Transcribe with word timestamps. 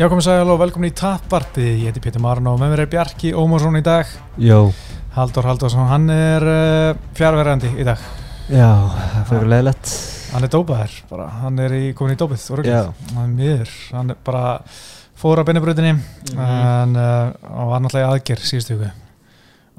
Já, 0.00 0.06
komið 0.08 0.24
sæl 0.24 0.48
og 0.48 0.60
velkomin 0.62 0.88
í 0.90 0.96
Tapparti, 0.96 1.64
ég 1.82 1.90
heiti 1.90 2.00
Pétur 2.02 2.22
Marun 2.24 2.46
og 2.48 2.60
með 2.60 2.70
mér 2.72 2.82
er 2.86 2.90
Bjarki 2.92 3.32
Ómarsson 3.36 3.76
í 3.76 3.82
dag. 3.84 4.08
Jó, 4.40 4.60
Haldur 5.16 5.44
Haldursson, 5.48 5.88
hann 5.90 6.06
er 6.14 6.46
uh, 6.48 7.02
fjárverðandi 7.18 7.72
í 7.76 7.84
dag. 7.84 8.00
Já, 8.50 8.70
það 9.12 9.28
fyrir 9.30 9.50
leðilegt 9.52 9.92
Hann 10.30 10.46
er 10.46 10.50
dópaður, 10.52 10.92
bara, 11.10 11.24
hann 11.42 11.56
er 11.58 11.72
í, 11.74 11.82
komin 11.98 12.14
í 12.14 12.18
dópið 12.18 12.42
og 12.54 12.60
Já. 12.62 12.80
röggið, 12.86 13.12
hann 13.16 13.22
er 13.24 13.30
miður. 13.34 13.72
Hann 13.90 14.12
er 14.14 14.18
bara 14.24 14.42
fór 15.20 15.42
á 15.42 15.46
beinabrutinni 15.48 15.92
Mhm. 15.96 16.38
en 16.38 16.96
uh, 16.96 17.32
hann 17.50 17.70
var 17.72 17.80
náttúrulega 17.82 18.06
í 18.06 18.10
aðgerð 18.14 18.46
síðustu 18.46 18.76
hugu 18.78 18.90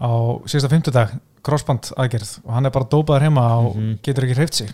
á 0.02 0.11
síðusta 0.52 0.69
fimmtudag, 0.73 1.13
crossband 1.41 1.94
aðgerð 1.95 2.33
og 2.44 2.52
hann 2.58 2.67
er 2.67 2.73
bara 2.75 2.89
dópaður 2.91 3.25
heima 3.30 3.45
og 3.63 3.75
Mhm. 3.80 3.94
getur 4.03 4.27
ekki 4.27 4.35
hreift 4.38 4.53
sig 4.59 4.73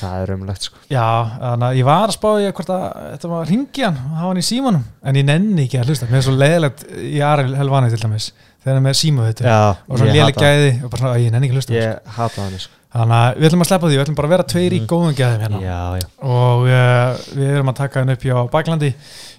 Það 0.00 0.22
er 0.22 0.32
umlegt 0.36 0.62
sko. 0.68 0.76
Já, 0.90 1.04
þannig 1.42 1.66
að 1.68 1.76
ég 1.80 1.84
var 1.88 2.06
að 2.08 2.16
spá 2.16 2.28
í 2.40 2.50
hvort 2.52 2.72
að 2.74 2.84
þetta 3.12 3.28
var 3.32 3.46
ringi 3.52 3.84
hann, 3.86 3.96
hafa 4.12 4.28
hann 4.28 4.40
í 4.42 4.46
símanum 4.46 4.84
en 5.04 5.18
ég 5.20 5.24
nenni 5.28 5.66
ekki 5.66 5.80
að 5.80 5.90
hlusta, 5.92 6.06
mér 6.10 6.20
er 6.22 6.26
svo 6.28 6.36
leiðilegt 6.36 6.84
í 6.98 7.20
Ari 7.22 7.48
Helvani 7.58 7.90
til 7.92 8.02
dæmis, 8.02 8.30
þegar 8.62 8.72
hann 8.76 8.80
er 8.82 8.86
með 8.90 8.98
síma 9.02 9.26
þetta 9.30 9.56
og 9.88 9.98
svo 9.98 10.06
ég 10.12 10.22
hata- 10.26 10.44
gæði 10.46 10.70
og 10.84 10.90
bara 10.90 11.02
svona, 11.02 11.14
að 11.16 11.24
ég 11.26 11.32
nenni 11.34 11.46
ekki 11.48 11.54
að 11.56 11.60
hlusta 11.60 11.76
Ég 11.78 12.14
hata 12.18 12.42
hann 12.46 12.58
sko. 12.58 12.78
Þannig 12.92 13.16
að 13.16 13.38
við 13.40 13.46
ætlum 13.48 13.62
að 13.64 13.68
sleppa 13.70 13.86
því, 13.88 13.94
við 13.96 14.02
ætlum 14.04 14.16
bara 14.18 14.28
að 14.28 14.32
vera 14.34 14.44
tveir 14.52 14.72
í 14.76 14.80
Mhm. 14.82 14.88
góðum 14.90 15.14
gæðum 15.16 15.40
hérna. 15.40 15.60
Já, 15.64 15.78
já. 15.96 16.06
Og 16.28 16.66
uh, 16.68 17.22
við 17.38 17.48
erum 17.56 17.70
að 17.72 17.76
taka 17.78 18.00
hann 18.02 18.10
upp 18.12 18.20
hjá 18.26 18.36
Baklandi 18.52 18.90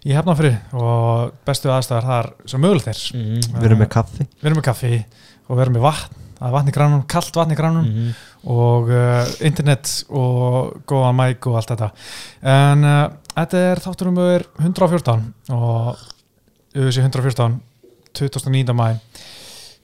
í 0.10 0.16
Hefnafri 0.18 0.52
og 0.74 1.34
bestu 1.46 1.70
aðstæðar 1.70 2.08
þar 2.10 2.30
sem 2.50 2.66
er. 2.66 2.82
Við 2.82 3.64
erum 3.68 3.78
með 3.84 3.90
kaffi. 3.94 4.26
Við 4.42 4.50
erum 4.50 4.58
með 4.58 4.66
kaffi 4.72 5.06
og 5.50 5.54
við 5.58 5.62
erum 5.68 5.78
með 5.78 5.86
vatn 5.86 6.18
að 6.44 6.52
vatn 6.58 6.68
í 6.68 6.74
grannum, 6.74 7.04
kallt 7.08 7.38
vatn 7.38 7.54
í 7.54 7.56
grannum 7.56 7.86
Mhm. 7.86 8.16
Og 8.44 8.90
uh, 8.92 9.24
internet 9.46 9.92
og 10.12 10.74
góðan 10.90 11.16
mæk 11.20 11.48
og 11.48 11.60
allt 11.62 11.72
þetta. 11.74 11.92
En 12.54 12.84
uh, 12.88 13.06
þetta 13.38 13.62
er 13.72 13.82
þáttur 13.84 14.10
um 14.12 14.20
114 14.24 15.30
og 15.56 15.94
auðvitað 16.74 17.06
114 17.06 17.62
29. 18.14 18.76
mæ 18.78 18.90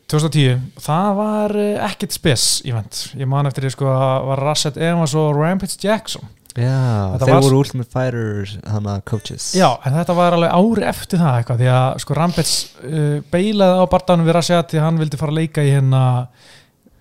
2010, 0.09 0.57
það 0.81 1.07
var 1.19 1.53
uh, 1.53 1.69
ekkit 1.85 2.15
spes 2.17 2.43
event, 2.65 3.03
ég 3.19 3.29
man 3.29 3.45
eftir 3.49 3.67
því 3.67 3.71
sko 3.75 3.89
að 3.93 4.27
var 4.31 4.39
Rasset 4.47 4.77
Evans 4.81 5.13
og 5.17 5.35
Rampage 5.37 5.77
Jackson. 5.83 6.25
Já, 6.57 7.13
Þetta 7.13 7.27
þeir 7.27 7.35
var- 7.35 7.43
voru 7.45 7.59
Ultimate 7.61 7.91
Fighters 7.93 8.55
Hanna 8.67 8.95
coaches. 9.05 9.51
Já, 9.55 9.67
en 9.85 9.93
þetta 9.93 10.15
var 10.17 10.33
alveg 10.35 10.55
ári 10.57 10.87
eftir 10.89 11.21
það 11.21 11.35
eitthvað, 11.43 11.59
því 11.61 11.69
að 11.75 11.99
sko 12.03 12.17
Rampage 12.17 13.21
beilaði 13.31 13.77
á 13.79 13.85
barndanum 13.93 14.25
við 14.27 14.35
Rasset 14.39 14.73
því 14.73 14.81
hann 14.83 14.97
vildi 14.99 15.19
fara 15.21 15.31
að 15.35 15.39
leika 15.43 15.63
í 15.63 15.69
hérna 15.75 16.01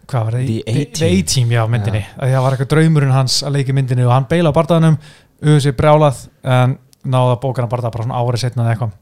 hvað 0.08 0.28
var 0.28 0.36
það? 0.38 0.52
The 0.98 1.08
A-Team. 1.08 1.52
Já, 1.54 1.62
myndinni. 1.70 2.02
Að 2.16 2.32
það 2.32 2.44
var 2.44 2.56
eitthvað 2.56 2.70
draumurinn 2.74 3.14
hans 3.14 3.42
að 3.44 3.58
leika 3.58 3.72
í 3.72 3.76
myndinni 3.76 4.06
og 4.06 4.14
hann 4.14 4.28
beila 4.30 4.52
á 4.52 4.56
barndanum, 4.56 4.96
auðvitað 5.42 5.64
sér 5.66 5.76
brjálað 5.78 6.24
en 6.56 6.74
náða 7.08 7.36
bókana 7.42 7.70
barndag 7.70 7.94
bara 7.94 8.06
svona 8.06 8.22
árið 8.22 8.44
setna 8.44 8.64
eða 8.64 8.74
eitthvað. 8.74 8.96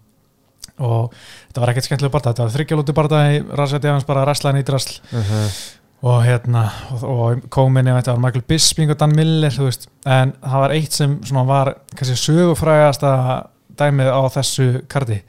Og 0.77 1.17
þetta 1.17 1.63
var 1.63 1.73
ekkert 1.73 1.89
skemmtilega 1.89 2.15
barndag, 2.17 2.35
þetta 2.35 2.47
var 2.47 2.55
þryggjálóti 2.57 2.97
barndag 2.97 3.33
í 3.33 3.41
Rasset 3.63 3.89
Evans 3.89 4.07
bara 4.09 4.27
ræslaðin 4.29 4.61
í 4.61 4.67
drasl. 4.67 5.01
Uh 5.13 5.31
-huh. 5.31 5.59
og 6.07 6.23
hérna 6.23 6.71
og, 6.93 7.05
og 7.05 7.49
kominni, 7.49 7.91
þetta 7.91 8.13
var 8.13 8.21
Michael 8.21 8.45
Bisping 8.49 8.91
og 8.91 8.99
Dan 9.01 9.17
Miller 9.17 9.51
þú 9.51 9.65
veist, 9.65 9.89
en 10.05 10.35
það 10.43 10.61
var 10.61 10.71
eitt 10.71 10.93
sem 10.93 11.19
svona 11.25 11.45
var 11.49 11.75
kannski 11.97 12.17
sögufrægasta 12.17 13.13
dæmið 13.79 14.11
á 14.13 14.21
þessu 14.29 14.69
kardi 14.89 15.23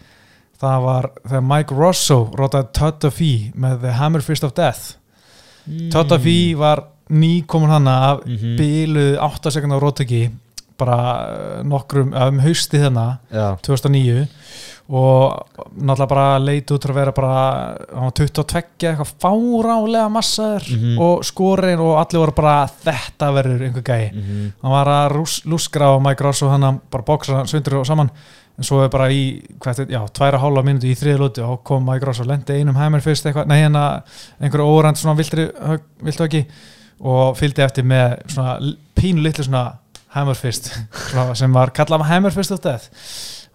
það 0.61 0.85
var 0.85 1.09
þegar 1.23 1.45
Mike 1.45 1.77
Rosso 1.77 2.19
rótaði 2.37 2.71
Todd 2.77 3.07
of 3.09 3.19
E 3.21 3.51
með 3.55 3.83
The 3.83 3.97
Hammer 3.99 4.25
Fist 4.25 4.45
of 4.47 4.55
Death 4.57 4.97
Todd 5.91 6.11
of 6.11 6.25
E 6.25 6.53
var 6.55 6.83
nýkomin 7.09 7.69
hana 7.69 7.95
af 8.11 8.25
Mhm. 8.25 8.57
bíluð 8.57 9.17
8 9.19 9.51
sekundar 9.51 9.79
rótöki 9.81 10.29
bara 10.77 10.97
eh, 11.59 11.63
nokkrum, 11.63 12.13
um 12.13 12.39
hausti 12.39 12.77
Já 12.77 13.57
2009 13.61 14.27
og 14.89 15.47
náttúrulega 15.81 16.07
bara 16.07 16.39
leit 16.39 16.71
út 16.71 16.79
til 16.81 16.91
að 16.91 16.95
vera 16.95 17.11
bara 17.11 17.77
hann 17.93 18.03
var 18.07 18.11
22 18.11 18.87
eitthvað 18.87 19.13
fárálega 19.19 20.09
massaður 20.09 20.63
Mhm. 20.77 20.97
og 20.99 21.23
skorinn 21.25 21.79
og 21.79 21.97
allir 21.97 22.19
voru 22.19 22.31
bara 22.35 22.67
þetta 22.85 23.33
verður 23.33 23.61
einhver 23.67 23.83
gæi 23.83 24.11
Mhm. 24.13 24.51
hann 24.61 24.71
var 24.71 24.85
að 24.87 25.43
lúskra 25.45 25.91
á 25.91 25.99
Mike 26.01 26.23
Ross 26.23 26.41
og 26.43 26.51
hann 26.51 26.79
bara 26.91 27.03
bóksa 27.03 27.45
sundur 27.47 27.79
og 27.79 27.85
saman 27.85 28.09
en 28.57 28.65
svo 28.65 28.81
er 28.83 28.89
bara 28.93 29.09
í, 29.13 29.21
hvað 29.61 29.83
þetta, 29.83 29.93
já, 29.93 30.01
tværa 30.17 30.41
hálfa 30.41 30.63
mínúti 30.65 30.89
í 30.89 30.97
þriði 30.97 31.21
lúti 31.21 31.45
og 31.45 31.61
kom 31.67 31.85
Mike 31.85 32.07
Ross 32.09 32.23
og 32.23 32.29
lendi 32.31 32.57
einum 32.57 32.77
hæmur 32.79 33.03
fyrst 33.05 33.27
eitthvað, 33.29 33.49
nei 33.51 33.59
hérna 33.61 33.83
einhverju 34.41 34.65
órænt 34.65 35.01
svona 35.01 35.17
viltri, 35.19 35.45
viltu 36.03 36.25
ekki 36.25 36.43
og 37.05 37.37
fylgdi 37.37 37.61
eftir 37.61 37.85
með 37.85 38.17
svona 38.33 38.57
pínu 38.97 39.25
litlu 39.25 39.45
svona 39.45 39.67
Hammerfist 40.15 40.71
svona, 41.11 41.33
sem 41.37 41.53
var 41.53 41.73
kallað 41.75 42.07
Hammerfist 42.09 42.55
of 42.55 42.63
Death 42.63 42.89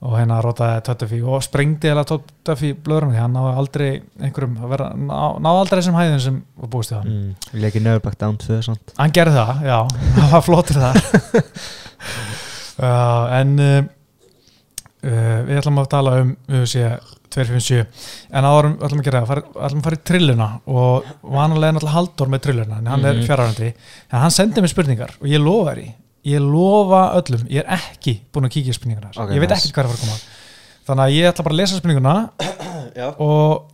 og 0.03 0.17
hérna 0.19 0.41
rótaði 0.43 0.83
Töttafi 0.87 1.21
og 1.23 1.43
sprengdi 1.47 1.91
eða 1.91 2.05
Töttafi 2.09 2.73
blöðrum 2.75 3.13
því 3.15 3.23
hann 3.23 3.37
náði 3.37 3.53
aldrei 3.61 3.89
einhverjum 4.23 4.57
að 4.59 4.75
vera, 4.75 4.89
ná, 4.99 5.19
náði 5.43 5.63
aldrei 5.63 5.79
þessum 5.79 5.99
hæðin 5.99 6.23
sem 6.25 6.39
var 6.59 6.73
búist 6.73 6.95
í 6.95 6.99
hann 6.99 7.11
mm. 7.13 7.59
Leki 7.63 7.83
Never 7.83 8.03
Back 8.03 8.19
Down 8.21 8.39
2 8.43 8.61
sant? 8.67 8.95
hann 8.99 9.15
gerði 9.15 9.39
það, 9.39 9.67
já, 9.71 9.79
hann 10.19 10.33
var 10.35 10.47
flottir 10.47 10.81
það 10.83 11.01
uh, 12.83 13.27
en 13.39 13.55
uh, 13.63 13.83
við 15.03 15.59
ætlum 15.59 15.79
að 15.83 15.89
tala 15.91 16.13
um 16.23 16.37
UFC 16.49 16.83
257 17.33 17.87
en 18.31 18.45
við 18.45 18.85
ætlum 18.87 19.01
að 19.01 19.07
gera 19.09 19.23
það, 19.27 19.41
ætlum 19.57 19.81
að 19.81 19.87
fara 19.89 19.97
í 19.99 20.03
trilluna 20.11 20.49
og 20.69 21.09
vanalega 21.23 21.69
er 21.73 21.77
náttúrulega 21.79 21.97
Halldór 21.97 22.29
með 22.35 22.43
trilluna 22.47 22.79
en 22.79 22.87
hann 22.93 23.05
er 23.09 23.15
Mhm. 23.15 23.25
fjárhærandi 23.27 23.71
en 24.13 24.19
hann 24.21 24.31
sendi 24.31 24.61
mér 24.61 24.69
spurningar 24.75 25.11
og 25.21 25.27
ég 25.27 25.41
lofa 25.43 25.73
þér 25.75 25.83
í 25.83 25.89
ég 26.25 26.41
lofa 26.45 27.01
öllum, 27.19 27.47
ég 27.51 27.65
er 27.65 27.73
ekki 27.79 28.21
búin 28.33 28.45
að 28.47 28.53
kíkja 28.55 28.71
í 28.71 28.77
spurningarnar, 28.79 29.17
Ok, 29.17 29.31
ég 29.35 29.41
veit 29.41 29.51
nice. 29.51 29.67
ekki 29.67 29.73
hvað 29.75 29.83
er 29.83 29.89
að 29.89 29.91
fara 29.91 29.99
að 29.99 30.07
koma. 30.07 30.19
Þannig 30.87 31.03
að 31.09 31.15
ég 31.17 31.33
ætla 31.33 31.45
bara 31.45 31.55
að 31.55 31.59
lesa 31.59 31.77
spurninguna 31.81 32.31
og 33.19 33.65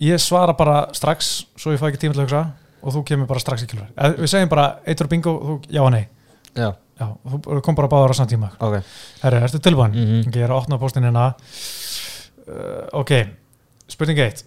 ég 0.00 0.16
svara 0.22 0.54
bara 0.56 0.78
strax 0.96 1.44
svo 1.58 1.72
ég 1.74 1.78
fá 1.82 1.88
ekki 1.90 2.00
tíma 2.06 2.14
til 2.16 2.22
að 2.22 2.26
hugsa 2.30 2.52
og 2.82 2.94
þú 2.94 3.02
kemur 3.04 3.26
bara 3.28 3.40
strax 3.42 3.66
kjölvar 3.68 3.90
Eða 3.96 4.16
við 4.16 4.30
segjum 4.32 4.48
bara 4.48 4.66
eitt 4.86 5.00
og 5.04 5.08
bingo, 5.12 5.34
þú, 5.44 5.56
já 5.68 5.82
og 5.84 5.90
nei? 5.92 6.06
Já, 6.56 6.70
já, 7.00 7.08
þú 7.24 7.60
kom 7.64 7.74
bara 7.78 7.88
báðar 7.90 8.12
á 8.12 8.16
samt 8.20 8.30
tíma. 8.34 8.50
Ok. 8.60 8.78
Herri, 9.24 9.40
ertu 9.46 9.58
tilbúin? 9.64 9.94
Mhm. 9.96 10.28
ok, 10.28 10.36
ég 10.36 10.44
er 10.46 10.52
að 10.54 10.60
opna 10.62 10.78
póstin 10.78 11.06
hérna. 11.08 11.30
Uh, 12.50 12.86
ok, 13.00 13.12
spurning 13.90 14.18
1 14.18 14.44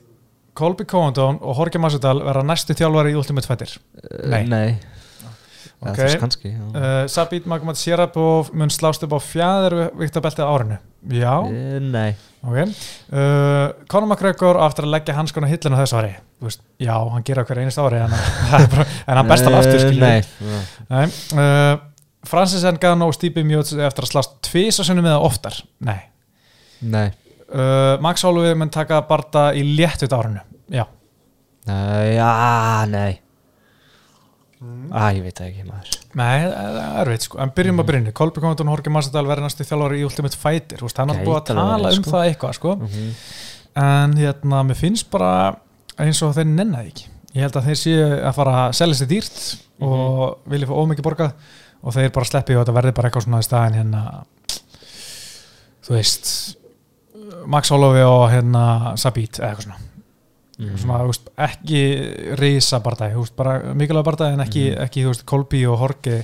Colby 0.57 0.85
Covington 0.85 1.37
og 1.41 1.55
Jorge 1.57 1.79
Masvidal 1.81 2.19
verða 2.21 2.43
næstu 2.45 2.75
þjálfari 2.77 3.13
í 3.13 3.17
Ultimate 3.17 3.47
Fighter? 3.49 3.71
Nei. 4.29 4.43
Uh, 4.43 4.49
Nei. 4.51 4.67
Ok. 5.83 5.97
Það 5.97 6.09
er 6.13 6.19
kannski 6.21 6.51
já. 6.53 6.59
uh, 6.79 7.07
Sabit 7.11 7.47
Magomad 7.49 7.75
Sierrapov 7.79 8.51
mun 8.55 8.69
slást 8.71 9.03
upp 9.03 9.15
á 9.17 9.19
fjæðir 9.19 9.73
viktabelti 9.99 10.39
á 10.45 10.47
árinu? 10.47 10.77
Já, 11.11 11.33
Eh, 11.49 11.79
Nei. 11.83 12.13
Ok. 12.43 12.59
Uh, 13.11 13.73
Conor 13.91 14.07
McGregor 14.13 14.59
á 14.61 14.67
eftir 14.69 14.85
að 14.85 14.93
leggja 14.93 15.15
hanskona 15.17 15.47
hillinu 15.51 15.79
þessu 15.81 15.97
ári. 15.99 16.13
Veist, 16.43 16.61
já, 16.79 16.93
hann 17.11 17.23
gera 17.27 17.43
hver 17.47 17.59
einast 17.63 17.79
ári 17.83 17.99
en, 18.03 18.13
hann- 18.13 19.27
bestar 19.31 19.57
aftur 19.57 19.89
Eh, 19.89 19.97
Nei. 19.99 20.21
Nei, 20.89 21.05
uh, 21.35 21.75
Francis 22.27 22.63
Ngannou 22.63 23.09
og 23.11 23.17
Stipe 23.17 23.43
Miocic 23.43 23.81
eftir 23.83 24.05
að 24.07 24.11
slast 24.13 24.37
tvisa 24.47 24.85
sunnum 24.87 25.05
eða 25.09 25.19
oftar? 25.27 25.57
Nei. 25.83 25.99
Nei. 26.81 27.09
Uh, 27.53 27.99
Max 28.01 28.23
Holloway 28.25 28.55
mun 28.57 28.71
taka 28.73 29.01
barda 29.05 29.49
í 29.53 29.61
léttut 29.77 30.13
árinu 30.15 30.39
Já, 30.73 30.85
Nei, 31.67 32.15
já, 32.15 32.29
nei. 32.89 33.11
Æ, 34.63 35.03
ég 35.17 35.23
veit 35.25 35.35
það 35.37 35.47
ekki 35.49 35.63
maður. 35.67 35.95
Nei, 36.15 36.43
það 36.47 36.77
er 36.79 36.99
erfitt 37.03 37.25
sko. 37.27 37.39
En 37.43 37.51
byrjum 37.55 37.81
að 37.83 37.87
byrjunni, 37.89 38.13
Kolby 38.15 38.43
Komandun 38.43 38.69
og 38.71 38.77
Jorge 38.77 38.91
Masvidal 38.95 39.23
verður 39.27 39.47
næstu 39.47 39.65
þjálfari 39.67 39.99
í 39.99 40.05
Ultimate 40.07 40.39
Fighter. 40.39 40.79
Þú 40.79 40.87
veist, 40.87 40.99
hann 41.01 41.11
er 41.11 41.19
Gæti 41.19 41.27
búið 41.27 41.35
að 41.35 41.41
alveg 41.41 41.49
tala 41.49 41.79
verið, 41.83 41.97
um 41.99 42.05
sko. 42.05 42.13
það 42.13 42.27
eitthvað 42.29 42.53
sko. 42.59 42.75
Mhm. 42.79 43.09
En 43.83 44.13
hérna, 44.21 44.61
mér 44.69 44.79
finnst 44.79 45.09
bara 45.11 45.31
eins 45.99 46.21
og 46.23 46.35
þeir 46.37 46.47
nennaði 46.51 46.93
ekki 46.93 47.09
Ég 47.33 47.41
held 47.41 47.55
að 47.57 47.65
þeir 47.69 47.79
séu 47.81 48.01
að 48.29 48.33
fara 48.37 48.55
að 48.67 48.73
selja 48.77 48.95
sér 48.99 49.07
dýrt 49.09 49.39
og 49.81 50.37
vilja 50.51 50.67
fá 50.69 50.73
ómikið 50.83 51.07
borgað 51.07 51.31
og 51.83 51.93
þeir 51.95 52.11
bara 52.13 52.25
sleppi 52.29 52.55
og 52.55 52.61
þetta 52.65 52.75
verði 52.77 52.93
bara 52.93 53.09
eitthvað 53.09 53.25
svona 53.25 53.39
í 53.41 53.47
staðin 53.47 53.79
hérna 53.79 54.03
þú 55.83 55.95
veist 55.97 56.29
Max 57.49 57.71
Holloway 57.73 58.05
og 58.07 58.27
hérna 58.31 58.65
Sabit 58.99 59.39
eða 59.41 59.49
eitthvað 59.53 59.67
svona 59.69 59.89
Mhm. 60.53 60.77
svona, 60.77 60.99
þú 61.01 61.07
veist, 61.09 61.29
ekki 61.41 61.79
reysa 62.37 62.79
bara 62.79 63.73
mikilvæg 63.73 64.03
bardagi 64.05 64.33
en 64.33 64.39
ekki, 64.39 64.65
Mhm. 64.75 64.83
ekki, 64.85 65.01
þú 65.03 65.07
veist, 65.09 65.25
Kolby 65.25 65.65
og 65.65 65.79
Horki 65.79 66.23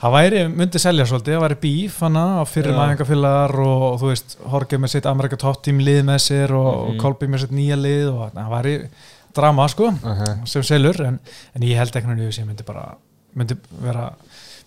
það 0.00 0.12
væri, 0.16 0.48
myndi 0.56 0.78
selja 0.80 1.04
svolítið 1.04 1.36
það 1.36 1.44
væri 1.44 1.56
bíf 1.60 1.98
hana 2.00 2.42
fyrir 2.46 2.72
Já. 2.72 2.78
mæðingafélagar 2.78 3.54
og, 3.58 3.82
og 3.92 4.00
þú 4.00 4.06
veist, 4.08 4.36
Horki 4.48 4.76
með 4.78 4.88
sitt 4.88 5.04
Amerika 5.06 5.36
Top 5.36 5.62
Team 5.62 5.78
lið 5.78 6.02
með 6.04 6.18
sér 6.24 6.50
og, 6.52 6.88
Mhm. 6.88 6.90
og 6.90 6.98
Kolby 7.02 7.26
með 7.28 7.40
sitt 7.40 7.50
nýja 7.52 7.76
lið 7.76 8.08
og 8.08 8.32
það 8.32 8.48
væri 8.50 8.88
drama, 9.36 9.68
sko, 9.68 9.90
Aha. 10.04 10.32
sem 10.48 10.62
selur 10.66 11.00
en, 11.06 11.18
en 11.54 11.62
ég 11.66 11.76
held 11.78 11.94
ekki 11.96 12.06
hann 12.10 12.32
sem 12.32 12.46
myndi 12.48 12.64
bara 12.66 12.94
myndi 13.36 13.56
vera 13.82 14.10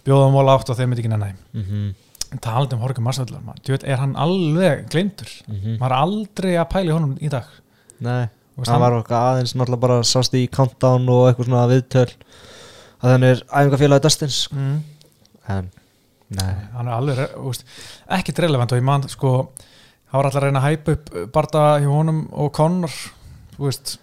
bjóða 0.06 0.30
mál 0.33 0.51
átt 0.56 0.69
og 0.71 0.77
þeir 0.80 0.88
myndi 0.92 1.04
ekki 1.04 1.12
nenni 1.13 1.33
Mhm. 1.54 1.95
talandi 2.42 2.74
um 2.75 2.81
Horki 2.81 3.01
Marsvöldur, 3.01 3.83
er 3.83 3.98
hann 3.98 4.15
alveg 4.15 4.88
gleymdur, 4.89 5.30
Mhm. 5.48 5.77
maður 5.80 5.92
er 5.92 6.00
aldrei 6.01 6.54
að 6.57 6.69
pæli 6.69 6.92
honum 6.92 7.18
í 7.21 7.30
dag 7.30 7.45
Nei 8.00 8.27
Þú 8.54 8.62
veist, 8.62 8.69
hann 8.71 8.81
var 8.81 8.92
okkar 8.94 9.21
aðeins 9.33 9.54
náttúrulega 9.56 9.80
bara 9.81 10.00
sást 10.04 10.33
í 10.38 10.48
countdown 10.48 11.09
og 11.09 11.24
eitthvað 11.33 11.48
svona 11.48 11.68
viðtöl 11.71 12.12
að 13.01 13.12
hann 13.12 13.24
er 13.24 13.39
æfingafélagi 13.50 14.01
Dustins 14.04 14.48
mm. 14.51 14.75
en 15.50 15.69
nei 16.30 16.54
hann 16.75 16.88
er 16.88 16.94
alveg, 16.94 17.18
þú 17.33 17.48
veist, 17.50 17.63
ekkert 18.09 18.39
relevant 18.45 18.71
og 18.71 18.77
ég 18.77 18.83
man 18.83 19.07
sko, 19.09 19.31
það 20.06 20.13
var 20.19 20.25
alltaf 20.30 20.42
að 20.42 20.45
reyna 20.45 20.62
að 20.62 20.68
hæpa 20.69 20.92
upp 20.98 21.09
barða 21.33 21.63
hjá 21.81 21.89
honum 21.89 22.21
og 22.31 22.51
Conor 22.54 22.94
þú 23.57 23.66
veist, 23.66 23.98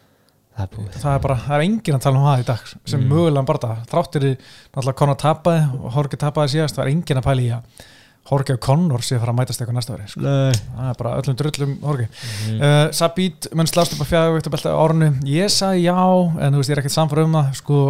það 0.61 0.91
er 0.91 1.01
það 1.05 1.15
er 1.15 1.23
bara, 1.25 1.37
það 1.47 1.55
er 1.57 1.65
enginn 1.67 1.97
að 1.97 2.03
tala 2.07 2.19
um 2.21 2.27
það 2.29 2.43
í 2.43 2.49
dag 2.51 2.67
sem 2.93 3.01
Mm. 3.01 3.09
mögulega 3.15 3.47
barða, 3.51 3.71
þráttir 3.91 4.27
í 4.29 4.33
náttúrulega 4.37 4.99
Conor 5.01 5.17
tapaði 5.17 5.63
og 5.81 5.95
Jorge 5.97 6.17
tapaði 6.21 6.53
síðast 6.55 6.77
það 6.77 6.85
er 6.85 6.93
enginn 6.95 7.21
að 7.23 7.27
pæla 7.31 7.43
í 7.47 7.51
að 7.57 7.87
Jorge 8.31 8.55
og 8.55 8.61
Conor 8.61 9.03
sé 9.03 9.17
að 9.17 9.23
fara 9.25 9.33
að 9.33 9.39
mætast 9.41 9.61
eitthvað 9.63 9.77
næsta 9.79 9.95
ári 9.97 10.05
sko. 10.13 10.21
Það 10.21 10.91
er 10.91 10.99
bara 11.01 11.15
öllum 11.19 11.37
drullum 11.41 11.73
Jorge. 11.83 12.09
Mm. 12.47 12.61
uh, 12.61 12.91
Sabit 12.93 13.49
menn 13.57 13.67
slást 13.67 13.97
upp 13.97 14.05
að 14.05 14.11
fjæða 14.13 14.71
á 14.71 14.83
árinu. 14.85 15.09
Ég 15.27 15.51
sagði 15.51 15.83
já, 15.89 15.97
en 16.39 16.53
þú 16.55 16.61
veist 16.61 16.71
ég 16.71 16.77
er 16.77 16.83
ekkert 16.85 16.95
samfara 16.95 17.25
um 17.25 17.33
það 17.35 17.49
sko, 17.59 17.81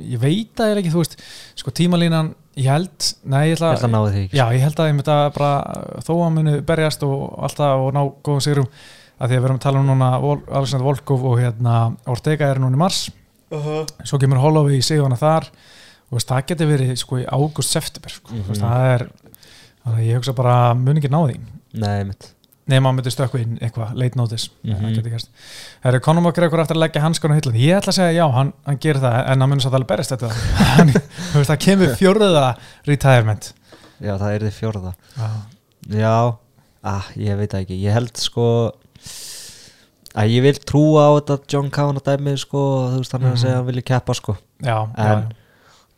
ég 0.00 0.20
veit 0.20 0.60
að 0.60 0.68
ég 0.68 0.74
er 0.74 0.82
ekki 0.82 0.92
þú 0.92 1.00
veist, 1.04 1.16
sko 1.62 1.70
tímalínan 1.70 2.34
ég 2.58 2.66
held, 2.68 3.10
nei 3.24 3.44
ég 3.46 3.54
Ég 3.54 3.62
ætla 3.62 3.86
að 3.86 3.92
náði 3.94 4.12
því 4.12 4.22
ekki 4.26 4.36
já 4.40 4.44
ég 4.52 4.64
held 4.66 4.80
að 4.82 4.88
ég 4.90 4.96
myndi 4.98 5.12
að 5.14 5.26
bara 5.38 5.50
þó 6.04 6.12
að 6.18 6.32
muni 6.34 6.54
berjast 6.66 7.04
og 7.06 7.20
alltaf 7.46 7.84
og 7.86 7.92
ná 7.94 8.00
góðum 8.26 8.42
sigrum 8.44 8.68
að 9.20 9.28
því 9.28 9.36
að 9.36 9.40
við 9.40 9.44
erum 9.50 9.58
að 9.60 9.64
tala 9.66 9.80
um 9.82 9.86
núna 9.90 10.10
Alexander 10.56 10.84
Volkov 10.86 11.24
og 11.30 11.38
hérna 11.40 11.74
Ortega 12.08 12.48
er 12.50 12.58
núna 12.62 12.78
í 12.78 12.80
mars. 12.80 13.10
Svo 14.04 14.18
kemur 14.18 14.40
Holloway 14.40 14.78
í 14.78 14.82
sigurna 14.86 15.16
þar. 15.20 15.48
Og 16.10 16.18
veist, 16.18 16.28
það 16.30 16.46
getur 16.50 16.70
verið 16.72 16.96
sko 16.98 17.20
í 17.20 17.26
águst-september 17.26 18.10
sko. 18.10 18.32
mm 18.34 18.42
Mhm. 18.42 18.60
það 18.60 18.94
er 18.94 19.02
þannig 19.84 19.98
að 19.98 20.06
ég 20.08 20.16
hugsa 20.18 20.32
bara 20.34 20.74
muni 20.74 21.00
ekki 21.00 21.10
ná 21.10 21.20
því. 21.28 21.40
Nei, 21.74 22.04
mitt 22.04 22.34
nema 22.70 22.90
að 22.90 22.94
myndi 23.00 23.10
stökku 23.10 23.38
inn 23.40 23.58
eitthvað 23.58 23.94
late 23.98 24.16
notice. 24.16 24.50
Mm 24.64 24.74
Mhm. 24.74 24.94
það 24.94 25.10
gerst. 25.10 25.28
Það 25.82 25.88
eru 25.92 26.00
Conor 26.00 26.22
McGregor 26.22 26.60
eftir 26.60 26.76
að 26.76 26.82
leggja 26.84 27.02
hanskan 27.02 27.30
á 27.32 27.34
hillan 27.34 27.56
ég 27.58 27.76
ætla 27.80 27.90
að 27.92 27.98
segja 27.98 28.14
já, 28.22 28.32
hann, 28.32 28.52
hann 28.66 28.78
gerir 28.78 29.00
það 29.00 29.30
en 29.30 29.40
hann 29.40 29.50
mun 29.50 29.60
svo 29.60 29.70
að 29.70 29.86
berist 29.86 30.10
þetta 30.10 30.30
Hann- 30.30 30.92
þú 31.32 31.38
veist, 31.40 31.50
það 31.50 31.58
kemur 31.66 31.96
fjórða 31.96 32.56
retirement. 32.86 33.52
Já, 34.00 34.16
það 34.18 34.34
er 34.34 34.40
þið 34.40 34.54
fjórða. 34.60 34.94
Já, 35.16 35.30
Já, 35.90 36.36
ah, 36.84 37.04
ég 37.16 37.36
veit 37.36 37.50
það 37.50 37.60
ekki. 37.66 37.82
Ég 37.82 37.92
held 37.92 38.16
sko 38.16 38.72
að 40.14 40.32
ég 40.34 40.42
vil 40.42 40.54
trúa 40.66 41.04
á 41.06 41.10
þetta 41.20 41.36
John 41.52 41.70
að 41.70 42.02
dæmi 42.08 42.36
sko, 42.38 42.62
þú 42.92 42.98
veist 43.02 43.12
hann 43.12 43.22
er 43.22 43.28
að 43.28 43.34
Mhm. 43.36 43.40
segja 43.42 43.52
að 43.54 43.56
hann 43.60 43.66
vilja 43.66 43.82
keppa 43.82 44.14
sko. 44.14 44.36
Já, 44.62 44.78
en, 44.96 45.34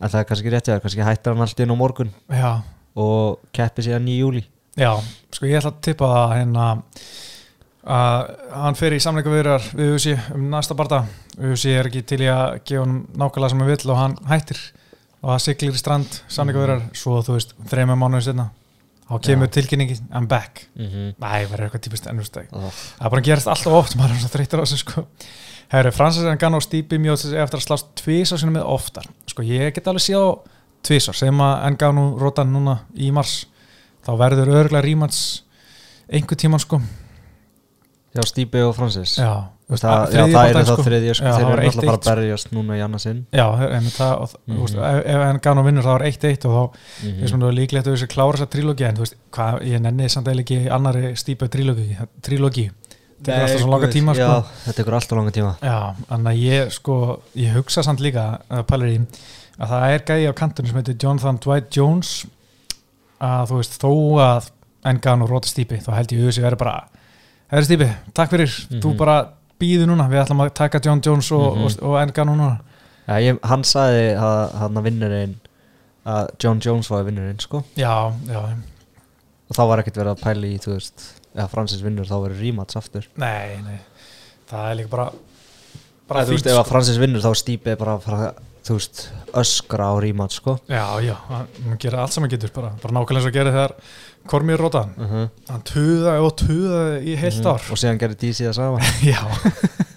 en 0.01 0.09
það 0.09 0.19
er 0.19 0.23
kannski 0.29 0.51
rétt 0.51 0.67
já, 0.67 0.79
kannski 0.79 1.01
hættar 1.03 1.33
hann 1.33 1.41
allt 1.41 1.59
inn 1.59 1.71
á 1.71 1.75
morgun. 1.75 2.13
Já, 2.29 2.35
já, 2.37 2.61
og 2.95 3.39
keppi 3.53 3.81
síðan 3.81 4.07
í 4.07 4.19
júli 4.19 4.43
já 4.77 4.93
sko 5.31 5.45
ég 5.45 5.57
ætla 5.57 5.71
að 5.71 5.81
tippa 5.81 6.05
það 6.05 6.35
hérna 6.37 6.67
að 7.83 8.29
hann 8.53 8.75
fer 8.79 8.93
í 8.95 8.99
samleika 9.03 9.29
viðrar 9.33 9.65
við 9.75 9.95
USA 9.97 10.15
um 10.35 10.45
næsta 10.53 10.75
barða 10.77 11.01
USA 11.41 11.69
er 11.81 11.89
ekki 11.89 12.05
til 12.05 12.21
í 12.23 12.29
að 12.31 12.59
gefa 12.63 12.85
hann 12.85 12.99
nákvæmlega 13.17 13.49
sem 13.49 13.59
hann 13.59 13.71
vill 13.73 13.91
og 13.91 13.97
hann 13.97 14.15
hættir. 14.29 14.59
Og 15.23 15.29
það 15.33 15.41
siglir 15.45 15.73
í 15.73 15.79
strand 15.81 16.21
samleika 16.31 16.59
viðrar 16.61 16.81
svo 16.93 17.21
þú 17.23 17.33
veist, 17.37 17.53
þreymur 17.71 17.95
mánuður 17.99 18.25
setna 18.29 18.49
þá 19.07 19.15
kemur 19.27 19.51
tilkynningi, 19.53 19.97
I'm 20.11 20.27
back. 20.27 20.67
Mm 20.75 20.89
-hmm. 20.89 21.13
Nei, 21.19 21.45
verður 21.51 21.67
eitthvað 21.67 21.85
típist 21.87 22.07
ennustæk 22.07 22.51
oh. 22.51 22.69
Það 22.71 23.05
er 23.05 23.15
bara 23.15 23.25
gerast 23.29 23.47
alltaf 23.47 23.73
oft, 23.73 23.95
maður 23.99 24.15
er 24.15 24.21
svo 24.23 24.31
þreytur 24.33 24.59
á 24.59 24.65
þessu 24.65 24.77
sko. 24.77 25.05
Herru, 25.73 25.91
Francis 25.91 26.23
Ngannou 26.23 26.59
og 26.61 26.63
Stipe 26.63 26.97
Miocic 26.97 27.33
eftir 27.33 27.57
að 27.57 27.65
slást 27.65 27.87
tvísar 27.97 28.39
sinni 28.39 28.53
með 28.53 28.67
oftar. 28.69 29.07
Sko, 29.27 29.41
ég 29.41 29.73
get 29.73 29.87
alveg 29.87 30.13
á 30.13 30.25
tvísar 30.83 31.15
segjum 31.15 31.41
að 31.41 31.71
Ngannou 31.75 32.19
rótan 32.19 32.51
núna 32.53 32.79
í 32.93 33.11
mars 33.11 33.47
þá 34.05 34.11
verður 34.19 34.51
örgulega 34.51 34.85
rímans 34.85 35.43
einhver 36.11 36.37
tíman 36.37 36.59
sko. 36.59 36.81
Já, 38.13 38.21
Stíbi 38.27 38.61
og 38.61 38.75
Francis? 38.75 39.17
Já, 39.17 39.49
það, 39.69 39.83
að- 39.89 40.13
já, 40.13 40.23
það 40.33 40.55
er 40.59 40.65
sko. 40.67 40.83
þriðja 40.83 41.13
sko, 41.15 41.23
þeir 41.25 41.33
það 41.33 41.51
eru 41.53 41.63
alltaf 41.67 41.85
bara 41.85 41.97
1-1, 41.97 42.03
að 42.03 42.15
berjast 42.15 42.51
núna 42.51 42.75
í 42.77 42.81
annarsinn 42.83 43.19
Já, 43.33 43.45
einmitt 43.69 43.95
það, 43.97 44.13
og, 44.21 44.29
mm 44.47 44.53
Mhm. 44.53 44.61
veist, 44.63 44.75
ef, 44.75 45.05
ef 45.05 45.41
Ngannou 45.41 45.63
vinnur 45.65 45.83
þá 45.83 45.93
er 45.95 46.05
1-1 46.11 46.45
og 46.45 46.53
þá 46.53 46.63
mm 46.63 47.09
mm. 47.09 47.25
-hmm. 47.27 47.47
er 47.47 47.53
líklegt 47.59 47.87
að 47.87 47.93
þessi 47.93 48.07
klára 48.13 48.37
þessa 48.37 48.49
trílógi 48.53 48.85
en 48.89 48.95
þú 48.95 48.99
veist, 49.05 49.15
hvað, 49.31 49.61
ég 49.63 49.81
nenni 49.81 50.09
samt 50.09 50.27
eða 50.27 50.39
ekki 50.43 50.69
annari 50.69 51.15
Stipe 51.15 51.47
trílógi, 51.47 51.97
trílógi 52.21 52.71
tekur 53.23 53.41
alltaf 53.41 53.59
svo 53.61 53.71
langa 53.71 53.87
tíma 53.87 54.13
sko. 54.13 54.23
Já, 54.23 54.43
þetta 54.65 54.75
tekur 54.83 54.93
alltaf 54.93 55.17
langa 55.17 55.31
tíma 55.31 55.55
Já, 55.63 55.95
að 56.11 56.37
ég 56.43 56.71
sko, 56.71 57.19
ég 57.35 57.53
hugsa 57.55 57.83
samt 57.83 57.99
líka 58.01 58.39
að 58.51 58.63
pælir 58.67 58.89
í 58.99 59.07
að 59.59 59.67
það 59.69 59.93
er 59.93 59.99
gæði 59.99 60.27
á 60.27 60.33
kantunum 60.33 60.67
sem 60.67 60.75
heitir 60.81 60.97
Jonathan 60.99 61.37
Dwight 61.37 61.69
Jones 61.71 62.25
að 63.21 63.47
þú 63.49 63.55
veist, 63.61 63.79
þó 63.79 63.91
að 64.19 64.49
engan 64.85 65.21
og 65.23 65.29
róta 65.29 65.47
stýpi, 65.47 65.79
þá 65.79 65.93
held 65.95 66.11
ég 66.11 66.19
auðvitað 66.19 66.43
verið 66.49 66.57
bara 66.57 66.87
Herri 67.53 67.65
stýpi, 67.67 67.87
takk 68.13 68.29
fyrir, 68.33 68.49
þú 68.81 68.89
Mhm. 68.89 68.97
bara 68.97 69.27
býðu 69.63 69.87
núna, 69.89 70.05
við 70.11 70.21
ætlum 70.25 70.43
að 70.45 70.53
taka 70.59 70.83
John 70.83 71.01
Jones 71.05 71.31
og, 71.31 71.47
Mhm. 71.55 71.63
og, 71.65 71.79
og 71.87 72.19
og 72.19 72.27
núna. 72.29 72.51
Já, 73.07 73.15
ég, 73.19 73.39
hann 73.43 73.63
sagði 73.67 74.05
að 74.15 74.53
hann 74.61 74.77
að 74.79 74.85
vinnurinn 74.87 75.33
að 76.05 76.29
John 76.43 76.59
Jones 76.63 76.89
var 76.91 77.03
vinnurinn 77.07 77.39
sko. 77.43 77.63
Já, 77.75 78.11
já, 78.27 78.39
og 79.49 79.55
þá 79.57 79.63
var 79.67 79.81
ekkert 79.83 79.99
verið 79.99 80.13
að 80.15 80.23
pæla 80.23 80.47
í, 80.47 80.59
þú 80.63 80.73
veist 80.77 81.03
ef 81.35 81.51
Francis 81.51 81.81
vinnur 81.83 82.05
þá 82.07 82.15
verður 82.21 82.41
rímats 82.45 82.77
aftur. 82.79 83.07
Nei, 83.17 83.57
nei. 83.65 83.79
Það 84.49 84.69
er 84.71 84.75
líka 84.79 84.89
bara 84.93 85.09
bara 86.07 86.25
þú 86.27 86.35
veist, 86.35 86.47
ef 86.47 86.57
að 86.59 86.63
sko. 86.63 86.69
Francis 86.71 86.97
vinnur 87.01 87.23
þá 87.23 87.31
stýpið 87.39 87.77
bara 87.79 87.95
að 87.97 88.03
fara, 88.07 88.33
þú 88.63 88.77
veist, 88.77 89.03
öskra 89.43 89.87
á 89.91 89.93
rímats 90.03 90.39
sko. 90.39 90.57
Já, 90.69 90.85
já, 91.03 91.15
hann 91.29 91.77
gerir 91.79 91.99
allt 92.03 92.13
sem 92.13 92.23
hann 92.23 92.31
getur 92.31 92.51
bara, 92.55 92.71
bara 92.81 92.93
nákvæmlega 92.93 93.19
eins 93.23 93.29
og 93.31 93.33
gerir 93.35 93.55
þegar 93.55 93.73
Kormir 94.27 94.57
róta 94.59 94.85
hann, 94.85 94.93
uh 94.97 95.11
-huh. 95.11 95.29
hann 95.49 95.63
tuða 95.67 96.13
og 96.23 96.35
tuða 96.39 96.99
í 97.03 97.15
heilt 97.19 97.45
ár. 97.45 97.61
Og 97.71 97.77
síðan 97.77 97.99
gerir 97.99 98.15
DC 98.15 98.45
það 98.45 98.53
sama. 98.53 98.79
Já, 99.11 99.19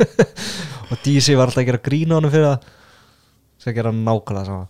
og 0.90 0.99
DC 1.05 1.37
var 1.37 1.46
alltaf 1.46 1.62
að 1.62 1.69
gera 1.70 1.82
grína 1.82 2.19
honum 2.19 2.31
fyrir 2.31 2.46
það. 2.46 2.67
Sem 3.58 3.75
gera 3.75 3.93
nákvæmlega 3.93 4.44
sama. 4.44 4.67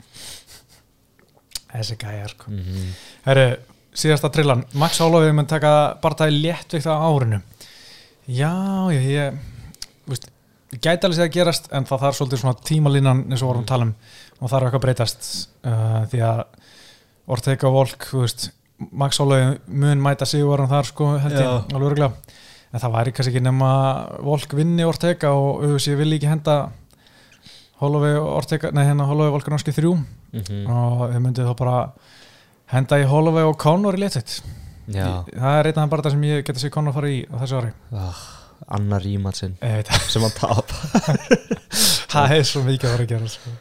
Þessi 1.72 1.96
gæjar 1.96 2.28
sko. 2.28 2.50
mm 2.50 2.58
-hmm. 2.58 2.92
Herru, 3.24 3.56
síðasta 3.94 4.30
trillan. 4.30 4.64
Max 4.72 4.98
Holloway 4.98 5.32
mun 5.32 5.46
taka 5.46 5.98
barndagi 6.02 6.42
léttvikt 6.42 6.86
á 6.86 6.96
árinu. 6.96 7.40
Já, 8.28 8.52
ég 8.92 9.02
ég 9.02 9.38
gæti 10.82 11.06
alveg 11.06 11.16
sér 11.16 11.28
að 11.28 11.34
gerast 11.36 11.68
en 11.72 11.84
það 11.84 12.00
þarf 12.00 12.16
svolítið 12.16 12.40
svona 12.40 12.60
tímalínan 12.64 13.24
eins 13.30 13.42
og 13.42 13.48
vorum 13.48 13.62
að 13.62 13.66
tala 13.66 13.84
um. 13.84 13.94
Og 14.40 14.50
þarf 14.50 14.66
eitthvað 14.66 14.80
að 14.80 14.84
breytast. 14.84 15.48
Uh, 15.64 16.06
því 16.10 16.20
að 16.20 16.44
Ortega 17.26 17.68
Volk, 17.68 18.08
þú 18.10 18.20
veist 18.20 18.50
Max 18.92 19.18
Holloway 19.22 19.56
mun 19.68 20.02
mæta 20.04 20.26
sig 20.28 20.44
varum 20.44 20.68
þar 20.68 20.84
sko, 20.90 21.12
held 21.22 21.32
ég, 21.38 21.46
alveg 21.72 21.86
örgulega 21.90 22.12
en 22.76 22.82
það 22.82 22.92
væri 22.96 23.12
kannski 23.16 23.32
ekki 23.32 23.44
nema 23.46 23.70
Volk 24.26 24.52
vinni 24.58 24.84
Ortega 24.84 25.30
og 25.32 25.62
auðvitað 25.64 25.92
ég 25.94 26.00
vil 26.02 26.16
ekki 26.18 26.28
henda 26.28 26.56
Holloway 27.80 28.16
Ortega, 28.20 28.70
nei 28.72 28.84
hérna 28.88 29.06
Holloway 29.08 29.30
og 29.30 29.36
Volk 29.38 29.48
náttúrulega 29.52 29.76
þrjú. 29.76 29.94
Mm 30.36 30.68
og 30.72 31.02
þau 31.12 31.20
myndið 31.24 31.48
þá 31.48 31.54
bara 31.60 31.76
henda 32.72 32.98
í 33.00 33.06
Holloway 33.08 33.44
og 33.48 33.56
Conor 33.60 33.96
í 33.96 34.00
léttitt 34.02 34.40
já, 34.92 35.06
það 35.32 35.60
er 35.60 35.68
einn 35.70 35.78
af 35.78 35.84
það 35.84 35.92
bara 35.94 36.02
það 36.06 36.16
sem 36.16 36.26
ég 36.28 36.44
geti 36.46 36.64
sér 36.64 36.74
Conor 36.74 36.96
fara 36.96 37.08
í 37.12 37.22
á 37.30 37.36
þessu 37.40 37.60
ári. 37.60 37.70
Ah, 37.92 38.20
veit 39.78 39.88
það, 39.92 40.04
sem 40.12 40.26
hann 40.26 40.36
tap 40.36 40.74
það 42.12 42.36
er 42.36 42.44
svo 42.50 42.64
mikið 42.66 42.88
að 42.90 42.94
fara 42.96 43.06
að 43.06 43.14
gera 43.14 43.32
sko. 43.36 43.56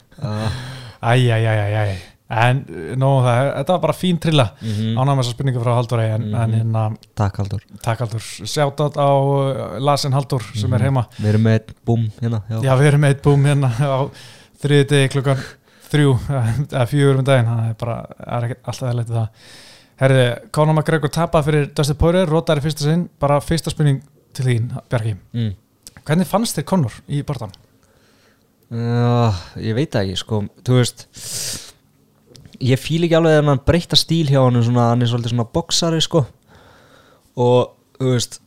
Uh, 2.30 2.36
æj, 2.36 2.42
æj, 2.42 2.56
æj, 2.56 2.56
æj, 2.56 2.86
æj 2.86 2.92
en 2.92 3.00
nó, 3.00 3.10
það, 3.22 3.50
þetta 3.60 3.74
var 3.76 3.82
bara 3.84 3.94
fín 3.94 4.20
trilla 4.20 4.46
mm 4.62 4.68
-hmm. 4.70 4.96
ánægum 4.98 5.20
þessa 5.22 5.32
spurningu 5.36 5.60
frá 5.64 5.74
Haldur 5.76 6.00
en, 6.00 6.22
Mhm. 6.22 6.36
en 6.36 6.52
hérna, 6.54 6.98
takk 7.16 7.38
Haldur 7.38 7.62
takk 7.84 8.00
Haldur 8.00 8.20
sjátt 8.22 8.80
á 8.98 9.10
uh, 9.14 9.80
Lasin 9.80 10.14
Haldur 10.14 10.42
sem 10.56 10.74
er 10.74 10.80
Mhm. 10.80 10.84
heima 10.86 11.08
við 11.22 11.28
erum 11.30 11.42
með 11.44 11.54
einn 11.60 11.76
búm 11.86 12.12
hérna 12.22 12.42
já. 12.50 12.62
já, 12.64 12.76
við 12.78 12.88
erum 12.88 13.02
með 13.02 13.08
eitt 13.14 13.22
búm 13.24 13.46
hérna 13.46 13.70
á 13.70 14.10
þriði 14.62 14.88
degi 14.90 15.10
klukkan 15.10 15.38
þrjú 15.92 16.18
eða 16.72 16.88
fjögur 16.88 17.18
um 17.20 17.24
daginn, 17.24 17.46
það 17.46 17.70
er 17.70 17.74
bara 17.74 18.06
er 18.28 18.44
ekki 18.44 18.56
alltaf 18.66 18.90
að 18.90 18.96
leta 18.96 19.14
það 19.14 19.28
Herði, 19.98 20.52
Conor 20.52 20.74
McGregor 20.74 21.10
tapað 21.10 21.44
fyrir 21.46 21.70
Dustin 21.74 21.96
Poirier, 21.96 22.28
rótar 22.28 22.58
í 22.58 22.62
fyrsta 22.62 22.84
sinn 22.84 23.08
bara 23.20 23.40
fyrsta 23.40 23.70
spurning 23.72 24.02
til 24.34 24.46
þín, 24.46 24.72
Bjarki 24.90 25.16
Mm. 25.34 25.54
hvernig 26.06 26.28
fannst 26.28 26.58
þér 26.58 26.64
Conor 26.66 26.92
í 27.08 27.24
barðan? 27.24 27.52
Uh, 28.72 29.32
ég 29.62 29.76
veit 29.76 29.92
ekki 29.96 30.16
sko 30.18 30.42
þú 30.66 30.80
veist 30.82 31.06
ég 32.64 32.80
fíl 32.80 33.04
ekki 33.06 33.18
alveg 33.18 33.40
að 33.40 33.50
hann 33.50 33.64
breyta 33.68 34.00
stíl 34.00 34.26
hjá 34.30 34.42
hann 34.44 34.64
svona, 34.64 34.90
hann 34.92 35.04
er 35.04 35.12
svolítið 35.12 35.34
svona 35.34 35.48
boksari 35.56 36.02
sko. 36.04 36.26
Og 37.36 37.74
þú 38.00 38.14
veist 38.14 38.40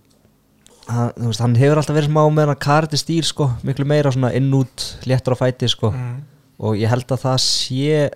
hann, 0.88 1.12
þú 1.16 1.28
veist, 1.30 1.42
hann 1.44 1.58
hefur 1.58 1.80
alltaf 1.80 1.98
verið 1.98 2.10
smá 2.10 2.22
með 2.32 2.52
hann 2.52 2.62
karti 2.64 3.00
stíl 3.00 3.26
sko, 3.26 3.50
miklu 3.66 3.86
meira 3.88 4.12
svona 4.14 4.32
inn 4.36 4.48
út 4.56 4.86
léttur 5.08 5.36
á 5.36 5.40
fæti 5.42 5.68
sko. 5.70 5.92
Mm. 5.92 6.18
og 6.58 6.74
ég 6.74 6.90
held 6.90 7.12
að 7.14 7.22
það 7.22 7.36
sé 7.44 8.08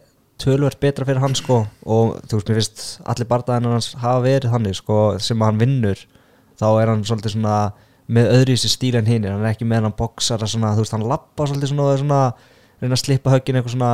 tölvert 0.42 0.80
betra 0.82 1.06
fyrir 1.06 1.22
hann 1.22 1.36
sko. 1.38 1.60
Og 1.86 2.16
þú 2.26 2.40
veist, 2.40 2.48
mér 2.48 2.58
finnst 2.58 2.84
allir 3.06 3.28
bardaðin 3.30 3.70
hans 3.70 3.92
hafa 4.02 4.24
verið 4.24 4.54
þannig 4.54 4.78
sko 4.80 4.98
sem 5.22 5.44
hann 5.44 5.60
vinnur 5.60 6.00
þá 6.58 6.66
er 6.80 6.90
hann 6.90 7.04
svolítið 7.06 7.36
svona 7.36 7.58
með 8.12 8.32
öðru 8.32 8.54
í 8.54 8.58
þessi 8.58 8.72
stíl 8.72 8.96
en 8.98 9.08
hinn 9.08 9.28
hann 9.28 9.44
er 9.44 9.52
ekki 9.52 9.68
með 9.68 9.86
hann 9.86 9.94
boksara 9.98 10.48
svona, 10.50 10.72
þú 10.74 10.84
veist, 10.84 10.96
hann 10.96 11.06
lappa 11.06 11.46
svolítið 11.46 11.70
svona, 11.72 11.92
svona 12.00 12.22
reyna 12.82 12.98
að 12.98 13.04
slippa 13.04 13.32
höggin 13.36 13.60
eitthvað 13.60 13.76
svona, 13.76 13.92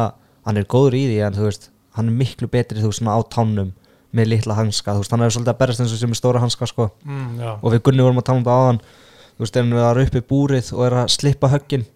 hann 0.49 0.61
er 0.61 0.71
góður 0.71 0.97
í 0.97 1.05
því 1.11 1.19
en 1.27 1.37
þú 1.37 1.45
veist, 1.45 1.69
hann 1.99 2.09
er 2.11 2.17
miklu 2.23 2.49
betri 2.51 2.81
þú 2.81 2.91
veist, 2.93 3.03
svona 3.03 3.19
á 3.19 3.21
tánum 3.29 3.75
með 4.17 4.31
litla 4.33 4.57
hanska, 4.57 4.95
þú 4.97 5.03
veist, 5.03 5.13
hann 5.13 5.27
er 5.27 5.35
svolítið 5.35 5.53
að 5.53 5.61
berast 5.61 5.85
eins 5.85 5.93
og 5.93 6.01
sem 6.01 6.15
er 6.15 6.19
stóra 6.19 6.41
hanska 6.41 6.67
sko. 6.71 6.89
Mm, 7.05 7.43
og 7.61 7.69
við 7.75 7.83
Gunni 7.85 8.07
vorum 8.07 8.23
að 8.23 8.29
tala 8.31 8.41
um 8.41 8.49
það 8.49 8.65
áðan 8.65 8.83
þú 8.89 9.45
veist, 9.45 9.57
ef 9.59 9.63
hann 9.69 9.79
er 9.85 10.03
upp 10.07 10.19
í 10.19 10.27
búrið 10.33 10.73
og 10.75 10.85
er 10.87 10.99
að 11.03 11.15
slippa 11.15 11.53
höggin 11.53 11.87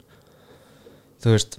þú 1.22 1.36
veist 1.36 1.58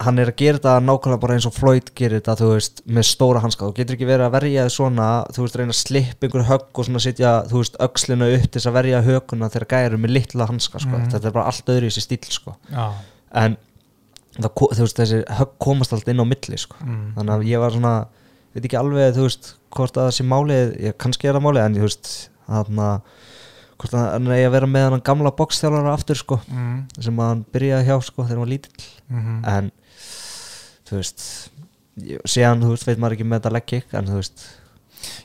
hann 0.00 0.16
er 0.16 0.30
að 0.30 0.38
gera 0.40 0.56
þetta 0.56 0.74
nákvæmlega 0.80 1.20
bara 1.20 1.34
eins 1.36 1.46
og 1.50 1.52
Floyd 1.52 1.90
gerir 1.98 2.22
þetta, 2.22 2.36
þú 2.40 2.46
veist, 2.54 2.78
með 2.88 3.04
stóra 3.04 3.42
hanska. 3.44 3.66
Þú 3.68 3.76
getur 3.76 3.96
ekki 3.98 4.08
verið 4.08 4.26
að 4.26 4.36
verja 4.38 4.62
þið 4.64 4.74
svona 4.78 5.08
þú 5.36 5.44
veist, 5.44 5.58
reyna 5.60 5.74
að 5.74 5.80
slippa 5.82 6.26
einhver 6.26 6.46
högg 6.48 6.80
og 6.80 6.86
svona 6.88 7.02
setja 7.04 7.32
þú 7.50 7.60
veist, 7.60 7.76
öxlina 7.84 8.28
upp 8.32 8.46
til 8.46 8.54
þess 8.56 8.70
að 8.70 8.78
verja 8.78 9.02
höguna 9.04 9.50
þegar 9.52 9.68
gæri 9.74 10.00
með 10.00 10.14
litla 10.16 10.46
hanska, 10.48 10.80
sko. 10.80 10.94
Mhm. 10.96 11.10
þetta 11.12 11.28
er 11.28 11.36
bara 11.36 11.52
allt 11.52 11.72
öðru 11.74 11.90
í 11.90 11.92
þessi 11.92 12.06
stíl, 12.06 12.32
sko 12.32 12.56
en 13.30 13.56
þú 14.38 14.84
veist, 14.84 14.96
þessi 15.00 15.22
högg 15.40 15.54
komast 15.58 15.92
alltaf 15.92 16.08
inn 16.12 16.22
á 16.22 16.26
milli, 16.28 16.58
sko. 16.60 16.76
Mm, 16.84 17.14
þannig 17.16 17.34
að 17.34 17.48
ég 17.50 17.58
var 17.64 17.70
svona, 17.74 17.94
veit 18.54 18.64
ekki 18.64 18.78
alveg 18.78 19.14
þú 19.16 19.26
veist, 19.26 19.54
hvort 19.74 19.96
að 19.98 20.06
það 20.08 20.14
sé 20.18 20.24
málið 20.30 20.76
ég, 20.86 20.96
kannski 20.98 21.28
er 21.28 21.34
það 21.38 21.46
málið, 21.48 21.64
en 21.64 21.74
þú 21.80 21.86
veist 21.88 22.12
þarna, 22.50 22.88
hvort 23.80 23.94
að 23.96 24.30
eigi 24.36 24.46
að 24.46 24.54
vera 24.56 24.66
með 24.70 24.86
hann 24.90 25.04
gamla 25.10 25.30
boxþjálfara 25.40 25.92
aftur, 25.96 26.16
sko 26.20 26.40
mm, 26.46 26.78
sem 27.00 27.20
að 27.22 27.28
hann 27.32 27.44
byrjaði 27.54 27.86
hjá, 27.90 27.96
sko, 28.04 28.22
þegar 28.22 28.36
hann 28.36 28.44
var 28.44 28.52
lítill. 28.54 28.88
Mm, 29.10 29.44
en 29.54 29.70
þú 30.90 30.96
veist 31.00 31.22
ég- 32.06 32.24
síðan, 32.28 32.62
þú 32.64 32.72
veist, 32.74 32.86
veit 32.88 32.98
maður 33.02 33.16
ekki 33.18 33.28
með 33.30 33.40
þetta 33.40 33.54
leggik 33.58 33.94
en 33.98 34.06
þú 34.10 34.18
veist, 34.20 34.46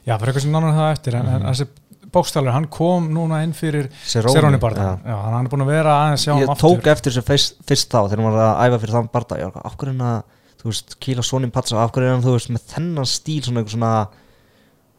já, 0.06 0.14
fyrir 0.18 0.32
eitthvað 0.32 0.46
sem 0.46 0.52
nánar 0.56 0.76
það 0.78 0.92
eftir 0.96 1.16
en, 1.20 1.28
en 1.28 1.42
Mhm. 1.42 1.50
þessi 1.52 1.68
bókstælur, 2.16 2.52
hann 2.56 2.68
kom 2.72 3.10
núna 3.14 3.42
inn 3.46 3.54
fyrir 3.58 3.90
Seróni 4.08 4.60
já. 5.04 5.12
já, 5.12 5.16
hann 5.26 5.46
er 5.46 5.52
búin 5.54 5.66
að 5.66 5.72
vera 5.74 5.96
aðeins 6.02 6.24
sjá 6.26 6.34
ég 6.40 6.48
hann 6.50 6.62
tók 6.62 6.80
aftur 6.80 6.92
eftir 6.96 7.12
þessu 7.16 7.26
fyrst, 7.30 7.58
fyrst 7.68 7.92
þá 7.92 8.00
þegar 8.08 8.24
hann 8.24 8.32
var 8.32 8.46
að 8.46 8.62
æfa 8.70 8.82
fyrir 8.86 8.96
þann 8.98 9.10
barða 9.14 9.40
ég 9.42 9.52
var 9.52 9.66
er 9.86 9.92
hann 9.94 10.06
að, 10.10 10.22
þú 10.62 10.72
veist, 10.72 10.96
kýla 11.06 11.24
sonin 11.28 11.52
patsa 11.56 11.76
hverju 11.88 12.08
er 12.10 12.16
hann, 12.16 12.24
þú 12.26 12.38
veist, 12.38 12.54
með 12.56 12.66
þennan 12.74 13.12
stíl 13.12 13.42
svona 13.46 13.62
einhver 13.62 13.76
svona 13.76 13.94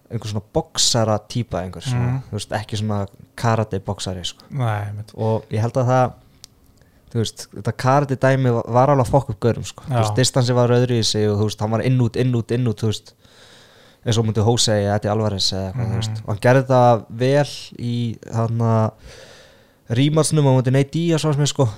einhver 0.06 0.30
svona 0.30 0.44
boxara 0.54 1.16
típa 1.26 1.64
einhver, 1.64 1.82
svona, 1.82 2.06
Mhm. 2.12 2.22
þú 2.30 2.36
veist, 2.38 2.52
ekki 2.60 2.76
svona 2.78 3.00
karate 3.34 3.80
boxari, 3.82 4.22
sko 4.24 4.44
nei, 4.50 4.92
mitt, 4.96 5.10
og 5.16 5.42
ég 5.50 5.60
held 5.60 5.74
að 5.74 5.88
það 5.90 6.12
þú 7.10 7.18
veist, 7.22 7.46
þetta 7.54 7.72
karate 7.76 8.16
dæmi 8.16 8.50
var- 8.52 8.66
alveg 8.92 9.06
að 9.06 9.10
fokk 9.10 9.30
upp 9.30 9.40
görum 9.40 9.64
sko. 9.64 9.82
Já. 9.88 9.94
þú 9.94 10.02
veist, 10.02 10.14
distansi 10.16 10.54
var 10.54 10.68
öðru 10.68 10.98
í 11.00 11.04
sig 11.04 11.28
og 11.30 11.38
þú 11.38 11.44
veist, 11.48 11.60
hann 11.60 11.70
var 11.70 11.80
inn 11.82 11.98
út, 12.00 12.16
inn 12.16 12.32
út, 12.34 12.50
inn 12.52 12.66
út 12.66 12.76
þú 12.82 12.86
veist, 12.92 13.12
eins 14.06 14.18
og 14.20 14.24
myndi 14.28 14.44
Hose 14.46 14.72
eða 14.76 14.96
Eddie 15.00 15.10
Alvarez 15.12 15.48
eða 15.52 15.64
eitthvað, 15.72 15.86
Mhm. 15.86 15.92
þú 15.92 16.00
veist. 16.00 16.20
Og 16.22 16.28
hann 16.32 16.42
gerði 16.46 16.64
það 16.70 17.04
vel 17.10 17.52
í 17.82 17.94
hann 18.34 18.58
að 18.58 18.90
rímarsnum 19.98 20.46
á 20.50 20.52
Nate 20.74 20.90
Diaz 20.94 21.24
var 21.24 21.34
sem 21.36 21.42
ég 21.46 21.52
sko 21.52 21.68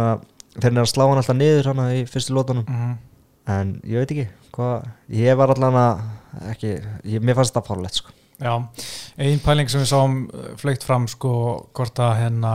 að 0.00 0.20
þeir 0.56 0.72
að 0.84 0.92
slá 0.92 1.04
hann 1.08 1.20
alltaf 1.20 1.36
niður 1.36 1.66
hann 1.72 1.82
í 1.92 2.04
fyrstu 2.08 2.32
lótunum 2.36 2.64
mm, 2.68 2.94
en 3.52 3.74
ég 3.84 4.00
veit 4.00 4.14
ekki 4.14 4.28
hvað, 4.56 4.86
ég 5.12 5.36
var 5.36 5.52
allan 5.52 5.76
að 5.76 6.00
ekki, 6.52 6.70
ég, 7.04 7.20
mér 7.20 7.36
fannst 7.36 7.52
þetta 7.54 7.66
fárlegt 7.68 7.98
sko. 8.00 8.10
Já, 8.40 8.52
einn 9.18 9.38
pæling 9.44 9.68
sem 9.72 9.80
við 9.80 9.90
sáum 9.92 10.16
uh, 10.32 10.48
flögt 10.60 10.84
fram 10.84 11.06
sko 11.08 11.30
hvort 11.76 12.00
að 12.04 12.16
hérna 12.22 12.54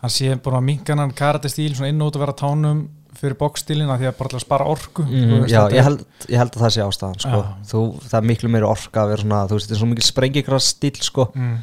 hann 0.00 0.12
sé 0.12 0.30
að 0.60 0.62
minka 0.64 0.96
hann 0.96 1.12
karate 1.16 1.48
stíl 1.52 1.74
svona 1.74 1.88
inn 1.92 2.00
og 2.04 2.12
út 2.12 2.16
að 2.18 2.24
vera 2.26 2.36
á 2.36 2.42
tánum 2.44 2.84
fyrir 3.20 3.36
bókstílina 3.40 3.96
því 4.00 4.08
að 4.10 4.16
bara 4.18 4.38
að 4.38 4.42
spara 4.44 4.66
orku 4.70 5.04
Mm, 5.04 5.44
já, 5.50 5.60
ég 5.72 5.84
held, 5.86 6.04
ég 6.28 6.38
held 6.40 6.54
að 6.56 6.64
það 6.64 6.72
sé 6.74 6.84
ástæðan 6.84 7.20
sko. 7.24 7.40
Þú, 7.70 7.82
það 8.08 8.18
er 8.20 8.28
miklu 8.30 8.50
meiri 8.54 8.68
orka 8.68 9.02
að 9.04 9.12
vera 9.12 9.22
svona, 9.24 9.40
þú 9.50 9.58
veist, 9.58 9.66
þetta 9.68 9.76
er 9.76 9.80
svo 9.82 9.88
mikil 9.90 10.06
sprengikrast 10.08 10.72
stíl 10.76 11.00
sko, 11.02 11.26
mm, 11.34 11.56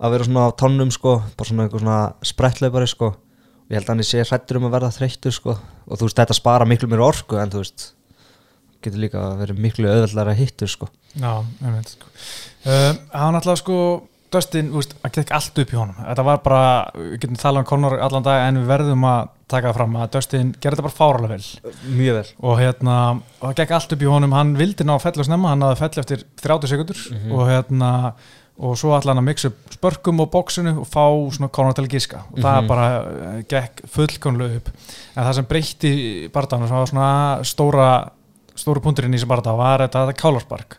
að 0.00 0.16
vera 0.16 0.28
svona 0.28 0.46
á 0.46 0.50
tannum 0.62 0.90
sko, 0.94 1.14
bara 1.36 1.48
svona 1.50 1.66
einhver 1.66 1.84
svona 1.84 2.00
sprettlaupari 2.32 2.88
sko, 2.90 3.12
og 3.16 3.70
ég 3.70 3.78
held 3.80 3.88
að 3.88 3.94
hann 3.94 4.06
sé 4.10 4.24
hrættur 4.26 4.60
um 4.60 4.66
að 4.68 4.74
verða 4.76 4.92
þreyttur 4.98 5.32
sko, 5.36 5.56
og 5.86 5.98
þú 6.00 6.08
veist, 6.08 6.18
þetta 6.20 6.36
spara 6.40 6.66
miklu 6.68 6.88
meiri 6.92 7.06
orku, 7.06 7.38
en 7.40 7.50
þú 7.54 7.62
veist 7.64 7.92
getur 8.86 9.00
líka 9.02 9.22
verið 9.40 9.58
miklu 9.64 9.88
auðveldlega 9.90 10.30
að 10.34 10.40
hittu 10.42 10.66
sko. 10.70 10.86
Já, 11.16 11.32
einmitt 11.64 11.88
sko. 11.96 12.06
uh, 12.68 12.92
hann 13.16 13.34
alltaf 13.38 13.58
sko 13.62 13.78
Dustin, 14.36 14.68
hann 14.76 15.14
gekk 15.16 15.32
allt 15.36 15.58
upp 15.62 15.72
í 15.74 15.78
honum. 15.80 15.96
Þetta 16.04 16.24
var 16.28 16.38
bara, 16.44 16.60
við 16.94 17.16
getum 17.24 17.40
talað 17.40 17.64
um 17.64 17.68
Conor 17.72 17.96
allan 18.06 18.26
dag 18.26 18.44
en 18.46 18.60
við 18.62 18.70
verðum 18.70 19.04
að 19.08 19.28
taka 19.50 19.70
það 19.70 19.76
fram 19.80 19.98
að 20.02 20.08
Dustin 20.16 20.54
gerði 20.60 20.76
þetta 20.78 20.86
bara 20.88 20.98
fáralega 21.00 21.36
vel. 21.36 21.74
Mjög 21.98 22.16
vel. 22.20 22.30
Og 22.50 22.58
hérna, 22.60 22.96
það 23.42 23.54
gekk 23.60 23.76
allt 23.76 23.92
upp 23.96 24.02
í 24.06 24.10
honum. 24.10 24.34
Hann 24.36 24.56
vildi 24.58 24.86
ná 24.86 24.94
að 24.96 25.04
fella 25.06 25.26
snemma, 25.28 25.52
hann 25.54 25.66
hafði 25.66 25.82
fell 25.84 26.02
eftir 26.04 26.24
30 26.42 26.72
sekundur 26.72 27.04
Mhm. 27.12 27.32
og 27.32 27.46
hérna 27.50 27.92
og 28.58 28.72
svo 28.80 28.94
ætla 28.96 29.12
hann 29.12 29.20
að 29.20 29.28
mixa 29.28 29.48
upp 29.52 29.74
spörkum 29.76 30.20
og 30.24 30.30
bóksinu 30.32 30.78
og 30.80 30.86
fá 30.88 31.04
svona 31.36 31.50
Conor 31.52 31.74
til 31.74 31.84
að 31.84 31.92
giska. 31.92 32.22
Og 32.32 32.38
það 32.40 32.60
Mhm. 32.62 32.66
bara 32.68 32.86
eh, 32.96 33.42
gekk 33.48 33.82
fullkonlega 33.86 34.56
upp. 34.56 34.68
En 35.16 35.24
það 35.24 35.34
sem 35.34 35.44
breytti 35.44 36.30
og 36.32 36.32
það 36.32 36.68
var 36.70 36.86
svona 36.86 37.40
stóra 37.44 38.10
stóru 38.56 38.80
punkturinn 38.80 39.12
í 39.12 39.18
þessum 39.18 39.28
barða 39.28 39.56
var 39.56 39.80
þetta, 39.84 40.06
þetta 40.08 40.20
kálarspark. 40.22 40.76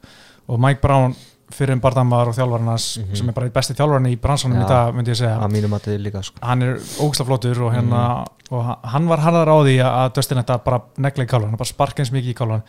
Og 0.50 0.60
Mike 0.60 0.82
Brown 0.82 1.16
fyrir 1.52 1.72
en 1.72 1.82
barðan 1.82 2.10
var 2.12 2.28
og 2.28 2.36
þjálfarinn 2.36 2.68
hans 2.68 2.98
Mhm. 3.00 3.16
sem 3.16 3.30
er 3.30 3.34
bara 3.34 3.46
einn 3.48 3.54
besti 3.54 3.74
þjálfarinn 3.74 4.10
í 4.12 4.18
bransanum 4.20 4.58
Já. 4.60 4.66
í 4.66 4.68
dag 4.68 4.94
myndi 4.96 5.12
ég 5.12 5.16
segja 5.18 5.38
að 5.40 5.78
að 5.78 5.98
líka 6.04 6.24
sko. 6.24 6.36
hann 6.42 6.62
er 6.62 6.76
ógislega 7.00 7.26
flottur 7.26 7.62
og, 7.64 7.74
hérna, 7.74 8.26
Mhm. 8.26 8.26
og 8.52 8.78
hann 8.84 9.08
var 9.08 9.18
harðar 9.20 9.48
á 9.48 9.58
því 9.64 9.78
að 9.84 10.14
Dustin 10.14 10.38
þetta 10.44 10.64
bara 10.64 10.82
negla 10.98 11.24
í 11.24 11.28
kálan, 11.28 11.48
hann 11.50 11.58
bara 11.58 11.66
sparka 11.66 12.02
eins 12.04 12.12
mikið 12.12 12.30
í 12.30 12.36
kálan 12.36 12.64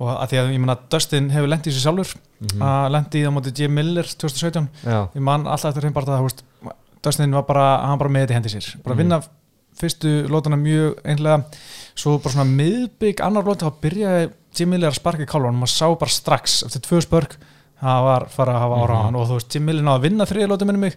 og 0.00 0.08
að 0.20 0.28
því 0.30 0.36
að 0.38 0.52
ég 0.54 0.60
menna 0.60 0.78
Dustin 0.88 1.30
hefur 1.30 1.48
lendið 1.48 1.72
sig 1.72 1.82
sjálfur 1.82 2.14
Mhm. 2.40 2.60
að 2.62 2.90
lendi 2.90 3.18
í 3.18 3.24
það 3.26 3.34
móti 3.34 3.58
Jim 3.58 3.74
Miller 3.74 4.04
2017 4.04 4.68
já, 4.84 5.08
ég 5.14 5.20
man 5.20 5.44
alltaf 5.46 5.74
eftir 5.74 5.82
hrein 5.82 5.92
bara 5.92 6.06
það 6.06 6.42
Dustin 7.02 7.32
var 7.32 7.42
bara, 7.42 7.86
hann 7.86 7.98
bara 7.98 8.10
með 8.10 8.26
þetta 8.26 8.30
í 8.30 8.34
hendi 8.34 8.48
sér 8.48 8.82
bara 8.82 8.94
Mhm. 8.94 8.98
vinna 9.02 9.22
fyrstu 9.80 10.28
lótana 10.28 10.56
mjög 10.60 10.94
einlega, 11.04 11.44
svo 11.96 12.18
bara 12.22 12.34
svona 12.34 12.44
miðbygg 12.56 13.20
annar 13.20 13.42
lóta, 13.44 13.70
þá 13.70 13.72
byrjaði 13.80 14.30
Jim 14.54 14.70
Miller 14.70 14.90
að 14.90 14.94
sparka 15.00 15.22
í 15.22 15.26
kálan 15.26 15.54
og 15.54 15.62
maður 15.62 15.76
sá 15.78 15.98
bara 15.98 16.10
strax 16.10 16.62
eftir 16.66 16.80
tvö 16.82 17.00
spörk, 17.02 17.36
það 17.82 18.02
var 18.04 18.26
fara 18.28 18.52
að 18.54 18.60
hafa 18.64 18.80
ára 18.82 18.94
á 18.94 18.98
Mhm. 19.00 19.04
hann 19.04 19.16
og 19.16 19.28
þú 19.28 19.34
veist, 19.38 19.54
Jim 19.54 19.64
Miller 19.64 19.82
náði 19.82 19.98
að 19.98 20.02
vinna 20.08 20.24
þriða 20.26 20.48
lóta 20.48 20.66
minni 20.66 20.78
mig, 20.80 20.96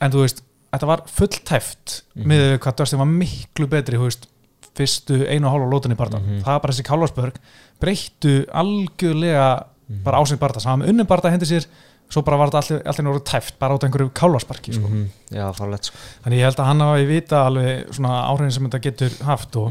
en 0.00 0.10
þú 0.12 0.20
veist 0.24 0.42
þetta 0.72 0.86
var 0.86 1.00
fulltæft 1.06 2.02
Mhm. 2.14 2.26
með 2.26 2.38
við 2.40 2.58
hvað 2.58 2.76
Dustin 2.76 2.98
var 2.98 3.06
miklu 3.06 3.66
betri, 3.66 3.96
þú 3.98 4.06
veist 4.08 4.26
fyrstu 4.74 5.26
einu 5.28 5.46
og 5.46 5.52
hálfa 5.52 5.70
lótan 5.70 5.92
í 5.92 5.96
barða 5.96 6.20
Mhm. 6.20 6.40
það 6.42 6.46
var 6.46 6.60
bara 6.60 6.72
þessi 6.72 6.86
kálarspörk 6.86 7.36
breyttu 7.80 8.46
algjörlega 8.52 9.64
Mhm. 9.90 10.02
bara 10.04 10.18
það 10.62 10.78
var 10.78 10.86
með 10.86 10.88
unnum 10.92 11.06
barða 11.06 11.30
hendi 11.32 11.46
sér 11.46 11.66
svo 12.10 12.22
bara 12.24 12.36
var 12.38 12.48
þetta 12.50 12.82
allir 12.86 13.04
náttúrulega 13.04 13.24
tæft 13.24 13.58
bara 13.58 13.74
át 13.74 13.84
einhverju 13.84 14.10
kálasparki 14.12 14.72
sko. 14.74 14.88
Mhm. 14.88 15.10
já, 15.30 15.52
fárlegt 15.54 15.84
sko. 15.84 15.96
þannig 16.24 16.38
ég 16.38 16.44
held 16.44 16.56
að 16.56 16.64
hann 16.64 16.80
hafi 16.80 17.06
vita 17.06 17.36
alveg 17.46 17.86
svona 17.94 18.26
áhrifin 18.30 18.52
sem 18.52 18.68
þetta 18.70 18.80
getur 18.82 19.10
haft 19.24 19.56
og. 19.56 19.70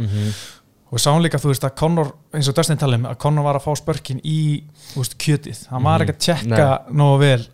Og 0.91 1.21
líka 1.23 1.37
þú 1.37 1.51
veist 1.51 1.63
að 1.63 1.75
Conor, 1.75 2.11
eins 2.33 2.47
og 2.49 2.55
Dustin 2.55 2.77
talum 2.77 3.03
að 3.05 3.17
Conor 3.21 3.43
var 3.43 3.55
að 3.59 3.65
fá 3.67 3.75
spörkin 3.77 4.21
í 4.25 4.63
veist, 4.95 5.17
kjötið, 5.17 5.67
hann 5.69 5.83
var 5.83 5.99
Mhm. 5.99 6.09
ekki 6.09 6.15
að 6.15 6.25
tjekka 6.49 6.81
nógu 6.91 7.19
vel 7.19 7.47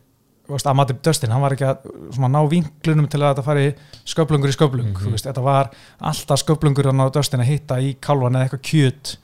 veist, 0.47 0.65
að 0.65 0.75
mati 0.75 0.93
Dustin, 1.01 1.31
hann 1.31 1.41
var 1.41 1.51
ekki 1.51 1.65
að 1.65 1.77
svona, 2.13 2.29
ná 2.29 2.49
vinklunum 2.49 3.09
til 3.09 3.19
að 3.19 3.35
þetta 3.35 3.43
fari 3.43 3.75
sköflungur 4.05 4.47
í 4.47 4.55
sköflung, 4.55 4.93
Mhm. 4.93 5.03
þú 5.05 5.11
veist, 5.11 5.25
þetta 5.25 5.43
var 5.43 5.69
alltaf 6.01 6.43
sköflungur 6.43 6.85
að 6.85 6.95
ná 6.95 7.11
Dustin 7.11 7.39
að 7.41 7.45
hitta 7.45 7.75
í 7.81 7.95
kálvan 7.99 8.33
eða 8.35 8.49
eitthvað 8.49 8.61
kjöt 8.61 9.17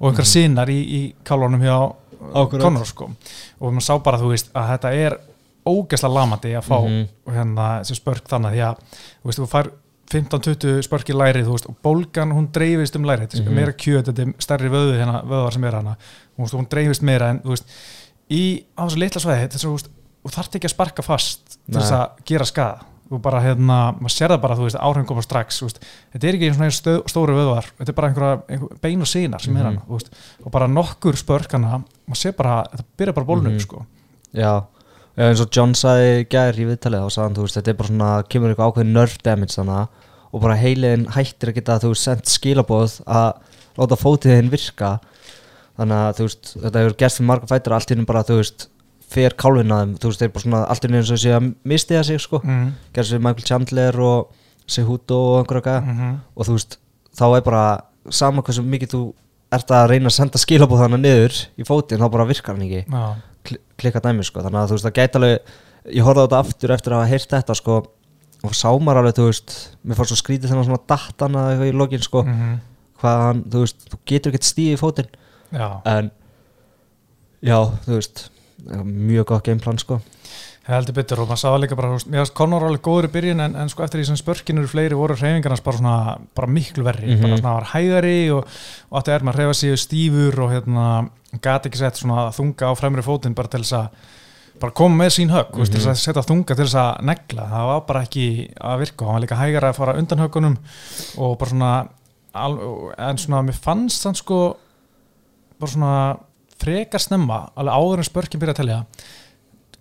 og 0.00 0.12
einhver 0.12 0.24
Mhm. 0.24 0.32
sinnar 0.34 0.66
í, 0.68 0.80
í 0.86 1.14
kálvanum 1.24 1.60
hjá 1.62 1.94
Akkurat. 2.34 2.60
Conor 2.62 2.84
sko 2.86 3.10
og 3.60 3.72
maður 3.72 3.82
sá 3.82 4.02
bara 4.02 4.18
þú 4.18 4.28
veist 4.30 4.52
að 4.52 4.78
þetta 4.78 4.92
er 4.94 5.18
ógeðslega 5.66 6.14
lamandi 6.14 6.52
að 6.54 6.64
fá 6.64 6.78
Mhm. 6.84 7.08
hérna 7.28 7.80
þessi 7.80 7.96
spörk 8.00 8.26
þannig 8.28 8.54
að 8.62 8.76
þú 9.22 9.24
veist 9.26 9.38
þú 9.38 9.48
fær 9.48 9.70
15-20 10.10 10.82
spörk 10.86 11.10
í 11.10 11.16
læri 11.16 11.42
þú 11.44 11.54
veist 11.56 11.68
og 11.70 11.76
bólgan 11.82 12.32
hún 12.34 12.48
dreifist 12.54 12.96
um 12.96 13.04
læri 13.08 13.26
þetta 13.26 13.38
er 13.40 13.44
Mhm. 13.46 13.54
meira 13.54 13.72
kjöt, 13.72 14.06
þetta 14.10 14.22
er 14.22 14.32
stærri 14.38 14.68
vöðu 14.70 14.96
hérna, 14.98 15.22
vöðvar 15.24 15.52
sem 15.52 15.64
er 15.64 15.72
hana. 15.74 15.96
Veist, 16.38 16.54
hún 16.54 16.68
dreifist 16.68 17.02
meira 17.02 17.30
en 17.30 17.40
veist 17.44 17.64
í 18.30 18.64
á 18.76 18.82
þessu 18.86 18.98
litla 18.98 19.20
svæði 19.20 19.42
þetta 19.48 19.54
er 19.54 19.58
svo, 19.58 19.76
þú 20.26 20.30
þarft 20.34 20.54
ekki 20.56 20.66
að 20.66 20.74
sparka 20.74 21.02
fast 21.02 21.58
til 21.70 21.80
þess 21.80 21.92
að 21.92 22.10
gera 22.24 22.44
skada 22.44 22.80
þú 23.08 23.20
bara 23.22 23.38
hérna, 23.40 23.94
maður 24.00 24.14
sér 24.16 24.28
það 24.34 24.40
bara 24.42 24.54
áhrifin 24.56 25.06
koma 25.06 25.22
strax, 25.22 25.60
þetta 25.62 26.24
er 26.26 26.34
ekki 26.34 26.48
einu 26.48 26.54
svona 26.56 26.70
stöð, 26.74 27.02
stóru 27.06 27.34
vöðvar, 27.38 27.64
þetta 27.78 27.88
er 27.88 27.94
bara 27.94 28.08
einhverja 28.08 28.42
einhver, 28.50 28.80
bein 28.82 29.00
og 29.00 29.06
sínar 29.06 29.40
sem 29.40 29.56
er 29.56 29.62
Mhm. 29.62 29.78
hana, 29.78 29.82
og 30.44 30.50
bara 30.52 30.66
nokkur 30.66 31.14
spörk 31.14 31.52
hana, 31.52 31.84
maður 32.08 32.18
sér 32.18 32.36
bara 32.36 32.64
þetta 32.64 32.84
byrja 32.98 33.14
bara 33.14 33.26
bólnum, 33.26 33.52
Mhm. 33.52 33.60
sko. 33.60 33.86
Já, 34.34 34.42
Já, 34.42 34.64
eins 35.16 35.40
og 35.40 35.48
John 35.54 35.72
sagði 35.76 36.26
gær 36.32 36.58
í 36.60 36.66
viðtalið 36.68 37.06
sagði 37.14 37.26
hann, 37.26 37.36
þú 37.38 37.46
veist, 37.46 37.58
þetta 37.58 37.72
er 37.72 37.78
bara 37.78 37.90
svona 37.90 38.10
kemur 38.28 38.52
eitthvað 38.52 38.70
ákveðin 38.72 38.94
nerve 38.96 39.20
damage 39.24 39.56
þannig 39.56 40.02
og 40.36 40.42
bara 40.42 40.56
heiliðin 40.60 41.06
hættir 41.14 41.52
að 41.52 41.58
geta 41.60 41.78
þú 41.80 41.92
veist, 41.92 42.06
sendt 42.06 42.32
skilaboð 42.32 42.96
að 43.06 43.28
láta 43.76 43.98
fótiðin 44.00 44.50
virka. 44.52 44.96
Þannig 45.76 46.02
að 46.02 46.18
þú 46.18 46.26
veist, 46.28 46.50
þetta 46.56 46.82
hefur 46.82 46.96
gerst 47.00 47.20
fyrir 47.20 47.30
marga 47.30 47.50
fættir 47.50 47.76
allt 47.76 47.90
í 47.90 47.94
hennum 47.94 48.08
bara, 48.08 48.24
þú 48.26 48.40
veist, 48.42 48.66
að 49.72 49.84
þeim 49.84 49.94
þú 50.00 50.10
veist, 50.10 50.22
þeir 50.22 50.32
bara 50.34 50.44
svona 50.44 50.62
allt 50.66 50.84
í 50.84 50.88
hennum 50.88 51.00
eins 51.00 51.12
og 51.14 51.22
sé 51.22 51.34
að 51.36 51.50
mistiða 51.72 52.02
sig 52.08 52.20
sko, 52.20 52.40
mm. 52.44 52.66
gerst 52.96 53.14
fyrir 53.14 53.24
Michael 53.24 53.48
Chandler 53.48 54.00
og 54.02 54.34
Sehudo 54.66 55.20
og 55.32 55.38
einhverja 55.40 55.78
Mm 55.80 56.16
og 56.36 56.46
þú 56.46 56.56
veist, 56.58 56.78
þá 57.16 57.26
er 57.36 57.42
bara 57.46 57.80
sama 58.10 58.42
hversu 58.42 58.62
mikið 58.62 58.92
þú 58.92 59.02
ert 59.52 59.70
að 59.70 59.88
reyna 59.90 60.10
að 60.10 60.16
senda 60.16 60.38
skilaboð 60.38 60.82
þannig 60.82 61.00
niður 61.00 61.36
í 61.56 61.64
fótinn, 61.64 62.00
þá 62.02 62.10
bara 62.10 62.26
virkar 62.26 62.56
hann 62.56 62.66
ekki 62.66 62.84
klikka 63.80 64.02
dæmi 64.04 64.24
sko. 64.26 64.44
Þannig 64.44 64.60
að 64.62 64.70
þú 64.70 64.78
veist 64.78 64.88
það 64.88 64.96
gæti 65.00 65.20
alveg 65.20 65.94
ég 65.96 66.06
horfði 66.06 66.22
á 66.22 66.26
þetta 66.26 66.40
aftur 66.44 66.74
eftir 66.76 66.94
að 66.94 67.02
hafa 67.02 67.12
heyrt 67.12 67.34
þetta 67.36 67.58
sko 67.60 67.76
og 68.46 68.54
sá 68.54 68.68
maður 68.76 69.02
alveg 69.02 69.18
þú 69.18 69.28
veist 69.30 69.58
mér 69.82 69.98
fannst 69.98 70.12
svo 70.12 70.20
skrítið 70.20 70.52
þennan 70.52 70.66
svona 70.68 70.82
dattan 70.92 71.38
að 71.38 71.52
eitthvað 71.52 71.70
í 71.72 71.76
lokin 71.80 72.04
sko. 72.04 72.24
Mm 72.26 72.56
hvað 73.00 73.22
hann 73.22 73.42
þú 73.52 73.62
veist 73.64 73.86
þú 73.90 74.00
getur 74.10 74.32
ekkert 74.32 74.48
stíð 74.48 74.74
í 74.74 74.80
fótinn. 74.80 75.10
Já. 75.54 75.68
en 75.86 76.10
já 77.44 77.58
þú 77.86 77.92
veist 77.92 78.22
mjög 78.66 79.28
gott 79.30 79.46
gameplan 79.46 79.78
sko 79.78 80.00
heldur 80.66 80.94
betur 80.96 81.20
og 81.22 81.28
maður 81.30 81.38
sá 81.44 81.50
líka 81.62 81.76
bara, 81.78 81.92
mér 82.10 82.24
finnst 82.24 82.34
Conor 82.34 82.64
alveg 82.66 82.82
góður 82.82 83.06
í 83.06 83.12
byrjun 83.14 83.40
en, 83.44 83.54
en 83.62 83.68
sko 83.70 83.84
eftir 83.84 84.00
því 84.00 84.06
sem 84.08 84.16
spörkin 84.18 84.58
eru 84.58 84.66
fleiri 84.70 84.96
voru 84.98 85.14
hreyfingarnas 85.14 85.62
bara 85.62 85.78
svona, 85.78 85.96
bara 86.34 86.46
miklu 86.50 86.82
verri 86.86 87.06
Mhm. 87.14 87.22
bara 87.22 87.36
svona 87.38 87.54
var 87.60 87.68
hæðari 87.74 88.30
og, 88.34 88.46
og 88.90 88.98
átti 89.00 89.12
er 89.14 89.20
maður 89.22 89.36
að 89.36 89.40
hreyfa 89.44 89.54
sig 89.54 89.78
stífur 89.78 90.38
og 90.42 90.50
hérna 90.50 90.86
gati 91.40 91.68
ekki 91.70 91.78
sett 91.78 91.96
svona 92.00 92.28
þunga 92.34 92.66
á 92.66 92.72
fremri 92.74 93.02
fótinn 93.06 93.34
bara 93.38 93.48
til 93.48 93.60
þess 93.62 93.72
að 93.78 93.88
bara 94.58 94.72
koma 94.72 95.04
með 95.04 95.10
sín 95.18 95.30
högg, 95.30 95.52
mm 95.54 95.60
Mhm. 95.62 95.70
til 95.70 95.80
þess 95.80 95.92
að 95.92 96.02
setja 96.02 96.22
þunga 96.26 96.56
til 96.56 96.64
þess 96.64 96.74
að 96.82 97.02
negla, 97.04 97.42
það 97.52 97.66
var 97.70 97.80
bara 97.86 98.02
ekki 98.02 98.26
að 98.60 98.78
virka 98.80 99.02
og 99.04 99.06
hann 99.06 99.20
var 99.20 99.26
líka 99.28 99.40
hægara 99.42 99.68
að 99.70 99.76
fara 99.76 99.96
undan 100.00 100.18
höggunum 100.18 100.56
og 101.18 101.38
bara 101.38 101.50
svona 101.50 101.88
en 102.98 103.16
svona 103.16 103.42
mér 103.46 103.54
fannst 103.54 104.04
hann 104.04 104.14
sko 104.14 104.56
bara 105.60 105.70
svona 105.70 106.18
frekar 106.58 107.00
snemma, 107.00 107.50
alveg 107.56 107.74
áður 107.76 107.98
en 108.02 108.08
spörkin 108.08 108.40
byrja 108.40 108.54
að 108.54 108.60
telja 108.62 108.78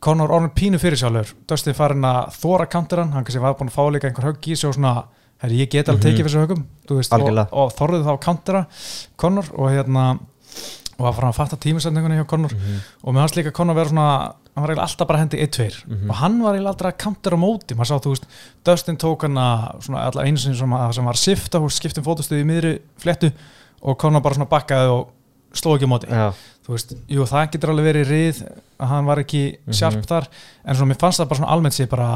Conor 0.06 0.30
orðin 0.36 0.52
pínu 0.54 0.80
fyrir 0.82 1.00
sjálfur 1.02 1.32
Dustin 1.50 1.74
farin 1.78 2.06
að 2.06 2.36
þóra 2.38 2.68
counter 2.70 3.02
hann 3.02 3.14
hann 3.16 3.26
kannski 3.26 3.42
var 3.44 3.56
búin 3.58 3.72
að 3.72 3.78
fá 3.78 3.84
líka 3.96 4.10
einhver 4.12 4.28
högg 4.30 4.50
í 4.52 4.56
sig 4.60 4.70
og 4.70 4.76
svona 4.78 4.94
herri, 5.42 5.58
ég 5.64 5.70
get 5.74 5.90
alveg 5.90 6.04
Mhm. 6.04 6.06
tekið 6.06 6.24
fyrir 6.24 6.32
þessu 6.32 6.44
höggum. 6.46 6.64
Veist, 6.96 7.14
og, 7.14 7.50
og 7.52 7.74
þorðið 7.76 8.06
þá 8.06 8.12
að 8.14 8.22
countera 8.26 8.66
Conor 9.18 9.46
og 9.58 9.70
hérna 9.74 10.06
og 10.98 11.06
að 11.10 11.16
fara 11.18 11.28
að 11.30 11.36
fatta 11.36 11.58
tímisendingunni 11.60 12.16
hjá 12.22 12.28
Conor. 12.30 12.52
Og 13.04 13.14
mér 13.14 13.26
fannst 13.26 13.36
líka 13.36 13.52
Conor 13.52 13.76
vera 13.76 13.90
svona 13.90 14.06
hann 14.56 14.64
var 14.64 14.70
eiginlega 14.72 14.86
alltaf 14.88 15.08
bara 15.10 15.20
hendi 15.20 15.38
1-2 15.44 15.84
Mhm. 15.88 16.10
og 16.10 16.16
hann 16.22 16.38
var 16.42 16.54
eiginlega 16.56 16.72
aldrei 16.72 16.92
að 16.94 16.98
countera 17.04 17.36
á 17.36 17.40
móti. 17.44 17.76
Maður 17.76 17.90
sá, 17.92 18.00
þú 18.00 18.14
veist, 18.14 18.26
Dustin 18.64 18.98
tók 18.98 19.22
hann 19.28 19.36
að 19.36 19.82
svona 19.84 20.06
allar 20.08 20.24
einu 20.26 20.38
sinni 20.38 20.56
sem, 20.56 20.70
að- 20.72 20.94
sem 20.96 21.04
var 21.06 21.14
sifta 21.20 21.60
og 21.60 21.70
skiptum 21.72 22.04
fótustuði 22.06 22.46
í 22.46 22.48
miðri 22.48 22.80
fléttu 22.98 23.34
og 23.84 23.98
Conor 23.98 24.22
bara 24.22 24.36
svona 24.36 24.48
bakkaði 24.50 24.88
og 24.90 25.10
sló 25.60 25.76
ekki 25.76 25.88
á 25.88 25.94
móti 25.94 26.10
Já, 26.10 26.26
þú 26.66 26.74
veist, 26.76 26.96
jú 27.12 27.28
það 27.30 27.52
getur 27.56 27.74
alveg 27.74 27.88
verið 27.90 28.10
rið 28.12 28.42
að 28.80 28.88
hann 28.92 29.06
var 29.10 29.22
ekki 29.24 29.44
Mhm. 29.66 29.76
sjarp 29.80 30.06
þar 30.10 30.28
en 30.66 30.76
svona 30.76 30.92
mér 30.94 31.00
fannst 31.04 31.20
það 31.22 31.30
bara 31.30 31.40
svona 31.42 31.52
almennt 31.56 31.78
sér 31.78 31.90
bara 31.90 32.10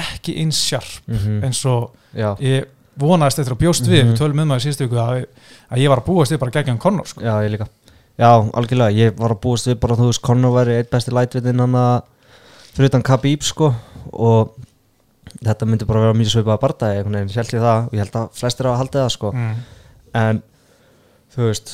ekki 0.00 0.36
eins 0.42 0.60
sjarp 0.68 1.08
mhm, 1.08 1.42
eins 1.44 1.64
og 1.66 1.90
já, 2.14 2.36
ég 2.38 2.64
vonaðist 3.00 3.38
eftir 3.40 3.54
að 3.54 3.62
bjóst 3.64 3.86
við, 3.88 4.04
Mhm. 4.04 4.12
við 4.12 4.18
tölum 4.20 4.40
um 4.44 4.48
það 4.54 4.60
í 4.60 4.64
síðustu 4.66 4.86
viku 4.88 5.00
að, 5.00 5.26
að 5.70 5.78
ég 5.78 5.88
var 5.88 6.00
að 6.00 6.06
búast 6.06 6.32
við 6.32 6.38
bara 6.38 6.50
gegn 6.50 6.78
Conor 6.78 7.06
sko. 7.06 7.20
já, 7.20 7.34
ég 7.42 7.50
líka 7.50 7.68
Já, 8.20 8.36
algjörlega, 8.52 8.92
ég 8.92 9.16
var 9.16 9.30
að 9.32 9.40
búast 9.40 9.66
við 9.66 9.78
bara 9.80 9.96
þú 9.96 10.10
veist, 10.10 10.20
Conor 10.20 10.52
væri 10.52 10.76
eitt 10.76 10.90
besti 10.90 11.10
lætvitin 11.10 11.58
hann 11.60 11.72
að 11.72 12.02
fyrir 12.74 12.90
utan 12.90 13.02
Khabib 13.02 13.42
sko 13.42 13.74
og 14.12 14.52
þetta 15.40 15.66
myndi 15.66 15.86
bara 15.88 16.00
vera 16.04 16.16
mjög 16.18 16.32
svipað 16.34 16.56
að 16.56 16.60
einhvern 16.98 17.16
veginn, 17.16 17.30
held 17.40 17.54
ég 17.54 17.62
það 17.64 17.86
og 17.86 17.92
ég 17.96 18.02
held 18.04 18.18
að 18.20 18.28
flestir 18.36 18.68
hafa 18.68 18.80
haldið 18.82 19.00
það 19.00 19.12
sko 19.14 19.32
mm. 19.32 19.54
en 20.20 20.42
þú 21.34 21.46
veist 21.46 21.72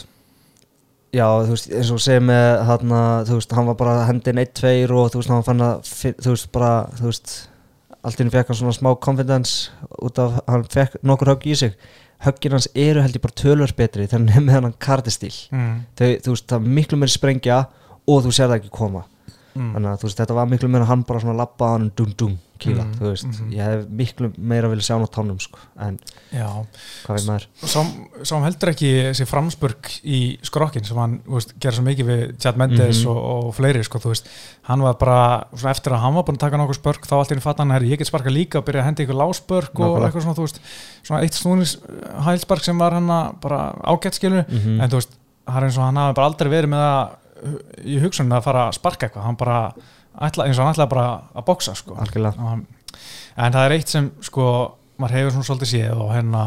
já, 1.14 1.26
þú 1.46 1.52
veist, 1.54 1.68
eins 1.72 1.90
og 1.94 2.00
með 2.24 2.46
þarna, 2.70 3.02
þú 3.28 3.38
veist, 3.38 3.52
hann 3.58 3.66
var 3.70 3.76
bara 3.80 4.06
hendin 4.08 4.40
1-2 4.42 4.72
og 4.96 5.12
þú 5.12 5.20
veist, 5.20 5.30
hann 5.34 5.46
fann 5.46 5.60
að 5.66 5.92
þú 6.22 6.32
veist, 6.34 6.50
bara, 6.52 6.72
þú 6.98 7.10
veist 7.10 7.36
allt 8.06 8.18
henni 8.22 8.30
fekk 8.34 8.50
hann 8.52 8.60
svona 8.60 8.76
smá 8.76 8.90
confidence 9.02 9.70
út 10.02 10.18
af, 10.22 10.40
hann 10.46 10.64
fekk 10.70 10.98
nokkur 11.02 11.32
högg 11.34 11.46
í 11.50 11.56
sig. 11.58 11.74
Höggin 12.24 12.54
hans 12.56 12.68
eru 12.74 13.02
held 13.02 13.16
ég 13.18 13.20
bara 13.20 13.36
tölvörs 13.36 13.74
betri 13.76 14.06
er 14.32 14.40
með 14.40 14.54
hann 14.62 14.74
kardistíl 14.80 15.34
Mm. 15.52 15.82
þau, 15.98 16.06
þú 16.24 16.32
veist, 16.32 16.46
það 16.48 16.56
er 16.62 16.74
miklu 16.78 16.96
meiri 16.98 17.12
sprengja 17.12 17.58
og 18.08 18.22
þú 18.24 18.30
sér 18.32 18.48
það 18.48 18.56
ekki 18.60 18.70
koma 18.72 19.02
Mm. 19.56 19.72
þannig 19.74 19.90
að 19.96 20.02
veist, 20.06 20.18
þetta 20.20 20.34
var 20.36 20.46
miklu 20.50 20.68
meira 20.68 20.84
hann 20.90 21.02
bara 21.08 21.20
svona 21.22 21.36
lappa 21.38 21.72
hann 21.74 21.90
dum 21.96 22.12
dum 22.16 22.34
kýla, 22.56 22.84
Mm, 22.86 22.92
þú 22.96 23.08
veist 23.10 23.26
mhm. 23.26 23.48
ég 23.52 23.66
hef 23.68 23.82
miklu 23.92 24.28
meira 24.38 24.68
vilja 24.72 24.86
sjá 24.86 24.94
hann 24.96 25.04
á 25.04 25.10
tánum 25.12 25.36
sko, 25.40 25.58
en 25.84 25.98
já, 26.32 26.46
hvað 27.04 27.16
veit 27.18 27.26
maður 27.28 27.46
Sám, 27.68 27.90
sám 28.24 28.42
heldur 28.46 28.70
ekki 28.72 28.90
þessi 29.10 29.26
framspurk 29.28 29.90
í 30.08 30.20
skrokkin 30.42 30.84
sem 30.88 30.96
hann 30.96 31.18
þú 31.26 31.34
veist, 31.36 31.52
gerir 31.60 31.76
svo 31.76 31.84
mikið 31.84 32.06
við 32.08 32.22
Chad 32.40 32.56
Mendes 32.56 33.02
Mhm. 33.04 33.10
og, 33.12 33.18
og 33.46 33.54
fleiri 33.58 33.84
sko, 33.84 33.98
þú 34.00 34.08
veist, 34.14 34.28
hann 34.70 34.80
var 34.80 34.94
bara 34.94 35.46
eftir 35.68 35.92
að 35.92 36.00
hann 36.00 36.14
var 36.14 36.24
búin 36.24 36.36
að 36.40 36.44
taka 36.46 36.56
nokkuð 36.56 36.80
spörk 36.80 37.04
þá 37.06 37.12
allt 37.18 37.28
í 37.28 37.34
henni 37.34 37.44
fatt 37.44 37.58
hann 37.58 37.70
ég 37.84 37.98
get 37.98 38.06
sparka 38.08 38.30
líka 38.32 38.58
að 38.60 38.64
byrja 38.70 38.80
að 38.80 38.88
henda 38.88 39.04
ykkur 39.04 39.20
láspörk 39.20 39.80
og 39.80 40.00
eitthvað 40.00 40.24
svona, 40.24 40.38
þú 40.40 40.46
veist 40.48 40.60
svona 41.04 41.22
eitt 41.22 41.36
snúnis 41.36 41.76
hælspark 42.24 42.64
sem 42.64 42.78
var 42.78 42.92
hann 42.96 43.06
bara 43.40 43.74
ágætt 43.84 44.16
skilur 44.16 44.44
Mhm. 44.48 44.80
en 44.80 44.88
þú 44.90 44.96
veist, 44.96 45.12
hann 45.46 45.96
hafi 45.96 46.14
bara 46.14 46.26
aldrei 46.26 46.48
verið 46.50 46.72
með 46.72 46.80
það 46.80 47.16
í 47.84 47.98
hugsunum 48.02 48.32
að 48.38 48.46
fara 48.48 48.66
að 48.68 48.76
sparka 48.78 49.06
eitthvað. 49.08 49.26
Hann 49.28 49.36
bara, 49.40 49.58
ætla, 50.28 50.46
eins 50.46 50.58
og 50.58 50.64
hann 50.64 50.74
ætlaði 50.74 50.92
bara 50.94 51.06
að 51.34 51.46
boksa 51.50 51.74
sko. 51.78 51.96
Og 51.96 52.58
en 53.36 53.52
það 53.52 53.64
er 53.66 53.74
eitt 53.76 53.88
sem 53.92 54.10
sko 54.24 54.46
maður 54.98 55.16
hefur 55.18 55.34
svona 55.36 55.48
svolítið 55.50 55.72
séð 55.74 55.98
og 56.00 56.12
hérna 56.14 56.44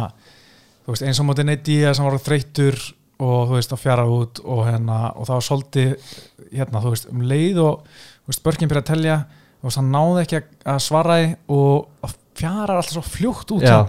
veist 0.90 1.04
eins 1.06 1.20
og 1.22 1.28
mótið 1.30 1.46
neitt 1.52 1.68
í 1.70 1.76
sem 1.94 2.08
var 2.08 2.18
þreyttur 2.26 2.78
og 3.20 3.50
þú 3.52 3.58
veist 3.60 3.74
að 3.76 3.82
fjara 3.84 4.06
út 4.10 4.40
og 4.42 4.64
hérna 4.66 4.96
og 5.14 5.28
það 5.28 5.36
var 5.38 5.46
svolítið 5.46 6.16
hérna 6.56 6.82
veist 6.88 7.10
um 7.12 7.22
leið 7.30 7.60
og 7.62 7.84
veist 8.26 8.42
börkin 8.48 8.72
byrja 8.72 8.82
að 8.82 8.90
telja 8.90 9.18
veist 9.62 9.78
hann 9.78 9.92
náði 9.94 10.24
ekki 10.24 10.40
að- 10.40 10.66
að 10.74 10.80
svara 10.88 11.18
og 11.48 11.88
að 12.08 12.16
fjara 12.40 12.78
alltaf 12.80 12.96
svo 12.96 13.04
fljótt 13.06 13.52
út 13.54 13.62
Já, 13.68 13.86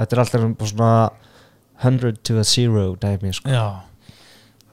þetta 0.00 0.12
er 0.16 0.22
alltaf 0.24 0.68
svona 0.72 1.10
100 1.84 2.18
to 2.24 2.38
a 2.40 2.44
0 2.44 2.96
dæmi 2.98 3.32
sko. 3.34 3.48
já. 3.50 3.80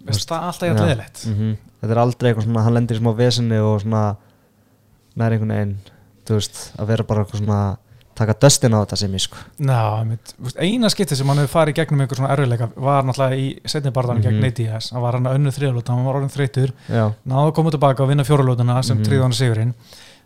Það 0.06 0.32
er 0.38 0.48
alltaf 0.48 0.68
jægt 0.68 0.82
leðilegt 0.86 1.26
mm 1.28 1.58
Þetta 1.82 1.94
er 1.96 1.98
aldrei 1.98 2.28
eitthvað 2.32 2.44
svona, 2.46 2.62
hann 2.64 2.74
lendir 2.78 2.98
í 2.98 3.00
smá 3.02 3.12
vesinni 3.18 3.58
og 3.58 3.80
svona 3.82 4.02
nær 5.18 5.34
einhvern 5.34 5.50
veginn, 5.56 5.72
þú 6.30 6.36
veist, 6.38 6.60
að 6.78 6.92
vera 6.92 7.04
bara 7.10 7.24
eitthvað 7.24 7.42
svona 7.42 7.62
taka 8.22 8.36
döstin 8.38 8.76
á 8.78 8.80
þetta 8.84 8.98
sem 9.02 9.16
ég 9.18 9.24
sko. 9.24 9.38
Ná, 9.66 9.80
mitt, 10.06 10.34
veist, 10.38 10.60
eina 10.62 10.90
skipti 10.94 11.16
sem 11.18 11.26
hann 11.32 11.42
hefur 11.42 11.54
farið 11.56 11.78
gegnum 11.80 12.04
einhver 12.04 12.20
svona 12.20 12.30
erfiðleika 12.36 12.68
var 12.76 13.08
náttúrulega 13.08 13.40
í 13.42 13.48
setni 13.66 13.92
barðan 13.96 14.22
gegn 14.22 14.38
Mhm. 14.44 14.54
Diaz, 14.60 14.92
hann 14.92 15.02
var 15.02 15.14
hann 15.18 15.26
að 15.26 15.40
önnu 15.40 15.54
þriðalóta 15.56 15.96
hann 15.96 16.06
var 16.06 16.16
orðin 16.20 16.36
þreytur, 16.36 16.74
náðu 16.92 17.48
að 17.50 17.54
koma 17.56 17.72
tilbaka 17.72 18.04
og 18.04 18.10
vinna 18.10 18.24
fjóralótuna 18.24 18.84
sem 18.84 18.98
mm 19.00 19.04
tríði 19.04 19.22
hann 19.24 19.34
sigurinn. 19.34 19.74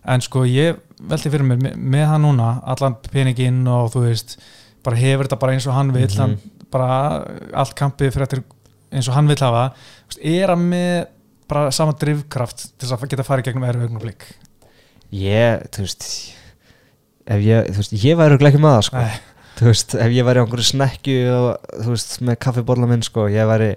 En 0.04 0.20
sko 0.20 0.44
ég 0.44 0.76
velti 1.00 1.30
fyrir 1.30 1.46
mér 1.48 1.56
með, 1.58 1.76
með 1.76 2.06
hann 2.06 2.22
núna, 2.22 2.60
allan 2.66 2.96
peninginn 3.10 3.66
og 3.66 3.92
þú 3.94 4.04
veist, 4.10 4.36
bara 4.84 4.96
hefur 4.96 5.24
þetta 5.26 5.38
bara 5.40 5.52
eins 5.56 5.66
og 5.66 5.72
hann 5.74 5.90
vill, 5.92 6.06
Mhm. 6.06 6.18
hann 6.18 6.38
bara 6.70 7.24
allt 7.54 7.74
kampið 7.74 8.12
fyrir 8.12 8.22
eftir 8.28 8.44
eins 8.92 9.10
og 9.10 9.16
hann 9.16 9.30
vill 9.30 9.40
hafa 9.42 9.68
er 10.20 10.52
hann 10.52 10.66
með 10.70 11.06
bara 11.50 11.70
sama 11.74 11.94
drivkraft 11.98 12.68
til 12.78 12.90
að 12.90 13.06
geta 13.10 13.26
farið 13.26 13.44
í 13.44 13.48
gegnum 13.50 13.68
erfið 13.68 13.88
augnablik 13.88 14.26
ég, 15.14 15.66
þú 15.74 15.86
veist 15.86 16.06
ef 17.26 17.42
ég, 17.42 17.70
þú 17.70 17.82
veist, 17.82 17.96
ég 18.02 18.18
væri 18.18 18.38
ekki 18.38 18.62
með 18.62 18.76
það 18.76 18.84
sko 18.88 19.02
Nei. 19.02 19.20
þú 19.58 19.68
veist, 19.70 19.94
ef 20.06 20.14
ég 20.14 20.26
væri 20.26 20.42
á 20.42 20.44
einhverju 20.44 20.68
snekju 20.70 21.20
og 21.34 21.70
þú 21.82 21.94
veist, 21.94 22.16
með 22.26 22.38
kaffibólla 22.46 22.90
minn 22.90 23.04
sko, 23.06 23.26
ég 23.32 23.48
væri 23.50 23.72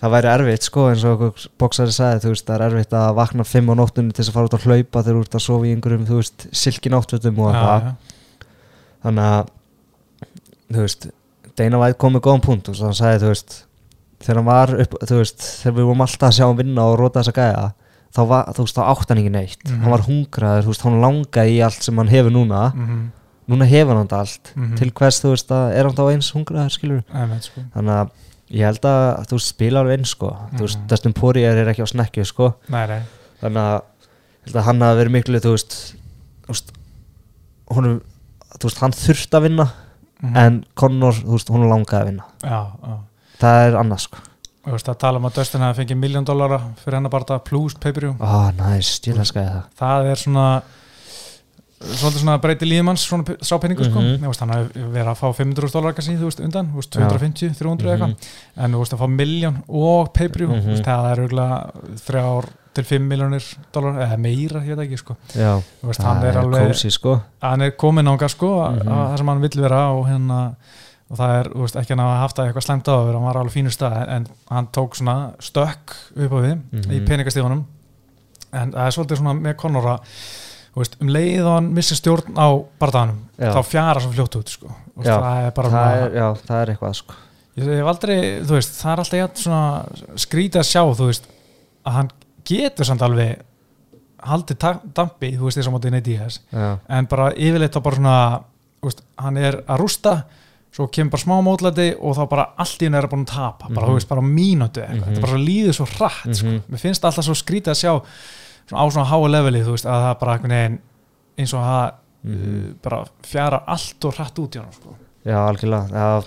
það 0.00 0.14
væri 0.14 0.30
erfitt 0.32 0.66
sko, 0.66 0.86
eins 0.90 1.06
og 1.06 1.24
bóksari 1.60 1.94
sagði, 1.94 2.24
þú 2.24 2.34
veist, 2.34 2.46
það 2.48 2.56
er 2.56 2.66
erfitt 2.68 2.96
að 2.96 3.14
vakna 3.18 3.46
fimm 3.46 3.70
á 3.70 3.74
nóttunni 3.78 4.14
til 4.14 4.22
þess 4.22 4.32
að 4.32 4.38
fara 4.38 4.50
út 4.50 4.56
að 4.56 4.66
hlaupa 4.66 5.04
þegar 5.04 5.18
þú 5.18 5.24
ert 5.26 5.38
að 5.38 5.46
sofa 5.46 5.68
í 5.68 5.72
einhverjum, 5.74 6.06
þú 6.08 6.20
veist, 6.20 6.46
silkin 6.62 6.96
áttvetum 6.96 7.42
og 7.44 7.58
það, 7.58 7.88
já. 7.90 8.46
þannig 9.04 9.32
að 9.34 9.50
þú 10.70 10.86
veist, 10.86 11.10
Deina 11.58 11.82
Væð 11.82 11.98
kom 12.00 12.16
með 12.16 12.24
góðan 12.24 12.46
punkt, 12.46 12.64
þú 12.64 12.74
veist, 12.74 12.86
hann 12.86 12.96
sagði, 12.96 13.20
þú 13.26 13.34
veist 13.34 13.58
þegar 14.20 14.36
hann 14.40 14.44
var 14.50 14.74
upp, 14.84 14.94
þú 15.08 15.16
veist, 15.20 15.40
þegar 15.62 15.76
við 15.78 15.86
vorum 15.88 16.00
alltaf 16.06 16.28
að 16.28 16.36
sjá 16.38 16.46
hann 16.46 16.56
vinna 16.60 16.82
og 16.90 16.98
róta 17.00 17.20
þessa 17.22 17.32
gæja 17.38 17.72
þá 18.10 18.20
var, 18.28 18.44
þú 18.56 18.64
veist, 18.66 18.76
þá 18.76 18.82
átt 18.90 19.08
hann 19.08 19.18
ekki 19.22 19.30
neitt 19.32 19.64
Mhm. 19.64 19.80
hann 19.82 19.90
var 19.90 20.04
hungraður, 20.06 20.62
þú 20.64 20.72
veist, 20.74 20.82
hann 20.82 21.00
langaði 21.00 21.52
í 21.56 21.60
allt 21.64 21.82
sem 21.82 21.96
hann 21.96 22.08
hefur 22.08 22.30
núna, 22.34 22.72
Mhm. 22.74 23.10
núna 23.48 23.66
hefur 23.70 23.96
hann 23.96 24.08
allt 24.10 24.52
Mhm. 24.56 24.76
til 24.76 24.90
hvers, 24.90 25.20
þú 25.22 25.30
veist, 25.34 25.48
að 25.48 25.72
er 25.76 25.84
hann 25.84 25.94
þá 25.96 26.12
eins 26.12 26.32
hungraður, 26.32 26.70
skilur 26.70 27.04
sko. 27.40 27.60
þannig 27.74 27.94
að 28.00 28.10
ég 28.50 28.64
held 28.66 28.80
að, 28.82 29.26
þú 29.28 29.40
spila 29.40 29.80
alveg 29.80 29.98
eins, 29.98 30.08
sko 30.10 30.36
þú 30.54 30.60
veist, 30.60 30.78
Mhm. 30.78 30.86
Dustin 30.88 31.12
Poirier 31.14 31.56
er 31.56 31.66
ekki 31.72 31.82
á 31.82 31.86
snekju, 31.86 32.26
sko 32.26 32.54
Nei, 32.68 32.86
nei. 32.86 33.02
þannig 33.42 33.56
að, 33.56 33.82
að 34.54 34.62
hann 34.64 34.80
hafi 34.80 35.04
verið 35.04 35.10
miklu, 35.12 35.40
þú 35.40 35.50
veist, 35.54 35.94
þú 36.42 36.48
veist 36.48 36.72
honum, 37.70 38.00
þú 38.58 38.64
veist, 38.68 38.78
hann 38.80 38.92
þurft 38.92 39.30
að 39.30 39.42
vinna 39.48 39.70
Mhm. 40.22 40.36
en 40.36 40.64
Conor, 40.76 41.12
þú 41.14 41.30
veist, 41.38 41.48
hún 41.48 41.68
langaði 41.70 42.02
að 42.02 42.06
vinna 42.06 42.24
já, 42.42 42.66
já 42.82 42.98
það 43.40 43.68
er 43.68 43.78
annars, 43.80 44.08
sko. 44.08 44.18
Þú 44.60 44.74
veist 44.76 44.90
að 44.92 44.98
tala 45.00 45.16
um 45.18 45.24
að 45.24 45.38
Dustin 45.40 45.62
hafi 45.64 45.80
fengið 45.80 45.96
miljón 46.02 46.26
dólara 46.28 46.58
fyrir 46.82 46.98
hennar 46.98 47.10
bara 47.14 47.38
plus 47.40 47.74
pay-per-view. 47.80 48.14
Ég 49.08 49.16
elskaði 49.24 49.48
það. 49.54 49.64
Það 49.80 50.10
er 50.12 50.20
svona 50.20 50.62
svolítið 51.80 52.20
svona 52.20 52.34
breyti 52.42 52.66
líðmanns 52.68 53.06
svona 53.08 53.24
pe- 53.24 53.38
sá 53.40 53.54
penningu 53.58 53.86
sko. 53.86 54.00
Mhm. 54.02 54.18
Þú 54.20 54.28
veist, 54.28 54.40
hann 54.44 54.50
hafi 54.52 54.82
verið 54.92 55.08
að 55.08 55.16
fá 55.16 55.28
500 55.38 55.72
dólar 55.72 55.94
kannski, 55.96 56.16
þú 56.20 56.26
veist, 56.28 56.40
undan, 56.44 56.66
þú 56.68 56.76
veist, 56.76 56.90
250, 56.92 57.54
300 57.56 57.86
Mhm. 57.86 57.90
eitthvað. 57.94 58.28
En 58.58 58.72
þú 58.72 58.78
veist 58.82 58.92
að 58.92 59.00
fá 59.00 59.08
miljón 59.08 59.62
og 59.68 60.12
pay-per-view 60.12 60.48
Mhm. 60.50 60.60
þú 60.60 60.70
veist, 60.74 60.84
það 60.84 61.12
er 61.12 61.16
auðvitað 61.24 61.70
þrjár 62.06 62.44
til 62.74 62.84
5 62.84 63.08
miljónir 63.08 63.44
dólar, 63.72 63.94
eða 63.96 64.18
meira, 64.18 64.60
ég 64.60 64.76
veit 64.76 64.88
ekki 64.90 64.98
sko. 64.98 65.16
Já, 65.34 65.62
þú 65.82 65.86
veist, 65.88 66.02
hann 66.02 66.22
er 66.24 66.34
alveg 66.36 66.68
kósi, 66.70 66.90
sko. 66.92 67.22
hann 67.42 67.62
er 67.62 67.70
komin 67.72 68.04
ánga 68.06 68.28
sko 68.28 68.68
mm 68.70 68.78
Mhm. 68.78 68.86
það 68.88 69.16
sem 69.16 69.26
hann 69.26 69.40
vill 69.40 69.60
vera 69.62 69.88
og 69.90 70.06
hérna 70.06 70.54
og 71.10 71.18
það 71.18 71.32
er, 71.40 71.48
þú 71.54 71.64
veist, 71.64 71.76
ekki 71.80 71.94
hann 71.96 72.02
að 72.04 72.20
haft 72.20 72.36
það 72.38 72.46
eitthvað 72.50 72.66
slemt 72.68 72.88
á 72.88 72.92
að 72.94 73.06
vera, 73.08 73.18
hann 73.18 73.26
var 73.26 73.38
alveg 73.40 73.54
fínur 73.56 73.74
stað 73.74 73.96
en 74.16 74.26
hann 74.50 74.68
tók 74.76 74.94
svona 74.98 75.16
stökk 75.42 75.94
upp 76.14 76.32
á 76.32 76.38
við 76.44 76.52
í 76.54 77.00
Mhm. 77.00 77.06
peningastíðunum 77.08 77.64
en 78.52 78.72
það 78.72 78.86
er 78.86 78.94
svolítið 78.96 79.18
svona 79.20 79.34
með 79.40 79.56
Conor 79.56 79.88
að 79.96 79.98
þú 80.70 80.78
veist, 80.84 80.96
um 81.02 81.08
leið 81.08 81.40
og 81.46 81.54
hann 81.56 81.72
missi 81.74 81.96
stjórn 81.98 82.38
á 82.38 82.48
barðanum, 82.80 83.18
þá 83.40 83.60
fjara 83.66 84.00
svo 84.00 84.12
fljótt 84.14 84.36
út 84.38 84.48
sko, 84.54 84.70
veist, 84.96 85.10
Já, 85.10 85.18
það 85.18 85.46
er 85.46 85.50
bara 85.58 85.68
það 85.74 85.98
er, 86.04 86.14
Já, 86.14 86.26
það 86.46 86.62
er 86.62 86.72
eitthvað, 86.74 86.94
sko. 87.00 87.14
Ég, 87.56 87.64
ég 87.66 87.76
hef 87.80 87.86
aldrei, 87.90 88.18
þú 88.46 88.54
veist, 88.54 88.74
það 88.78 88.92
er 88.92 88.98
alltaf 89.02 89.18
jætt 89.20 89.36
svona 89.42 89.62
skrítið 90.16 90.60
að 90.62 90.68
sjá, 90.70 90.82
þú 90.94 91.06
veist 91.10 91.26
að 91.86 91.92
hann 91.92 92.10
getur 92.46 92.84
samt 92.86 93.02
alveg 93.02 93.40
haldið 94.30 94.58
dampi, 94.94 95.32
þú 95.36 95.48
veist 95.48 95.58
þess 95.58 95.66
að 95.66 95.74
já, 96.52 96.78
en 96.88 97.06
bara 97.06 97.30
yfirleitt 97.34 97.72
þá 97.74 97.80
bara 97.82 97.96
svona 97.96 98.16
veist, 98.84 99.02
hann 99.18 99.36
er 99.36 99.58
að 99.66 99.80
rústa 99.80 100.14
svo 100.72 100.86
kemur 100.86 101.10
bara 101.10 101.22
smá 101.24 101.36
mótlæti 101.42 101.86
og 101.98 102.14
þá 102.16 102.28
bara 102.30 102.44
allt 102.62 102.78
í 102.82 102.86
henni 102.86 102.98
er 103.00 103.06
að 103.08 103.10
búin 103.14 103.24
að 103.26 103.32
tapa, 103.34 103.68
bara, 103.68 103.86
Mhm. 103.86 103.90
þú 103.90 103.94
veist, 103.98 104.08
bara 104.08 104.20
á 104.20 104.26
mínútu 104.30 104.80
eitthvað, 104.80 105.06
Mhm. 105.06 105.14
þetta 105.14 105.20
bara 105.20 105.32
svo 105.32 105.44
líður 105.46 105.74
svo 105.74 105.86
hratt 105.96 106.36
sko. 106.36 106.46
Mhm. 106.46 106.62
mér 106.70 106.78
finnst 106.80 107.04
alltaf 107.04 107.24
svo 107.24 107.34
skrítið 107.34 107.72
að 107.74 107.80
sjá 107.80 108.02
svona, 108.68 108.80
á 108.80 108.84
svona 108.90 109.06
háa 109.10 109.28
leveli, 109.30 109.64
þú 109.64 109.70
veist, 109.74 109.84
að 109.86 110.00
það 110.04 110.18
bara 110.20 110.38
veginn 110.38 110.78
eins 111.38 111.54
og 111.54 111.60
það 111.64 111.92
Mhm. 112.22 112.68
uh, 112.68 112.74
bara 112.82 113.04
fjara 113.22 113.62
allt 113.66 114.04
og 114.04 114.14
hratt 114.14 114.34
út 114.38 114.50
í 114.56 114.58
hann 114.60 114.72
sko. 114.72 114.94
já, 115.26 115.36
algjörlega 115.48 115.90
já, 115.90 116.24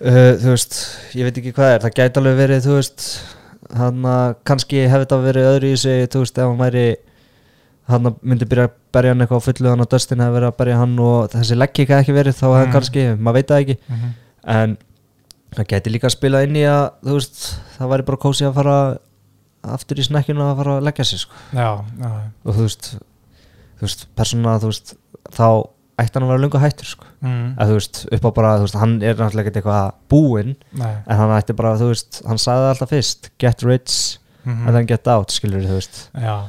uh, 0.00 0.36
þú 0.38 0.48
veist 0.52 0.74
ég 1.14 1.24
veit 1.24 1.38
ekki 1.38 1.52
hvað 1.52 1.74
er, 1.74 1.78
það 1.80 1.94
gæti 1.98 2.20
alveg 2.20 2.36
verið 2.42 2.66
þú 2.66 2.74
veist, 2.78 3.06
hann 3.76 4.02
að 4.02 4.34
kannski 4.44 4.88
hefði 4.88 5.06
þetta 5.06 5.22
verið 5.32 5.48
öðru 5.52 5.72
í 5.72 5.78
sig, 5.78 6.08
þú 6.10 6.22
veist, 6.24 6.38
ef 6.38 6.44
hann 6.44 6.58
væri 6.58 6.96
hann 7.88 8.14
myndi 8.22 8.46
byrja 8.48 8.68
að 8.68 8.74
berja 8.94 9.10
hann 9.12 9.20
eitthvað 9.24 9.42
á 9.42 9.46
fullu, 9.48 9.68
hann 9.72 9.80
að 9.84 9.90
Dustin 9.94 10.22
hefði 10.22 10.36
verið 10.38 10.48
að 10.52 10.56
berja 10.62 10.76
hann 10.78 10.98
og 11.02 11.30
þessi 11.32 11.56
legging 11.58 11.88
hefði 11.90 12.02
ekki 12.04 12.14
verið, 12.18 12.36
þá 12.38 12.46
hefði 12.52 12.66
Mm. 12.68 12.72
kannski 12.76 13.04
maður 13.18 13.34
veit 13.38 13.48
það 13.48 13.62
ekki, 13.62 13.76
en 14.56 14.76
það 15.56 15.66
gæti 15.72 15.92
líka 15.92 16.06
að 16.08 16.14
spila 16.16 16.42
inn 16.46 16.56
í 16.56 16.62
að 16.68 16.84
þú 17.04 17.16
veist, 17.18 17.42
það 17.78 17.90
væri 17.92 18.06
bara 18.08 18.22
kósi 18.22 18.46
að 18.48 18.54
fara 18.60 18.76
aftur 19.62 19.98
í 20.00 20.06
snekkjuna 20.06 20.46
að 20.52 20.56
fara 20.62 20.76
að 20.78 20.86
leggja 20.88 21.04
sig 21.04 21.18
sko. 21.22 21.34
já, 21.52 21.68
já, 22.00 22.12
og 22.44 22.54
þú 22.56 22.62
veist, 22.66 22.88
þú 23.78 23.86
veist, 23.86 24.06
persónulega 24.16 24.62
þú 24.62 24.70
veist, 24.72 24.94
þá 25.36 25.46
ætti 26.02 26.16
hann 26.16 26.24
að 26.24 26.30
vera 26.32 26.42
lunga 26.42 26.62
hættur 26.62 26.88
sko. 26.88 27.04
mm. 27.20 27.44
að 27.58 27.68
þú 27.68 27.76
veist, 27.78 28.00
upp 28.16 28.24
á 28.26 28.30
bara, 28.38 28.54
veist, 28.62 28.74
hann 28.80 28.96
er 29.02 29.14
náttúrulega 29.14 29.44
ekkert 29.50 29.60
eitthvað 29.60 29.92
búinn, 30.10 30.56
en 30.80 31.16
hann 31.20 31.36
ætti 31.36 31.54
bara, 31.58 31.74
þú 31.78 31.90
veist, 31.92 32.22
hann 32.26 32.38
sagði 32.42 32.70
alltaf 32.72 32.90
fyrst, 32.94 33.30
get 33.38 33.62
rich 33.62 34.18
Mhm. 34.44 34.66
and 34.66 34.74
then 34.74 34.86
get 34.86 35.06
out, 35.06 35.28
skilur 35.30 35.62
þú 35.62 35.76
veist 35.78 36.08
Já, 36.18 36.46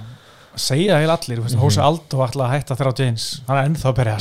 segja 0.55 0.97
heil 0.99 1.09
allir, 1.09 1.37
þú 1.39 1.43
veist, 1.47 1.55
Mhm. 1.55 1.63
Hósi 1.63 1.81
Aldó 1.81 2.23
ætla 2.27 2.45
að 2.47 2.51
hætta 2.53 2.75
þeirra 2.75 2.93
á 2.93 2.99
James, 2.99 3.41
hann 3.47 3.57
er 3.57 3.69
ennþá 3.69 3.87
að 3.91 3.95
berja 3.95 4.15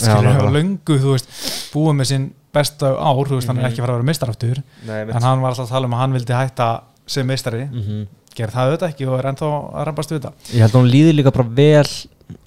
og 0.44 0.52
löngu, 0.52 0.98
þú 0.98 1.10
veist, 1.12 1.28
búið 1.74 1.96
með 2.00 2.06
sinn 2.06 2.32
besta 2.52 2.86
ár, 2.96 3.24
þú 3.26 3.36
veist, 3.38 3.46
hann 3.48 3.58
er 3.58 3.62
Mhm. 3.62 3.70
ekki 3.72 3.80
að 3.80 3.84
fara 3.86 3.92
að 3.92 3.98
vera 3.98 4.10
meistaraftur, 4.10 4.62
Nei, 4.86 5.00
en 5.02 5.22
hann 5.22 5.40
var 5.40 5.50
alltaf 5.52 5.66
að 5.66 5.68
tala 5.68 5.84
um 5.86 5.92
að 5.94 5.98
hann 5.98 6.12
vildi 6.12 6.32
hætta 6.34 6.80
sem 7.06 7.26
meistari, 7.26 7.68
mm 7.70 8.06
gerð 8.32 8.52
það 8.52 8.78
auðvitað 8.78 8.88
ekki 8.94 9.06
og 9.08 9.18
er 9.18 9.28
ennþá 9.28 9.48
að 9.76 9.84
reymbast 9.86 10.08
við 10.10 10.20
þetta. 10.20 10.32
Ég 10.54 10.60
held 10.60 10.72
að 10.72 10.80
hún 10.80 10.90
líður 10.90 11.16
líka 11.18 11.32
bara 11.32 11.48
vel 11.52 11.86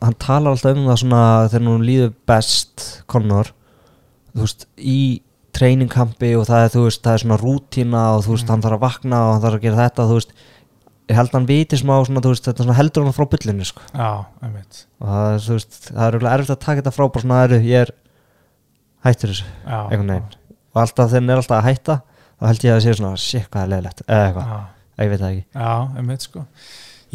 hann 0.02 0.14
talar 0.18 0.52
alltaf 0.56 0.78
um 0.78 0.88
það 0.88 0.98
svona 0.98 1.50
þegar 1.50 1.68
hún 1.68 1.86
líður 1.86 2.14
best 2.26 3.04
Connor 3.08 3.46
þú 4.36 4.42
veist, 4.42 4.66
í 4.80 5.22
treiningkampi 5.54 6.32
og 6.40 6.48
það 6.50 6.66
er, 6.66 6.70
þú 6.74 6.82
veist, 6.88 7.02
það 7.06 7.14
er 7.14 7.22
svona 7.24 7.38
rútína 7.40 8.02
og 8.18 8.24
þú 8.26 8.32
veist, 8.34 8.46
Mm. 8.46 8.50
hann 8.50 8.62
þarf 8.64 8.76
að 8.80 8.84
vakna 8.86 9.18
og 9.22 9.34
hann 9.34 9.42
þarf 9.46 9.60
að 9.60 9.62
gera 9.62 9.78
þetta, 9.90 10.08
þú 10.10 10.16
veist 10.18 10.32
ég 11.10 11.18
held 11.18 11.30
að 11.32 11.38
hann 11.38 11.48
viti 11.50 11.80
smá 11.80 11.94
svona, 12.08 12.24
veist, 12.26 12.48
þetta 12.48 12.66
svona 12.66 12.78
heldur 12.80 13.06
hann 13.06 13.16
frá 13.16 13.28
bullinu, 13.30 13.68
sko. 13.68 13.84
Já, 13.94 14.10
einmitt, 14.46 14.82
og 15.02 15.12
það 15.12 15.38
þú 15.46 15.58
veist, 15.58 15.78
það 15.92 16.08
er 16.08 16.28
erfitt 16.32 16.56
að 16.56 16.64
taka 16.66 16.82
þetta 16.82 16.96
frá 16.96 17.06
bara 17.06 17.26
svona, 17.26 17.42
eru, 17.46 17.60
ég 17.66 17.86
er 17.86 17.94
hættur 19.06 19.34
þessu, 19.34 19.52
já. 19.68 19.80
og 20.74 20.82
alltaf 20.82 21.14
hann 21.14 21.30
er 21.30 21.42
alltaf 21.42 21.60
að 21.60 21.70
hætta 21.70 22.00
þá 22.36 22.48
held 22.50 22.66
ég 22.66 22.74
að 22.74 22.80
það 22.80 22.86
sé 22.88 22.98
svona, 23.00 23.22
shit, 23.22 23.48
hvað 23.52 23.68
er 23.68 23.72
leðilegt 23.74 24.04
eða 24.08 24.26
eitthvað, 24.26 24.66
ég 25.04 25.14
veit 25.14 25.22
það 25.22 25.30
ekki. 25.30 25.46
Já, 25.54 25.72
einmitt, 26.02 26.26
sko. 26.26 26.46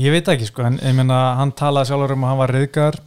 Ég 0.01 0.15
veit 0.15 0.31
ekki, 0.33 0.47
sko, 0.49 0.65
en 0.69 0.79
ég 0.81 0.97
meina, 0.97 1.19
hann 1.41 1.53
talaði 1.59 1.91
sjálfur 1.91 2.15
um 2.15 2.25
að 2.25 2.33
hann 2.33 2.41
var 2.41 2.55
reyðgar 2.57 3.01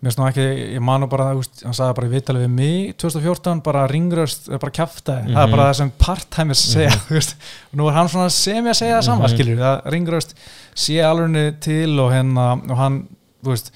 Mér 0.00 0.08
finnst 0.08 0.18
nú 0.18 0.24
ekki, 0.30 0.44
ég 0.78 0.80
man 0.80 1.02
nú 1.02 1.06
bara, 1.12 1.26
veist, 1.36 1.58
hann 1.62 1.74
sagði 1.76 1.94
bara 1.98 2.06
í 2.08 2.12
viðtalið 2.14 2.44
við 2.46 2.52
mig 2.56 2.92
2014, 2.96 3.58
bara 3.66 3.82
ringröst, 3.90 4.46
bara 4.58 4.72
kjaftaði, 4.72 5.26
það 5.28 5.42
er 5.42 5.46
Mhm. 5.46 5.50
bara 5.52 5.66
það 5.68 5.74
sem 5.76 5.90
part-timers 6.00 6.62
segja, 6.72 6.94
veist, 7.10 7.34
og 7.68 7.76
nú 7.76 7.88
er 7.90 7.92
hann 7.98 8.08
svona 8.08 8.30
sem 8.32 8.64
ég 8.64 8.78
segja 8.78 8.96
það 8.96 9.04
sama, 9.10 9.26
Mhm. 9.28 9.34
skilur, 9.34 9.58
það 9.60 9.90
ringröst 9.92 10.32
sé 10.74 10.96
alveg 11.04 11.60
til 11.60 12.00
og 12.00 12.12
hérna, 12.12 12.46
og 12.70 12.76
hann, 12.80 12.96
þú 13.44 13.52
veist, 13.52 13.70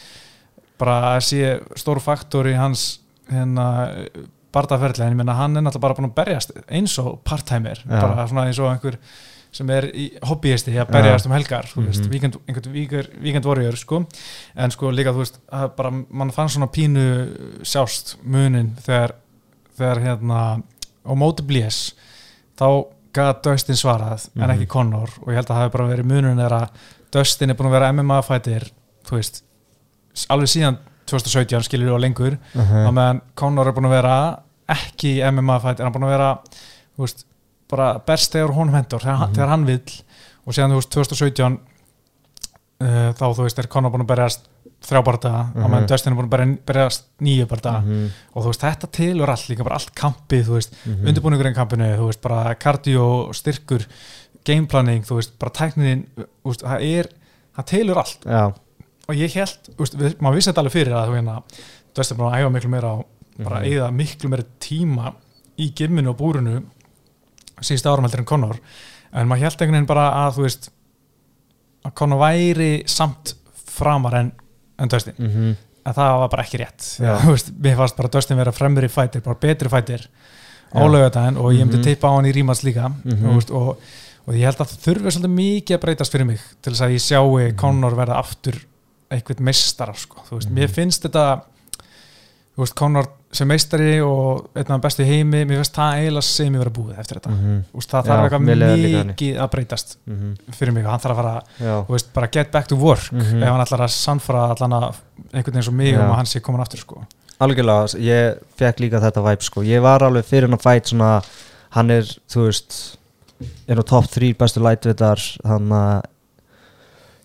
bara 0.78 1.18
sé 1.20 1.60
stór 1.76 2.00
faktor 2.00 2.44
í 2.48 2.56
hans, 2.56 3.00
hérna, 3.30 4.08
bardaferðlega, 4.54 5.06
en 5.10 5.12
ég 5.12 5.16
meina, 5.20 5.34
hann 5.36 5.56
er 5.56 5.60
náttúrulega 5.66 5.80
bara 5.80 5.94
búin 5.94 6.08
að 6.08 6.14
berjast 6.24 6.52
eins 6.70 6.98
og 7.04 7.20
part-timer, 7.24 7.84
Já. 7.84 8.00
bara 8.00 8.26
svona 8.28 8.46
eins 8.48 8.58
og 8.58 8.70
einhver 8.72 8.96
sem 9.54 9.70
er 9.70 9.86
hobbyisti 10.26 10.72
að 10.74 10.88
berjast 10.90 11.24
Já. 11.26 11.30
um 11.30 11.34
helgar, 11.36 11.68
þú 11.70 11.84
veist, 11.86 12.08
Mhm. 12.08 12.40
einhvern 12.48 12.72
weekend 13.22 13.44
warrior, 13.46 13.76
sko, 13.78 14.00
en 14.56 14.70
sko 14.74 14.90
líka, 14.90 15.12
þú 15.14 15.22
veist, 15.22 15.38
bara, 15.76 15.90
mann 16.10 16.30
fann 16.34 16.48
svona 16.48 16.66
pínu 16.72 17.62
sjást 17.62 18.16
munin 18.24 18.72
þegar, 18.82 19.12
þegar 19.78 20.00
hérna, 20.02 20.62
á 21.06 21.12
móti 21.14 21.42
blés, 21.46 21.92
þá 22.58 22.86
gæða 23.14 23.42
Dustin 23.42 23.76
svarað, 23.78 24.28
en 24.36 24.42
Mhm. 24.42 24.50
ekki 24.58 24.66
Conor, 24.68 25.08
og 25.22 25.28
ég 25.28 25.34
held 25.36 25.46
að 25.46 25.54
það 25.56 25.62
hefði 25.62 25.72
bara 25.72 25.88
verið 25.88 26.04
munin 26.06 26.40
er 26.40 26.50
að 26.50 26.68
Dustin 27.12 27.50
er 27.50 27.54
búin 27.54 27.68
að 27.70 27.78
vera 27.78 27.92
MMA-fætir, 27.92 28.70
þú 29.06 29.10
veist, 29.20 29.42
alveg 30.30 30.48
síðan 30.50 30.78
2017 31.06 31.62
skilur 31.62 31.86
við 31.90 31.94
á 31.94 32.00
lengur, 32.00 32.38
uh 32.56 32.88
á 32.88 32.90
meðan 32.90 33.20
Conor 33.36 33.68
er 33.68 33.72
búin 33.72 33.86
að 33.86 34.02
vera 34.02 34.38
ekki 34.68 35.20
MMA-fætir, 35.22 35.84
hann 35.84 35.94
er 35.94 35.98
búin 35.98 36.08
að 36.08 36.18
vera, 36.18 36.38
þú 36.98 37.04
veist, 37.06 37.24
bara 37.70 37.98
best 38.06 38.32
þegar 38.34 38.52
honum 38.54 38.74
hendur, 38.74 39.00
þegar, 39.00 39.16
hann 39.16 39.28
Mhm. 39.30 39.34
þegar 39.36 39.48
hann 39.48 39.64
vill, 39.66 39.92
og 40.46 40.52
síðan, 40.54 40.70
þú 40.70 40.80
veist, 40.80 40.90
2017 40.90 41.58
uh, 42.80 43.12
þá, 43.16 43.24
þú 43.34 43.42
veist, 43.46 43.58
er 43.62 43.68
Conor 43.72 43.90
búin 43.94 44.04
að 44.04 44.10
berjast 44.12 44.48
þrjá 44.84 45.00
bardaga, 45.06 45.42
á 45.48 45.56
Mhm. 45.56 45.70
meðan 45.72 45.86
Dustin 45.88 46.12
er 46.12 46.16
búin 46.18 46.28
að 46.28 46.34
berja- 46.34 46.58
berjast 46.66 47.04
nýju 47.20 47.46
bardaga, 47.48 47.80
-hmm. 47.82 48.10
og 48.34 48.42
þú 48.44 48.46
veist, 48.50 48.60
þetta 48.60 48.90
tilur 48.92 49.30
allt 49.30 49.48
líka, 49.48 49.64
bara 49.64 49.74
allt 49.76 49.94
kampið, 49.94 50.44
þú 50.44 50.52
veist, 50.58 50.74
Mhm. 50.86 51.06
undirbúningurinn 51.08 51.54
kampinu, 51.54 51.96
þú 51.96 52.06
veist, 52.06 52.20
bara 52.20 52.54
kardio, 52.54 53.32
styrkur, 53.32 53.86
gameplanning, 54.44 55.04
þú 55.06 55.14
veist, 55.16 55.38
bara 55.38 55.50
tæknin, 55.52 56.06
veist, 56.44 56.62
það 56.62 56.82
er, 56.82 57.08
það 57.56 57.64
tilur 57.66 57.96
allt 57.96 58.24
Já, 58.26 58.46
og 59.08 59.14
ég 59.16 59.32
held, 59.32 59.58
þú 59.70 59.78
veist, 59.78 59.94
við, 59.96 60.14
maður 60.20 60.34
vissi 60.34 60.52
þetta 60.52 60.60
alveg 60.62 60.72
fyrir 60.72 60.92
að 60.92 61.08
þú 61.08 61.14
hérna, 61.16 61.42
Dustin 61.94 62.16
er 62.18 62.20
búin 62.24 62.32
að 62.32 62.38
æfa 62.40 62.52
miklu 62.52 62.68
meira 62.70 62.88
á, 62.92 63.04
bara 63.44 63.60
Mhm. 63.60 63.64
eigða 63.64 63.90
miklu 63.92 64.28
meira 64.28 64.44
tíma 64.60 65.14
í 65.58 65.72
gimminu 65.74 66.08
og 66.10 66.18
búrunu 66.18 66.62
síðust 67.64 67.86
árum 67.90 68.04
heldur 68.06 68.20
en 68.24 68.28
Conor 68.32 68.58
en 69.14 69.28
maður 69.30 69.42
held 69.48 69.54
einhvern 69.60 69.76
veginn 69.78 69.86
bara 69.90 70.06
að 70.24 70.36
þú 70.38 70.42
veist 70.46 70.70
að 71.84 71.94
Conor 72.00 72.18
væri 72.22 72.70
samt 72.90 73.34
framar 73.74 74.14
en, 74.20 74.32
en 74.78 74.88
Dustin 74.92 75.14
mm 75.18 75.54
en 75.84 75.92
það 75.92 76.14
var 76.16 76.28
bara 76.32 76.42
ekki 76.46 76.56
rétt 76.62 76.80
þú 77.26 77.32
veist, 77.34 77.50
mér 77.60 77.74
fannst 77.76 77.96
bara 77.98 78.08
Dustin 78.08 78.38
vera 78.40 78.52
fremri 78.56 78.88
fætir 78.88 79.20
bara 79.20 79.36
betri 79.36 79.68
fætir 79.68 80.06
á 80.72 80.80
Já. 80.80 80.86
laugardaginn 80.88 81.36
og 81.36 81.52
ég 81.52 81.60
myndi 81.60 81.76
Mhm. 81.76 81.84
teipa 81.84 82.08
á 82.08 82.16
hann 82.16 82.24
í 82.24 82.32
rímans 82.32 82.62
líka 82.64 82.88
Mhm. 82.88 83.20
þú 83.20 83.34
veist, 83.36 83.50
og, 83.52 83.76
og 84.26 84.32
ég 84.34 84.46
held 84.48 84.56
að 84.64 84.70
það 84.72 84.80
þurfi 84.86 85.12
svolítið 85.12 85.34
mikið 85.36 85.76
að 85.76 85.82
breytast 85.84 86.12
fyrir 86.16 86.26
mig 86.26 86.40
til 86.62 86.72
þess 86.72 86.86
að 86.86 86.94
ég 86.96 87.04
sjái 87.04 87.50
Mhm. 87.52 87.56
Conor 87.60 87.94
verða 88.00 88.16
aftur 88.16 88.56
eitthvað 89.12 89.40
meistara 89.44 89.92
sko. 89.94 90.24
veist, 90.30 90.48
Mhm. 90.48 90.54
mér 90.58 90.70
finnst 90.72 91.02
þetta 91.04 91.42
Conor 92.74 93.06
sem 93.34 93.48
meistari 93.50 94.00
og 94.04 94.48
einn 94.56 94.70
af 94.76 94.80
bestu 94.84 95.04
heimi, 95.06 95.40
mér 95.44 95.60
finnst 95.60 95.74
það 95.74 95.96
eiginlega 95.98 96.22
sem 96.28 96.54
ég 96.54 96.62
verið 96.62 96.74
búið 96.78 96.98
eftir 97.02 97.18
þetta 97.18 97.30
-hmm. 97.34 97.58
Þú 97.72 97.80
veist, 97.80 97.90
það 97.90 98.06
þarf 98.08 98.24
eitthvað 98.24 98.44
mikið 99.08 99.38
að 99.42 99.50
breytast 99.50 99.96
Mhm. 100.06 100.34
fyrir 100.52 100.72
mig 100.72 100.84
og 100.84 100.90
hann 100.90 101.00
þarf 101.00 101.18
að 101.18 101.22
fara 101.22 101.84
veist, 101.88 102.12
bara 102.14 102.26
get 102.32 102.50
back 102.52 102.66
to 102.68 102.76
work 102.76 103.12
Mhm. 103.12 103.42
ef 103.42 103.48
hann 103.48 103.60
ætlar 103.66 103.80
að 103.80 103.90
sannfara 103.90 104.50
allan 104.54 104.72
að 104.82 104.94
einhvern 105.32 105.52
veginn 105.54 105.62
svo 105.62 105.72
mig 105.72 105.94
Já. 105.94 106.00
um 106.04 106.10
að 106.10 106.16
hann 106.16 106.26
sé 106.26 106.40
komin 106.40 106.60
aftur 106.60 106.78
sko. 106.78 107.04
algjörlega, 107.40 107.98
ég 107.98 108.38
fekk 108.56 108.78
líka 108.80 109.00
þetta 109.00 109.22
væp 109.22 109.42
sko, 109.42 109.60
ég 109.62 109.82
var 109.82 110.00
alveg 110.00 110.24
fyrir 110.24 110.48
hann 110.48 110.58
að 110.58 110.62
fæt 110.62 110.86
svona, 110.88 111.22
hann 111.70 111.90
er, 111.90 112.02
þú 112.02 112.46
veist 112.46 112.96
er 113.68 113.76
á 113.76 113.82
topp 113.84 114.06
3 114.10 114.32
bestu 114.34 114.60
lightweightar 114.60 115.18
hann 115.44 115.68
að 115.68 116.02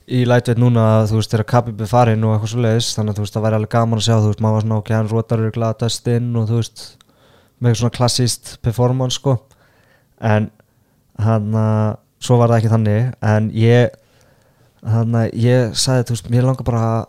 í 0.10 0.24
lightweight 0.28 0.60
núna, 0.62 0.86
þú 1.10 1.20
veist, 1.20 1.34
þegar 1.34 1.48
Khabib 1.54 1.84
er 1.84 1.90
farinn 1.90 2.26
og 2.26 2.34
eitthvað 2.36 2.54
svo 2.54 2.64
leiðis, 2.66 2.90
þannig 2.98 3.14
að 3.14 3.20
þú 3.20 3.26
veist, 3.26 3.36
það 3.36 3.46
væri 3.46 3.58
alveg 3.60 3.74
gaman 3.76 4.02
að 4.02 4.06
sjá, 4.08 4.16
þú 4.16 4.32
veist, 4.32 4.42
maður 4.44 4.58
var 4.58 4.66
svona 4.66 4.80
ok, 4.82 4.92
hann 4.96 5.12
rótar 5.12 5.44
eru 5.44 5.54
glada 5.56 5.80
döstinn 5.84 6.30
og 6.40 6.50
þú 6.50 6.60
veist 6.60 6.84
með 7.60 7.78
svona 7.80 7.96
klassíst 7.96 8.52
performance 8.66 9.20
sko, 9.20 9.36
en 10.32 10.50
hann 11.20 11.58
að, 11.60 12.00
svo 12.24 12.40
var 12.40 12.52
það 12.52 12.62
ekki 12.62 12.74
þannig. 12.74 13.10
En 13.30 13.50
ég 13.56 13.98
hann 14.88 15.18
að 15.20 15.34
ég 15.40 15.74
sagði, 15.78 16.08
þú 16.10 16.16
veist, 16.18 16.30
mér 16.34 16.48
langar 16.48 16.68
bara 16.68 16.84
að 16.90 17.00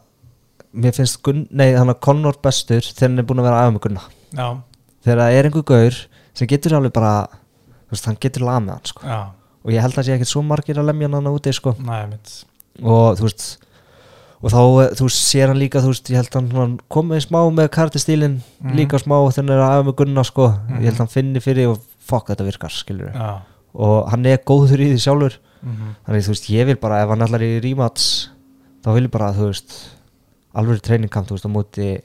mér 0.70 0.94
finnst 0.94 1.20
Gunn, 1.26 1.44
nei, 1.50 1.72
hann 1.74 1.90
að 1.90 2.00
Conor 2.04 2.38
bestur 2.42 2.84
þegar 2.84 3.08
hann 3.08 3.22
er 3.22 3.28
búin 3.28 3.42
að 3.42 3.48
vera 3.48 3.62
aðeins 3.62 3.76
með 3.76 3.84
Gunna. 3.86 4.04
Já, 4.30 4.46
þegar 5.04 5.22
það 5.22 5.36
er 5.38 5.48
einhver 5.48 5.66
gaur 5.70 6.00
sem 6.38 6.50
getur 6.50 6.76
alveg 6.78 6.94
bara 6.94 7.14
þú 7.30 7.96
veist, 7.96 8.06
hann 8.06 8.20
getur 8.22 8.46
lag 8.46 8.62
með 8.62 8.76
hann 8.76 8.92
sko. 8.92 9.18
og 9.60 9.74
ég 9.74 9.84
held 9.84 9.98
að 9.98 10.06
sé 10.06 10.14
ekkert 10.14 10.30
svo 10.30 10.42
margir 10.46 10.78
að 10.80 10.90
lemja 10.90 11.10
hann 11.16 11.30
úti 11.30 11.54
sko. 11.56 11.74
næ, 11.78 12.06
mitt 12.12 12.34
og 12.83 13.18
þú 13.18 13.26
veist 13.28 13.46
og 14.40 14.48
þá, 14.54 14.61
þú 14.96 15.06
sér 15.12 15.50
hann 15.52 15.59
líka 15.61 15.83
þú 15.85 15.90
veist, 15.92 16.09
ég 16.11 16.16
held 16.16 16.37
að 16.38 16.52
hann 16.56 16.78
komið 16.90 17.26
smá 17.26 17.40
með 17.52 17.68
kartistílin 17.76 18.38
Mhm. 18.62 18.74
líka 18.78 18.98
smá 19.02 19.16
hann 19.37 19.50
er 19.50 19.61
aðeins 19.61 19.87
með 19.90 19.96
Gunna 19.96 20.24
sko. 20.24 20.48
Mhm. 20.48 20.78
ég 20.80 20.85
held 20.88 20.94
að 20.94 20.98
hann 21.04 21.14
finni 21.14 21.40
fyrir 21.40 21.68
og 21.70 21.80
fokk 22.00 22.28
þetta 22.33 22.44
virkar, 22.48 22.70
skilur 22.70 23.12
já, 23.12 23.40
og 23.74 24.09
hann 24.11 24.24
er 24.26 24.38
góður 24.38 24.80
í 24.80 24.88
því 24.94 24.98
sjálfur 25.04 25.37
mhm, 25.62 25.94
þannig 26.06 26.24
þú 26.24 26.28
veist, 26.35 26.50
ég 26.50 26.66
vil 26.66 26.76
bara, 26.76 27.02
ef 27.02 27.09
hann 27.09 27.22
allar 27.22 27.40
í 27.44 27.61
rematch 27.62 28.28
þá 28.83 28.94
vil 28.94 29.04
ég 29.04 29.11
bara, 29.11 29.33
þú 29.33 29.50
veist 29.52 29.74
alveg 30.54 30.80
treiningkamp, 30.83 31.26
þú 31.28 31.37
veist, 31.37 31.44
á 31.46 31.50
móti 31.52 32.00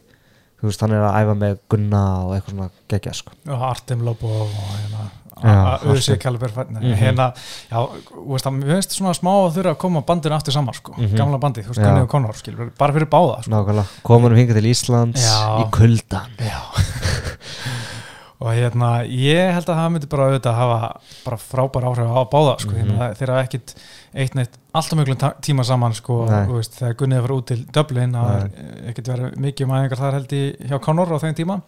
þú 0.60 0.68
veist, 0.70 0.82
hann 0.82 0.92
er 0.92 1.02
að 1.08 1.16
æfa 1.24 1.36
með 1.40 1.58
Gunna 1.70 2.04
og 2.26 2.36
eitthvað 2.36 2.52
svona 2.52 2.70
geggja, 2.90 3.14
sko 3.16 3.32
og 3.48 3.62
Artem 3.72 4.04
Lobo 4.04 4.28
og 4.28 4.50
hérna, 4.52 5.08
að 5.44 5.84
auðvitað. 5.86 6.20
Kaliber 6.20 6.50
fætni 6.50 6.80
Mhm. 6.80 6.96
hérna, 7.00 7.34
já, 7.72 7.90
veist 8.28 8.46
það, 8.46 8.54
mér 8.60 8.74
finnst 8.76 8.92
svona 8.96 9.14
smá 9.14 9.32
að 9.36 9.54
þurfa 9.58 9.72
að 9.76 9.78
koma 9.78 10.02
bandinu 10.02 10.36
aftur 10.36 10.54
saman 10.54 10.74
sko, 10.74 10.94
Mhm. 10.98 11.16
gamla 11.18 11.38
bandið, 11.40 11.64
þú 11.66 11.74
veist. 11.74 11.84
Gunni 11.84 12.02
og 12.02 12.10
Conor 12.10 12.34
skilur, 12.34 12.72
bara 12.78 12.94
fyrir 12.94 13.08
báða 13.10 13.44
sko. 13.44 13.52
nákvæmlega, 13.52 13.86
komum 14.04 14.32
við 14.32 14.38
hingað 14.48 14.54
til 14.62 14.72
Íslands 14.72 15.22
Já. 15.22 15.60
í 15.60 15.70
kuldan 15.72 16.28
Já 16.40 16.60
og 18.46 18.52
hérna, 18.52 18.90
ég 19.08 19.54
held 19.56 19.66
að 19.72 19.78
það 19.80 19.92
myndi 19.94 20.10
bara 20.12 20.26
auðvitað 20.30 20.58
hafa 20.60 20.80
bara 21.26 21.38
frábær 21.40 21.86
áhrif 21.88 22.10
á 22.12 22.22
báða 22.30 22.60
sko, 22.60 22.72
Mhm. 22.72 22.80
hérna, 22.82 23.16
þeir 23.16 23.28
hafa 23.32 23.44
ekkit 23.48 23.76
eitt 24.14 24.36
neitt 24.36 24.58
alltaf 24.74 25.00
mjög 25.00 25.34
tíma 25.42 25.64
saman 25.66 25.94
sko, 25.94 26.26
veist, 26.28 26.74
þegar 26.80 26.96
Gunnið 26.96 27.22
var 27.22 27.32
út 27.32 27.46
til 27.48 27.66
Dublin 27.72 28.12
það 28.12 28.52
ekkit 28.92 29.08
verið 29.08 29.36
mikið 29.38 29.64
um 29.64 29.72
aðeingar 29.72 29.98
þar 29.98 30.12
held 30.14 30.28
ég 30.30 30.68
hjá 30.70 30.80
Conor 30.82 31.08
á 31.08 31.18
þeim 31.20 31.36
tíma 31.36 31.62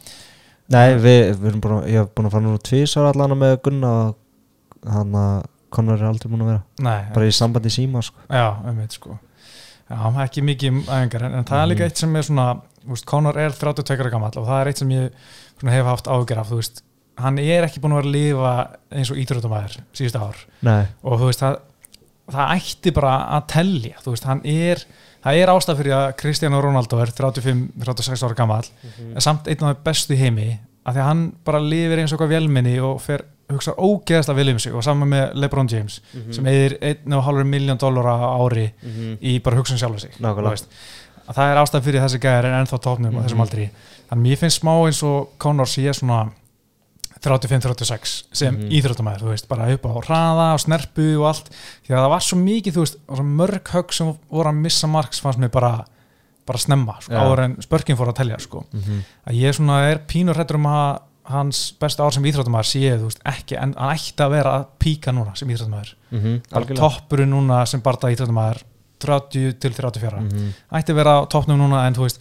Nei, 0.73 0.95
við, 0.99 1.21
við 1.39 1.45
erum 1.51 1.61
búin 1.63 1.75
að, 1.77 1.85
ég 1.93 2.01
hef 2.01 2.09
búin 2.17 2.27
að 2.27 2.33
fara 2.35 2.43
núna 2.47 2.63
tvísar 2.67 3.05
allan 3.11 3.37
með 3.39 3.53
Gunna 3.67 3.91
og 4.01 4.89
hann 4.97 5.15
að 5.21 5.45
Conor 5.77 5.99
er 5.99 6.07
aldrei 6.09 6.31
búin 6.31 6.43
að 6.45 6.49
vera. 6.53 6.63
Nei, 6.87 6.99
bara 7.15 7.27
í 7.27 7.35
sambandi 7.35 7.71
síma 7.71 8.01
sko. 8.03 8.19
Já, 8.31 8.45
um 8.67 8.77
veit 8.81 8.95
sko. 8.95 9.17
Já, 9.87 9.97
ekki 10.25 10.43
mikið 10.43 10.73
um 10.73 10.81
æfingar 10.87 11.23
en, 11.27 11.37
en 11.39 11.47
það 11.47 11.61
er 11.63 11.69
líka 11.71 11.83
Mhm. 11.85 11.91
eitt 11.91 11.97
sem 12.03 12.15
er 12.15 12.21
svona 12.27 12.47
veist, 12.87 13.05
Conor 13.07 13.37
er 13.39 13.51
32 13.55 13.99
ára 14.03 14.11
gammal 14.11 14.31
og 14.35 14.47
það 14.47 14.61
er 14.61 14.67
eitt 14.71 14.77
sem 14.83 14.89
ég 14.91 15.11
svona, 15.59 15.71
hef 15.71 15.85
haft 15.85 16.07
ágjör 16.07 16.39
af 16.41 16.49
þú 16.51 16.59
veist, 16.61 16.81
hann 17.17 17.39
er 17.39 17.63
ekki 17.67 17.79
búin 17.83 17.95
að 17.95 18.01
vera 18.01 18.07
að 18.07 18.15
lifa 18.17 18.53
eins 18.91 19.11
og 19.11 19.17
íþróttumæður 19.23 19.77
síðustu 19.95 20.19
ár. 20.23 20.43
Nei, 20.67 20.83
og 21.03 21.19
þú 21.19 21.29
veist, 21.31 21.39
það, 21.43 21.57
það 22.31 22.55
ætti 22.57 22.93
bara 22.99 23.13
að 23.37 23.47
tellja, 23.55 23.95
þú 24.03 24.11
veist, 24.15 24.27
hann 24.27 24.41
er 24.43 24.83
það 25.27 25.41
er 25.43 25.51
ástæð 25.53 25.79
fyrir 25.81 25.93
að 25.97 26.15
Cristiano 26.21 26.61
Ronaldo 26.63 26.99
er 27.03 27.11
35-36 27.11 28.23
ára 28.27 28.35
gammal 28.37 28.65
en 29.15 29.21
samt 29.23 29.47
einn 29.47 29.63
af 29.63 29.73
þeim 29.75 29.83
bestu 29.83 30.15
heimi 30.19 30.49
af 30.87 30.93
því 30.95 31.01
að 31.01 31.07
hann 31.09 31.23
bara 31.45 31.59
lifir 31.59 31.99
eins 31.99 32.13
og 32.15 32.21
hvað 32.21 32.29
vélminni 32.37 32.77
og 32.79 33.01
fer, 33.03 33.25
hugsa 33.51 33.73
ógeðast 33.75 34.29
að 34.31 34.35
vel 34.39 34.49
um 34.53 34.59
sig 34.59 34.73
og 34.75 34.83
saman 34.83 35.09
með 35.11 35.33
LeBron 35.35 35.67
James 35.71 35.99
Mhm. 36.13 36.31
sem 36.33 36.45
eðir 36.45 36.77
1,5 36.81 37.43
miljón 37.47 37.77
dólar 37.79 38.05
á 38.07 38.15
ári 38.39 38.71
Mhm. 38.83 39.17
í 39.21 39.41
bara 39.43 39.55
sig 39.99 40.11
Nákvæmlega. 40.19 40.47
þú 40.47 40.49
veist. 40.51 40.67
að 41.27 41.35
það 41.35 41.51
er 41.51 41.57
ástæð 41.57 41.81
fyrir 41.83 42.01
þessi 42.01 42.19
gæðar 42.19 42.45
en 42.45 42.65
ennþá 42.65 42.79
tópnum 42.79 43.11
á 43.11 43.19
Mhm. 43.19 43.23
þessum 43.27 43.41
aldri 43.41 43.69
þannig 44.09 44.23
mér 44.23 44.37
finnst 44.37 44.61
smá 44.63 44.71
eins 44.87 45.03
og 45.03 45.27
Conor 45.37 45.65
sé 45.65 45.93
svona 45.93 46.31
35-36 47.21 48.23
sem 48.31 48.55
Mhm. 48.55 48.69
íþróttamæður, 48.71 49.21
þú 49.23 49.29
veist, 49.33 49.47
bara 49.47 49.71
upp 49.73 49.85
á 49.85 49.91
hraða 50.07 50.53
og 50.53 50.59
snerpu 50.59 51.07
og 51.19 51.25
allt, 51.33 51.49
því 51.87 51.89
að 51.95 52.01
það 52.03 52.09
var 52.09 52.19
svo 52.21 52.37
mikið 52.37 52.73
þú 52.73 52.83
veist, 52.85 52.97
mörg 53.23 53.63
högg 53.73 53.93
sem 53.93 54.13
voru 54.31 54.49
að 54.49 54.55
missa 54.61 54.87
marks 54.87 55.19
fannst 55.21 55.39
mér 55.39 55.51
bara 55.51 55.85
bara 56.47 56.57
snemma, 56.59 56.95
sko, 57.01 57.11
Já. 57.11 57.19
áður 57.19 57.39
en 57.43 57.55
spörkin 57.59 57.97
fór 57.97 58.07
að 58.07 58.15
telja 58.15 58.37
sko, 58.39 58.65
Mhm. 58.73 59.03
að 59.27 59.33
ég 59.35 59.53
svona 59.53 59.91
er 59.91 59.97
pínur 60.07 60.33
hrættur 60.35 60.55
um 60.55 60.63
að 60.65 60.99
hans 61.25 61.73
besta 61.77 62.03
ár 62.03 62.13
sem 62.13 62.23
íþróttamæður 62.23 62.63
sé, 62.63 62.97
þú 62.97 63.03
veist, 63.03 63.19
ekki 63.25 63.57
en 63.61 63.73
hann 63.73 63.89
ætti 63.97 64.15
að 64.23 64.29
vera 64.31 64.51
að 64.59 64.65
píka 64.79 65.11
núna 65.11 65.35
sem 65.37 65.47
íþróttamæður 65.49 65.93
Mhm. 66.11 66.41
bara 66.49 66.65
Algjörlega. 66.65 66.77
toppurinn 66.79 67.29
núna 67.29 67.67
sem 67.67 67.81
barða 67.81 68.15
íþróttamæður 68.15 68.61
30 68.99 69.59
til 69.59 69.71
34 69.73 70.21
Mhm. 70.21 70.53
ætti 70.71 70.89
að 70.93 70.95
vera 70.95 71.25
toppnum 71.27 71.57
núna 71.59 71.85
en 71.85 71.93
þú 71.95 71.99
veist 72.07 72.19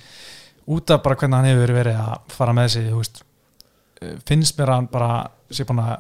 út 0.69 0.91
af 0.91 1.03
bara 1.05 1.15
hvernig 1.15 1.35
hann 1.35 1.45
hefur 1.45 1.85
verið 1.85 1.97
að 1.97 2.19
fara 2.29 2.53
með 2.53 2.69
sig 2.71 2.91
þú 2.91 2.97
veist, 2.97 3.23
finnst 4.29 4.59
mér 4.59 4.73
að 4.73 4.81
hann 4.81 4.91
bara 4.93 5.11
sé 5.51 5.67
búin 5.69 5.83
að 5.85 5.97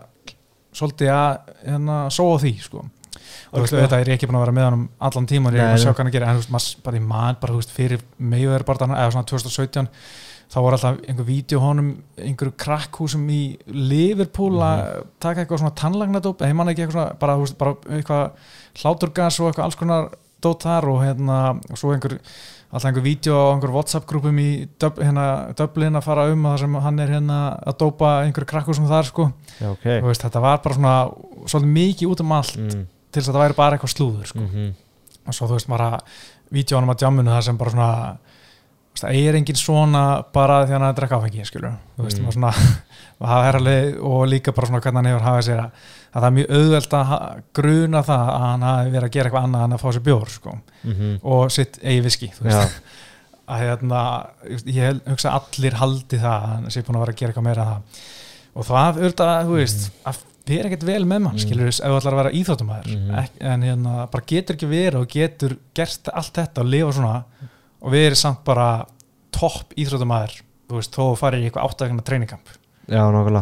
svolítið 0.76 1.12
að 1.14 1.32
hérna, 1.64 1.96
sóa 2.12 2.36
því 2.42 2.52
sko. 2.60 2.84
Og 3.52 3.60
Algjörlega. 3.62 3.86
þetta 3.86 3.98
er 4.02 4.12
ekki 4.14 4.28
búin 4.28 4.38
að 4.38 4.44
vera 4.44 4.54
með 4.56 4.66
hann 4.66 4.76
um 4.76 4.86
allan 5.08 5.28
tíma 5.30 5.50
og 5.50 5.56
ég 5.56 5.62
er 5.64 5.74
að 5.74 5.82
sjá 5.82 5.90
hvað 5.90 6.02
hann 6.04 6.14
gerir 6.14 6.28
en 6.28 6.36
þú 6.36 6.42
veist, 6.42 6.52
maður 6.54 6.86
bara 6.86 6.98
í 6.98 7.04
mann, 7.06 7.38
bara 7.40 7.54
þú 7.54 7.60
veist, 7.62 7.74
fyrir 7.74 8.02
meður 8.18 8.64
bara 8.68 8.88
eða 8.92 9.12
svona 9.14 9.30
2017 9.30 9.88
þá 10.46 10.58
voru 10.62 10.76
alltaf 10.76 10.98
einhver 11.10 11.26
vídeo 11.26 11.62
honum 11.62 11.88
einhverju 12.20 12.54
krakkhúsum 12.62 13.24
í 13.34 13.40
Liverpool 13.66 14.60
að 14.62 15.08
taka 15.22 15.42
eitthvað 15.42 15.62
svona 15.64 15.78
tannlagnadóp 15.80 16.42
eða 16.42 16.52
ég 16.52 16.58
man 16.58 16.70
ekki 16.70 16.84
eitthvað 16.84 17.00
svona, 17.00 17.18
bara, 17.22 17.34
þú 17.34 17.46
veist, 17.46 17.58
bara 17.58 17.96
eitthvað 17.96 18.82
hláturgas 18.82 19.40
og 19.40 19.50
eitthvað 19.50 19.66
alls 19.66 19.80
konar 19.80 20.12
dót 20.44 20.66
þar 20.68 20.88
og 20.92 21.02
hérna 21.02 21.40
og 21.56 21.80
svo 21.80 21.94
einhver 21.94 22.18
alltaf 22.72 22.88
einhver 22.90 23.04
vídeo 23.06 23.34
á 23.36 23.46
einhver 23.54 23.70
Whatsapp-grúpum 23.74 24.38
í 24.42 24.48
Dub, 24.80 24.98
hérna, 24.98 25.54
að 26.00 26.04
fara 26.04 26.26
um 26.32 26.42
þar 26.50 26.58
sem 26.64 26.74
hann 26.86 26.98
er 27.04 27.08
hérna 27.14 27.38
að 27.66 27.78
dópa 27.82 28.10
einhverju 28.26 28.50
krakkhúsum 28.50 28.88
þar 28.90 29.04
sko 29.10 29.28
Já, 29.60 29.70
ok 29.70 29.86
Þú 30.02 30.06
veist, 30.10 30.22
þetta 30.26 30.40
var 30.42 30.58
bara 30.64 30.74
svona 30.74 30.94
svolítið 31.46 31.72
mikið 31.78 32.10
út 32.12 32.20
um 32.26 32.32
allt 32.32 32.56
Mm. 32.56 32.86
til 33.12 33.22
þess 33.22 33.28
að 33.30 33.34
það 33.36 33.44
væri 33.46 33.56
bara 33.56 33.76
eitthvað 33.78 33.94
slúður 33.94 34.26
sko. 34.26 34.38
Mhm. 34.40 34.74
og 35.26 35.34
svo 35.34 35.46
þú 35.48 35.56
veist 35.56 35.68
bara 35.68 36.00
vídjónum 36.52 36.90
að 36.92 36.98
djammunu 37.00 37.30
það 37.30 37.42
sem 37.42 37.56
bara 37.56 37.70
svona 37.70 38.18
það 39.02 39.18
er 39.20 39.34
engin 39.40 39.58
svona 39.60 40.02
bara 40.32 40.62
því 40.64 40.70
að 40.72 40.76
hann 40.76 40.86
að 40.88 40.96
drekka 41.00 41.18
áfengi 41.20 41.44
skilur, 41.48 41.74
þú 41.96 42.04
veist, 42.06 42.18
Mm. 42.18 42.26
mm. 42.26 42.32
svona 42.32 42.52
er 43.48 43.58
alveg, 43.60 43.96
og 44.02 44.26
líka 44.28 44.52
bara 44.56 44.66
svona 44.70 44.80
hvernig 44.84 45.00
hann 45.02 45.10
hefur 45.12 45.26
hafið 45.26 45.46
sér 45.48 45.60
að, 45.62 45.70
að 46.12 46.20
það 46.22 46.28
er 46.30 46.36
mjög 46.38 46.50
auðvelt 46.58 46.96
að 47.00 47.42
gruna 47.60 48.02
það 48.02 48.28
að 48.36 48.44
hann 48.46 48.62
hafi 48.68 48.90
verið 48.96 49.08
að 49.08 49.14
gera 49.16 49.30
eitthvað 49.30 49.46
annað 49.48 49.64
en 49.66 49.72
að 49.76 49.82
fá 49.84 49.88
sér 49.96 50.04
bjór 50.10 50.28
sko, 50.36 50.58
Mhm. 50.84 51.18
og 51.24 51.50
sitt 51.52 51.78
eigi 51.82 52.04
viski 52.04 52.30
þú 52.36 52.42
veist, 52.48 52.56
Já, 52.56 52.80
að 53.56 53.60
hérna 53.62 54.00
ég 54.66 55.00
hugsa 55.06 55.30
allir 55.38 55.74
haldi 55.80 56.18
það 56.18 56.32
að 56.42 56.46
hann 56.54 56.70
sé 56.70 56.82
búin 56.82 56.96
að 56.96 57.04
vera 57.06 57.12
að 57.12 57.20
gera 57.20 57.32
eitthvað 57.32 57.46
meira 57.50 57.66
það 57.66 57.82
og 58.56 58.64
það 58.66 58.96
auðvitað, 59.02 59.44
þú 59.46 59.54
veist 59.60 59.90
að 60.06 60.16
vera 60.46 60.68
ekkert 60.70 60.84
vel 60.86 61.04
með 61.04 61.20
mann, 61.22 61.34
Mm. 61.36 61.42
skilur 61.42 61.68
ef 61.68 61.78
þú 61.82 61.96
ætlar 61.98 62.12
að 62.14 62.20
vera 62.22 62.30
íþróttumæður 62.38 62.86
Mhm. 62.96 63.14
Ek, 63.18 63.30
en 63.40 63.62
hérna, 63.62 63.94
bara 64.10 64.24
getur 64.26 64.54
ekki 64.56 64.68
verið 64.70 65.00
og 65.00 65.08
getur 65.08 65.56
gert 65.74 66.08
allt 66.14 66.32
þetta 66.34 66.58
og 66.62 66.66
lifa 66.66 66.92
svona 66.92 67.24
og 67.86 67.92
verið 67.94 68.18
samt 68.20 68.42
bara 68.46 68.68
topp 69.36 69.72
íþróttumæður 69.78 70.34
þú 70.66 70.80
veist, 70.80 70.96
þó 70.96 71.14
fara 71.20 71.38
í 71.38 71.46
eitthvað 71.46 71.68
áttækna 71.70 72.02
treyningamp 72.06 72.50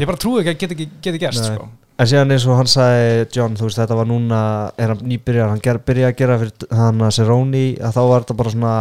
ég 0.05 0.09
bara 0.11 0.21
trúi 0.21 0.43
ekki 0.43 0.53
að 0.55 0.61
geti, 0.63 0.75
ekki- 0.77 1.01
geti 1.09 1.21
gerst 1.23 1.45
sko. 1.49 1.69
En 1.95 2.09
síðan 2.11 2.33
eins 2.35 2.45
og 2.51 2.57
hann 2.59 2.67
sagði, 2.67 3.27
John, 3.37 3.55
þú 3.55 3.69
veist, 3.69 3.79
þetta 3.79 3.95
var 4.01 4.07
núna, 4.11 4.39
er 4.83 4.89
hann 4.91 5.03
nýbyrjar, 5.07 5.49
hann 5.53 5.61
ger, 5.63 5.79
byrjaði 5.79 6.11
að 6.11 6.17
gera 6.19 6.39
fyrir 6.41 6.65
hann 6.75 6.99
að 7.07 7.13
Seroni, 7.15 7.65
að 7.79 7.93
þá 7.95 8.01
var 8.11 8.25
þetta 8.25 8.37
bara 8.41 8.51
svona 8.55 8.73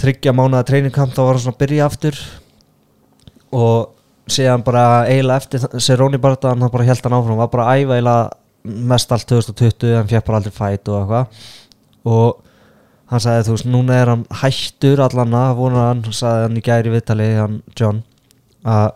þryggja 0.00 0.34
mánuða 0.38 0.66
treiningkamp, 0.68 1.14
þá 1.16 1.22
var 1.24 1.32
hann 1.34 1.42
svona 1.42 1.56
að 1.56 1.62
byrja 1.64 1.88
aftur. 1.90 2.20
Og 3.50 4.30
síðan 4.30 4.62
bara 4.68 4.84
eiginlega 5.10 5.42
eftir 5.42 5.80
Seroni 5.82 6.20
bara 6.22 6.38
hann 6.52 6.68
bara 6.70 6.86
held 6.86 7.02
hann 7.08 7.16
áfram, 7.18 7.40
var 7.42 7.50
bara 7.50 7.66
að 7.72 7.82
æfa 7.82 7.96
eiginlega 7.98 8.84
mest 8.94 9.12
allt 9.16 9.26
2020, 9.32 9.96
hann 9.98 10.10
fekk 10.12 10.26
bara 10.28 10.38
aldrei 10.38 10.54
fæt 10.54 10.92
og 10.92 11.00
eitthvað. 11.00 11.42
Og 12.14 12.49
hann 13.10 13.22
sagði, 13.22 13.46
þú 13.48 13.56
veist, 13.56 13.68
núna 13.70 13.98
er 13.98 14.12
hann 14.12 14.24
hættur 14.42 15.02
allan 15.04 15.34
að, 15.34 15.52
vonar 15.58 15.88
hann, 15.88 16.02
sagði 16.14 16.46
hann 16.46 16.58
í 16.60 16.64
gæri 16.66 16.94
viðtali, 16.94 17.28
hann 17.40 17.60
John, 17.78 18.02
að 18.62 18.88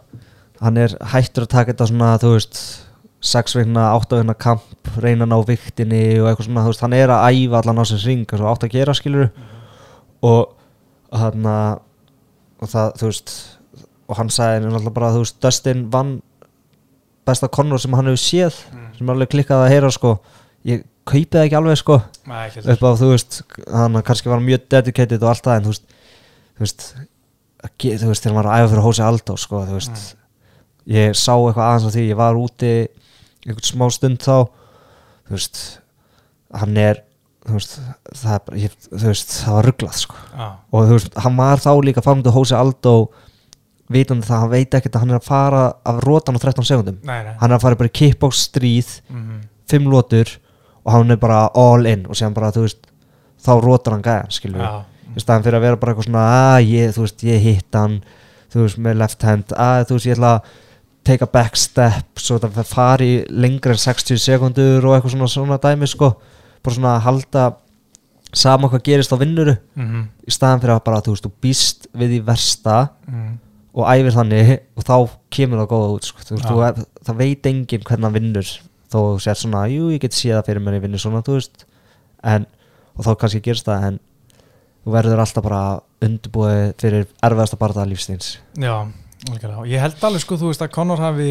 hann 0.64 0.80
er 0.80 0.96
hættur 1.12 1.46
að 1.46 1.54
taka 1.56 1.72
þetta 1.72 1.88
svona 1.90 2.10
þú 2.22 2.34
veist 2.36 2.60
6 3.24 3.56
vikna, 3.56 3.88
8 3.96 4.20
vikna 4.20 4.36
kamp 4.36 4.92
reyna 5.00 5.26
að 5.26 5.32
ná 5.32 5.38
viktinni 5.48 6.02
og 6.20 6.28
eitthvað 6.28 6.48
svona 6.48 6.64
þú 6.66 6.74
veist, 6.74 6.84
hann 6.84 6.96
er 6.96 7.12
að 7.12 7.26
æfa 7.32 7.60
allan 7.60 7.80
á 7.80 7.84
sem 7.88 8.02
ring 8.04 8.36
og 8.36 8.46
átt 8.52 8.66
að 8.68 8.76
gera 8.76 8.94
skilur 8.96 9.32
og 10.24 10.54
hann 11.14 11.48
og 11.48 12.70
það, 12.70 12.94
þú 13.00 13.10
veist 13.10 13.34
og 14.04 14.18
hann 14.18 14.30
sagði 14.32 14.66
náttúrulega 14.66 14.94
bara, 14.94 15.12
þú 15.14 15.24
veist, 15.24 15.40
Dustin 15.42 15.84
vann 15.92 16.14
besta 17.24 17.48
Conor 17.48 17.80
sem 17.80 17.94
hann 17.96 18.10
hefur 18.10 18.20
séð 18.20 18.58
sem 18.94 19.08
er 19.08 19.14
alveg 19.14 19.32
klikkað 19.32 19.64
að 19.64 19.72
heyra 19.72 19.90
sko 19.94 20.18
ég 20.64 20.84
kaupið 21.04 21.40
ekki 21.44 21.56
alveg 21.58 21.76
sko. 21.80 21.98
Nei, 22.30 22.46
ekki 22.48 22.64
upp 22.74 22.84
á 22.84 22.90
þú 22.96 23.08
veist 23.12 23.40
hann 23.68 23.98
kannski 24.06 24.30
var 24.32 24.40
mjög 24.44 24.68
dedicated 24.72 25.22
og 25.22 25.32
allt 25.34 25.44
það 25.44 25.56
en 25.60 25.66
þú 25.66 25.72
veist 25.74 25.86
þú 26.54 26.64
veist, 26.64 26.84
að 27.64 27.72
ge- 27.82 27.96
þú 28.00 28.10
veist 28.12 28.24
þegar 28.24 28.36
maður 28.38 28.50
að 28.54 28.60
æfa 28.64 28.70
fyrir 28.74 28.86
Hósi 28.86 29.02
Aldó 29.04 29.36
sko 29.40 29.64
þú 29.68 29.78
veist. 29.78 30.04
Ég 30.94 31.16
sá 31.16 31.32
eitthvað 31.36 31.64
aðeins 31.68 31.88
af 31.88 31.94
því 31.96 32.04
ég 32.10 32.16
var 32.20 32.38
úti 32.40 32.72
einhvern 33.44 33.68
smá 33.68 33.86
stund 33.92 34.22
þá 34.24 34.36
þú 35.28 35.36
veist 35.36 35.60
hann 36.54 36.76
er 36.80 37.02
þú 37.44 37.58
veist 37.58 37.74
það, 38.16 38.34
er 38.54 38.58
ég, 38.64 38.74
þú 38.88 39.04
veist, 39.10 39.32
það 39.44 39.56
var 39.58 39.66
rugglað 39.68 39.98
sko. 40.00 40.16
Já, 40.32 40.46
og 40.72 40.88
þú 40.88 40.96
veist 40.98 41.18
hann 41.26 41.36
var 41.40 41.60
þá 41.64 41.70
líka 41.84 42.04
framöndu 42.04 42.32
Hósi 42.32 42.56
Aldó 42.56 42.94
vitandi 43.92 44.24
það 44.24 44.40
hann 44.46 44.52
veit 44.54 44.74
ekkert 44.78 44.94
að 44.96 45.02
hann 45.04 45.12
er 45.12 45.18
að 45.20 45.26
fara 45.28 45.64
af 45.84 45.98
rótan 46.06 46.38
á 46.38 46.40
13 46.40 46.64
sekundum 46.64 46.96
nei, 47.04 47.18
nei. 47.26 47.34
Hann 47.42 47.52
er 47.52 47.58
að 47.58 47.64
fara 47.66 47.76
bara 47.76 47.90
í 47.92 47.96
kickbox 48.00 48.46
stríð 48.48 48.94
mm 49.12 49.42
fimm 49.68 49.86
lótur 49.88 50.28
og 50.84 50.92
hann 50.92 51.14
er 51.14 51.20
bara 51.20 51.46
all 51.58 51.86
in 51.88 52.04
og 52.08 52.18
séðan 52.18 52.36
bara 52.36 52.52
þú 52.54 52.66
veist 52.66 52.84
þá 53.44 53.52
rótar 53.60 53.96
hann 53.96 54.04
gæðan 54.04 54.60
Já, 54.60 54.72
í 55.14 55.22
staðan 55.22 55.46
fyrir 55.46 55.58
að 55.58 55.66
vera 55.68 55.80
bara 55.80 55.94
eitthvað 55.94 56.08
svona 56.10 56.26
að 56.34 56.68
ég, 56.70 56.92
þú 56.94 57.06
veist, 57.06 57.24
ég 57.28 57.42
hitt 57.44 57.78
hann 57.78 57.98
þú 58.52 58.62
veist, 58.62 58.78
með 58.86 59.00
left 59.02 59.26
hand 59.26 59.56
að 59.56 59.88
þú 59.88 59.98
veist, 59.98 60.08
ég 60.08 60.18
ætla 60.18 60.36
að 60.36 60.52
take 61.04 61.26
a 61.26 61.28
back 61.28 61.58
step 61.60 62.20
svo 62.20 62.38
það 62.40 62.62
fari 62.68 63.10
lengra 63.28 63.74
en 63.76 63.82
60 63.82 64.20
sekundur 64.22 64.86
og 64.88 64.96
eitthvað 64.96 65.16
svona, 65.18 65.28
svona 65.28 65.60
dæmi 65.60 65.88
sko. 65.90 66.14
Bara 66.64 66.76
svona 66.78 66.94
að 66.96 67.04
halda 67.04 67.42
sama 68.34 68.70
hvað 68.72 68.86
gerist 68.88 69.12
á 69.12 69.20
vinnuru 69.20 69.56
mm 69.76 70.04
í 70.24 70.32
staðan 70.32 70.62
fyrir 70.62 70.74
að 70.74 70.84
bara, 70.86 71.02
þú 71.04 71.14
veist, 71.14 71.26
þú 71.26 71.44
býst 71.44 71.88
við 72.00 72.14
í 72.16 72.20
versta 72.24 72.76
mm. 73.06 73.32
og 73.76 73.90
æfir 73.92 74.14
þannig 74.14 74.52
og 74.72 74.86
þá 74.86 74.94
kemur 75.36 75.60
það 75.60 75.70
góða 75.74 75.90
út 75.94 76.08
sko. 76.08 76.24
þú 76.24 76.36
veist, 76.38 76.48
þú, 76.48 76.86
það 77.04 77.18
veit 77.20 77.48
enginn 77.50 77.84
hvernig 77.84 78.08
hann 78.08 78.16
vinnur 78.16 78.52
þó 78.94 78.98
þú 79.02 79.22
sér 79.26 79.40
svona, 79.40 79.66
jú, 79.72 79.90
ég 79.92 80.02
get 80.04 80.16
séð 80.16 80.38
það 80.38 80.50
fyrir 80.50 80.64
mér 80.64 80.78
ég 80.78 80.84
vinnur 80.86 81.02
svona, 81.02 81.22
þú 81.26 81.38
veist. 81.38 81.66
En, 82.24 82.46
og 82.94 83.06
þá 83.06 83.10
kannski 83.20 83.42
gerst 83.44 83.66
það 83.68 83.88
en 83.90 83.98
þú 84.84 84.94
verður 84.94 85.24
alltaf 85.24 85.44
bara 85.44 85.64
undirbúið 86.04 86.62
fyrir 86.80 87.08
erfiðasta 87.24 87.58
barða 87.60 87.86
lífstíns 87.88 88.36
Já. 88.60 88.76
Og 89.24 89.68
ég 89.70 89.80
held 89.80 90.02
alveg 90.04 90.20
sko, 90.20 90.36
þú 90.36 90.50
veist 90.50 90.62
að 90.64 90.72
Conor 90.74 91.00
hafi 91.00 91.28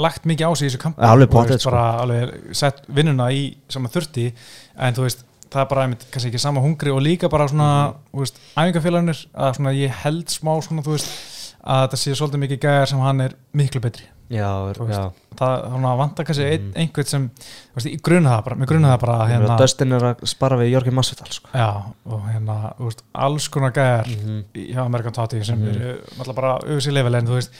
lagt 0.00 0.24
mikið 0.28 0.48
á 0.48 0.52
sig 0.56 0.68
í 0.68 0.70
þessu 0.70 0.80
kampi. 0.80 1.02
Ja, 1.02 1.10
alveg 1.12 1.32
veist, 1.34 1.66
bara 1.68 1.86
alveg 2.04 2.54
sett 2.56 2.84
vinnuna 2.88 3.28
í 3.34 3.42
sem 3.68 3.84
að 3.84 3.98
þurfti 3.98 4.26
en 4.32 4.96
þú 4.96 5.04
veist 5.04 5.24
það 5.48 5.62
er 5.62 5.70
bara 5.72 5.84
einmitt, 5.84 6.06
kannski 6.12 6.30
ekki 6.30 6.40
sama 6.40 6.62
hungri 6.64 6.92
og 6.92 7.02
líka 7.04 7.28
bara 7.32 7.48
svona, 7.50 7.70
veist, 8.16 8.40
æfingafélagunir 8.54 9.24
að 9.32 9.58
svona 9.58 9.74
ég 9.76 10.00
held 10.04 10.32
smá 10.32 10.54
svona, 10.64 10.84
þú 10.86 10.96
veist 10.96 11.10
að 11.58 11.84
þetta 11.84 12.00
sé 12.00 12.16
svolítið 12.16 12.44
mikið 12.44 12.62
gæjar 12.64 12.92
sem 12.92 13.02
hann 13.04 13.24
er 13.26 13.36
miklu 13.56 13.82
betri 13.84 14.08
Já, 14.28 14.72
já 14.76 15.12
það 15.38 15.52
þannig 15.72 15.88
að 15.88 15.98
vanta 15.98 16.24
kannski 16.24 16.46
Mhm. 16.58 16.72
einhvern 16.76 17.06
sem 17.06 17.30
veist, 17.76 18.02
gruna 18.02 18.30
það 18.36 18.44
bara, 18.44 18.56
mér 18.56 18.66
gruna 18.66 18.88
það 18.92 19.00
bara 19.00 19.18
Hérna, 19.28 19.46
hérna, 19.46 19.56
Dustin 19.58 19.92
er 19.92 20.00
að 20.10 20.24
spara 20.28 20.56
við 20.58 20.70
Jörgjum 20.74 20.94
Masvidal 20.98 21.32
sko. 21.32 21.48
já, 21.54 21.68
og 22.06 22.22
hérna, 22.28 22.56
veist, 22.78 23.02
alls 23.14 23.48
konar 23.48 23.72
gæjar 23.72 24.04
-hmm. 24.06 24.42
í- 24.54 24.74
hjá 24.74 24.84
Amerikan 24.84 25.12
Tati 25.12 25.44
sem 25.44 25.58
Mhm. 25.58 25.68
eru 25.68 25.98
náttúrulega 26.18 26.34
bara 26.34 26.58
auðvitað 26.58 26.92
level 26.92 27.14
en 27.14 27.26
þú 27.26 27.34
veist, 27.38 27.50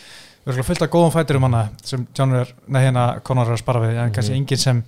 við 0.46 0.52
erum 0.52 0.64
fullt 0.64 0.83
af 0.83 0.90
góðum 0.90 1.12
fæturum 1.12 1.42
hana 1.42 1.68
sem 1.83 2.07
er, 2.35 2.52
hérna 2.70 3.20
Conor 3.22 3.46
er 3.46 3.52
að 3.54 3.59
spara 3.59 3.81
við, 3.81 3.96
en 4.04 4.12
kannski 4.12 4.31
Mhm. 4.33 4.37
enginn 4.42 4.59
sem 4.59 4.85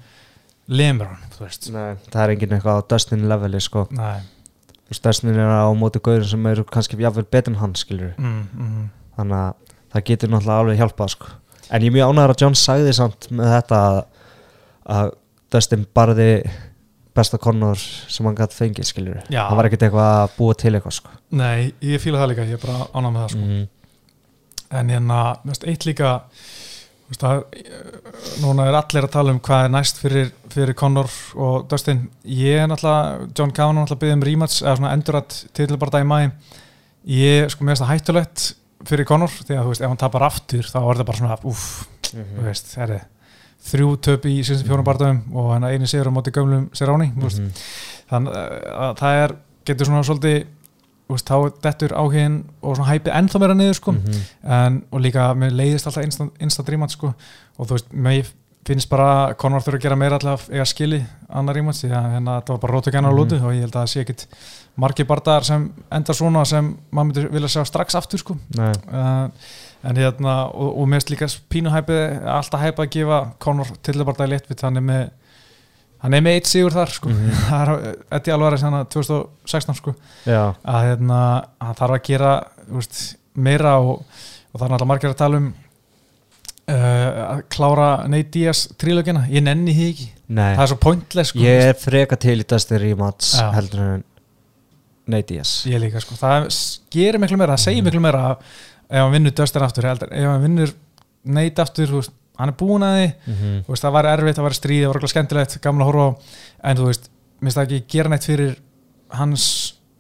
lemur 0.68 1.06
hann, 1.06 1.18
þú 1.38 1.44
veist 1.46 1.70
Nei, 1.72 1.94
það 2.10 2.24
er 2.24 2.30
enginn 2.36 2.60
eitthvað 2.60 2.82
á 2.82 2.88
Dustin 2.88 3.28
leveli 3.28 3.60
sko. 3.60 3.86
Nei, 3.90 4.20
Þú 4.90 4.90
veist, 4.90 5.02
Dustin 5.02 5.30
er 5.30 5.46
á 5.48 5.72
móti 5.72 6.00
gauður 6.00 6.24
sem 6.28 6.46
eru 6.46 6.64
kannski 6.64 6.96
jafnvel 6.98 7.24
betur 7.30 7.52
en 7.52 7.58
hann 7.60 7.74
skilur 7.74 8.14
mm, 8.18 8.46
mm, 8.56 8.90
þannig 9.16 9.32
að 9.32 9.54
það 9.94 10.04
getur 10.04 10.28
náttúrulega 10.28 10.60
alveg 10.60 10.78
hjálpað 10.78 11.08
sko. 11.10 11.26
En 11.70 11.84
ég 11.84 11.90
er 11.90 11.94
mjög 11.94 12.10
ánægður 12.10 12.34
að 12.34 12.42
John 12.44 12.58
sagði 12.58 12.94
samt 12.96 13.28
með 13.34 13.54
þetta 13.56 13.80
að, 14.90 15.12
Dustin 15.50 15.86
barði 15.94 16.30
besta 17.16 17.40
Conor 17.42 17.78
sem 17.80 18.26
hann 18.26 18.38
gæti 18.38 18.58
fengið 18.58 18.88
skilur 18.88 19.20
Já. 19.26 19.42
það 19.48 19.56
var 19.58 19.68
ekkert 19.68 19.84
eitthvað 19.86 20.10
að 20.14 20.34
búa 20.36 20.56
til 20.58 20.72
eitthvað 20.76 20.96
sko. 21.00 21.14
nei, 21.34 21.72
ég 21.82 22.02
fíla 22.02 22.22
það 22.22 22.32
líka 22.32 22.48
ég 22.48 22.58
er 22.58 22.64
bara 22.64 22.86
ánað 22.94 23.14
með 23.14 23.22
það 23.22 23.32
sko. 23.34 23.46
-hmm. 23.46 23.64
en 24.80 24.92
hérna, 24.94 25.20
þú 25.42 25.52
veist, 25.52 25.66
eitt 25.72 25.86
líka 25.88 26.12
veist, 27.10 27.24
að, 27.26 27.42
núna 28.44 28.68
er 28.68 28.78
allir 28.78 29.08
að 29.08 29.14
tala 29.16 29.34
um 29.34 29.42
hvað 29.42 29.64
er 29.64 29.74
næst 29.74 29.98
fyrir, 29.98 30.32
fyrir 30.54 30.74
Conor 30.74 31.10
og 31.34 31.66
Dustin 31.70 32.08
ég 32.24 32.62
er 32.62 32.70
náttúrulega, 32.70 33.28
John 33.36 33.50
Kavanagh 33.50 33.82
náttúrulega 33.82 34.04
byggði 34.04 34.18
um 34.18 34.26
rematch 34.30 34.62
eða 34.62 34.76
svona 34.76 34.94
endurat 34.94 35.44
titilbarða 35.52 36.04
í 36.04 36.06
mæ 36.06 36.30
ég, 37.10 37.50
sko, 37.50 37.64
mér 37.64 37.74
finnst 37.74 37.84
það 37.86 37.94
hættulegt 37.94 38.54
fyrir 38.88 39.08
Conor, 39.08 39.30
því 39.30 39.56
að 39.56 39.64
þú 39.64 39.72
veist, 39.72 39.84
ef 39.84 39.88
hann 39.88 40.00
tapar 40.00 40.26
aftur 40.28 40.68
þá 40.68 40.78
er 40.80 41.00
það 41.00 41.08
bara 41.10 41.20
svona, 41.20 41.38
uff, 41.50 41.66
þú 42.10 42.46
veist 42.46 42.70
það 42.74 42.94
er 42.96 43.02
þrjú 43.70 43.90
töp 44.06 44.24
í 44.24 44.38
síðan 44.40 44.68
fjórum 44.70 44.86
barðum 44.86 45.18
og 45.36 45.50
hann 45.52 45.68
einu 45.68 45.86
sigur 45.90 46.08
á 46.08 46.16
móti 46.16 46.32
gömlum 46.32 46.70
Seráni, 46.72 47.10
þú 47.12 47.26
veist, 47.28 47.42
-hmm. 47.42 47.66
þannig 48.08 48.40
að 48.86 48.94
það 49.02 49.24
er, 49.24 49.36
getur 49.68 49.86
svona 49.86 50.02
svolítið 50.02 50.46
veist, 51.10 51.30
þá 51.30 51.60
dettur 51.64 51.94
áhugin 51.96 52.40
og 52.62 52.76
svona 52.76 52.90
hæpið 52.90 53.16
ennþá 53.18 53.40
meira 53.42 53.56
niður 53.56 53.78
sko. 53.78 53.92
Mhm. 53.92 54.20
en, 54.56 54.82
og 54.90 55.00
líka 55.04 55.30
mér 55.34 55.56
leiðist 55.56 55.88
alltaf 55.88 56.04
instant, 56.04 56.32
instant 56.40 56.68
rematch 56.68 56.96
sko. 56.98 57.14
Og 57.58 57.66
þú 57.66 57.76
veist, 57.76 57.92
mér 57.92 58.30
finnst 58.66 58.90
bara 58.92 59.34
Conor 59.40 59.62
þurfa 59.64 59.78
að 59.80 59.82
gera 59.86 59.96
meira 59.98 60.18
alltaf 60.18 60.44
eiga 60.52 60.64
skili 60.68 60.98
annar 61.32 61.56
rematch 61.56 61.80
því 61.84 61.88
að 61.96 62.08
hérna, 62.14 62.34
þetta 62.40 62.52
var 62.54 62.60
bara 62.62 62.74
rótu 62.76 62.92
gæna 62.94 63.08
á 63.08 63.12
Mhm. 63.12 63.18
lútu 63.18 63.38
og 63.40 63.52
ég 63.54 63.60
held 63.64 63.72
að 63.74 63.82
það 63.82 63.90
sé 63.92 64.00
ekkit 64.04 64.26
margir 64.76 65.06
bardaðar 65.08 65.44
sem 65.44 65.64
enda 65.90 66.12
svona 66.14 66.44
sem 66.46 66.68
maður 66.92 67.06
myndir 67.08 67.30
vilja 67.32 67.48
sjá 67.48 67.64
strax 67.66 67.94
aftur 67.94 68.18
sko. 68.20 68.36
Uh, 68.58 69.30
en 69.82 69.96
hérna 69.96 70.34
og, 70.54 70.76
og 70.78 70.88
finnst 70.92 71.10
líka 71.10 71.26
pínu 71.50 71.70
hæpið 71.72 72.26
alltaf 72.28 72.60
hæpið 72.60 72.84
að 72.84 72.90
gefa 72.90 73.20
Conor 73.38 73.66
tillibardaði 73.82 74.30
léttvitt 74.34 74.60
hann 74.62 74.76
er 74.76 74.80
með 74.82 75.10
hann 76.02 76.14
er 76.14 76.20
með 76.20 76.36
eitt 76.38 76.46
sigur 76.46 76.70
þar 76.72 76.92
sko. 76.92 77.08
Mhm. 77.08 77.30
það 77.48 77.72
er 77.72 77.96
Eddie 78.18 78.32
Alvarez 78.34 78.62
hann 78.62 78.86
2016 78.92 79.74
sko. 79.80 79.94
Já, 80.26 80.54
að 80.64 80.84
hérna, 80.90 81.18
hann 81.60 81.74
þarf 81.80 81.96
að 81.96 82.04
gera 82.12 82.34
veist, 82.68 83.16
meira 83.34 83.78
og, 83.80 84.04
og 84.52 84.60
það 84.60 84.66
er 84.66 84.70
náttúrulega 84.74 84.92
margir 84.92 85.10
að 85.10 85.16
tala 85.24 85.36
um 85.40 85.50
að 86.74 87.42
klára 87.52 87.88
Nate 88.10 88.30
Diaz 88.34 88.66
trílögina, 88.80 89.24
ég 89.32 89.44
nenni 89.46 89.74
því 89.76 89.88
ekki. 89.92 90.08
Nei. 90.30 90.52
Það 90.54 90.62
er 90.64 90.70
svo 90.72 90.78
pointless 90.84 91.32
sko, 91.32 91.42
ég 91.44 91.64
er 91.70 91.78
freka 91.78 92.18
til 92.20 92.36
í 92.38 92.46
Dustin 92.46 92.80
rematch 92.82 93.32
Já. 93.40 93.48
heldur 93.56 93.82
en 93.86 94.04
Nate 95.10 95.28
Diaz. 95.32 95.54
Ég 95.70 95.82
líka 95.82 96.02
sko, 96.04 96.18
það 96.20 96.46
gerir 96.94 97.20
miklu 97.22 97.40
meira 97.40 97.56
það 97.56 97.64
segir 97.66 97.86
miklu 97.86 98.02
meira 98.04 98.24
ef 98.36 98.96
hann 98.98 99.14
vinnur 99.14 99.34
Dustin 99.36 99.66
aftur 99.66 99.88
heldur, 99.90 100.12
ef 100.12 100.30
hann 100.30 100.46
vinnur 100.46 100.74
Nate 101.30 101.64
aftur, 101.64 101.90
þú 101.90 102.00
veist, 102.00 102.14
hann 102.40 102.52
er 102.52 102.56
búin 102.56 102.86
að 102.86 102.96
því. 102.96 103.08
-hmm. 103.26 103.58
þú 103.66 103.74
veist, 103.74 103.84
það 103.84 103.96
var 103.96 104.06
erfitt, 104.06 104.36
það 104.36 104.46
var 104.48 104.56
stríð, 104.56 104.82
það 104.82 104.88
var 104.88 104.96
eitthvað 104.96 105.14
skemmtilegt 105.14 105.60
gamla 105.60 105.84
að 105.84 105.90
horfa 105.90 106.06
á, 106.06 106.10
en 106.70 106.76
þú 106.76 106.86
veist 106.86 107.10
minnst 107.40 107.56
það 107.56 107.66
ekki 107.66 107.84
gera 107.88 108.08
neitt 108.08 108.24
fyrir 108.24 108.56
hans 109.10 109.44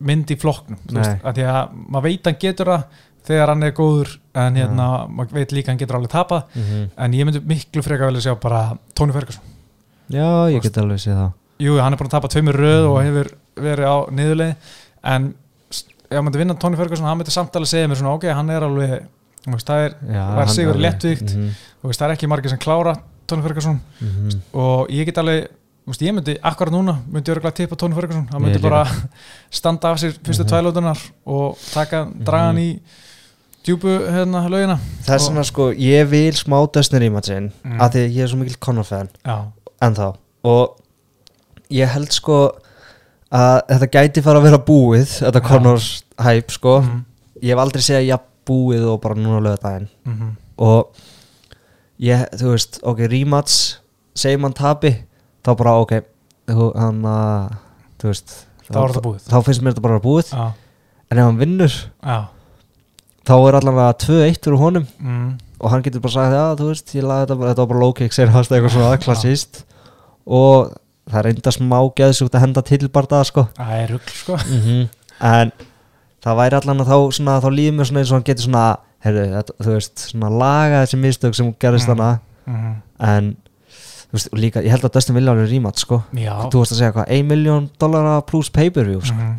mynd 0.00 0.30
í 0.30 0.36
flokknum, 0.40 0.78
þú 0.88 0.96
veist, 0.96 1.24
að 1.24 1.34
því 1.36 1.44
að 1.50 1.72
maður 1.92 2.06
veit 2.08 2.26
hann 2.26 2.40
getur 2.40 2.70
það 2.72 2.82
þegar 3.26 3.48
hann 3.52 3.62
er 3.62 3.72
góður 3.76 4.16
en 4.34 4.54
hérna, 4.56 4.86
maður 5.08 5.32
veit 5.32 5.52
líka 5.52 5.70
hann 5.72 5.78
getur 5.78 5.96
alveg 5.98 6.10
tapað 6.10 6.42
en 6.96 7.12
ég 7.12 7.24
myndi 7.26 7.40
miklu 7.44 7.82
freka 7.82 8.06
vel 8.06 8.16
að 8.16 8.24
sjá 8.26 8.34
bara 8.40 8.76
Tony 8.94 9.12
Ferguson, 9.12 9.42
já, 10.10 10.48
ég 10.50 10.62
get 10.62 10.78
alveg 10.78 10.98
séð 11.02 11.16
það. 11.18 11.32
Jú, 11.60 11.76
hann 11.78 11.92
er 11.92 11.98
búin 12.00 12.08
að 12.08 12.16
tapa 12.16 12.28
tveimur 12.28 12.56
röð 12.56 12.84
Mhm. 12.84 12.90
og 12.90 13.02
hefur 13.04 13.30
verið 13.60 13.84
á 13.84 13.96
niðurleið 14.10 14.54
en 15.04 15.34
ef 15.70 16.16
hann 16.16 16.24
myndi 16.24 16.38
vinna 16.38 16.54
Tony 16.58 16.76
Ferguson, 16.76 17.04
hann 17.06 17.18
myndi 17.18 17.30
samt 17.30 17.52
alveg 17.54 17.68
segja 17.68 17.88
mér 17.88 17.96
svona, 18.00 18.14
ok, 18.16 18.24
hann 18.32 18.50
er 18.50 18.62
alveg 18.62 19.06
það 19.46 19.84
er, 19.84 19.94
Var 20.08 20.44
hann 20.44 20.48
sigur. 20.48 20.74
Mhm, 20.76 21.54
þú 21.82 21.88
veist, 21.88 22.00
það 22.00 22.08
er 22.10 22.14
ekki 22.16 22.28
margir 22.28 22.48
sem 22.50 22.58
klára 22.58 22.96
Tony 23.26 23.42
Ferguson. 23.42 23.80
Mhm. 24.00 24.40
og 24.54 24.88
ég 24.90 25.04
get 25.06 25.18
alveg 25.18 25.48
ég 25.90 26.14
myndi, 26.14 26.38
akkurat 26.42 26.70
núna 26.72 26.98
myndi 27.10 27.30
örgulega 27.34 27.54
tippa 27.54 27.76
Tony 27.76 27.94
Ferguson, 27.94 28.28
hann 28.30 28.42
myndi 28.42 28.58
bara 28.62 28.84
standa 29.50 29.90
af 29.90 29.98
sér 29.98 30.12
fyrstu 30.22 30.44
Mhm. 30.44 30.48
mm 30.48 30.72
tvælótunar 30.72 30.98
og 31.26 31.56
taka, 31.72 32.04
draga 32.24 32.44
hann 32.46 32.56
í 32.58 32.80
djúpu 33.66 33.88
hérna 34.10 34.42
lögina 34.48 34.78
þess 35.06 35.28
vegna 35.30 35.44
sko, 35.44 35.70
ég 35.76 36.08
vil 36.10 36.32
smá 36.38 36.56
Dustin 36.72 37.00
rematchin 37.02 37.50
Mm. 37.64 37.80
af 37.80 37.92
því 37.92 38.04
að 38.06 38.14
ég 38.16 38.22
er 38.24 38.28
svo 38.28 38.38
mikil 38.38 38.56
Conor 38.60 38.84
fan. 38.84 39.08
Já, 39.24 39.36
ennþá. 39.82 40.14
Og 40.44 40.76
ég 41.70 41.88
held 41.88 42.12
sko 42.12 42.52
að 43.32 43.60
þetta 43.68 43.90
gæti 43.94 44.22
fara 44.22 44.38
að 44.40 44.42
vera 44.48 44.58
búið 44.58 45.06
þetta 45.20 45.40
Já. 45.42 45.48
Conors 45.48 46.02
hæp 46.18 46.50
sko. 46.50 46.80
Mhm. 46.80 47.04
ég 47.42 47.48
hef 47.54 47.58
aldrei 47.58 47.82
segja 47.82 48.16
já 48.16 48.18
búið 48.46 48.86
og 48.92 49.00
bara 49.00 49.14
núna 49.14 49.40
lögða 49.40 49.62
daginn 49.62 49.88
Mhm. 50.06 50.36
og 50.58 50.88
ég, 52.00 52.26
þú 52.34 52.50
veist, 52.54 52.80
ok, 52.82 52.98
rematch 53.08 53.76
segjum 54.14 54.42
hann 54.42 54.52
tapi 54.52 55.04
þá 55.44 55.56
bara 55.56 55.70
ok, 55.80 56.00
þú, 56.48 56.76
hann 56.76 57.02
að 57.02 57.56
þú 58.00 58.08
veist 58.08 58.46
þá 58.70 58.74
það 58.74 59.02
búið. 59.02 59.22
þá 59.28 59.44
finnst 59.44 59.62
mér 59.62 59.72
þetta 59.74 59.82
bara 59.82 60.00
búið. 60.00 60.30
Já, 60.32 60.52
en 61.10 61.18
ef 61.18 61.24
hann 61.24 61.38
vinnur, 61.38 61.72
já, 62.02 62.24
þá 63.28 63.32
er 63.48 63.58
allavega 63.60 63.96
2-1 64.04 64.38
fyrir 64.44 64.58
honum. 64.60 64.86
Mm, 65.00 65.30
og 65.60 65.70
hann 65.74 65.82
getur 65.84 66.00
bara 66.04 66.12
sagt, 66.16 66.32
já, 66.34 66.44
þú 66.60 66.68
veist, 66.70 66.94
ég 66.96 67.04
laði 67.04 67.26
þetta 67.26 67.38
bara, 67.40 67.50
þetta 67.52 67.64
var 67.66 67.72
bara 67.74 67.82
low 67.84 67.92
kick, 67.98 68.12
segir 68.16 68.30
hans 68.34 68.48
eitthvað 68.50 68.74
svona 68.76 69.00
klassist 69.02 69.64
og 70.26 70.70
það 71.10 71.18
er 71.20 71.28
enda 71.34 71.52
smá 71.52 71.78
geðsúgt 71.98 72.36
að 72.38 72.44
henda 72.46 72.62
tilbardaða, 72.62 73.26
sko. 73.28 73.44
Það 73.58 73.74
er 73.80 73.92
rugl 73.96 74.14
sko. 74.14 74.38
En 75.20 75.52
það 76.24 76.38
væri 76.40 76.58
allan 76.60 76.80
að 76.84 76.90
þá 76.92 76.96
svona, 77.18 77.36
þá 77.44 77.48
líður 77.56 77.76
mér 77.80 77.88
svona 77.90 78.00
eins 78.04 78.10
og 78.12 78.16
hann 78.18 78.26
getur 78.30 78.46
svona 78.46 78.64
heyrðu, 79.04 79.26
þetta, 79.36 79.54
þú 79.64 79.74
veist, 79.76 80.02
svona 80.12 80.30
laga 80.40 80.82
þessi 80.84 80.98
mistök 81.00 81.34
sem 81.38 81.52
gerist 81.60 81.88
Mm. 81.88 81.92
þarna. 81.96 82.10
Mm, 82.46 82.74
en, 83.10 83.30
þú 84.10 84.16
veist, 84.16 84.30
líka, 84.36 84.62
ég 84.64 84.70
held 84.74 84.84
að 84.88 84.92
Dustin 84.96 85.14
vilja 85.16 85.32
alveg 85.34 85.50
rímat, 85.50 85.76
sko. 85.80 86.02
Já. 86.16 86.34
Þú 86.52 86.62
veist 86.62 86.72
að 86.74 86.80
segja 86.80 86.92
hvað, 86.96 87.08
1 87.18 87.26
miljón 87.28 87.68
dollara 87.80 88.20
pluss 88.26 88.50
pay-per-view, 88.50 89.00
sko. 89.04 89.16
Mm, 89.16 89.36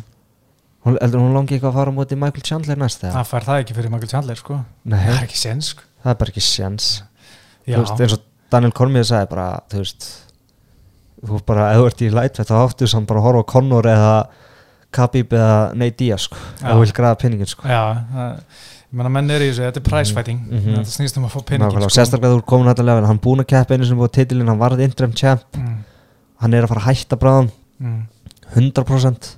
hún, 0.86 0.98
heldur 1.00 1.22
hún 1.22 1.36
langi 1.36 1.56
eitthvað 1.56 1.72
að 1.72 1.78
fara 1.80 1.94
á 1.94 1.98
móti 1.98 2.18
Michael 2.18 2.46
Chandler 2.48 2.80
næst 2.80 3.02
þegar? 3.02 3.16
það 3.20 3.30
fær 3.30 3.48
það 3.48 3.62
ekki 3.62 3.78
fyrir 3.78 3.94
Michael 3.94 4.12
Chandler 4.12 4.40
sko. 4.40 4.58
Nei, 4.84 5.00
það 5.06 5.16
er 5.16 5.24
ekki 5.28 5.40
sens 5.40 5.72
sko. 5.74 5.88
Það 6.02 6.14
er 6.14 6.20
bara 6.22 6.34
ekki 6.34 6.44
já, 7.66 7.76
þú 7.76 7.84
veist, 7.84 8.02
eins 8.02 8.16
og 8.16 8.24
Daniel 8.52 8.74
Cormier 8.76 9.06
sagði 9.06 9.30
bara, 9.32 9.48
þú 9.70 9.82
veist 9.82 10.08
þú 11.22 11.36
veist 11.36 11.48
bara, 11.48 11.70
ef 11.72 11.80
þú 11.80 11.88
ert 11.88 12.02
í 12.02 12.10
lightweight 12.12 12.50
þá 12.50 12.56
áttu 12.58 12.88
samt 12.90 13.10
bara 13.10 13.22
horfa 13.24 13.46
Conor 13.54 13.88
eða 13.92 14.14
Khabib 14.92 15.32
eða 15.32 15.56
Nate 15.78 15.96
Diaz 16.02 16.26
sko, 16.28 16.40
þú 16.60 16.78
vil 16.82 16.94
græða 16.96 17.18
pinningin 17.22 17.48
sko. 17.48 17.68
Já 17.70 17.80
það, 18.12 18.32
ég 18.82 18.98
menna 18.98 19.12
menn 19.14 19.32
er 19.32 19.44
í 19.44 19.48
þessu, 19.48 19.64
þetta 19.68 19.80
er 19.80 19.86
price 19.86 20.16
fighting. 20.16 20.42
Mhm. 20.50 20.74
þetta 20.80 20.96
snýst 20.96 21.16
um 21.20 21.28
að 21.28 21.32
fá 21.32 21.40
Nákvæmlega, 21.40 21.88
og 21.88 21.94
sérstaklega 21.94 22.34
þú 22.34 22.40
ert 22.42 22.50
komin 22.50 22.68
þetta 22.68 22.84
level 22.84 23.06
hann 23.08 23.22
búin 23.22 23.40
að 23.40 23.48
keppa 23.54 23.74
einu 23.78 23.88
sem 23.88 23.96
búið 23.96 24.12
titilinn, 24.18 24.50
hann 24.52 24.60
varð 24.60 24.82
interim 24.84 25.14
champ. 25.16 25.46
Mm, 25.56 25.78
hann 26.42 26.54
er 26.54 26.66
að 26.66 26.74
fara 26.74 26.82
að 26.82 26.88
hætta 26.90 27.16
bráðum. 27.16 27.50
Mm, 27.80 28.02
100% 28.52 29.30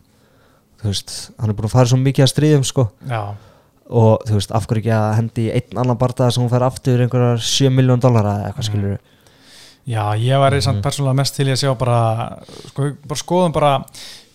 þú 0.85 0.93
veist, 0.93 1.17
hann 1.41 1.51
er 1.51 1.57
búin 1.59 1.69
að 1.71 1.75
fara 1.79 1.91
svo 1.91 1.99
mikið 2.05 2.27
að 2.27 2.33
stríðum 2.35 2.65
sko. 2.69 2.87
Já, 3.09 3.23
og 3.91 4.23
þú 4.29 4.37
veist, 4.39 4.53
af 4.57 4.67
hverju 4.69 4.83
ekki 4.85 4.93
að 4.97 5.15
hendi 5.19 5.49
einn 5.57 5.81
annan 5.83 5.99
bardaða 6.01 6.33
sem 6.37 6.45
hún 6.45 6.53
fær 6.53 6.65
aftur 6.69 7.03
einhverjar 7.05 7.41
7 7.45 7.71
miljón 7.73 8.01
dollara 8.05 8.37
eða 8.39 8.53
eitthvað 8.53 8.65
Mhm. 8.65 8.71
skilur 8.73 8.99
Já, 9.87 10.05
ég 10.17 10.39
væri 10.41 10.63
samt 10.65 10.79
Mhm. 10.81 10.83
persónulega 10.83 11.15
mest 11.17 11.35
til 11.37 11.47
í 11.47 11.53
að 11.53 11.61
sjá 11.61 11.75
bara, 11.79 12.39
sko, 12.71 12.93
bara 13.07 13.21
skoðum 13.21 13.53
bara 13.53 13.85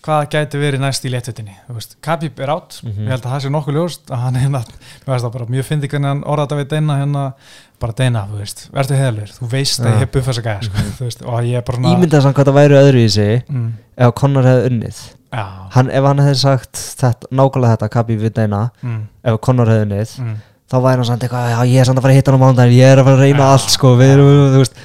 hvað 0.00 0.28
gæti 0.30 0.56
verið 0.62 0.80
næst 0.80 1.04
í 1.04 1.10
léttutinni 1.10 1.56
þú 1.68 1.74
veist, 1.74 1.96
Khabib 2.00 2.38
er 2.38 2.46
átt, 2.54 2.80
Mhm. 2.84 3.04
ég 3.04 3.08
held 3.10 3.22
að 3.22 3.32
það 3.34 3.40
sé 3.42 3.50
nokkuð 3.50 3.74
ljóst 3.74 4.06
að 4.08 4.16
hann 4.22 4.34
hérna, 4.36 4.62
mér 5.04 5.12
veist 5.12 5.24
það 5.24 5.32
bara 5.32 5.46
mjög 5.46 5.64
fyndi 5.64 5.88
hvernig 5.90 6.06
hann 6.08 6.22
orða 6.22 6.46
þetta 6.46 6.60
við 6.62 6.68
Deina 6.68 6.94
hérna, 7.00 7.32
bara 7.80 7.92
Deina, 7.92 8.26
þú 8.30 8.38
veist, 8.38 8.68
verður 8.72 8.96
heiðalur 9.00 9.30
þú 9.40 9.48
veist 9.50 9.80
að 9.80 9.90
ég 9.92 9.98
hef 9.98 10.10
buffað 10.12 10.30
þess 10.30 10.38
að 10.38 10.44
gæja, 10.44 10.62
sko, 10.62 10.76
þú 10.78 11.04
veist, 11.04 11.22
og 11.26 11.42
ég 11.44 11.56
er 11.56 11.62
bara 11.62 11.78
svona 11.78 11.96
Ímyndaði 11.98 12.22
samt 12.22 12.34
hvað 12.36 12.44
það 12.46 12.54
væri 12.54 12.78
öðru 12.80 13.04
í 13.04 13.10
sig 13.10 13.44
mm, 13.50 13.72
ef 13.98 14.14
Conor 14.14 14.44
hefði 14.44 14.70
unnið 14.70 14.96
hann, 15.30 15.90
ef 15.90 16.04
hann 16.04 16.18
hefði 16.24 16.38
sagt 16.40 16.76
þetta, 17.00 17.28
nákvæmlega 17.30 17.74
þetta 17.76 17.88
Khabib 17.94 18.20
við 18.24 18.32
Deina 18.34 18.62
mm, 18.82 19.02
ef 19.30 19.40
Conor 19.46 19.70
hefði 19.70 19.84
unnið 19.86 20.14
mm, 20.20 20.38
þá 20.70 20.76
væri 20.86 20.96
hann 21.02 21.08
samt 21.10 21.22
eitthvað, 21.26 21.50
já 21.54 21.60
ég 21.70 21.80
er 21.80 21.84
samt 21.90 21.98
að 22.00 22.02
fara 22.06 22.14
að 22.14 22.18
hitta 22.20 22.32
hann 22.32 22.40
á 22.40 22.44
mándaginn 22.46 22.78
ég 22.80 22.94
er 22.94 22.98
að 23.02 23.04
fara 23.10 23.16
að 23.20 23.22
reyna 23.26 23.44
Já. 23.44 23.52
allt 23.54 23.70
sko 23.76 23.92
við 24.00 24.12
erum, 24.16 24.32
þú 24.54 24.62
veist 24.64 24.80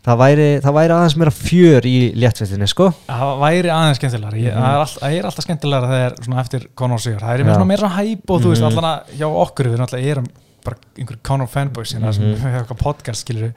það 0.00 0.16
væri, 0.22 0.44
það 0.64 0.76
væri 0.80 0.94
aðeins 0.96 1.16
meira 1.20 1.32
fjör 1.36 1.86
í 1.90 1.96
léttvettinni 2.16 2.68
sko 2.72 2.86
það 3.08 3.32
væri 3.42 3.72
aðeins 3.74 3.98
skemmtilegar 4.00 4.36
ég, 4.40 4.54
Mhm. 4.54 4.62
það, 4.64 4.80
er 4.80 4.92
það 5.00 5.16
er 5.18 5.26
alltaf 5.30 5.44
skemmtilegar 5.44 5.90
þegar 5.90 6.40
eftir 6.44 6.68
Conor 6.74 6.98
sigur, 7.04 7.20
það 7.20 7.34
er 7.34 7.44
með 7.44 7.54
svona 7.58 7.68
meira 7.72 7.90
hæp 7.98 8.30
og 8.36 8.40
þú 8.40 8.52
veist 8.54 8.64
Mhm. 8.64 8.70
allan 8.78 8.90
að 8.90 9.18
hjá 9.20 9.28
okkur 9.44 9.68
við 9.72 9.78
náttúrulega 9.82 10.10
erum 10.16 10.30
bara 10.64 10.76
einhver 10.98 11.18
Conor 11.22 11.46
fanboys 11.48 11.94
hérna 11.94 12.12
sem 12.12 12.24
Mhm. 12.24 12.34
við 12.34 12.40
hefum 12.44 12.58
eitthvað 12.60 12.82
podcast 12.82 13.20
skilur 13.26 13.52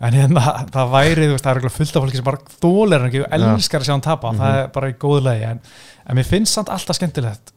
en 0.00 0.12
hérna 0.12 0.66
það 0.70 0.90
væri 0.94 1.26
þú 1.28 1.32
veist 1.34 1.44
það 1.44 1.56
er 1.64 1.68
fullt 1.78 1.96
af 1.96 2.02
fólki 2.04 2.16
sem 2.16 2.24
bara 2.24 2.38
þólir 2.62 2.98
hann 3.00 3.10
ekki 3.10 3.24
og 3.24 3.32
elskar 3.38 3.80
að 3.80 3.84
sjá 3.88 3.92
hann 3.96 4.00
tapa 4.10 4.32
Mhm. 4.32 4.38
það 4.40 4.62
er 4.62 4.68
bara 4.68 4.88
í 4.90 4.94
góðu 4.94 5.22
lagi 5.24 5.44
en, 5.50 5.60
en 6.06 6.16
mér 6.16 6.24
finnst 6.24 6.52
samt 6.54 6.68
alltaf 6.68 6.96
skemmtilegt 6.96 7.52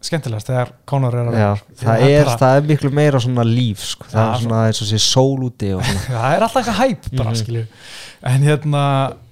skemmtilegast 0.00 0.48
þegar 0.48 0.70
Conor 0.88 1.14
er 1.14 1.26
að 1.28 1.58
Því 1.76 1.84
það, 1.84 2.02
er, 2.08 2.24
bara- 2.24 2.36
það 2.40 2.56
er 2.56 2.62
miklu 2.70 2.90
meira 2.90 3.18
svona 3.20 3.44
líf 3.44 3.82
sko. 3.84 4.04
það 4.08 4.22
Já, 4.24 4.34
er 4.34 4.40
svona 4.46 4.60
eins 4.70 4.80
og 4.80 4.88
sé 4.88 4.98
sól 4.98 5.42
úti 5.44 5.72
það 6.08 6.36
er 6.36 6.40
alltaf 6.46 6.62
eitthvað 6.62 6.80
hæp 6.80 7.10
bara 7.18 7.30
Mhm. 7.30 7.40
skilju 7.42 7.66
en 8.22 8.42
hérna 8.42 8.84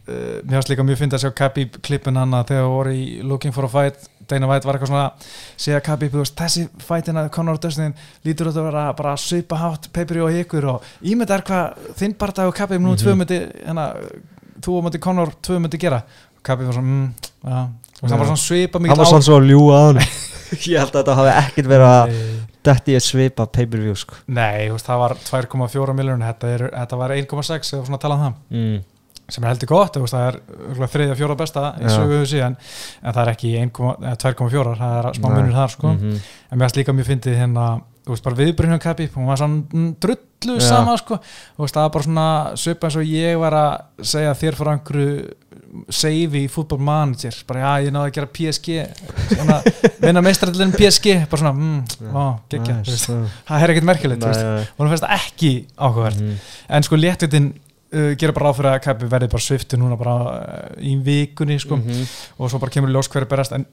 uh, 0.08 0.38
mér 0.44 0.58
finnst 0.58 0.70
líka 0.72 0.84
mjög 0.88 0.98
fyndið 1.02 1.18
að 1.18 1.24
sjá 1.26 1.32
Khabib 1.42 1.78
klippin 1.84 2.16
hann 2.20 2.34
að 2.38 2.52
þegar 2.52 2.70
voru 2.72 2.94
í 2.96 3.04
Looking 3.22 3.54
for 3.54 3.68
a 3.68 3.72
Fight 3.72 4.08
Dana 4.28 4.48
White 4.50 4.68
var 4.68 4.76
eitthvað 4.76 4.90
svona 4.92 5.04
segja 5.56 5.80
Khabib, 5.80 6.12
þú 6.12 6.20
veist, 6.24 6.34
þessi 6.36 6.66
fætina 6.84 7.22
Conor 7.32 7.56
Dustin 7.62 7.94
lítur 8.26 8.50
út 8.50 8.58
að 8.60 8.66
vera 8.68 8.86
bara 8.98 9.14
svipa 9.16 9.56
hátt 9.56 9.88
peipri 9.96 10.20
og 10.20 10.34
ykkur 10.42 10.66
og 10.74 10.88
ímynd 11.08 11.30
er 11.32 11.44
hvað 11.48 11.78
þinn 11.96 12.16
barndag 12.20 12.50
og 12.50 12.56
Khabib 12.58 12.80
nú 12.84 12.92
Mhm. 12.92 13.00
tvö 13.04 13.14
myndi 13.16 13.38
hérna, 13.64 13.86
þú 14.60 14.78
og 14.78 14.84
myndi 14.84 15.00
Conor 15.00 15.32
tvö 15.42 15.60
myndi 15.64 15.78
gera 15.80 16.02
Khabib 16.44 16.66
var 16.68 16.74
svona, 16.76 16.88
mm, 16.88 17.72
og 18.02 18.10
það 18.10 18.18
var 18.18 18.26
svona 18.28 18.42
svipa 18.44 18.78
hann 18.78 18.98
var 18.98 19.06
svona 19.06 19.24
svo 19.26 19.38
að 19.40 19.48
ljúa 19.48 19.78
að 19.78 19.86
hann 19.86 20.02
ég 20.72 20.78
held 20.80 20.92
að 20.92 21.00
þetta 21.00 21.16
hafi 21.18 21.32
ekkert 21.42 21.68
verið 21.72 21.88
að 21.88 22.12
Nei. 22.12 22.36
detti 22.68 22.94
ég 22.94 23.02
svipa 23.04 23.46
pay-per-view 23.46 23.96
sko. 23.96 24.14
Nei, 24.28 24.68
það 24.68 25.00
var 25.02 25.14
2,4 25.24 25.96
miljónir 25.96 26.28
þetta, 26.30 26.70
þetta 26.72 26.96
var 27.00 27.10
1,6 27.16 27.72
eða 27.74 27.84
svona 27.88 27.96
að 27.98 28.04
tala 28.04 28.14
um 28.16 28.22
það 28.22 28.38
mm. 28.60 28.78
Sem 29.28 29.44
er 29.44 29.50
heldur 29.52 29.68
gott, 29.68 29.98
það 29.98 30.26
er 30.28 30.38
þriðja, 30.88 31.16
fjóra 31.18 31.36
besta 31.36 31.66
í 31.82 31.90
söguðu 31.92 32.26
síðan 32.30 32.56
en 33.02 33.12
það 33.12 33.22
er 33.26 33.32
ekki 33.34 33.50
1,- 33.60 34.00
eða 34.00 34.16
2,4 34.24 34.74
það 34.80 34.98
er 34.98 35.10
smá 35.18 35.28
Nei. 35.28 35.36
munur 35.36 35.58
þar 35.58 35.74
sko. 35.76 35.92
Mhm. 35.92 36.18
en 36.50 36.58
mér 36.58 36.64
finnst 36.68 36.76
líka 36.80 36.94
mjög 36.96 37.10
fyndið 37.12 37.36
hérna 37.42 37.66
þú 38.08 38.14
veist, 38.14 38.24
bara 38.24 38.38
viðbrunum 38.38 38.80
kappi, 38.80 39.06
hún 39.12 39.26
var 39.28 39.36
svona 39.36 39.58
mm, 39.68 39.88
drullu 40.00 40.54
Já. 40.56 40.64
sama 40.64 40.94
sko. 40.96 41.18
Þú 41.20 41.60
veist, 41.60 41.74
það 41.76 41.82
var 41.84 41.90
bara 41.92 42.04
svona 42.06 42.56
svipa 42.56 42.86
eins 42.88 42.96
og 42.96 43.04
ég 43.04 43.36
var 43.42 43.52
að 43.52 44.06
segja 44.14 44.32
þér 44.40 44.56
frá 44.56 44.70
einhverju 44.72 45.34
save 45.92 46.40
í 46.40 46.48
fútbol 46.48 46.80
manager. 46.80 47.36
Bara 47.46 47.60
já, 47.60 47.84
ég 47.84 47.92
náði 47.92 48.08
að 48.08 48.14
gera 48.16 48.30
PSG 48.32 48.78
svona, 49.34 49.58
vinna 50.06 50.22
meistrarallin 50.24 50.72
PSG 50.72 51.28
bara 51.28 51.42
svona, 51.42 51.52
mm, 51.52 52.16
ó, 52.16 52.24
geggja 52.48 52.78
Nice, 52.80 53.18
það 53.44 53.62
er 53.66 53.74
ekkert 53.74 53.88
merkilegt, 53.92 54.24
og 54.24 54.80
hún 54.80 54.88
finnst 54.94 55.04
það 55.04 55.16
ekki 55.20 55.52
áhugavert. 55.76 56.22
Mhm. 56.24 56.38
en 56.78 56.88
sko 56.88 56.96
léttvitin 56.96 57.52
uh, 57.94 58.12
gera 58.20 58.34
bara 58.36 58.50
ráð 58.50 58.60
fyrir 58.60 58.70
að 58.72 58.82
Kappi 58.86 59.10
verði 59.10 59.30
bara 59.32 59.44
sviftu 59.44 59.80
núna 59.80 59.98
bara 60.00 60.16
uh, 60.24 60.72
í 60.80 60.96
vikunni 61.04 61.58
sko. 61.62 61.78
Mhm. 61.80 62.06
og 62.38 62.50
svo 62.50 62.60
bara 62.62 62.74
kemur 62.74 62.92
ljós 62.92 63.10
hverju 63.12 63.30
berast 63.30 63.56
en 63.56 63.66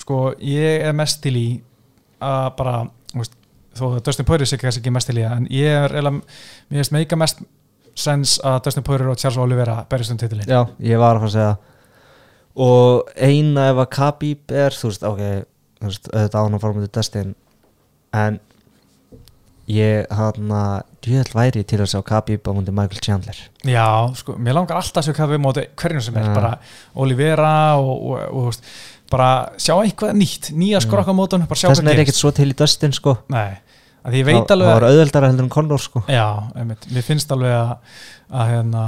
sko 0.00 0.32
ég 0.40 0.86
er 0.88 0.96
mest 0.96 1.22
til 1.22 1.36
í 1.36 1.48
að 2.20 2.50
bara 2.56 2.76
veist, 3.14 3.36
þó 3.76 3.84
að 3.94 4.02
Dustin 4.06 4.28
Poirier 4.28 4.48
sé 4.48 4.58
kannski 4.60 4.82
ekki 4.82 4.92
mest 4.94 5.10
til 5.10 5.20
í 5.20 5.24
en 5.26 5.48
ég 5.52 5.72
er 5.84 5.96
eða 6.00 6.14
mér 6.16 6.80
finnst 6.80 6.94
meika 6.96 7.18
mest 7.20 7.42
sens 7.98 8.38
að 8.44 8.62
Dustin 8.66 8.86
Poirier 8.86 9.10
og 9.10 9.18
Charles 9.20 9.40
Oliveira 9.40 9.82
berjast 9.90 10.14
um 10.14 10.20
titilin 10.20 10.48
Já, 10.48 10.64
ég 10.80 11.00
var 11.00 11.18
að 11.18 11.26
fara 11.26 11.30
að 11.30 11.36
segja 11.36 11.56
og 12.60 13.10
eina 13.16 13.68
ef 13.70 13.80
að 13.84 13.90
Khabib 13.94 14.54
er 14.64 14.74
þú 14.74 14.90
veist, 14.90 15.04
ok, 15.06 15.20
þú 15.80 15.90
veist, 15.90 16.08
auðvitað 16.10 16.46
án 16.46 16.56
að 16.56 16.64
fara 16.64 16.78
með 16.78 16.88
Dustin 16.96 17.34
en 18.20 18.40
ég 19.70 20.08
hann 20.18 20.54
að 20.56 20.89
djöðl 21.04 21.34
væri 21.36 21.64
til 21.64 21.80
að 21.80 21.90
sjá 21.94 22.00
Khabib 22.10 22.46
á 22.46 22.50
múndi 22.56 22.74
Michael 22.74 23.02
Chandler. 23.04 23.40
Já, 23.64 23.88
sko, 24.20 24.36
mér 24.38 24.58
langar 24.58 24.80
alltaf 24.80 25.02
að 25.02 25.10
sjá 25.10 25.18
Kappi 25.20 25.40
móti 25.40 25.66
hverjum 25.80 26.04
sem 26.04 26.20
er, 26.20 26.30
bara 26.36 26.52
Oliveira 26.94 27.54
og, 27.80 27.90
og, 27.90 28.20
og, 28.28 28.46
og 28.52 29.10
bara 29.10 29.30
sjá 29.58 29.74
eitthvað 29.80 30.14
nýtt, 30.18 30.52
nýja 30.54 30.82
skrokka 30.84 31.14
mótun 31.16 31.48
þess 31.50 31.80
vegna 31.80 31.94
er 31.96 32.04
ekkert 32.04 32.20
svo 32.20 32.32
til 32.34 32.50
í 32.52 32.56
Dustin 32.56 32.94
sko. 32.94 33.16
Nei, 33.32 33.58
að 34.06 34.20
ég 34.20 34.28
veit 34.28 34.38
það, 34.42 34.54
alveg 34.56 34.70
það 34.70 34.78
var 34.78 34.88
auðveldara 34.90 35.32
heldur 35.32 35.48
en 35.48 35.52
Conor 35.56 35.82
sko. 35.82 36.04
Já, 36.10 36.26
mér 36.60 37.06
finnst 37.06 37.34
alveg 37.34 37.56
að 37.56 37.74
að, 38.30 38.52
hérna, 38.52 38.84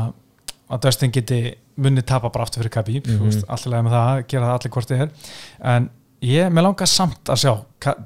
að 0.73 0.85
Dustin 0.87 1.15
geti 1.15 1.41
munni 1.83 2.05
tapa 2.07 2.31
bara 2.33 2.47
aftur 2.47 2.63
fyrir 2.63 2.75
Khabib 2.75 3.09
mm. 3.09 3.19
-hmm. 3.19 3.45
allir 3.49 3.73
lega 3.73 3.87
með 3.87 3.97
það, 3.97 4.23
gera 4.29 4.47
það 4.47 4.57
allir 4.59 4.73
hvort 4.77 4.91
þið 4.91 5.03
er. 5.05 5.13
En 5.75 5.91
ég, 6.23 6.49
mér 6.55 6.63
langar 6.69 6.87
samt 6.91 7.25
að 7.33 7.41
sjá 7.43 7.53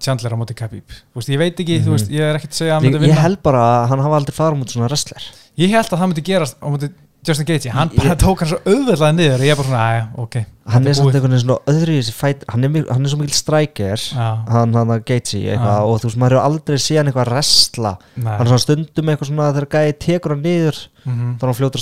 Chandler 0.01 0.33
á 0.33 0.39
móti 0.41 0.55
Khabib. 0.57 0.85
Þú 1.13 1.21
veist, 1.21 1.29
ég 1.29 1.39
veit 1.39 1.57
ekki, 1.61 1.81
þú 1.85 1.91
Mhm. 1.91 1.97
veist, 1.97 2.11
ég 2.11 2.21
er 2.25 2.37
ekkert 2.39 2.53
að 2.55 2.61
segja 2.61 2.73
að 2.73 2.77
hann 2.81 2.85
ég, 2.85 2.93
myndi 2.93 3.05
ég 3.07 3.11
vinna. 3.13 3.23
held 3.23 3.43
bara 3.43 3.59
að 3.85 3.89
hann 3.91 3.99
hafa 4.01 4.17
aldrei 4.21 4.35
farið 4.37 4.59
mútið 4.63 4.73
svona 4.77 4.89
wrestler. 4.89 5.23
Ég 5.59 5.71
held 5.71 5.87
að 5.91 5.99
það 6.01 6.09
myndi 6.13 6.25
gerast 6.25 6.57
á 6.63 6.67
móti 6.73 6.91
Justin 7.27 7.45
Gaethje, 7.47 7.71
hann 7.73 7.89
Ég- 7.91 7.97
bara 7.97 8.15
tók 8.15 8.39
hann 8.39 8.49
svo 8.49 8.59
auðveldlega 8.65 9.15
niður 9.17 9.35
og 9.35 9.41
ég 9.41 9.51
er 9.51 9.57
bara 9.57 9.67
svona, 9.69 9.87
aðja, 9.91 10.19
ok 10.23 10.37
hann 10.69 10.87
er 10.87 10.93
samt 10.95 11.07
einhvern 11.15 11.31
veginn 11.33 11.43
svona 11.43 11.59
öðru 11.67 11.91
í 11.91 11.99
þessi 11.99 12.15
fæt 12.15 12.45
hann 12.49 12.65
er, 12.65 12.85
hann 12.93 13.05
er 13.05 13.09
svo 13.11 13.19
mikil 13.19 13.35
striker 13.35 13.97
Já, 13.97 14.45
hann 14.49 14.73
hann 14.73 14.89
að 14.95 15.05
Gaethje 15.05 15.41
eitthvað 15.43 15.77
Já. 15.77 15.83
og 15.83 16.01
þú 16.01 16.05
veist 16.07 16.17
maður 16.23 16.37
hefur 16.37 16.47
aldrei 16.47 16.77
séð 16.79 16.97
hann 16.97 17.07
eitthvað 17.11 17.27
wrestla. 17.33 17.99
Nei. 18.17 18.33
Hann 18.37 18.47
er 18.47 18.53
svona 18.53 18.63
stundum 18.63 19.07
eitthvað 19.11 19.27
svona 19.27 19.53
þegar 19.53 19.69
gæði 19.75 19.99
tekur 19.99 20.31
hann 20.31 20.43
niður 20.43 20.89
Mhm, 21.05 21.39
þá 21.39 21.43
er 21.43 21.47
hann 21.47 21.59
fljótur 21.59 21.81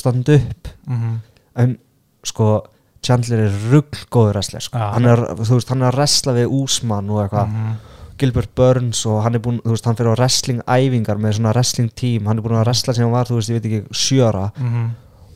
sko 3.04 3.12
Chandler 3.12 3.44
er 3.46 3.56
ruggl 3.70 4.30
wrestler 4.32 4.64
sko. 4.64 4.78
Hann, 4.78 5.08
er, 5.08 5.20
veist, 5.38 5.70
hann 5.70 5.82
er 5.82 5.92
að 5.92 5.98
wrestla 5.98 6.34
við 6.36 6.54
Úsmann 6.56 7.10
og 7.12 7.24
eitthvað. 7.24 7.50
Mhm. 7.52 7.74
Gilbert 8.18 8.52
Burns 8.54 9.00
og 9.10 9.24
hann 9.24 9.34
er 9.34 9.42
búinn, 9.42 9.60
þú 9.64 9.74
veist, 9.74 9.86
hann 9.88 9.96
fyrir 9.98 10.14
á 10.14 10.16
wrestling 10.16 10.60
æfingar 10.70 11.18
með 11.18 11.38
svona 11.38 11.54
wrestling 11.54 11.90
team. 11.98 12.26
Hann 12.26 12.38
er 12.38 12.44
búinn 12.44 12.60
að 12.60 12.68
wrestla 12.68 12.94
sem 12.94 13.04
hann 13.04 13.14
var, 13.14 13.26
þú 13.26 13.40
veist, 13.40 13.50
ég 13.50 13.58
veit 13.58 13.66
ekki 13.70 13.98
sjöra 14.04 14.52
Mhm, 14.54 14.90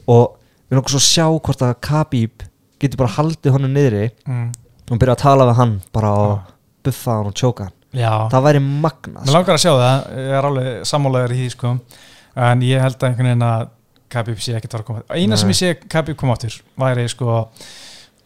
og 0.08 0.36
við 0.68 0.76
erum 0.76 0.82
okkur 0.82 0.94
svo 0.94 1.02
að 1.02 1.08
sjá 1.08 1.26
hvort 1.42 1.62
að 1.62 1.80
Khabib 1.80 2.44
getur 2.78 2.96
bara 2.98 3.16
haldið 3.16 3.52
honum 3.52 3.74
niðri 3.74 4.10
mhm. 4.26 4.52
og 4.90 4.98
byrja 4.98 5.16
að 5.16 5.24
tala 5.24 5.48
við 5.50 5.58
hann 5.58 5.80
bara 5.92 6.12
og 6.12 6.38
buffa 6.84 7.18
hann 7.18 7.26
og 7.26 7.34
tjóka 7.34 7.64
hann. 7.64 7.74
Já, 7.92 8.28
það 8.28 8.44
væri 8.44 8.60
magnað 8.60 9.24
Mér 9.24 9.32
langar 9.32 9.56
að 9.56 9.62
sjá 9.64 9.72
það, 9.72 10.06
ég 10.20 10.38
er 10.38 10.44
alveg 10.44 10.86
sammálaður 10.86 11.32
í 11.32 11.38
því 11.38 11.50
sko, 11.50 11.70
en 12.36 12.62
ég 12.62 12.82
held 12.84 12.98
að 12.98 13.08
einhvern 13.08 13.30
veginn 13.30 13.46
að 13.48 13.68
Khabib 14.12 14.40
sé 14.42 14.56
ekkert 14.58 14.78
að 14.78 14.86
koma 14.88 15.04
eina 15.12 15.36
sem 15.36 15.50
Nei. 15.50 15.54
ég 15.54 15.60
sé 15.60 15.88
Khabib 15.90 16.18
koma 16.18 16.36
áttur 16.36 16.58
væri 16.80 17.06
sko, 17.12 17.38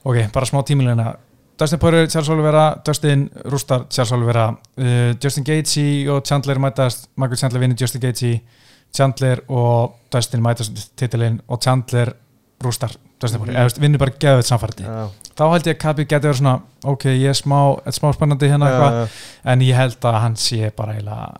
ok, 0.05 0.19
bara 0.35 0.49
smá 0.49 0.63
tímilegna 0.67 1.13
Dustin 1.59 1.79
Poirier, 1.79 2.09
Charles 2.09 2.31
Oliveira 2.33 2.65
Dustin 2.87 3.31
Rústar, 3.45 3.87
Charles 3.91 4.13
Oliveira 4.13 4.49
uh, 4.51 5.15
Justin 5.23 5.45
Gaethje 5.47 6.11
og 6.11 6.25
Chandler 6.27 6.59
mætast 6.59 7.11
Michael 7.17 7.39
Chandler 7.39 7.63
vinni 7.63 7.77
Justin 7.81 8.03
Gaethje 8.03 8.41
Chandler 8.97 9.45
og 9.49 9.95
Dustin 10.13 10.43
mætast 10.43 10.81
titilinn 10.97 11.41
og 11.49 11.63
Chandler 11.63 12.15
Rústar 12.65 12.97
Dustin 13.21 13.43
Poirier, 13.43 13.63
veist, 13.63 13.81
vinnur 13.83 14.03
bara 14.03 14.17
geðveit 14.19 14.49
samfærdi 14.49 14.89
Já. 14.89 15.07
þá 15.39 15.45
held 15.53 15.71
ég 15.71 15.77
að 15.77 15.81
Khabib 15.85 16.11
geti 16.11 16.31
verið 16.31 16.41
svona 16.41 16.57
ok, 16.95 17.09
ég 17.13 17.31
er 17.31 17.39
smá, 17.39 17.59
smá 17.95 18.11
spennandi 18.17 18.51
hérna 18.51 18.71
eitthvað 18.71 18.99
já. 18.99 19.17
en 19.53 19.65
ég 19.69 19.79
held 19.79 20.11
að 20.11 20.21
hann 20.25 20.39
sé 20.41 20.73
bara 20.77 20.97
eiginlega 20.97 21.33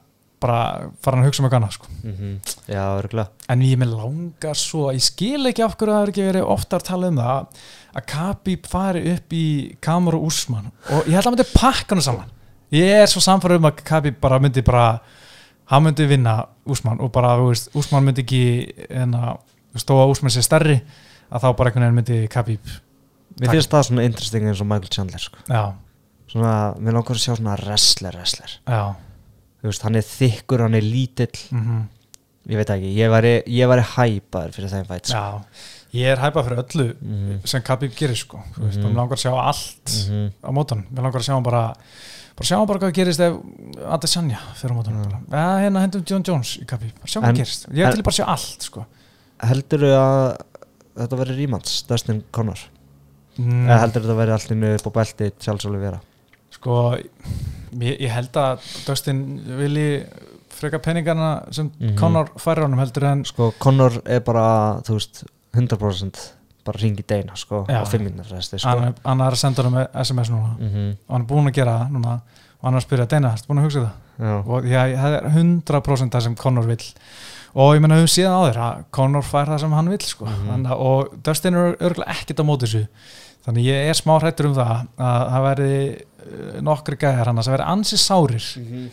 bara 0.43 0.59
fara 1.03 1.17
hann 1.17 1.25
að 1.25 1.29
hugsa 1.31 1.43
um 1.43 1.47
eitthvað 1.49 1.61
annað 1.63 1.77
sko. 1.77 1.87
Mhm. 2.03 2.35
já, 2.69 2.83
örgulega 2.99 3.29
en 3.55 3.65
ég 3.67 3.79
með 3.81 3.95
langar 3.97 4.59
svo 4.59 4.91
ég 4.93 5.03
skil 5.07 5.47
ekki 5.51 5.65
af 5.65 5.77
hverju 5.79 5.95
það 5.95 6.03
er 6.07 6.13
ekki 6.13 6.27
verið 6.29 6.51
oftar 6.57 6.83
að 6.83 6.89
tala 6.91 7.11
um 7.13 7.21
það 7.23 7.65
að 7.93 8.07
Khabib 8.13 8.67
fari 8.73 9.03
upp 9.13 9.35
í 9.37 9.47
Kamur 9.85 10.17
og 10.19 10.29
Úsmann 10.31 10.71
og 10.91 11.07
ég 11.07 11.13
held 11.17 11.23
að 11.23 11.31
hann 11.31 11.37
myndi 11.37 11.51
pakka 11.55 11.95
hann 11.95 12.03
saman. 12.05 12.31
Ég 12.73 13.03
er 13.03 13.07
svo 13.11 13.21
samfæður 13.21 13.59
um 13.61 13.69
að 13.69 13.83
Khabib 13.85 14.21
bara 14.21 14.39
myndi 14.41 14.63
bara 14.65 14.87
hann 15.73 15.85
myndi 15.85 16.07
vinna 16.09 16.39
Úsmann 16.67 17.01
og 17.05 17.13
bara, 17.13 17.35
þú 17.37 17.51
veist, 17.51 17.69
Úsmann 17.77 18.05
myndi 18.07 18.25
ekki 18.25 18.43
en 18.91 19.13
að 19.19 19.83
stóða 19.83 20.09
Úsmann 20.13 20.33
sé 20.33 20.43
stærri 20.45 20.79
að 21.33 21.45
þá 21.45 21.49
bara 21.57 21.71
einhvern 21.71 21.85
veginn 21.85 22.01
myndi 22.01 22.29
Khabib 22.33 22.73
mér 23.41 23.55
finnst 23.55 23.73
það 23.73 23.87
svona 23.89 24.05
interesting 24.09 24.49
eins 24.49 24.61
og 24.61 24.69
Michael 24.69 24.93
Chandler 24.93 25.21
sko. 25.23 25.39
já, 25.49 25.73
svona, 26.33 26.75
mér 26.81 26.97
langar 26.97 27.17
að 27.17 27.23
sjá 27.25 27.37
svona 27.37 27.57
wrestler 27.61 28.17
wrestler. 28.17 28.59
Já 28.69 28.95
veist, 29.71 29.83
hann 29.83 29.95
er 29.97 30.03
þykkur, 30.03 30.61
hann 30.67 30.75
er 30.75 30.83
lítill. 30.87 31.37
Mm 31.53 31.89
ég 32.51 32.59
veit 32.59 32.71
ekki, 32.75 32.89
ég 32.99 33.07
væri, 33.13 33.31
ég 33.47 33.69
væri 33.71 33.83
hæpaður 33.87 34.51
fyrir 34.57 34.71
þeim 34.73 34.87
fætt 34.89 35.07
sko. 35.13 35.45
Ég 35.95 36.09
er 36.11 36.17
hæpað 36.19 36.49
fyrir 36.49 36.59
öllu 36.65 36.87
Mhm. 37.01 37.37
sem 37.47 37.63
Khabib 37.63 37.93
gerir 37.95 38.17
sko. 38.19 38.41
Mm 38.59 38.65
veist, 38.67 38.79
Mhm. 38.81 38.87
mér 38.89 38.97
langar 38.97 39.15
að 39.17 39.23
sjá 39.23 39.33
allt 39.39 39.93
Mhm. 40.09 40.33
á 40.43 40.51
mótan, 40.51 40.83
mér 40.91 41.03
langar 41.05 41.21
að 41.21 41.27
sjá 41.29 41.35
hann 41.35 41.43
bara 41.45 41.75
bara 42.35 42.47
sjá 42.49 42.57
hann 42.59 42.67
bara 42.67 42.79
hvað 42.81 42.93
gerist 42.95 43.21
ef 43.21 43.37
Adesanya 43.87 44.39
fyrir 44.57 44.73
á 44.73 44.75
mótan 44.75 44.99
Já. 45.05 45.21
ja, 45.31 45.59
hérna 45.63 45.81
hendum 45.87 46.03
John 46.05 46.23
Jones 46.25 46.57
í 46.59 46.67
Khabib, 46.67 46.91
sjá 47.07 47.21
hvað 47.23 47.37
gerist. 47.37 47.67
Ég 47.71 47.95
til 47.95 48.03
bara 48.03 48.11
að 48.11 48.19
sjá 48.19 48.27
allt 48.27 48.63
sko. 48.63 48.87
Heldur 49.41 49.79
að 49.87 50.37
þetta 50.97 51.17
veri 51.19 51.47
rímans, 51.47 51.87
Dustin 51.87 52.25
Connor 52.33 52.59
mm, 53.39 53.67
eða 53.69 53.79
heldur 53.87 54.03
þetta 54.03 54.17
veri 54.17 54.33
allir 54.33 54.75
upp 54.75 54.87
á 54.87 54.93
belti 54.99 55.33
Charles 55.39 55.65
Oliveira 55.65 56.01
sko 56.63 56.95
ég, 57.83 57.97
ég 57.99 58.11
held 58.13 58.37
að 58.39 58.61
Dustin 58.87 59.23
vilji 59.59 60.05
freka 60.53 60.79
peningana 60.79 61.31
sem 61.51 61.71
Mhm. 61.81 61.97
Conor 61.99 62.29
færi 62.39 62.63
honum 62.63 62.79
heldur 62.79 63.05
en 63.11 63.25
sko, 63.25 63.53
Connor 63.59 64.01
er 64.07 64.21
bara, 64.21 64.81
þú 64.87 64.95
veist 64.95 65.25
100% 65.57 66.21
bara 66.65 66.79
ringi 66.79 67.03
deina, 67.09 67.35
sko, 67.35 67.65
á 67.69 67.83
fimm 67.91 68.05
minnur 68.07 68.25
fresti, 68.25 68.59
sko 68.61 68.69
hann, 68.69 68.85
er- 68.85 68.95
hann 69.05 69.21
er 69.21 69.33
að 69.33 69.37
senda 69.41 69.63
honum 69.65 69.87
SMS 69.95 70.31
núna 70.31 70.57
Mhm. 70.61 70.91
og 71.09 71.13
hann 71.17 71.23
er 71.23 71.27
búinn 71.27 71.49
að 71.51 71.55
gera 71.55 71.79
það 71.81 71.91
núna 71.91 72.13
og 72.15 72.63
hann 72.63 72.75
var 72.75 72.81
að 72.81 72.87
spyrja, 72.87 73.09
Deina, 73.09 73.33
ertu 73.35 73.47
búin 73.49 73.59
að 73.59 73.65
hugsa 73.65 73.81
það? 73.81 73.93
Já, 74.21 74.47
og 74.47 74.65
já, 74.65 74.97
það 74.97 75.17
er 75.25 75.31
100% 75.31 76.11
það 76.13 76.23
sem 76.23 76.35
Conor 76.37 76.63
vill 76.67 76.85
og 77.55 77.75
ég 77.77 77.81
menna 77.85 77.97
við 77.99 78.05
höfum 78.07 78.15
síðan 78.15 78.37
á 78.39 78.43
þér 78.49 78.61
að 78.67 78.85
Conor 78.97 79.23
fær 79.29 79.51
það 79.53 79.59
sem 79.61 79.73
hann 79.77 79.89
vill 79.93 80.07
sko. 80.07 80.25
Mhm. 80.27 80.47
Þannig, 80.53 80.71
að- 80.73 80.81
og 80.81 81.23
Dustin 81.23 81.55
er 81.55 81.77
örgulega 81.77 82.11
ekkert 82.17 82.41
á 82.41 82.45
móti 82.49 82.67
þessu 82.67 82.87
þannig 83.47 83.65
ég 83.67 83.89
er 83.91 83.95
smá 83.99 84.15
hrættur 84.21 84.47
um 84.47 84.55
það 84.55 84.87
að 84.99 85.23
það 85.33 85.47
verði 85.49 85.77
uh, 86.23 86.61
nokkri 86.63 86.97
gæðar 86.97 87.27
hann 87.27 87.39
að 87.39 87.45
það 87.49 87.57
verði 87.57 87.71
ansi 87.73 87.97
sárir 87.99 88.45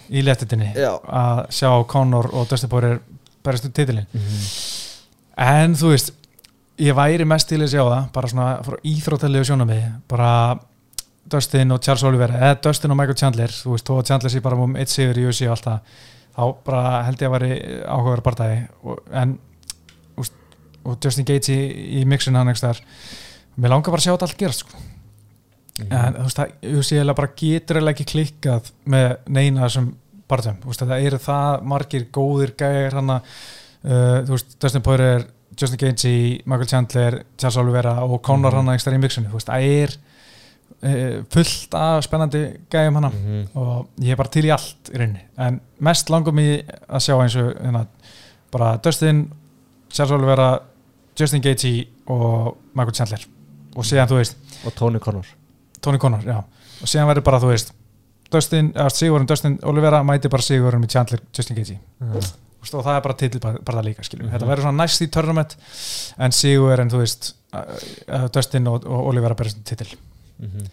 í 0.09 0.23
léttitinni 0.25 0.71
Já. 0.75 0.91
að 1.05 1.41
sjá 1.53 1.69
Conor 1.87 2.29
og 2.33 2.47
Dustin 2.49 2.69
Poirier 2.69 2.99
berist 3.45 3.65
um 3.65 3.71
titilin 3.71 4.07
Mhm. 4.11 4.39
en 5.37 5.75
þú 5.75 5.91
veist 5.93 6.11
ég 6.79 6.95
væri 6.95 7.25
mest 7.27 7.47
til 7.51 7.59
að 7.61 7.69
sjá 7.73 7.83
það 7.85 8.11
bara 8.15 8.27
svona 8.27 8.47
frá 8.65 8.75
íþróttalegu 8.83 9.45
sjónami 9.45 9.79
bara 10.07 10.57
Dustin 11.29 11.71
og 11.71 11.81
Charles 11.85 12.03
Oliver 12.03 12.31
eða 12.33 12.55
Dustin 12.63 12.91
og 12.91 12.97
Michael 12.97 13.15
Chandler 13.19 13.47
þú 13.53 13.75
veist, 13.75 13.85
þó 13.85 13.99
að 14.01 14.07
Chandler 14.09 14.31
sé 14.33 14.41
bara 14.41 14.55
um 14.57 14.75
eitt 14.75 14.89
sigur 14.89 15.19
í 15.19 15.27
USA 15.29 15.45
og 15.45 15.51
allt 15.57 15.67
það 15.67 15.79
þá 16.39 16.45
bara 16.65 16.83
held 17.07 17.21
ég 17.23 17.29
að 17.29 17.35
væri 17.35 17.51
áhugaður 17.85 18.23
bardagi 18.25 18.59
og, 18.83 19.01
en 19.21 19.35
úst, 20.19 20.35
og 20.85 20.97
Justin 21.03 21.27
Gates 21.27 21.51
í, 21.53 21.59
í 21.99 22.05
mixin 22.07 22.37
hann 22.39 22.53
þar 22.55 22.79
mér 23.59 23.73
langar 23.75 23.91
bara 23.91 23.99
að 23.99 24.05
sjá 24.07 24.13
þetta 24.15 24.29
allt 24.29 24.39
gerast 24.39 24.63
sko. 24.65 24.83
en 25.89 26.15
þú 26.19 26.25
veist, 26.27 26.39
það 26.39 26.77
UFC 26.79 26.93
eiginlega 26.95 27.17
bara 27.21 27.33
getur 27.39 27.79
eiginlega 27.79 27.95
ekki 27.97 28.07
klikkað 28.13 28.71
með 28.91 29.09
neina 29.31 29.65
þessum 29.67 29.89
barðum, 30.29 30.57
þú 30.63 30.71
veist, 30.71 30.83
það 30.85 31.05
eru 31.09 31.19
það 31.23 31.63
margir 31.73 32.07
góðir 32.13 32.51
gæðir 32.59 32.97
hann 32.99 33.13
uh, 33.15 34.17
þú 34.27 34.35
veist, 34.35 34.55
Dustin 34.61 34.83
Poirier 34.85 35.27
Justin 35.59 35.79
Gaethje, 35.81 36.11
Michael 36.47 36.69
Chandler 36.71 37.17
Charles 37.39 37.57
Oliveira 37.59 37.97
og 38.05 38.21
Conor 38.23 38.53
Mhm. 38.53 38.67
hann 38.69 38.79
þar 38.85 38.95
í 38.95 39.01
mixinu, 39.03 39.31
þú 39.31 39.39
veist, 39.39 39.49
það 39.49 39.69
er 39.83 39.95
fullt 40.81 41.73
af 41.75 42.03
spennandi 42.05 42.43
gæðum 42.71 42.93
hann 42.99 43.11
Mhm. 43.11 43.47
og 43.55 43.87
ég 43.99 44.11
er 44.11 44.15
bara 44.15 44.29
til 44.29 44.45
í 44.45 44.51
allt 44.51 44.89
í 44.93 44.97
rauninni, 44.97 45.21
en 45.37 45.59
mest 45.79 46.09
langum 46.09 46.35
ég 46.39 46.63
að 46.89 46.99
sjá 47.03 47.15
eins 47.21 47.35
og 47.35 47.53
hérna, 47.61 47.85
bara 48.51 48.77
Dustin, 48.77 49.31
Charles 49.91 50.11
Oliveira 50.11 50.59
Justin 51.19 51.41
Gaethje 51.41 51.87
og 52.07 52.57
Michael 52.73 52.93
Chandler. 52.95 53.25
Og 53.75 53.83
síðan 53.83 54.07
þú 54.07 54.15
veist 54.21 54.35
Og 54.65 54.73
Tony 54.75 54.99
Connor. 54.99 55.25
Tony 55.81 55.97
Connor, 55.97 56.19
og 56.81 56.87
síðan 56.87 57.07
verður 57.07 57.23
bara 57.23 57.39
þú 57.39 57.51
veist 57.51 57.71
Dustin, 58.31 58.71
eða 58.73 58.89
Sigurinn 58.91 59.25
Dustin 59.27 59.59
Oliveira 59.63 60.03
mæti 60.03 60.29
bara 60.29 60.41
Sigurinn 60.41 60.81
með 60.81 60.89
Chandler 60.89 61.19
Justin 61.35 61.55
Gaethje. 61.57 61.79
Veist, 62.61 62.73
og 62.73 62.83
það 62.85 62.95
er 62.97 63.01
bara 63.01 63.13
titil 63.13 63.39
bara, 63.63 63.81
líka 63.81 64.03
skiljum 64.03 64.27
Mhm. 64.29 64.33
þetta 64.37 64.47
verður 64.47 64.61
svona 64.63 64.83
næst 64.83 65.01
í 65.01 65.07
tournament 65.09 65.55
en 66.19 66.31
Sigurinn, 66.31 66.89
þú 66.89 66.97
veist 66.99 67.33
uh, 67.53 67.59
uh, 68.13 68.27
Dustin 68.27 68.67
og, 68.67 68.85
og 68.85 69.07
Oliveira 69.07 69.33
berist 69.35 69.57
um 69.57 69.63
titil 70.39 70.49
Mhm. 70.49 70.69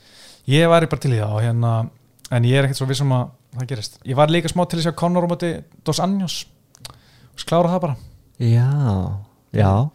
ég 0.49 0.69
væri 0.71 0.87
bara 0.89 1.01
til 1.01 1.11
í 1.13 1.19
það 1.21 1.43
hérna, 1.43 1.91
en 2.31 2.43
ég 2.45 2.55
er 2.59 2.65
ekkert 2.65 2.77
svo 2.79 2.87
vissum 2.87 3.11
að 3.13 3.31
það 3.57 3.67
gerist. 3.69 3.99
Ég 4.05 4.15
var 4.17 4.29
líka 4.29 4.49
smá 4.49 4.69
til 4.69 4.79
að 4.79 4.87
sjá 4.87 4.95
Conor 4.95 5.27
á 5.27 5.29
móti 5.29 5.65
Dos 5.85 5.99
Anjos. 6.01 6.47
Og 6.89 7.39
sklára 7.39 7.69
það 7.69 7.81
bara. 7.81 7.97
Já, 8.39 9.19
já. 9.53 9.91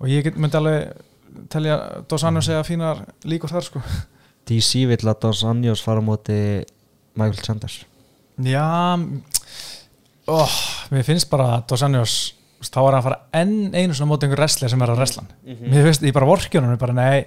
Og 0.00 0.06
ég 0.08 0.22
get, 0.24 0.36
myndi 0.36 0.56
alveg 0.56 0.92
telja 1.48 2.02
Dos 2.08 2.24
Anjos 2.24 2.48
eða 2.48 2.64
fínar 2.64 3.06
líkur 3.24 3.48
þar 3.50 3.62
sko. 3.64 3.82
DC 4.46 4.86
vill 4.86 4.96
að 5.08 5.20
Dos 5.20 5.42
Anjos 5.44 5.82
fara 5.82 6.00
á 6.00 6.04
móti 6.06 6.64
Michael 7.16 7.42
Chandler. 7.42 7.72
Já 8.38 8.94
oh, 10.28 10.56
Mér 10.92 11.04
finnst 11.06 11.30
bara 11.32 11.56
að 11.56 11.66
Dos 11.72 11.82
Anjos 11.86 12.16
þá 12.66 12.78
er 12.82 12.86
hann 12.90 12.98
að 12.98 13.06
fara 13.06 13.18
enn 13.40 13.54
einu 13.74 13.94
svona 13.94 14.10
móti 14.10 14.26
einhver 14.26 14.42
wrestler 14.42 14.72
sem 14.72 14.82
er 14.82 14.92
að 14.92 15.00
wrestlan 15.00 15.28
Mér 15.44 15.86
finnst 15.86 16.04
ég 16.06 16.14
bara 16.16 16.28
vorkjunum 16.28 16.76
bara 16.80 16.96
nei, 16.96 17.26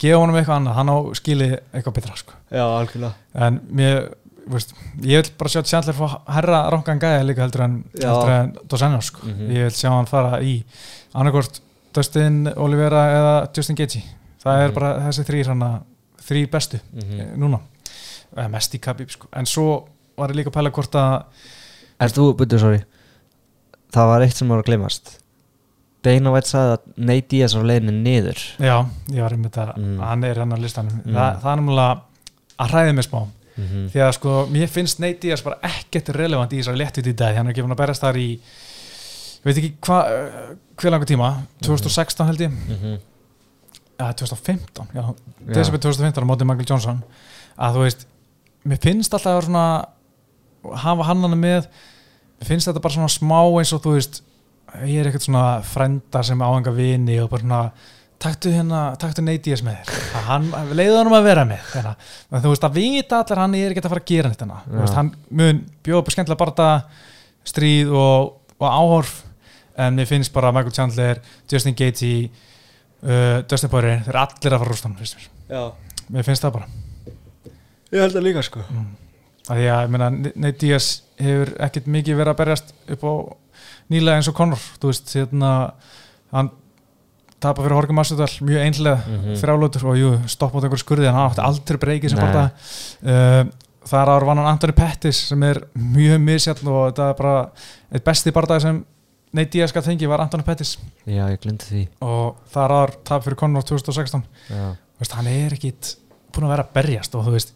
gefa 0.00 0.20
honum 0.22 0.36
eitthvað 0.40 0.56
annað 0.60 0.78
hann 0.80 0.90
á 0.92 0.96
skili 1.18 1.48
eitthvað 1.74 1.96
betra 1.98 2.16
sko. 2.16 2.32
Já, 2.50 2.64
algjörlega 2.64 3.14
en 3.46 3.60
mér 3.70 3.98
veist, 4.50 4.72
ég 5.04 5.20
vil 5.22 5.32
bara 5.38 5.52
sjá 5.52 5.62
Chandler 5.68 5.94
fá 5.94 6.06
herra 6.34 6.62
rangan 6.72 6.98
gæja 7.02 7.22
líka 7.26 7.44
heldur 7.44 7.62
en, 7.66 7.74
heldur 7.94 8.30
en 8.34 8.54
Dos 8.68 8.82
Anjos 8.82 9.10
sko. 9.12 9.26
Mhm. 9.26 9.50
ég 9.52 9.66
vil 9.68 9.76
sjá 9.76 9.90
hann 9.92 10.06
fara 10.10 10.40
í 10.40 10.62
annarkort 11.14 11.60
Dustin 11.94 12.46
Oliveira 12.56 13.04
eða 13.18 13.34
Justin 13.56 13.76
Gaethje 13.76 14.02
það 14.42 14.64
er 14.64 14.68
Mhm. 14.70 14.74
bara 14.74 14.90
þessi 15.08 15.24
þrýr 15.28 15.46
hann 15.52 15.82
þrýr 16.28 16.50
bestu 16.50 16.80
Mhm. 16.94 17.20
eh, 17.20 17.36
núna 17.36 17.60
mest 18.50 18.74
í 18.74 18.78
Khabib 18.80 19.10
sko. 19.10 19.26
en 19.32 19.44
svo 19.46 19.84
var 20.16 20.28
ég 20.30 20.36
líka 20.36 20.50
að 20.50 20.56
pæla 20.58 20.70
hvort 20.70 20.92
að 20.94 21.24
Erst 22.00 22.16
þú, 22.16 22.34
byrju, 22.34 22.58
sorry 22.58 22.82
Það 23.92 24.06
var 24.06 24.20
eitt 24.22 24.36
sem 24.36 24.48
var 24.48 24.62
að 24.62 24.66
gleymast 24.70 25.18
Dana 26.04 26.32
White 26.32 26.48
sagði 26.48 26.76
að 26.76 26.86
Nate 27.10 27.28
Diaz 27.28 27.54
var 27.56 27.66
leiðinni 27.68 27.92
niður. 28.04 28.40
Já, 28.58 28.76
ég 29.12 29.20
var 29.20 29.34
einmitt 29.36 29.58
að 29.60 29.74
Mm. 29.76 29.98
hann 30.00 30.24
er 30.24 30.38
hann 30.38 30.52
á 30.52 30.58
listanum. 30.60 31.02
Mm. 31.04 31.12
Þa, 31.14 31.26
það 31.42 31.52
er 31.52 31.60
náttúrulega 31.60 32.00
að 32.58 32.70
hræði 32.74 32.94
mig 32.94 33.04
smá. 33.04 33.20
Mm 33.60 33.88
því 33.92 34.00
að 34.00 34.12
sko, 34.16 34.46
mér 34.48 34.68
finnst 34.68 35.00
Nate 35.00 35.20
Diaz 35.20 35.42
bara 35.42 35.58
ekkert 35.62 36.08
relevant 36.16 36.52
í 36.52 36.60
þessari 36.60 36.78
léttut 36.80 37.06
í 37.06 37.12
dag. 37.12 37.36
Hann 37.36 37.48
er 37.48 37.54
fann 37.54 37.72
að 37.72 37.76
berast 37.76 38.00
þar 38.00 38.16
í 38.16 38.28
ég 38.40 39.44
veit 39.44 39.56
ekki 39.58 39.72
hvað 39.80 40.56
hver 40.80 40.90
langur 40.90 41.06
tíma? 41.06 41.30
2016 41.60 42.26
held 42.26 42.40
ég? 42.40 42.50
-hmm. 42.50 42.98
eða 43.98 44.12
2015, 44.16 44.86
já, 44.94 45.14
desember 45.54 45.80
2015 45.80 46.24
á 46.24 46.26
móti 46.26 46.44
Michael 46.44 46.66
Johnson. 46.68 47.02
Að 47.58 47.74
þú 47.74 47.80
veist, 47.84 48.06
mér 48.64 48.78
finnst 48.80 49.12
alltaf 49.14 49.48
að 49.48 49.84
hafa 50.76 51.02
hann 51.04 51.20
hann 51.24 51.38
með 51.40 51.68
mér 52.40 52.48
finnst 52.48 52.68
þetta 52.68 52.80
bara 52.80 52.94
svona 52.94 53.12
smá 53.12 53.40
eins 53.60 53.72
og 53.76 53.82
þú 53.84 53.94
veist 53.96 54.22
ég 54.86 55.00
er 55.00 55.10
ekkert 55.10 55.26
svona 55.26 55.46
frenda 55.66 56.22
sem 56.26 56.42
áhenga 56.44 56.72
vini 56.74 57.18
og 57.22 57.30
bara 57.32 57.44
svona 57.44 57.62
taktu 58.20 58.52
hérna, 58.52 58.82
taktu 59.00 59.24
Nate 59.24 59.56
með 59.64 59.78
þér. 59.80 60.02
Hann, 60.26 60.50
leiðu 60.76 60.98
hann 60.98 61.08
um 61.08 61.16
að 61.16 61.26
vera 61.30 61.46
með 61.48 61.62
hérna. 61.72 61.94
en 62.30 62.44
þú 62.44 62.52
veist 62.52 62.66
að 62.68 62.76
vita 62.76 63.22
allir 63.22 63.40
hann 63.40 63.56
er 63.56 63.72
ekkert 63.72 63.88
að 63.88 63.94
fara 63.94 64.04
að 64.04 64.10
gera 64.12 64.28
neitt 64.28 64.42
hérna, 64.44 64.60
þú 64.66 64.76
Já. 64.76 64.80
veist, 64.82 64.98
hann 64.98 65.10
mun 65.40 65.62
bjóða 65.86 66.02
upp 66.02 66.12
skemmtilega 66.14 66.42
barða, 66.42 66.68
stríð 67.48 67.94
og, 67.96 68.30
og 68.58 68.68
áhorf. 68.68 69.16
En 69.80 69.96
mér 69.96 70.08
finnst 70.10 70.32
bara 70.34 70.52
Michael 70.52 70.76
Chandler, 70.76 71.22
Justin 71.48 71.76
Gaethje 71.78 72.28
uh, 72.28 73.40
Dustin 73.48 73.72
Poirier, 73.72 74.02
þeir 74.04 74.12
eru 74.12 74.22
allir 74.26 74.56
að 74.56 74.64
fara 74.64 74.74
rústan 74.74 74.96
finnst 74.98 75.16
mér, 75.16 75.28
Já, 75.48 75.62
mér 76.12 76.26
finnst 76.26 76.44
það 76.44 76.58
bara. 76.58 76.68
Ég 77.90 78.04
held 78.04 78.18
að 78.20 78.26
líka 78.26 78.44
sko. 78.44 78.64
Mm. 78.68 78.90
að 79.48 79.62
því 79.62 79.70
að, 79.72 79.80
ég 79.86 79.94
meina, 79.94 80.10
Nate 80.44 80.58
Diaz 80.60 80.90
hefur 81.20 81.54
ekkert 81.64 81.88
mikið 81.90 82.20
verið 82.20 82.34
að 82.34 82.42
berjast 82.42 82.74
upp 82.94 83.06
á 83.08 83.12
nýlega 83.90 84.16
eins 84.20 84.28
og 84.30 84.36
Conor 84.38 84.58
þú 84.80 84.90
veist, 84.92 85.12
hérna 85.16 85.52
hann 86.32 86.50
tapa 87.40 87.62
fyrir 87.64 87.74
Horkum 87.78 87.96
Masvidal 87.96 88.28
mjög 88.44 88.60
einhlega 88.66 89.00
Mhm. 89.06 89.34
þrjálótur 89.40 89.84
og 89.90 89.96
jú, 89.98 90.10
stopp 90.28 90.54
átt 90.54 90.64
einhver 90.68 90.82
skurði 90.82 91.08
en 91.08 91.14
hann 91.16 91.30
átti 91.30 91.42
aldrei 91.44 91.78
breykið 91.80 92.10
sem 92.10 92.18
bara 92.20 92.50
uh, 93.02 93.44
þar 93.90 94.10
ára 94.12 94.26
vann 94.28 94.36
hann 94.42 94.50
Anthony 94.52 94.72
Pettis 94.76 95.22
sem 95.30 95.42
er 95.42 95.62
mjög 95.74 96.20
misjall 96.20 96.68
og 96.68 96.90
þetta 96.92 97.08
er 97.10 97.14
bara 97.22 97.36
eitt 97.92 98.04
besti 98.04 98.30
barndagi 98.36 98.60
sem 98.66 98.84
Nate 99.32 99.50
Diaz 99.54 99.70
gætt 99.72 99.86
fengi 99.86 100.08
var 100.10 100.18
Anthony 100.24 100.42
Pettis. 100.42 100.72
Já, 101.06 101.22
ég 101.30 101.38
glindi 101.40 101.62
því. 101.64 101.82
Og 102.02 102.34
þar 102.50 102.72
ára 102.74 102.96
tap 103.06 103.22
fyrir 103.22 103.36
Conor 103.38 103.62
2016 103.62 104.24
Já, 104.50 104.72
Þú 104.74 105.04
veist, 105.04 105.12
hann 105.14 105.26
er 105.30 105.54
ekkit 105.54 105.92
búin 106.34 106.48
að 106.48 106.50
vera 106.56 106.64
að 106.66 106.72
berjast 106.74 107.14
og 107.14 107.24
þú 107.28 107.34
veist, 107.36 107.52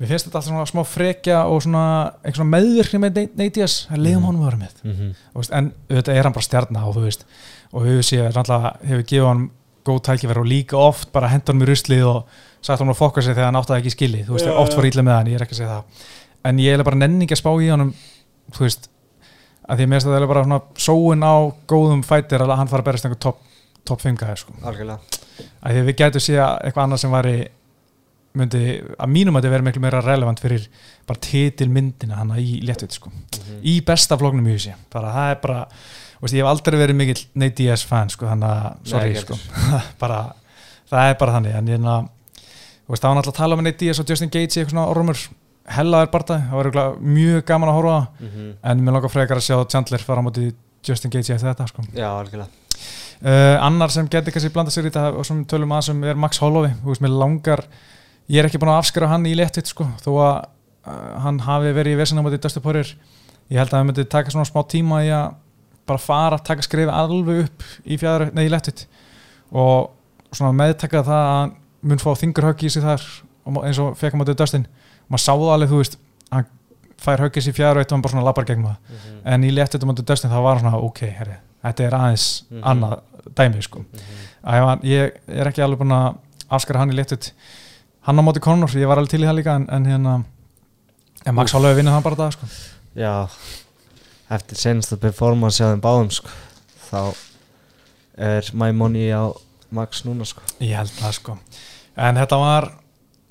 mér 0.00 0.08
finnst 0.10 0.26
þetta 0.28 0.38
alltaf 0.38 0.50
svona 0.50 0.66
smá 0.68 0.82
frekja 0.84 1.38
og 1.48 1.62
svona 1.64 2.46
meðvirkni 2.52 2.98
með 3.00 3.20
Nate 3.36 3.50
Diaz, 3.56 3.76
það 3.90 4.02
leiðum 4.04 4.16
Mhm. 4.20 4.26
honum 4.26 4.42
að 4.42 4.48
vera 4.50 4.56
með. 4.56 4.74
Mm 4.84 4.92
-hmm. 4.96 5.14
Veist, 5.34 5.52
en 5.52 5.72
auðvitað 5.90 6.16
er 6.16 6.22
hann 6.24 6.32
bara 6.32 6.42
stjarnar 6.48 6.84
og 6.88 6.94
þú 6.96 7.02
veist, 7.06 7.24
og 7.72 7.82
við 7.82 7.98
séum 8.02 8.32
náttúrulega 8.32 8.76
hefur 8.86 9.02
gefið 9.04 9.26
hann 9.26 9.50
góð 9.86 10.00
tækifæri 10.02 10.38
og 10.40 10.46
líka 10.46 10.76
oft 10.76 11.12
bara 11.12 11.28
hendur 11.28 11.52
hann 11.54 11.62
með 11.62 11.68
ruslið 11.68 12.04
og 12.06 12.24
sagt 12.60 12.78
hann 12.80 12.88
að 12.90 12.96
fokka 12.96 13.22
sig 13.22 13.34
þegar 13.34 13.44
hann 13.44 13.56
átti 13.56 13.72
það 13.72 13.78
ekki 13.80 13.90
skili 13.90 14.24
þú 14.24 14.32
veist, 14.34 14.46
Já, 14.46 14.52
oft 14.58 14.72
fór 14.74 14.84
ítla 14.84 15.02
með 15.02 15.14
hann, 15.16 15.26
ég 15.26 15.34
er 15.34 15.42
ekki 15.46 15.54
að 15.54 15.60
segja 15.62 15.68
það. 15.76 15.84
En 16.44 16.58
ég 16.58 16.78
er 16.78 16.82
bara 16.84 16.96
nenni 16.96 17.24
ekki 17.24 17.34
að 17.34 17.42
spá 17.42 17.50
í 17.62 17.70
honum 17.70 17.94
þú 18.52 18.58
veist, 18.60 18.88
að 19.68 19.76
því 19.78 19.82
að 19.82 19.88
mér 19.88 19.96
finnst 20.00 20.06
að 20.06 20.12
það 20.14 20.22
er 20.22 20.26
bara 20.26 20.44
svona 20.44 20.60
sóun 20.76 21.22
á 21.22 21.34
góðum 21.68 22.02
fætir 22.04 22.40
að 22.40 22.56
hann 22.56 22.68
fara 22.68 22.82
að 22.82 22.84
berjast 22.84 23.04
einhver 23.06 23.18
topp 23.18 23.38
top 23.84 24.00
5 24.00 24.16
gæði 24.18 24.36
sko. 24.36 24.52
Að 25.62 25.70
því 25.72 25.78
að 25.80 25.86
við 25.86 25.96
gætum 25.96 26.20
sé 26.20 26.34
eitthvað 26.36 26.84
annað 26.84 26.98
sem 26.98 27.10
væri 27.10 27.48
myndi 28.36 28.62
að 28.98 29.12
mínum 29.12 29.36
að 29.38 29.42
þetta 29.46 29.52
vera 29.56 29.66
miklu 29.66 29.82
meira 29.84 30.00
relevant 30.04 30.40
fyrir 30.42 30.66
bara 31.08 31.20
titilmyndina 31.26 32.18
hana 32.20 32.36
í 32.42 32.58
léttveit 32.66 32.92
sko. 32.98 33.10
Mhm. 33.10 33.60
í 33.64 33.76
besta 33.86 34.18
flóknum 34.20 34.46
í 34.50 34.56
þessi 34.56 34.74
bara 34.92 35.12
það 35.14 35.30
er 35.34 35.40
bara, 35.46 35.60
veist, 36.20 36.34
ég 36.34 36.42
hef 36.44 36.50
aldrei 36.50 36.78
verið 36.80 36.96
mikill 37.00 37.24
Nate 37.34 37.54
Diaz 37.62 37.84
fan 37.86 38.08
sko, 38.12 38.26
þannig 38.26 38.50
að 38.50 38.92
sorry 38.92 39.12
Nei, 39.12 39.22
sko, 39.22 39.38
bara 40.02 40.20
það 40.90 41.10
er 41.10 41.18
bara 41.20 41.32
þannig, 41.38 41.56
en 41.58 41.66
ég 41.72 41.80
er 41.80 41.88
að 41.90 42.08
það 42.86 43.08
var 43.10 43.16
náttúrulega 43.18 43.34
að 43.34 43.40
tala 43.40 43.56
með 43.58 43.64
Nate 43.70 43.82
Diaz 43.84 44.00
og 44.00 44.06
Justin 44.12 44.30
Gaethje 44.30 44.62
eitthvað 44.62 44.74
svona 44.76 44.86
ormur, 44.92 45.24
hellaðir 45.76 46.12
barða 46.12 46.36
það 46.44 46.52
var 46.54 46.68
örugglega 46.68 47.16
mjög 47.16 47.40
gaman 47.48 47.68
að 47.72 47.76
horfa 47.80 47.96
það, 47.96 48.28
Mhm. 48.28 48.52
en 48.62 48.84
mér 48.86 48.92
langar 48.96 49.10
frekar 49.10 49.36
að 49.40 49.46
sjá 49.48 49.56
Chandler 49.72 49.98
fara 50.06 50.22
á 50.22 50.26
móti 50.28 50.52
Justin 50.86 51.10
Gaethje 51.10 51.34
eftir 51.34 51.50
þetta 51.54 51.66
sko. 51.68 51.82
Já, 51.94 52.08
algjörlega 52.20 52.48
Uh, 53.16 53.56
annar 53.64 53.88
sem 53.88 54.04
getur 54.12 54.30
kannski 54.30 54.50
blanda 54.52 54.70
sér 54.70 54.84
í 54.84 54.90
þetta 54.92 55.16
og 55.16 55.24
sem 55.24 55.38
tölum 55.48 55.70
að 55.72 55.84
sem 55.86 56.02
er 56.04 56.18
Max 56.20 56.36
Holloway 56.42 56.74
þú 56.84 56.90
veist, 56.92 57.00
mér 57.00 57.14
langar, 57.16 57.62
ég 58.28 58.38
er 58.42 58.48
ekki 58.48 58.58
búin 58.62 58.72
að 58.74 58.80
afskara 58.82 59.08
hann 59.12 59.26
í 59.28 59.34
léttitt 59.38 59.66
sko, 59.70 59.86
þó 60.02 60.10
að 60.18 60.36
uh, 60.86 61.20
hann 61.24 61.38
hafi 61.46 61.72
verið 61.76 61.96
í 61.96 62.00
vesina 62.00 62.22
motið 62.26 62.42
Dusty 62.46 62.60
Poirier. 62.64 62.94
Ég 63.50 63.58
held 63.60 63.70
að 63.70 63.76
það 63.78 63.84
myndi 63.90 64.04
taka 64.10 64.30
svona 64.34 64.48
smá 64.48 64.62
tíma 64.68 65.02
í 65.06 65.10
að 65.14 65.34
bara 65.86 66.02
fara, 66.02 66.38
taka 66.42 66.64
skrifi 66.66 66.90
alveg 66.90 67.44
upp 67.44 67.62
í 67.86 67.94
í 67.94 68.48
léttitt 68.50 68.86
og 69.54 69.92
svona 70.34 70.50
meðtaka 70.58 71.04
það 71.06 71.28
að 71.36 71.52
mun 71.86 72.02
fá 72.02 72.10
þingurhögg 72.18 72.64
í 72.66 72.70
sig 72.74 72.82
þar 72.82 73.04
og 73.46 73.60
eins 73.62 73.78
og 73.78 73.94
fekk 73.96 74.12
hann 74.16 74.22
motið 74.24 74.38
Dustin. 74.40 74.66
Maður 75.06 75.22
sá 75.22 75.32
það 75.38 75.52
alveg, 75.54 75.70
þú 75.70 75.78
veist 75.78 75.98
hann 76.34 76.48
fær 76.98 77.22
höggis 77.22 77.46
í 77.46 77.54
fjara 77.54 77.84
og 77.84 77.92
hann 77.94 78.02
bara 78.02 78.14
svona 78.16 78.26
labbar 78.26 78.48
gegn 78.48 78.64
það. 78.66 79.04
En 79.30 79.44
í 79.46 79.52
léttutum 79.54 79.92
undir 79.92 80.04
Dustin 80.08 80.32
þá 80.32 80.40
var 80.42 80.58
hann 80.58 80.64
svona 80.66 80.80
ok, 80.82 81.04
herri, 81.20 81.36
þetta 81.62 81.84
er 81.86 81.96
aðeins 82.00 82.26
Mhm. 82.50 82.62
annað 82.64 82.96
dæmi 83.36 83.62
sko. 83.62 83.84
Æ, 84.42 84.54
ég 84.82 85.12
er 85.28 85.46
ekki 85.52 85.62
alveg 85.62 85.78
búin 85.78 85.94
að 85.94 86.16
afskara 86.50 86.78
hann 86.82 86.90
í 86.90 86.96
léttut 86.98 87.30
hann 88.06 88.18
á 88.18 88.22
móti 88.24 88.42
Conor, 88.44 88.70
ég 88.78 88.88
var 88.88 89.00
alveg 89.00 89.12
til 89.14 89.22
í 89.24 89.28
það 89.28 89.38
líka 89.40 89.54
en, 89.58 89.66
en 89.72 89.86
hérna 89.90 90.16
en 91.26 91.34
Max 91.34 91.54
Holloway 91.56 91.76
vinnur 91.78 91.96
hann 91.96 92.04
bara 92.06 92.18
það 92.20 92.36
sko. 92.36 92.48
Já, 92.96 93.14
eftir 94.36 94.58
senasta 94.60 94.98
performance 95.00 95.58
á 95.62 95.70
þeim 95.72 95.82
báðum 95.84 96.10
sko, 96.14 96.30
þá 96.88 97.00
er 98.30 98.50
my 98.56 98.70
money 98.72 99.10
á 99.12 99.28
Max 99.74 100.04
núna 100.06 100.24
sko. 100.28 100.44
Ég 100.62 100.76
held 100.78 100.92
það 101.00 101.16
sko. 101.18 101.34
En 101.98 102.16
þetta 102.20 102.38
var 102.40 102.68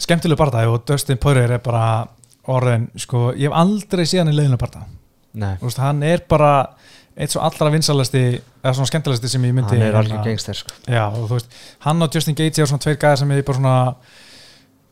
skemmtileg 0.01 0.37
barndagi 0.39 0.67
og 0.69 0.83
Dustin 0.89 1.19
Poirier 1.21 1.55
er 1.55 1.63
bara 1.63 1.85
orðin 2.51 2.89
sko, 2.99 3.29
ég 3.33 3.47
hef 3.49 3.55
aldrei 3.57 4.03
séð 4.05 4.25
hann 4.25 4.33
í 4.33 4.37
leiðinu 4.37 4.59
barndagi 4.61 4.91
Nei, 5.35 5.55
Þú 5.59 5.67
veist, 5.67 5.79
hann 5.83 6.03
er 6.07 6.21
bara 6.31 6.51
eitt 7.15 7.31
svo 7.33 7.41
allra 7.43 7.71
vinsalasti 7.71 8.21
eða 8.35 8.73
svona 8.75 8.87
skemmtilegasti 8.91 9.31
sem 9.31 9.43
ég 9.47 9.55
myndi 9.55 9.73
hann 9.73 9.81
er 9.81 9.89
hérna- 9.89 10.03
algjör 10.03 10.21
gangster 10.27 10.55
sko. 10.55 10.71
Já, 10.87 11.03
og 11.09 11.25
þú 11.29 11.37
veist, 11.39 11.57
hann 11.87 12.03
og 12.05 12.15
Justin 12.15 12.35
Gaethje 12.35 12.63
er 12.63 12.69
svona 12.71 12.83
tveir 12.85 12.99
gæðir 13.01 13.19
sem 13.21 13.33
ég 13.35 13.45
bara 13.47 13.57
svona 13.59 13.75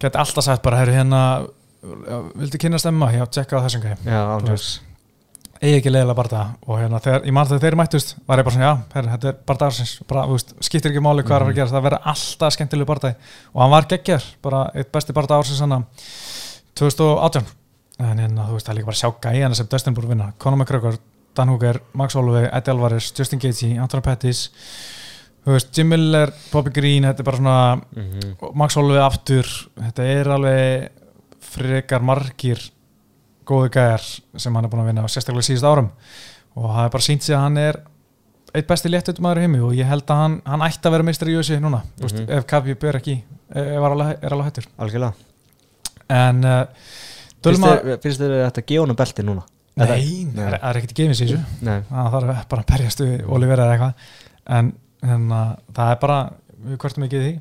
geti 0.03 0.23
alltaf 0.23 0.47
sagt 0.47 0.63
bara, 0.65 0.81
herru 0.83 0.95
hérna 0.95 1.21
viltu 2.39 2.61
kynna 2.61 2.79
stemma? 2.79 3.11
Já, 3.15 3.25
tjekka 3.27 3.59
á 3.59 3.65
þessum 3.65 3.87
Já, 4.07 4.19
ándjóks 4.37 4.73
eigi 5.63 5.79
ekki 5.79 5.91
leiðilega 5.93 6.17
barða 6.17 6.41
og 6.67 6.79
hérna 6.81 6.99
þegar, 7.03 7.21
ég 7.23 7.35
man 7.35 7.47
þegar 7.47 7.61
þeir 7.63 7.77
mættust 7.79 8.09
var 8.27 8.41
ég 8.41 8.47
bara 8.47 8.55
svona, 8.55 8.67
já, 8.67 8.73
herru, 8.97 9.11
þetta 9.13 9.29
er 9.29 9.37
barðarsins 9.47 9.93
bara, 10.09 10.25
þú 10.27 10.35
veist, 10.35 10.53
skiptir 10.67 10.91
ekki 10.91 11.03
máli 11.03 11.23
hvað 11.23 11.35
er 11.35 11.43
að 11.43 11.45
fara 11.45 11.53
að 11.53 11.59
gera 11.59 11.71
það 11.71 11.85
verður 11.85 12.09
alltaf 12.11 12.55
skemmtilegu 12.55 12.89
barðagi 12.89 13.29
og 13.53 13.61
hann 13.63 13.71
var 13.71 13.87
geggjar 13.93 14.25
bara 14.43 14.63
eitt 14.75 14.91
besti 14.95 15.15
barða 15.15 15.39
ársins 15.39 15.63
hann 15.63 15.85
2018 16.79 17.47
en 18.03 18.23
hérna, 18.25 18.47
þú 18.49 18.57
veist, 18.57 18.67
það 18.67 18.73
er 18.73 18.79
líka 18.79 18.89
bara 18.89 18.97
að 18.97 19.03
sjá 19.03 19.23
gæjana 19.23 19.59
sem 19.59 19.69
Dustin 19.71 19.95
búið 19.95 20.09
að 20.09 20.15
vinna, 20.15 20.29
Conor 20.41 20.59
McGregor 20.59 20.99
Dan 21.33 21.53
Hooker, 21.53 21.79
Max 21.97 22.17
Holloway, 22.17 22.49
Eddie 22.51 22.73
Alvarez 22.73 23.13
Justin 23.15 23.41
Gaethje, 23.41 23.77
Anthony 23.79 24.03
Pettis 24.05 24.49
þú 25.43 25.51
veist, 25.55 25.71
Jim 25.77 25.89
Miller, 25.91 26.31
Bobby 26.51 26.71
Green 26.75 27.03
þetta 27.07 27.19
er 27.23 27.27
bara 27.29 27.37
svona, 27.41 27.81
mm 27.95 28.53
Max 28.59 28.75
Holloway 28.79 29.01
aftur, 29.03 29.47
þetta 29.79 30.03
er 30.17 30.29
alveg 30.37 30.89
frekar 31.53 32.01
margir 32.01 32.61
góðu 33.45 33.69
gæjar 33.75 34.03
sem 34.39 34.55
hann 34.55 34.65
er 34.65 34.71
búin 34.71 34.83
að 34.85 34.91
vinna 34.91 35.03
á 35.03 35.11
sérstaklega 35.11 35.43
síðust 35.49 35.67
árum. 35.67 35.89
Og 36.55 36.69
það 36.69 36.85
er 36.85 36.93
bara 36.93 37.03
sínt 37.03 37.23
sig 37.25 37.35
að 37.35 37.41
hann 37.43 37.57
er 37.57 37.79
eitt 38.53 38.67
besti 38.69 38.89
léttutum 38.89 39.25
maður 39.25 39.41
í 39.41 39.45
heimi 39.47 39.59
og 39.65 39.73
ég 39.75 39.87
held 39.89 40.05
að 40.13 40.19
hann, 40.21 40.35
hann 40.45 40.61
ætti 40.61 40.87
að 40.87 40.91
vera 40.95 41.03
meistar 41.07 41.27
í 41.31 41.35
USA 41.37 41.59
núna. 41.59 41.81
Mm 41.99 42.07
Mhm. 42.13 42.29
ef 42.37 42.45
Kabi 42.47 42.73
ber 42.75 42.95
ekki 43.01 43.15
ef 43.49 43.57
er 43.57 43.89
alveg, 43.89 44.17
er 44.23 44.31
alveg 44.33 44.45
hættur. 44.47 44.67
Algjörlega. 44.79 45.13
En 46.09 46.43
uh, 46.45 46.65
finnst 47.43 48.21
þér 48.21 48.51
þetta 48.51 48.79
honum 48.79 48.95
belti 48.95 49.23
núna? 49.25 49.43
nei, 49.75 49.87
það 49.87 50.53
er- 50.53 50.59
er 50.61 50.77
ekkert 50.77 50.93
gefins 50.95 51.21
í 51.21 51.25
þessu. 51.27 51.39
Það 51.89 52.11
þarf 52.13 52.47
bara 52.49 52.61
að 52.61 52.67
berjast 52.71 52.99
við 53.01 53.23
Oliver 53.27 53.57
eða 53.57 53.73
eitthvað. 53.73 53.93
En 54.45 54.73
hérna, 55.03 55.43
það 55.75 55.93
er 55.93 56.01
bara 56.01 56.17
við 56.63 56.81
kvartum 56.81 57.05
ekki 57.07 57.21
því. 57.21 57.31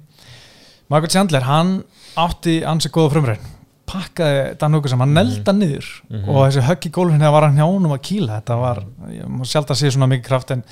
Michael 0.93 1.13
Chandler, 1.15 1.47
hann 1.49 1.75
átti 2.21 2.61
ansi 2.69 2.91
góða 2.93 3.15
frumræn 3.15 3.51
pakkaði 3.93 4.43
Dan 4.61 4.77
Hugger 4.77 4.93
sem 4.93 5.03
hann 5.03 5.15
nelda 5.17 5.53
niður. 5.53 5.89
Mhm. 6.09 6.29
og 6.29 6.47
þessi 6.47 6.65
högg 6.69 6.87
í 6.89 6.93
gólfinu 6.95 7.21
þegar 7.21 7.35
var 7.37 7.47
hann 7.49 7.61
hjánum 7.61 7.95
að 7.97 8.05
kýla 8.09 8.41
þetta 8.41 8.59
var, 8.61 8.83
ég 9.11 9.29
má 9.29 9.45
sjálf 9.45 9.71
að 9.71 9.81
sé 9.81 9.91
svona 9.93 10.09
mikið 10.13 10.29
kraft 10.29 10.51
en 10.55 10.63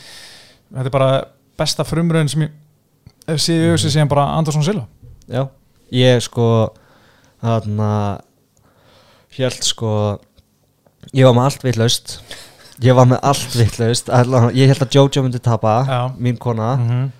þetta 0.72 0.86
er 0.86 0.94
bara 0.94 1.24
besta 1.58 1.84
frumræn 1.84 2.30
sem 2.30 2.46
ég 2.46 2.50
hef 3.28 3.40
séð 3.42 3.60
í 3.60 3.68
auðvitað 3.70 3.94
síðan 3.94 4.12
bara 4.12 4.28
Andersson 4.38 4.64
Silva. 4.64 4.86
Já 5.28 5.48
Ég 5.90 6.22
sko 6.22 6.46
þarna 7.42 8.20
held 9.36 9.64
sko 9.66 9.90
ég 11.12 11.26
var 11.26 11.34
með 11.34 11.44
allt 11.48 11.64
vitlaust 11.66 12.20
ég 12.82 12.94
var 12.94 13.06
með 13.06 13.20
allt 13.22 14.08
Allavega- 14.08 14.54
ég 14.56 14.66
held 14.66 14.82
að 14.82 14.94
Jojo 14.94 15.22
myndi 15.22 15.38
tapa 15.38 15.84
Já. 15.86 16.00
mín 16.18 16.38
kona 16.38 16.76
mm 16.76 16.88
-hmm. 16.88 17.10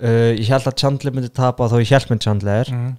uh, 0.00 0.32
ég 0.38 0.48
held 0.48 0.66
að 0.66 0.76
Chandler 0.76 1.12
myndi 1.12 1.28
tapa 1.28 1.68
þó 1.68 1.80
ég 1.80 1.90
held 1.90 2.10
með 2.10 2.20
Chandler 2.20 2.66
Mm 2.72 2.96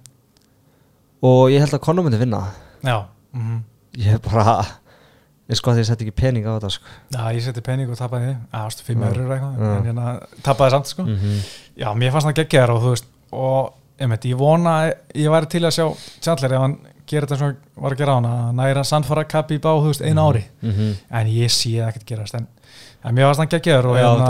og 1.22 1.50
ég 1.52 1.60
held 1.60 1.74
að 1.76 1.82
Conor 1.84 2.06
myndi 2.06 2.18
vinna 2.20 2.44
já 2.82 3.04
mm 3.32 3.58
ég 3.98 4.14
er 4.14 4.18
bara 4.18 4.64
ég 5.50 5.58
sko 5.58 5.72
að 5.72 5.80
ég 5.82 5.88
sett 5.88 6.02
ekki 6.04 6.14
pening 6.14 6.46
á 6.46 6.54
þetta 6.54 6.70
sko. 6.70 6.84
Já, 7.10 7.22
ég 7.34 7.42
seti 7.42 7.62
pening 7.66 7.90
og 7.90 7.98
tapaði 7.98 8.28
því, 8.28 8.34
ástu 8.54 8.84
fimm 8.86 9.02
Já. 9.02 9.08
eurur 9.10 9.32
eitthvað, 9.34 9.64
en 9.66 9.88
hérna 9.88 10.12
tapaði 10.46 10.70
samt 10.76 10.86
sko. 10.86 11.02
-hmm. 11.02 11.40
Já, 11.76 11.88
mér 11.98 12.12
fannst 12.12 12.28
það 12.28 12.36
geggjaðar 12.38 12.70
og 12.70 12.82
þú 12.82 12.92
veist 12.94 13.08
og 13.32 13.72
einmitt, 13.98 14.24
ég 14.24 14.38
vona 14.38 14.92
ég 15.14 15.30
væri 15.30 15.46
til 15.50 15.64
að 15.64 15.74
sjá 15.74 15.86
Chandler 16.22 16.52
ef 16.52 16.60
hann 16.60 16.78
gerir 17.10 17.26
þetta 17.26 17.38
sem 17.40 17.46
hann 17.50 17.84
var 17.84 17.92
að 17.96 17.98
gera 18.02 18.12
á 18.14 18.18
hann 18.20 18.30
að 18.30 18.54
næra 18.60 18.84
sannfara 18.86 19.24
kappi 19.28 19.58
í 19.58 19.62
bá, 19.62 19.70
þú 19.76 19.90
veist, 19.90 20.02
einu 20.06 20.20
ári 20.30 20.44
-hmm. 20.62 20.94
en 21.10 21.26
ég 21.26 21.50
sé 21.50 21.70
það 21.80 21.88
ekkert 21.90 22.06
gerast 22.12 22.34
en, 22.38 22.46
en 23.04 23.14
mér 23.14 23.26
fannst 23.28 23.40
hann 23.44 23.48
geggjaðar 23.54 23.86
og, 23.86 23.96
hérna, 23.96 24.26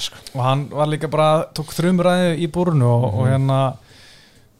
sko. 0.00 0.16
og 0.34 0.42
hann 0.44 0.68
var 0.70 0.86
líka 0.86 1.08
bara 1.08 1.44
tók 1.54 1.72
þrjumræði 1.72 2.36
í 2.44 2.50
búrunu 2.50 2.84
og, 2.86 3.04
og 3.14 3.24
Mhm. 3.26 3.30
hérna 3.32 3.60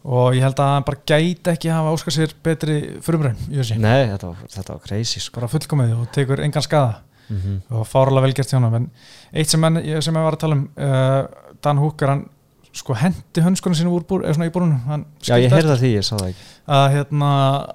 og 0.05 0.33
ég 0.35 0.41
held 0.41 0.57
að 0.57 0.71
hann 0.75 0.85
bara 0.89 0.99
gæti 1.07 1.51
ekki 1.53 1.69
hafa 1.71 1.93
óskar 1.93 2.15
sér 2.17 2.33
betri 2.43 2.77
frumræðin, 3.05 3.37
ég 3.53 3.65
sé 3.69 3.77
Nei, 3.79 4.07
þetta 4.09 4.27
var, 4.31 4.37
þetta 4.49 4.73
var 4.73 4.81
crazy 4.87 5.21
sko. 5.21 5.41
bara 5.41 5.49
fullkomið 5.53 5.93
og 6.01 6.07
tekur 6.13 6.41
engan 6.41 6.63
skada 6.63 6.95
mm 7.29 7.37
-hmm. 7.37 7.77
og 7.77 7.87
fárlega 7.87 8.23
vel 8.23 8.33
gert 8.33 8.49
hjá 8.49 8.59
hann 8.61 8.75
en 8.75 8.91
eitt 9.35 9.49
sem, 9.51 9.65
en, 9.65 9.77
ég- 9.77 10.01
sem 10.01 10.15
ég 10.15 10.25
var 10.25 10.33
að 10.33 10.39
tala 10.39 10.55
um 10.55 10.69
uh, 10.77 11.27
Dan 11.63 11.79
Hooker, 11.79 12.09
hann 12.09 12.25
sko 12.73 12.95
hendi 12.95 13.41
hönskunum 13.43 13.75
sínu 13.77 13.91
úr 13.91 14.05
búr, 14.07 14.23
eða 14.25 14.35
svona 14.35 14.47
í 14.47 14.51
búrunum 14.51 15.05
Já, 15.23 15.35
ég 15.37 15.51
það 15.51 15.79
því, 15.79 15.95
ég 15.97 16.03
sá 16.05 16.17
það 16.17 16.29
ekki 16.29 16.39
að 16.71 16.87
hérna, 16.95 17.31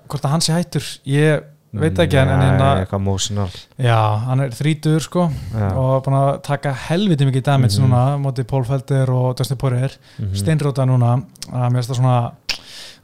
hvort 0.08 0.24
að 0.26 0.34
hann 0.36 0.44
sé 0.46 0.56
hættur 0.56 0.86
ég 1.12 1.44
veit 1.76 1.98
ekki 2.00 2.16
en, 2.22 2.30
en 2.32 2.40
Nei, 2.40 2.46
hérna, 2.48 2.68
eitthvað 2.80 3.02
emotional 3.02 3.50
já, 3.84 3.98
hann 4.30 4.40
er 4.46 4.54
þrítur 4.56 5.04
sko 5.04 5.26
Já. 5.52 5.66
og 5.76 6.06
búin 6.06 6.16
að 6.16 6.30
taka 6.48 6.72
helviti 6.86 7.28
mikið 7.28 7.44
damage 7.50 7.76
Mhm. 7.76 7.84
núna 7.90 8.04
móti 8.24 8.46
Paul 8.48 8.64
Felder 8.64 9.12
og 9.12 9.36
Dustin 9.36 9.58
Poirier 9.60 9.92
Mhm. 10.20 10.32
steinróta 10.40 10.86
núna 10.88 11.18
að 11.52 11.68
mér 11.74 11.82
finnst 11.84 11.92
það 11.92 12.00
svona 12.00 12.32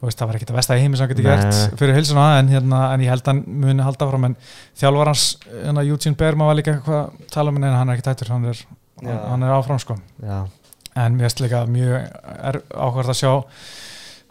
veist, 0.02 0.18
það 0.18 0.28
var 0.32 0.36
ekkert 0.40 0.50
að 0.54 0.56
vesta 0.62 0.76
í 0.78 0.80
heimi 0.82 0.98
sem 0.98 1.06
hann 1.08 1.12
geti 1.16 1.24
gert 1.28 1.78
fyrir 1.78 1.94
hilsuna 2.00 2.40
en, 2.40 2.48
hérna, 2.50 2.80
en 2.94 3.02
ég 3.04 3.10
held 3.12 3.22
að 3.22 3.34
hann 3.34 3.44
muni 3.48 3.84
halda 3.84 4.08
fram 4.10 4.24
en 4.26 4.36
þjálfar 4.80 5.06
hans, 5.12 5.26
hérna, 5.52 5.84
Eugene 5.86 6.16
Bergman 6.18 6.48
var 6.48 6.56
líka 6.56 6.74
eitthvað 6.78 7.04
að 7.04 7.30
tala 7.36 7.50
um 7.52 7.58
en 7.64 7.74
hann 7.76 7.90
er 7.90 7.98
ekkert 8.00 8.16
hættur 8.16 8.32
hann 8.32 8.46
er, 8.46 8.64
hann 9.04 9.44
er 9.44 9.52
áfram 9.60 9.80
sko 9.84 9.98
Já, 10.24 10.48
en 10.96 11.18
mér 11.20 11.28
finnst 11.28 11.42
líka 11.44 11.66
mjög 11.68 12.08
er 12.40 12.62
áhverð 12.72 13.12
að 13.12 13.20
sjá 13.20 13.44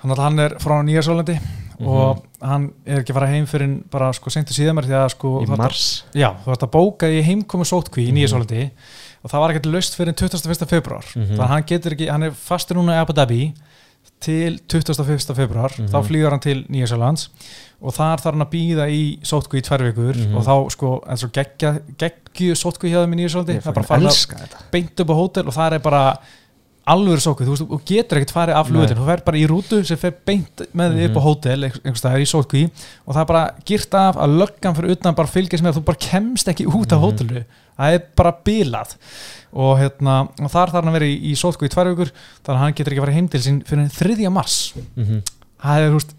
hann, 0.03 0.17
hann 0.17 0.39
er 0.39 0.55
frá 0.63 0.81
Nýjarsólandi 0.85 1.39
Mhm. 1.81 1.89
og 1.89 2.25
hann 2.43 2.73
er 2.85 2.99
ekki 3.01 3.13
að 3.15 3.15
fara 3.21 3.27
heim 3.33 3.47
fyrir 3.47 3.71
bara 3.91 4.13
sko 4.13 4.29
sentu 4.31 4.53
síðan 4.53 4.77
mér 4.77 4.85
því 4.91 4.97
að 5.01 5.11
sko 5.15 5.31
í 5.41 5.43
ert 5.47 5.51
að- 5.55 5.59
mars 5.63 6.05
já, 6.15 6.29
þú 6.45 6.53
ert 6.53 6.63
að 6.67 6.71
bóka 6.75 7.07
í 7.09 7.23
heimkomu 7.25 7.65
sótkví 7.65 8.05
í 8.05 8.13
Mhm. 8.13 8.17
Nýjarsólandi 8.19 8.71
og 9.25 9.31
það 9.31 9.41
var 9.41 9.51
ekkert 9.55 9.71
löst 9.73 9.97
fyrir 9.97 10.13
21. 10.15 10.67
februar 10.69 11.05
Mhm. 11.17 11.27
þannig 11.37 11.41
að 11.41 11.49
hann 11.49 11.63
getur 11.65 11.93
ekki, 11.97 12.11
hann 12.11 12.23
er 12.23 12.31
fastur 12.33 12.77
núna 12.77 12.93
í 12.97 13.01
Abu 13.01 13.13
Dhabi 13.15 13.55
til 14.21 14.59
21. 14.69 15.35
februar 15.35 15.71
Mhm. 15.79 15.89
þá 15.89 16.05
flýgur 16.05 16.31
hann 16.31 16.41
til 16.41 16.65
Nýjarsólands 16.69 17.29
og 17.83 17.95
þar 17.95 18.19
þarf 18.21 18.33
hann 18.37 18.45
að 18.45 18.51
býða 18.53 18.87
í 18.91 19.19
sótkví 19.23 19.59
í 19.61 19.63
tvær 19.65 19.81
vikur 19.93 20.17
Mhm. 20.17 20.37
og 20.37 20.45
þá 20.45 20.71
sko, 20.71 21.01
svo 21.17 21.29
geggja, 21.33 21.81
geggju 21.97 22.53
sótkví 22.57 22.91
hjá 22.93 23.05
þeim 23.07 23.15
í 23.15 23.25
Nýjarsólandi 23.25 23.63
það 23.63 23.67
er 23.69 23.83
bara 23.89 24.01
elska 24.05 24.37
þetta 24.37 24.57
beint 24.71 25.01
upp 25.01 25.09
á 25.09 25.15
hótel 25.17 25.47
og 25.49 25.55
það 25.55 25.73
er 25.73 25.79
bara 25.79 26.19
alvöru 26.91 27.23
sótkví, 27.23 27.47
þú 27.47 27.55
veist, 27.55 27.65
þú 27.71 27.79
getur 27.91 28.19
ekkert 28.21 28.33
farið 28.35 28.57
af 28.59 28.69
flugvöldin, 28.69 28.99
þú 29.01 29.07
fer 29.11 29.23
bara 29.27 29.39
í 29.41 29.47
rútu 29.51 29.81
sem 29.87 29.97
fer 30.01 30.15
beint 30.27 30.63
með 30.75 30.95
þig 30.97 31.05
upp 31.11 31.17
á 31.17 31.21
Mhm. 31.21 31.27
hótel 31.29 31.65
einhvers 31.69 32.01
staðar 32.03 32.25
í 32.25 32.29
sótkví 32.31 32.63
og 33.07 33.15
það 33.15 33.21
er 33.21 33.29
bara 33.33 33.45
girt 33.65 33.95
af 33.95 34.17
að 34.17 34.37
löggan 34.41 34.77
fyrir 34.77 34.91
utan 34.97 35.15
bara 35.15 35.29
fylgjast 35.29 35.63
með 35.65 35.73
að 35.73 35.79
þú 35.81 35.85
bara 35.85 35.99
kemst 36.11 36.49
ekki 36.49 36.67
út 36.67 36.93
af 36.93 36.99
Mhm. 37.01 37.05
hótelu 37.05 37.45
það 37.79 37.95
er 37.95 38.03
bara 38.17 38.33
bilað 38.45 38.97
og, 39.53 39.79
hérna, 39.79 40.29
og 40.41 40.51
þar 40.51 40.71
þarf 40.71 40.73
hann 40.73 40.89
að 40.91 40.99
vera 40.99 41.07
í, 41.07 41.17
í 41.31 41.33
sótkví 41.35 41.67
í 41.67 41.75
tvær 41.75 41.89
vikur 41.95 42.11
þannig 42.45 42.57
að 42.57 42.59
hann 42.65 42.73
getur 42.75 42.93
ekki 42.93 43.05
farið 43.07 43.15
heim 43.19 43.29
til 43.29 43.41
sín 43.41 43.63
fyrir 43.65 43.89
3. 43.91 44.29
mars 44.31 44.73
Mhm. 44.97 45.23
það 45.63 45.79
er, 45.81 45.89
þú 45.91 45.95
veist, 46.01 46.15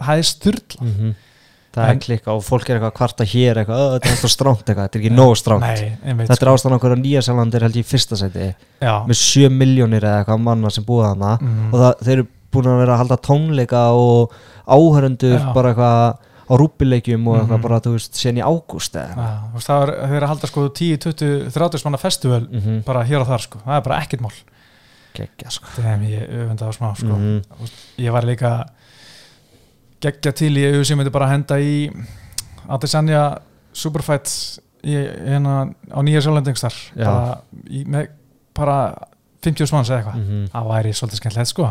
það 0.00 0.18
er 0.18 0.22
styrla 0.22 0.80
Mhm. 0.82 1.14
Það 1.72 1.88
En- 1.88 1.96
er 1.96 2.00
klikka 2.04 2.32
og 2.36 2.42
fólk 2.44 2.68
er 2.68 2.76
eitthvað 2.76 2.90
að 2.92 2.96
kvarta 2.98 3.24
hér 3.24 3.56
eitthvað, 3.62 3.78
"Ö, 3.80 3.92
þetta 3.96 4.06
er 4.08 4.12
alltaf 4.12 4.30
stránt 4.30 4.64
eitthvað, 4.66 4.84
þetta 4.88 4.96
er 4.96 5.00
ekki 5.00 5.14
nóg 5.16 5.36
stránt 5.40 5.62
Þetta 6.28 6.42
er 6.42 6.52
ástæðan 6.52 6.76
okkur 6.78 6.92
að 6.96 7.02
Nýjasaland 7.04 7.54
er 7.54 7.60
held 7.60 7.74
ég 7.76 7.84
í 7.86 7.90
fyrsta 7.92 8.16
seti 8.16 8.54
já, 8.82 9.06
með 9.06 9.16
7 9.16 9.48
miljónir 9.48 10.02
eða 10.04 10.24
eitthvað 10.24 10.40
manna 10.40 10.70
sem 10.70 10.84
búið 10.84 11.06
hana 11.08 11.38
Mhm. 11.40 11.72
og 11.72 11.80
það, 11.80 11.94
þeir 12.04 12.12
eru 12.18 12.26
búin 12.52 12.66
að 12.68 12.78
vera 12.84 12.92
að 12.92 12.98
halda 12.98 13.16
tónleika 13.16 13.82
og 13.96 14.30
áhörundur 14.68 15.38
Já. 15.40 15.52
bara 15.54 15.72
eitthvað 15.74 16.16
á 16.50 16.54
rúpileikjum 16.58 17.26
og 17.28 17.36
eitthvað 17.40 17.58
Mhm. 17.58 17.62
bara, 17.62 17.80
þú 17.80 17.92
veist, 17.94 18.14
sen 18.14 18.36
í 18.36 18.42
ágúst 18.42 18.92
eða 18.92 19.16
já, 19.16 19.40
það 19.56 19.82
er, 19.88 19.94
þeir 20.06 20.16
eru 20.16 20.26
að 20.26 20.28
halda 20.28 20.46
sko 20.46 20.68
10, 20.68 20.96
20, 20.98 21.50
30 21.50 21.84
manna 21.86 21.96
festival 21.98 22.40
Mhm. 22.52 22.84
bara 22.84 23.04
hér 23.04 23.20
og 23.22 23.26
þar 23.28 23.40
sko, 23.40 23.58
það 23.66 23.76
er 23.76 23.80
bara 23.80 24.00
ekkert 24.02 24.20
mál 24.20 24.32
Gekkja, 25.14 25.50
sko 25.50 25.66
Þeim 25.76 26.08
ég 26.08 26.56
á 26.56 26.72
smá 26.72 26.94
sko. 26.96 27.42
Veist, 27.60 27.72
ég 27.98 28.10
var 28.12 28.22
líka 28.22 28.64
geggja 30.02 30.32
til 30.36 30.52
í 30.58 30.66
auðvitað 30.68 30.98
myndi 31.00 31.14
bara 31.14 31.30
henda 31.32 31.58
í 31.62 31.76
Adesanya 32.72 33.22
Superfight 33.72 34.30
í, 34.84 34.96
hérna 34.96 35.54
á 35.90 35.98
nýja 36.04 36.22
í, 37.70 37.84
með, 37.88 38.10
bara 38.56 38.76
50 39.42 39.72
manns 39.74 39.90
eða 39.90 39.98
eitthvað. 40.02 40.18
Mhm, 40.20 40.42
það 40.52 40.68
væri 40.70 40.92
svolítið 40.94 41.20
skemmtilegt 41.22 41.50
sko. 41.50 41.70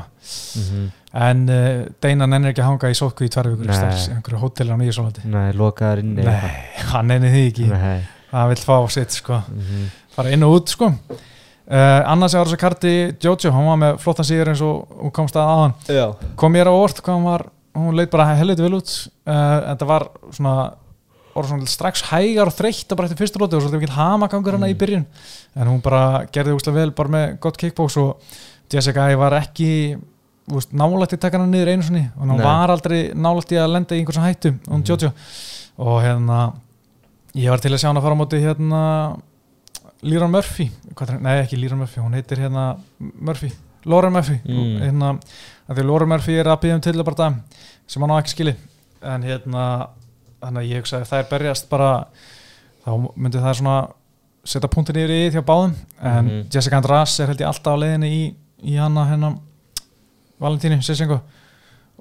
Mhm. 0.61 0.89
en 1.11 1.41
uh, 1.51 1.85
Deina 2.03 2.27
nennir 2.27 2.53
ekki 2.53 2.61
að 2.63 2.69
hanga 2.69 2.89
í 2.91 2.95
sótku 2.95 3.25
í 3.27 3.27
í 3.27 4.13
einhverju 4.15 4.39
hóteli 4.39 4.71
á 4.71 4.79
Nýjusólandi 4.79 5.25
Nei, 5.27 5.49
lokaður 5.59 5.99
inni 6.05 6.23
Nei, 6.23 6.51
hann 6.87 7.09
nennir 7.11 7.33
því 7.33 7.41
ekki. 7.49 7.67
Nei. 7.67 8.05
það 8.31 8.53
vill 8.53 8.63
fá 8.63 8.75
sitt 8.95 9.11
sko. 9.17 9.41
Mhm. 9.51 9.89
fara 10.15 10.31
inn 10.31 10.43
og 10.47 10.55
út 10.55 10.71
sko. 10.71 10.87
Uh, 11.71 12.01
annars 12.07 12.33
er 12.35 12.47
þessi 12.47 12.59
karti 12.59 12.93
Jojo, 13.23 13.51
hann 13.51 13.67
var 13.67 13.77
með 13.79 13.99
flottan 14.03 14.27
sigur 14.27 14.49
eins 14.51 14.63
og 14.65 14.87
hún 15.01 15.11
komst 15.15 15.35
að 15.39 15.51
aðan 15.51 15.75
Já. 15.87 16.05
Kom 16.35 16.51
mér 16.55 16.67
á 16.71 16.73
orð 16.75 16.99
hvað 17.03 17.13
hann 17.15 17.27
var 17.27 17.45
hún 17.77 17.95
leit 17.97 18.11
bara 18.11 18.31
helviti 18.35 18.63
vel 18.65 18.77
út. 18.79 18.93
Uh, 19.25 19.71
en 19.71 19.79
það 19.79 19.89
var 19.91 20.07
svona, 20.35 20.55
svona 21.35 21.69
strax 21.71 22.05
hægar 22.11 22.51
og 22.51 22.55
þreytt 22.57 22.95
bara 22.95 23.09
eftir 23.09 23.21
fyrsta 23.21 23.41
lóti 23.41 23.57
og 23.57 23.65
svolítið 23.65 23.83
mikil 23.83 23.97
hamagangur 23.97 24.57
hana 24.57 24.71
í 24.71 24.77
byrjun. 24.79 25.05
En 25.55 25.71
hún 25.71 25.83
bara 25.83 26.25
gerði 26.33 26.55
úslega 26.57 26.81
vel 26.81 26.95
bara 26.95 27.15
með 27.15 27.37
gott 27.43 27.59
kickbox 27.61 27.99
og 28.01 28.39
Jessica 28.71 29.07
Ai 29.07 29.17
var 29.19 29.35
ekki 29.39 29.71
úst, 30.51 30.75
nálægt 30.75 31.15
í 31.15 31.21
taka 31.21 31.39
hana 31.39 31.49
niður 31.51 31.73
einu 31.73 31.87
sinni. 31.87 32.05
Og 32.15 32.25
hún 32.25 32.35
Nei. 32.35 32.45
var 32.45 32.73
aldrei 32.73 32.99
nálægt 33.15 33.55
í 33.55 33.59
að 33.61 33.73
lenda 33.75 33.95
í 33.95 34.03
einhversan 34.03 34.27
hættu 34.27 34.53
hún 34.67 34.85
Jojo. 34.87 35.11
Og 35.81 35.99
hérna 36.03 36.51
ég 37.37 37.51
var 37.51 37.63
til 37.63 37.71
að 37.71 37.83
sjá 37.83 37.91
hana 37.91 38.03
fara 38.03 38.17
á 38.17 38.21
móti 38.21 38.41
hérna 38.43 38.81
Líran 40.01 40.31
Murphy. 40.33 40.71
Nei 41.21 41.35
ekki 41.43 41.59
Líran 41.59 41.79
Murphy, 41.79 42.01
hún 42.01 42.15
heitir 42.17 42.41
hérna 42.41 42.75
Murphy, 42.97 43.51
Lauren 43.85 44.13
Murphy. 44.13 44.39
Mm. 44.45 44.79
hérna, 44.81 45.11
Lauren 45.77 46.09
Murphy 46.09 46.39
er 46.41 46.49
að 46.49 46.63
byggja 46.63 46.79
um 46.79 46.85
til 46.87 46.95
að 46.97 47.05
bara 47.05 47.19
það 47.19 47.60
sem 47.91 48.03
hann 48.05 48.13
á 48.15 48.19
ekki 48.21 48.35
skili 48.35 48.53
en 49.01 49.25
hérna, 49.27 49.65
þannig 50.41 50.61
að 50.63 50.69
ég 50.71 50.81
hugsa 50.83 51.01
ef 51.03 51.09
það 51.11 51.23
er 51.23 51.29
berjast 51.33 51.67
bara 51.71 51.89
þá 52.85 52.91
myndi 53.15 53.41
það 53.43 53.57
svona 53.59 53.75
setja 54.47 54.69
punktin 54.73 54.97
yfir 55.03 55.11
í 55.13 55.29
því 55.33 55.41
á 55.43 55.49
báðum 55.51 55.73
en 56.01 56.25
Mhm. 56.25 56.47
Jessica 56.53 56.77
András 56.79 57.19
er 57.19 57.27
held 57.29 57.41
ég 57.43 57.47
alltaf 57.51 57.75
á 57.77 57.81
leiðinni 57.81 58.09
í, 58.09 58.21
í 58.63 58.77
hana 58.79 59.03
hérna 59.09 59.33
Valentínu 60.41 60.79
Sissingu 60.81 61.19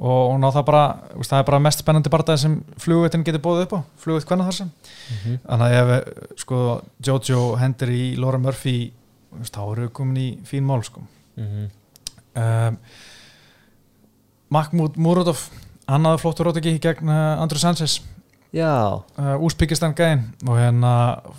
og 0.01 0.31
hún 0.33 0.45
á 0.45 0.51
það 0.55 0.65
bara, 0.65 0.85
það 1.21 1.39
er 1.39 1.45
bara 1.51 1.59
mest 1.61 1.83
spennandi 1.83 2.09
barndagi 2.09 2.39
sem 2.41 2.55
flugveitin 2.81 3.25
getur 3.27 3.43
bóðið 3.45 3.67
upp 3.67 3.75
á 3.77 3.81
flugveit 4.01 4.25
hvernig 4.31 4.47
þar 4.49 4.57
sem 4.61 4.71
Mhm. 5.11 5.39
þannig 5.45 5.77
að 5.77 5.91
ef 5.99 6.39
sko, 6.41 6.83
Jojo 7.05 7.57
hendur 7.61 7.89
í 7.93 8.17
Laura 8.17 8.39
Murphy 8.39 8.93
þá 9.43 9.61
eru 9.73 9.89
við 9.89 9.93
komin 9.93 10.17
í 10.17 10.39
fín 10.45 10.65
mál 10.65 10.83
sko. 10.83 11.03
Mhm. 11.37 11.69
um, 12.37 12.79
Mahmoud 14.51 14.97
Muradov 14.97 15.51
hann 15.91 16.09
hafði 16.09 16.23
flottur 16.25 16.49
rót 16.49 16.59
ekki 16.61 16.79
gegn 16.83 17.13
Andrew 17.13 17.61
Sanchez. 17.61 18.01
Já. 18.51 18.99
Uh, 19.15 19.37
úspíkistan 19.47 19.95
gæðin 19.95 20.25
og 20.49 20.59
hérna 20.59 20.93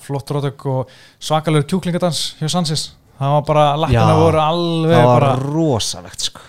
flottur 0.03 0.39
rót 0.39 0.65
og 0.71 0.91
svakalur 1.19 1.65
kjúklingadans 1.67 2.37
hjá 2.39 2.47
Sanchez. 2.51 2.91
Það 3.21 3.35
var 3.35 3.43
bara, 3.45 3.65
Já. 3.93 4.01
voru 4.17 4.39
alveg 4.41 4.95
Það 4.95 5.03
var 5.05 5.19
bara 5.19 5.33
rosalegt 5.43 6.23
sko. 6.25 6.47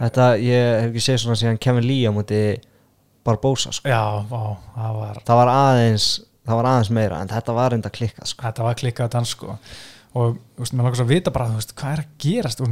Þetta, 0.00 0.28
ég 0.40 0.70
hef 0.80 0.86
ekki 0.88 1.02
séð 1.04 1.18
svona 1.20 1.36
síðan 1.36 1.58
Kevin 1.60 1.84
Lee 1.84 2.08
á 2.08 2.12
múti 2.16 2.38
Barbosa 3.26 3.72
sko. 3.76 3.90
Já, 3.90 4.24
vá, 4.30 4.56
það 4.76 4.96
var 5.00 5.20
Það 5.26 5.40
var 5.42 5.50
aðeins 5.52 6.06
Það 6.46 6.60
var 6.60 6.68
aðeins 6.70 6.90
meira 6.96 7.20
En 7.20 7.32
þetta 7.34 7.56
var 7.58 7.74
reynda 7.74 7.92
klikkað 7.92 8.30
sko. 8.32 8.46
Þetta 8.46 8.64
var 8.64 8.80
klikkað 8.80 9.12
dans 9.12 9.34
sko. 9.36 9.58
Og 10.16 10.38
veist, 10.56 10.72
mér 10.72 10.86
langar 10.86 10.96
svo 11.02 11.04
að 11.04 11.12
vita 11.12 11.34
bara 11.34 11.50
veist, 11.52 11.76
hvað 11.76 11.92
er 11.92 12.02
að 12.06 12.16
gerast? 12.24 12.64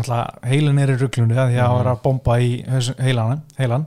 Heilin 0.49 0.81
er 0.81 0.95
í 0.95 0.97
því 1.03 1.29
að 1.29 1.53
það 1.59 1.81
er 1.83 1.91
að 1.93 2.03
bomba 2.07 2.39
í 2.41 2.51
heilan, 3.05 3.45
heilan 3.61 3.87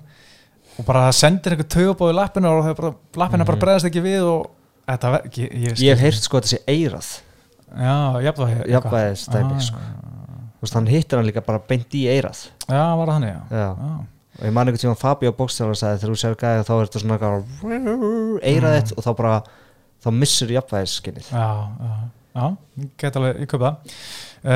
og 0.78 0.86
bara 0.88 1.08
sendir 1.16 1.56
einhver 1.56 1.68
taugabóð 1.74 2.12
í 2.14 2.18
lappinu 2.18 2.52
og 2.52 2.68
bara, 2.78 2.92
lappinu 3.24 3.46
bara 3.50 3.62
bregðast 3.64 3.90
ekki 3.90 4.04
við 4.06 4.26
og 4.30 4.50
þetta 4.88 5.14
ver, 5.16 5.30
ég, 5.38 5.56
ég, 5.68 5.80
Ég 5.84 5.96
hef 5.98 6.04
heyrt 6.06 6.22
sko 6.28 6.38
að 6.38 6.46
þetta 6.46 6.54
sé 6.54 6.60
eirað 6.76 7.08
já, 7.68 7.96
jafnvægi 8.28 8.60
eitthvað. 8.60 8.76
Jafnvægis 8.76 9.26
dæmi 9.34 9.58
Ah, 9.58 9.64
sko. 9.68 9.82
Þú 10.58 10.66
veist, 10.66 10.74
hann 10.80 10.88
hittir 10.90 11.20
hann 11.20 11.28
líka 11.28 11.42
bara 11.46 11.60
beint 11.70 11.94
í 11.98 12.06
eirað 12.10 12.46
já, 12.70 12.84
var 13.02 13.12
þannig, 13.16 13.34
já, 13.34 13.42
Já. 13.52 13.68
Já. 13.68 13.98
Og 14.38 14.46
ég 14.46 14.54
man 14.54 14.68
einhvern 14.70 14.84
tíma 14.84 14.98
Fabio 15.02 15.32
Bókstæðar 15.34 15.78
sagði 15.80 16.00
þegar 16.04 16.14
þú 16.14 16.18
sér 16.22 16.36
gæði 16.38 16.66
þá 16.68 16.74
er 16.78 16.88
þetta 16.88 17.00
svona 17.02 17.18
eirað 18.46 18.76
þitt 18.78 18.92
og 18.98 19.06
þá 19.06 19.12
bara 19.18 19.34
þá 20.04 20.08
missur 20.14 20.52
jafnvægisskinnið. 20.54 21.30
Já, 21.34 21.48
já, 21.82 21.94
já, 22.38 22.46
ég 22.84 22.92
get 23.02 23.18
alveg, 23.18 23.40
ég 23.42 23.50
köpa 23.50 23.72
það 23.72 24.02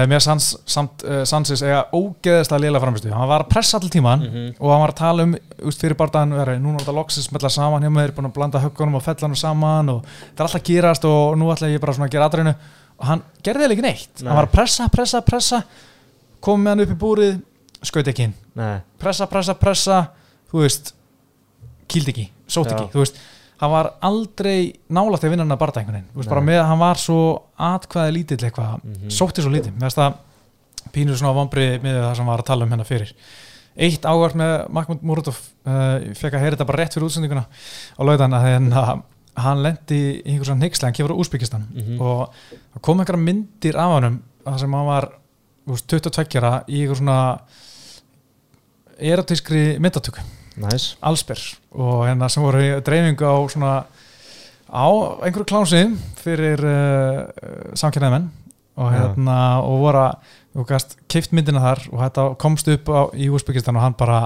mér 0.07 0.21
sans, 0.23 0.45
samt 0.71 1.03
uh, 1.03 1.21
Sansis 1.27 1.61
eiga 1.65 1.81
ógeðislega 1.91 2.61
lélega 2.63 2.79
framistu 2.83 3.09
hann 3.11 3.27
var 3.27 3.43
að 3.43 3.49
pressa 3.51 3.77
allir 3.79 3.91
tíman 3.91 4.21
Mhm. 4.23 4.45
og 4.59 4.71
hann 4.71 4.81
var 4.85 4.93
að 4.93 4.99
tala 5.01 5.23
um 5.27 5.33
úst, 5.67 5.81
fyrir 5.81 5.97
veri, 5.97 6.59
núna 6.59 6.77
er 6.79 6.85
þetta 6.85 6.95
loksins 6.95 7.27
smetla 7.27 7.49
saman 7.51 7.83
hjá 7.83 7.89
mér, 7.91 8.11
búin 8.15 8.29
að 8.29 8.33
blanda 8.37 8.59
höggunum 8.63 8.95
og 8.95 9.03
fellanum 9.03 9.35
saman 9.35 9.89
og 9.89 10.03
það 10.05 10.39
er 10.39 10.45
alltaf 10.45 10.61
að 10.61 10.67
gerast 10.69 11.05
og 11.05 11.37
nú 11.37 11.49
ætla 11.51 11.67
ég 11.73 11.79
bara 11.83 11.93
svona 11.93 12.07
að 12.07 12.11
gera 12.15 12.29
aðræðinu 12.29 12.55
og 13.01 13.05
hann 13.09 13.21
gerði 13.43 13.65
eiginlega 13.65 13.75
ekki 13.77 13.87
neitt 13.89 14.21
Nei. 14.21 14.27
hann 14.29 14.37
var 14.37 14.47
að 14.47 14.51
pressa, 14.55 14.87
pressa, 14.89 15.21
pressa 15.21 15.63
kom 16.39 16.61
með 16.63 16.69
hann 16.69 16.81
upp 16.85 16.91
í 16.95 16.99
búrið, 17.01 17.41
skaut 17.83 18.07
ekki 18.07 18.23
inn 18.29 18.33
Nei, 18.55 18.79
pressa, 18.99 19.27
pressa, 19.27 19.53
pressa 19.55 19.99
þú 20.51 20.61
veist, 20.63 20.93
kýld 21.91 22.07
ekki 22.13 22.29
sótt 22.47 22.69
Já. 22.71 22.75
ekki, 22.77 22.91
þú 22.93 22.99
veist 23.03 23.19
hann 23.61 23.71
var 23.71 23.91
aldrei 24.01 24.73
nálægt 24.89 25.23
að 25.27 25.29
vinna 25.35 25.43
hann 25.45 25.53
að 25.55 25.61
barða 25.61 25.81
einhvern 25.83 26.03
veginn, 26.49 26.65
hann 26.65 26.79
var 26.81 26.99
svo 26.99 27.19
atkvæði 27.61 28.13
lítill 28.17 28.41
eitthvað, 28.47 28.81
Mhm. 28.83 29.09
sótti 29.13 29.41
svo 29.45 29.51
lítið. 29.53 29.75
Með 29.77 29.87
þess 29.91 30.01
að 30.01 30.91
pínur 30.91 31.15
svona 31.19 31.35
vombrið 31.37 31.81
með 31.83 32.01
það 32.01 32.15
sem 32.17 32.25
var 32.25 32.39
að 32.41 32.45
tala 32.45 32.65
um 32.65 32.71
hennar 32.71 32.85
fyrir. 32.89 33.13
Eitt 33.77 34.01
áhvert 34.03 34.35
með 34.35 34.69
Mahmoud 34.69 35.01
Muradov 35.07 35.37
uh, 35.65 35.99
ég 36.03 36.17
fekk 36.17 36.33
að 36.35 36.41
heyra 36.43 36.55
þetta 36.57 36.65
bara 36.67 36.81
rétt 36.83 36.93
fyrir 36.97 37.05
útsendinguna 37.07 37.45
á 37.47 38.01
lautan 38.03 38.33
að 38.35 38.47
hérna, 38.49 39.03
hann 39.37 39.61
lendi 39.63 39.99
í 40.19 40.33
einhver 40.33 40.45
svona 40.49 40.59
neykslega, 40.65 40.89
hann 40.89 40.97
kemur 40.97 41.13
á 41.15 41.21
Úsbyggistan 41.21 41.63
Mhm. 41.71 42.01
og 42.01 42.33
það 42.75 42.81
kom 42.81 42.99
einhverja 42.99 43.23
myndir 43.23 43.77
af 43.77 43.93
honum 43.95 44.21
það 44.45 44.59
sem 44.59 44.73
hann 44.73 44.85
var 44.85 45.09
veist, 45.67 45.87
22 45.87 46.35
ára 46.41 46.63
í 46.67 46.81
einhver 46.83 46.97
svona 46.99 47.39
erotískri 48.99 49.77
myndatöku 49.79 50.19
næs 50.59 50.95
allsber. 51.01 51.39
Og 51.71 52.05
hérna 52.07 52.29
sem 52.29 52.43
voru 52.43 52.81
dreifingu 52.83 53.27
á 53.27 53.37
svona 53.51 53.73
á 54.71 54.87
einhverju 55.23 55.47
klási 55.47 55.83
fyrir 56.21 56.63
uh, 56.63 57.75
samkynnaði 57.75 58.15
menn 58.17 58.29
og 58.79 58.91
hérna 58.95 59.37
og 59.67 59.81
voru 59.83 60.03
að 60.07 60.95
keift 61.11 61.33
myndina 61.35 61.63
þar 61.63 61.85
og 61.91 62.03
þetta 62.05 62.27
komst 62.39 62.69
upp 62.71 62.91
á, 62.91 63.01
í 63.15 63.27
Úsbyggistan 63.31 63.77
og 63.77 63.85
hann 63.85 63.97
bara 63.99 64.21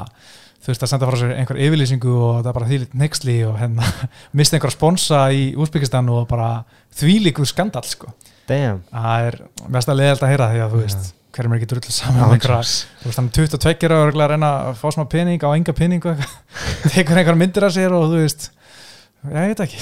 þurfti 0.65 0.85
að 0.85 0.91
senda 0.91 1.09
frá 1.09 1.17
sér 1.19 1.33
einhver 1.35 1.59
yfirlýsingu 1.61 2.13
og 2.13 2.39
það 2.45 2.55
bara 2.57 2.69
þvílít 2.69 2.95
nexli 2.97 3.35
og 3.45 3.59
hérna 3.59 3.89
misti 4.37 4.57
einhver 4.57 4.73
sponsa 4.73 5.25
í 5.33 5.51
Úsbyggistan 5.57 6.09
og 6.13 6.25
bara 6.29 6.49
þvílíkur 6.97 7.49
skandal 7.49 7.85
sko. 7.89 8.13
Damn. 8.49 8.83
Það 8.93 9.29
er 9.29 9.39
mest 9.73 9.89
að 9.89 10.01
leiðalt 10.01 10.25
að 10.25 10.33
heyra 10.33 10.49
því 10.53 10.63
að 10.63 10.73
þú 10.73 10.81
veist 10.83 11.13
hverjum 11.35 11.53
er 11.55 11.59
ekki 11.59 11.67
drull 11.73 11.91
saman 11.91 12.21
hann 12.23 12.35
er 12.35 12.39
22 13.35 13.87
ára 13.89 13.97
og 13.99 14.05
örugglega 14.07 14.27
að 14.27 14.33
reyna 14.35 14.51
að 14.69 14.77
fá 14.79 14.87
smá 14.95 15.03
pening 15.11 15.43
á 15.43 15.49
enga 15.51 15.73
eitthvað. 15.75 16.23
Tekur 16.93 17.19
einhver 17.19 17.35
myndir 17.39 17.65
af 17.67 17.73
sér 17.75 17.91
og 17.95 18.07
þú 18.13 18.21
veist 18.23 18.49
ég 19.25 19.49
veit 19.51 19.63
ekki. 19.65 19.79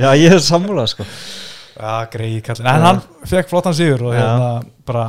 Já, 0.00 0.10
ég 0.16 0.32
er 0.36 0.42
sammúlað 0.44 0.92
sko. 0.94 1.04
Já, 1.80 1.92
greið 2.12 2.40
kallin, 2.44 2.66
en 2.68 2.84
hann 2.84 2.98
fekk 3.30 3.48
flottan 3.48 3.74
sigur 3.76 4.02
og 4.10 4.14
hérna 4.14 4.48
bara 4.86 5.04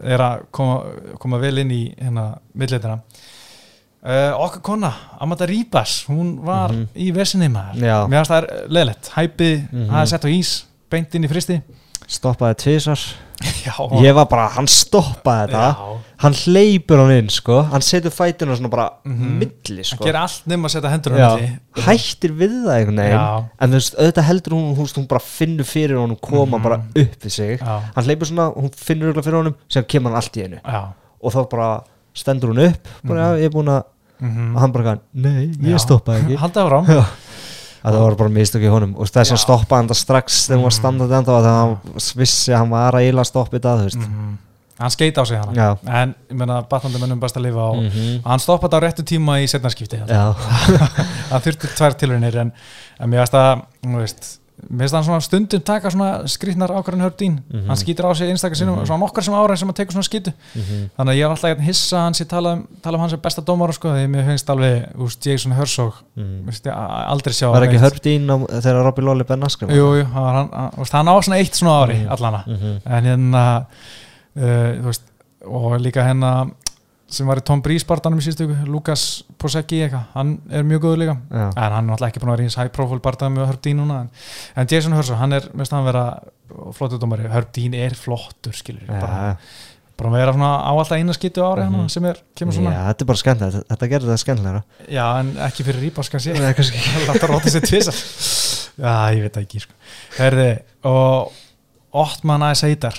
er 0.00 0.22
að 0.24 0.44
koma, 0.54 0.78
koma 1.20 1.38
vel 1.42 1.58
inn 1.60 1.72
í 1.74 1.80
hérna 1.98 2.30
millitina 2.56 2.94
uh, 2.96 4.32
okkar 4.46 4.62
kona, 4.64 4.90
Amanda 5.20 5.44
Ribas 5.48 5.98
hún 6.08 6.38
var 6.46 6.72
Mhm. 6.72 6.86
í 6.96 7.10
vesinni 7.12 7.50
maður. 7.52 7.84
Já. 7.84 7.98
mér 8.08 8.22
finnst 8.24 8.32
það 8.32 8.40
er 8.42 8.68
leðilegt, 8.72 9.10
hæpið 9.18 9.54
mm 9.60 9.78
Mhm. 9.84 9.90
það 9.92 10.00
er 10.00 10.06
sett 10.14 10.24
á 10.24 10.30
ís, 10.32 10.54
beint 10.90 11.14
inn 11.14 11.24
í 11.24 11.28
fristi 11.28 11.60
Stoppaði 12.08 12.56
tvisar 12.64 13.00
já, 13.42 13.74
Ég 14.02 14.14
var 14.14 14.26
bara, 14.30 14.48
hann 14.54 14.66
stoppaði 14.70 15.48
þetta 15.50 15.62
já. 15.68 16.00
Hann 16.24 16.32
hleypur 16.38 17.00
hann 17.02 17.10
inn 17.18 17.28
sko 17.28 17.56
Hann 17.72 17.82
setur 17.84 18.10
fætuna 18.14 18.54
svona 18.56 18.70
bara 18.70 18.86
Mhm. 19.04 19.38
milli 19.40 19.82
hann 19.82 19.84
sko 19.84 20.04
gerir 20.04 20.20
allt 20.22 20.46
nema 20.46 20.68
að 20.68 20.74
setja 20.76 20.90
hendur 20.92 21.12
á 21.12 21.18
Já, 21.18 21.30
milli. 21.36 21.58
hættir 21.84 22.32
við 22.38 22.54
það 22.64 22.76
einhvern 22.76 23.00
veginn. 23.02 23.48
En 23.60 23.70
þú 23.70 23.74
veist, 23.80 23.94
auðvitað 23.98 24.28
heldur 24.30 24.52
hún, 24.54 24.76
hún, 24.76 24.86
hún 24.96 25.08
bara 25.08 25.20
finnur 25.20 25.64
fyrir 25.64 25.96
honum 25.98 26.16
koma 26.20 26.56
Mhm. 26.58 26.62
bara 26.62 26.76
upp 26.76 27.20
við 27.24 27.30
sig 27.30 27.58
Já. 27.60 27.80
Hann 27.94 28.04
hleypur 28.04 28.26
svona, 28.30 28.54
hún 28.54 28.70
finnur 28.74 29.12
örugglega 29.12 29.24
fyrir 29.24 29.40
honum 29.42 29.54
sem 29.68 29.84
kemur 29.84 30.10
hann 30.10 30.16
allt 30.22 30.36
í 30.36 30.44
einu 30.44 30.60
Og 31.22 31.32
þá 31.32 31.50
bara 31.50 31.80
stendur 32.14 32.50
hún 32.54 32.68
upp 32.68 32.88
bara, 33.04 33.20
Mhm. 33.20 33.36
já, 33.36 33.40
ég 33.40 33.44
er 33.44 33.50
búin 33.50 33.68
að, 33.68 33.82
Mhm. 34.22 34.54
og 34.56 34.60
hann 34.60 34.72
bara, 34.72 34.98
nei, 35.14 35.46
ég 35.48 35.80
stoppaði 35.80 36.22
ekki 36.22 36.36
Haldið 36.42 36.62
áfram 36.62 36.86
Já. 36.86 37.04
Að 37.84 37.92
það 37.92 38.00
var 38.06 38.14
bara 38.16 38.28
mistök 38.30 38.62
í 38.64 38.70
honum 38.72 38.94
og 38.96 39.06
þess 39.12 39.32
að 39.34 39.42
stoppa 39.44 39.76
hann 39.76 39.88
það 39.88 40.00
strax 40.00 40.46
þegar 40.48 40.56
hún 40.56 40.62
var 40.64 40.72
Mhm. 40.72 40.80
standandi 40.80 41.14
enda 41.18 41.32
og 41.32 41.44
það 41.44 41.58
hann 41.60 41.76
vissi 42.16 42.52
að 42.52 42.58
hann 42.58 42.70
var 42.70 42.92
að 42.94 43.06
eila 43.10 43.24
stoppa 43.24 43.56
þetta 43.58 43.76
þú 43.78 43.84
veist 43.84 43.98
Mhm. 44.08 44.38
Hann 44.76 44.90
skeit 44.90 45.14
á 45.14 45.24
sig 45.24 45.38
hana 45.38 45.52
Já. 45.54 45.78
En 45.86 46.14
ég 46.30 46.34
meina 46.36 46.62
batnandi 46.68 46.98
mönnum 46.98 47.20
best 47.20 47.36
að 47.36 47.42
lifa 47.46 47.62
á 47.62 47.70
Mhm. 47.78 48.16
og 48.24 48.30
Hann 48.30 48.38
stoppaði 48.40 48.74
á 48.74 48.80
réttu 48.82 49.04
tíma 49.04 49.38
í 49.38 49.46
setnarskipti 49.46 50.00
Hann 50.00 51.40
þurfti 51.44 51.68
tvær 51.76 51.94
tilraunir 51.94 52.36
en, 52.40 52.52
en 53.00 53.10
mér 53.10 53.20
veist 53.22 53.34
að 53.34 53.62
veist, 54.00 54.38
mér 54.70 54.84
veist 54.84 54.94
að 54.94 54.98
hann 55.00 55.04
svona 55.08 55.20
stundum 55.24 55.60
taka 55.60 55.90
svona 55.90 56.08
skrýtnar 56.30 56.70
ákvarðin 56.70 57.04
hördín 57.04 57.34
Mhm. 57.52 57.66
hann 57.68 57.76
skýtur 57.76 58.06
á 58.08 58.12
sig 58.16 58.28
einstakar 58.30 58.56
sinnum 58.56 58.76
Mhm. 58.78 58.86
svona 58.86 59.00
nokkar 59.04 59.22
sem 59.24 59.34
ára 59.34 59.56
sem 59.56 59.68
að 59.68 59.74
tekur 59.76 59.92
svona 59.92 60.08
skýtu 60.08 60.32
Mhm. 60.54 60.90
þannig 60.98 61.12
að 61.12 61.18
ég 61.18 61.24
er 61.24 61.30
alltaf 61.30 61.50
að 61.58 61.60
hissa 61.60 61.96
að 61.96 62.02
hann 62.04 62.14
sé 62.14 62.24
tala 62.28 62.52
um, 62.52 62.68
tala 62.82 62.96
um 62.96 63.00
hann 63.00 63.10
sem 63.10 63.20
besta 63.20 63.42
dómara 63.42 63.72
sko 63.72 63.88
því 63.88 64.06
mér 64.08 64.24
finnst 64.26 64.48
alveg 64.50 64.96
úst, 64.96 65.26
Jason 65.26 65.52
Herzog 65.52 65.92
Mhm. 66.16 66.44
veist, 66.46 66.64
ég, 66.66 66.72
aldrei 67.08 67.32
sjá 67.32 67.50
var 67.52 67.62
ekki 67.62 67.78
á- 68.30 68.46
þegar 68.62 68.84
Robby 68.84 69.02
Lolly 69.02 69.24
Ben 69.24 69.42
Askren 69.42 69.70
Jú, 69.70 70.00
jú, 70.00 70.04
hann, 70.12 70.48
hann, 70.50 70.70
hann, 70.92 71.06
á 71.08 71.20
svona 71.22 71.36
eitt 71.38 71.54
svona 71.54 71.84
ári 71.86 71.94
Mhm. 72.04 72.08
allana 72.10 72.44
Mhm. 72.46 72.80
en 72.86 73.04
hérna 73.04 73.66
uh, 74.36 74.42
þú 74.42 74.84
veist, 74.84 75.02
og 75.46 75.80
líka 75.80 76.02
hennar 76.06 76.46
sem 77.14 77.28
var 77.30 77.40
í 77.40 77.44
Tom 77.46 77.62
Breeze 77.64 77.86
barndanum 77.88 78.18
í 78.20 78.24
síðustu 78.26 78.46
Lukas 78.70 79.04
Posecki 79.40 79.80
eitthvað, 79.86 80.06
hann 80.14 80.32
er 80.50 80.64
mjög 80.66 80.82
góður 80.86 81.00
líka 81.04 81.16
Já. 81.30 81.44
en 81.48 81.60
hann 81.64 81.76
er 81.78 81.88
náttúrulega 81.92 82.10
ekki 82.12 82.22
búin 82.24 82.32
að 82.32 82.36
vera 82.36 82.46
í 82.46 82.48
eins 82.50 82.58
high 82.60 82.72
profile 82.74 83.02
barndanum 83.04 83.38
með 83.40 83.50
Herb 83.52 83.60
Dean 83.66 83.78
núna, 83.82 84.00
en, 84.04 84.10
en 84.62 84.70
Jason 84.74 84.96
Hurso 84.98 85.18
hann 85.20 85.36
er, 85.38 85.46
mest 85.58 85.74
hann 85.76 85.86
vera 85.86 86.04
flottur 86.76 87.00
dómari 87.02 87.30
Herb 87.30 87.52
Dean 87.56 87.74
er 87.78 87.94
flottur, 87.98 88.52
skilur 88.56 88.84
Já, 88.88 88.98
bara, 89.00 89.22
bara 89.98 90.10
vera 90.16 90.34
svona 90.34 90.50
á 90.66 90.70
alltaf 90.74 90.98
eina 90.98 91.14
skittu 91.16 91.44
ári 91.46 91.64
mm 91.68 91.88
sem 91.94 92.04
er, 92.10 92.18
kemur 92.36 92.56
svona 92.58 92.72
Já, 92.74 92.82
þetta 92.90 93.04
er 93.06 93.10
bara 93.12 93.22
skemmtilegt, 93.22 93.56
þetta, 93.60 93.70
þetta 93.74 93.90
gerir 93.94 94.10
það 94.12 94.20
skemmtilegra 94.24 94.62
Já, 94.98 95.04
en 95.22 95.32
ekki 95.48 95.66
fyrir 95.70 95.84
Rýbás 95.88 96.10
kannski. 96.10 96.34
Láta 97.08 97.30
róta 97.30 97.52
sér 97.54 97.64
tvisar 97.68 97.98
Já, 98.74 98.94
ég 99.14 99.20
veit 99.28 99.36
ekki 99.38 99.60
sko. 99.62 99.76
Herði, 100.18 100.48
og 100.90 101.30
Ottman 101.94 102.42
A.S. 102.48 102.64
Heitar 102.66 102.96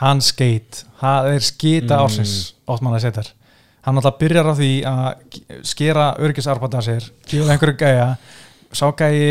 hann 0.00 0.22
skeit, 0.24 0.84
það 1.02 1.26
er 1.34 1.44
skita 1.44 1.98
Mm. 1.98 2.06
ársins 2.06 2.32
Ottman 2.72 2.96
A.S. 2.96 3.34
Hann 3.86 3.96
alltaf 3.96 4.18
byrjar 4.20 4.44
á 4.50 4.54
því 4.58 4.70
að 4.84 5.62
skera 5.64 6.10
örgisarbata 6.20 6.82
sér, 6.84 7.06
gefa 7.26 7.54
einhverju 7.54 7.76
gæja 7.80 8.08
sá 8.76 8.90
gæji 8.92 9.30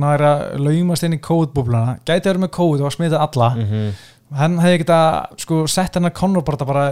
næra 0.00 0.30
laumast 0.58 1.04
inn 1.04 1.16
í 1.18 1.20
kóðbúblana 1.20 1.98
gæti 2.06 2.30
verið 2.30 2.44
með 2.46 2.52
kóð 2.56 2.84
og 2.86 2.92
smita 2.94 3.18
alla 3.20 3.50
Mhm. 3.56 3.92
hann 4.38 4.58
hefði 4.62 4.78
geta 4.84 5.26
sko, 5.36 5.66
sett 5.66 5.94
hennar 5.94 6.12
Conor 6.14 6.42
bara, 6.42 6.64
bara 6.64 6.84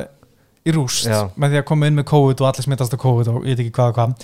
í 0.66 0.72
rúst 0.74 1.06
Já. 1.06 1.30
með 1.38 1.50
því 1.54 1.58
að 1.62 1.64
koma 1.64 1.86
inn 1.86 1.94
með 1.96 2.04
COVID 2.10 2.40
og 2.42 2.48
allir 2.48 2.62
smittast 2.66 2.92
á 2.94 2.98
COVID 2.98 3.28
og 3.28 3.44
ég 3.46 3.56
veit 3.56 3.60
ekki 3.66 3.70
hvað 3.78 3.88
og 3.88 3.94
hvað 3.94 4.14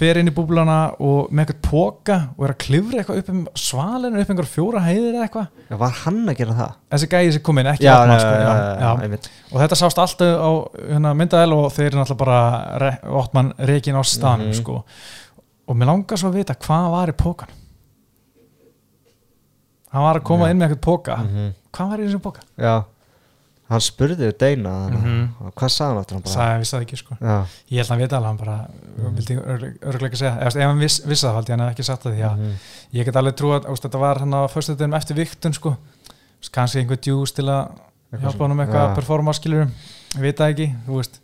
fer 0.00 0.18
inn 0.20 0.30
í 0.30 0.32
búblana 0.34 0.76
og 1.04 1.28
með 1.30 1.50
eitthvað 1.50 1.66
póka 1.68 2.16
og 2.36 2.44
er 2.46 2.52
að 2.54 2.58
klifra 2.64 3.00
eitthvað 3.02 3.18
upp 3.20 3.28
um 3.34 3.42
svalinu 3.60 4.20
upp 4.22 4.30
einhver 4.32 4.48
fjóra 4.48 4.80
heiðir 4.86 5.14
eða 5.18 5.26
eitthvað 5.26 5.46
Já, 5.70 5.76
var 5.82 5.94
hann 6.04 6.20
að 6.32 6.38
gera 6.40 6.56
það? 6.56 6.72
þessi 6.94 7.08
gæði 7.14 7.32
sem 7.36 7.42
kom 7.50 7.60
inn, 7.62 7.70
ekki 7.74 7.84
Já, 7.84 7.94
já, 8.08 8.18
sko, 8.22 8.34
já, 8.40 8.52
já, 8.56 8.90
já, 9.10 9.18
og 9.52 9.56
þetta 9.60 9.78
sást 9.82 10.00
alltaf 10.04 10.40
á 10.40 10.50
hérna, 10.90 11.12
myndaðel 11.20 11.56
og 11.58 11.66
þeir 11.76 11.86
eru 11.90 12.00
náttúrulega 12.00 12.22
bara 12.24 12.40
re, 12.84 12.90
Ottman 13.22 13.52
reikin 13.58 14.00
á 14.00 14.02
stanum 14.02 14.48
Mhm. 14.50 14.58
sko. 14.62 14.84
og 15.70 15.76
mér 15.76 15.86
langar 15.86 16.18
svo 16.18 16.28
að 16.32 16.40
vita 16.40 16.54
hvað 16.58 16.90
var 16.90 17.08
í 17.12 17.16
pókan 17.20 17.52
hann 19.92 20.02
var 20.06 20.18
að 20.20 20.24
koma 20.26 20.48
inn 20.50 20.58
með 20.58 20.70
eitthvað 20.70 20.86
póka 20.86 21.16
Mhm. 21.24 21.52
hvað 21.72 21.88
var 21.90 21.98
í 21.98 22.06
þessum 22.08 22.22
póka? 22.24 22.40
Já, 22.58 22.84
hann 23.70 23.80
spurði 23.80 24.30
Deina 24.38 24.72
Mhm. 24.90 25.28
og 25.46 25.54
hvað 25.54 25.70
sagði 25.70 25.88
hann 25.90 25.98
aftur? 26.00 26.16
Hann 26.16 26.32
sagði, 26.34 26.58
vissi 26.62 26.76
það 26.76 26.84
ekki 26.86 26.96
sko. 26.98 27.16
Já, 27.20 27.36
Ég 27.70 27.76
held 27.78 27.86
að 27.86 27.90
hann 27.90 28.00
veit 28.00 28.12
alveg, 28.12 28.26
hann 28.26 28.36
bara 28.36 28.68
vildi 29.14 29.36
örgulega 29.86 30.16
segja, 30.16 30.32
ef, 30.40 30.56
ef 30.56 30.62
hann 30.66 30.78
viss, 30.82 31.00
vissi 31.06 31.26
það 31.26 31.34
haldi 31.38 31.52
hann 31.54 31.62
ekki 31.70 31.84
sagt 31.86 32.02
það 32.04 32.16
því 32.16 32.24
að 32.30 32.36
Mhm. 32.38 32.52
ég 32.94 33.04
get 33.04 33.14
alveg 33.16 33.36
trú 33.36 33.52
að 33.54 33.80
þetta 33.80 33.98
var 34.00 34.18
hann 34.18 34.34
á 34.34 34.42
föstudeginum 34.50 34.96
eftir 34.98 35.16
viktun 35.16 35.54
sko, 35.54 35.76
kannski 36.52 36.80
einhver 36.82 36.96
djús 37.00 37.32
til 37.34 37.44
að 37.44 37.70
hjálpa 38.12 38.32
svona, 38.32 38.38
honum 38.48 38.58
eitthvað 38.58 38.80
já. 38.82 38.88
að 38.90 38.96
performa 38.96 39.32
skilurum, 39.34 39.70
ég 40.16 40.20
veit 40.20 40.36
það 40.36 40.50
ekki 40.54 40.74
þú 40.86 40.96
veist, 40.96 41.20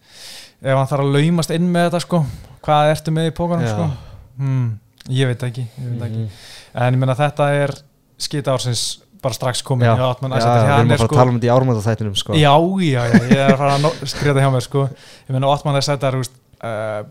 ef 0.62 0.76
hann 0.76 0.86
þarf 0.86 1.00
að 1.02 1.12
laumast 1.16 1.50
inn 1.50 1.72
með 1.72 1.90
þetta 1.90 2.00
sko, 2.00 2.26
hvað 2.62 2.90
ertu 2.94 3.10
með 3.12 3.26
í 3.30 3.34
pókanum 3.34 3.66
sko, 3.68 3.90
hmm, 4.38 4.78
ég 5.10 5.26
veit 5.26 5.38
það 5.40 5.50
ekki 5.50 5.66
ég 5.66 5.90
veit 5.90 5.98
það 6.00 6.06
ekki, 6.06 6.22
Mhm. 6.22 6.30
en 6.74 6.94
ég 6.94 6.98
meina 6.98 7.14
þetta 7.16 7.50
er 7.64 7.74
skita 8.18 8.52
ársins 8.54 8.98
bara 9.26 9.36
strax 9.36 9.62
komin 9.66 9.86
Já, 9.88 9.94
já, 9.96 10.06
Æsættir. 10.40 10.62
við 10.62 10.72
erum 10.78 10.90
er 10.90 10.96
að 10.96 10.98
fara 10.98 11.06
sko- 11.06 11.14
að 11.16 11.20
tala 11.20 11.30
um 11.30 11.38
þetta 11.40 11.48
í 11.50 11.54
ármöndaþættinum 11.56 12.16
sko. 12.22 12.32
Já, 12.38 12.54
já, 12.86 13.02
já, 13.10 13.20
ég 13.26 13.36
er 13.36 13.52
að 13.52 13.58
fara 13.60 13.74
að 13.76 13.82
það 14.36 14.42
hjá 14.46 14.50
mér 14.56 14.64
sko. 14.66 14.86
ég 15.28 15.32
meina 15.36 15.50
Ottman 15.52 15.76
er 15.80 15.86
sættar 15.86 16.16
uh, 16.20 17.02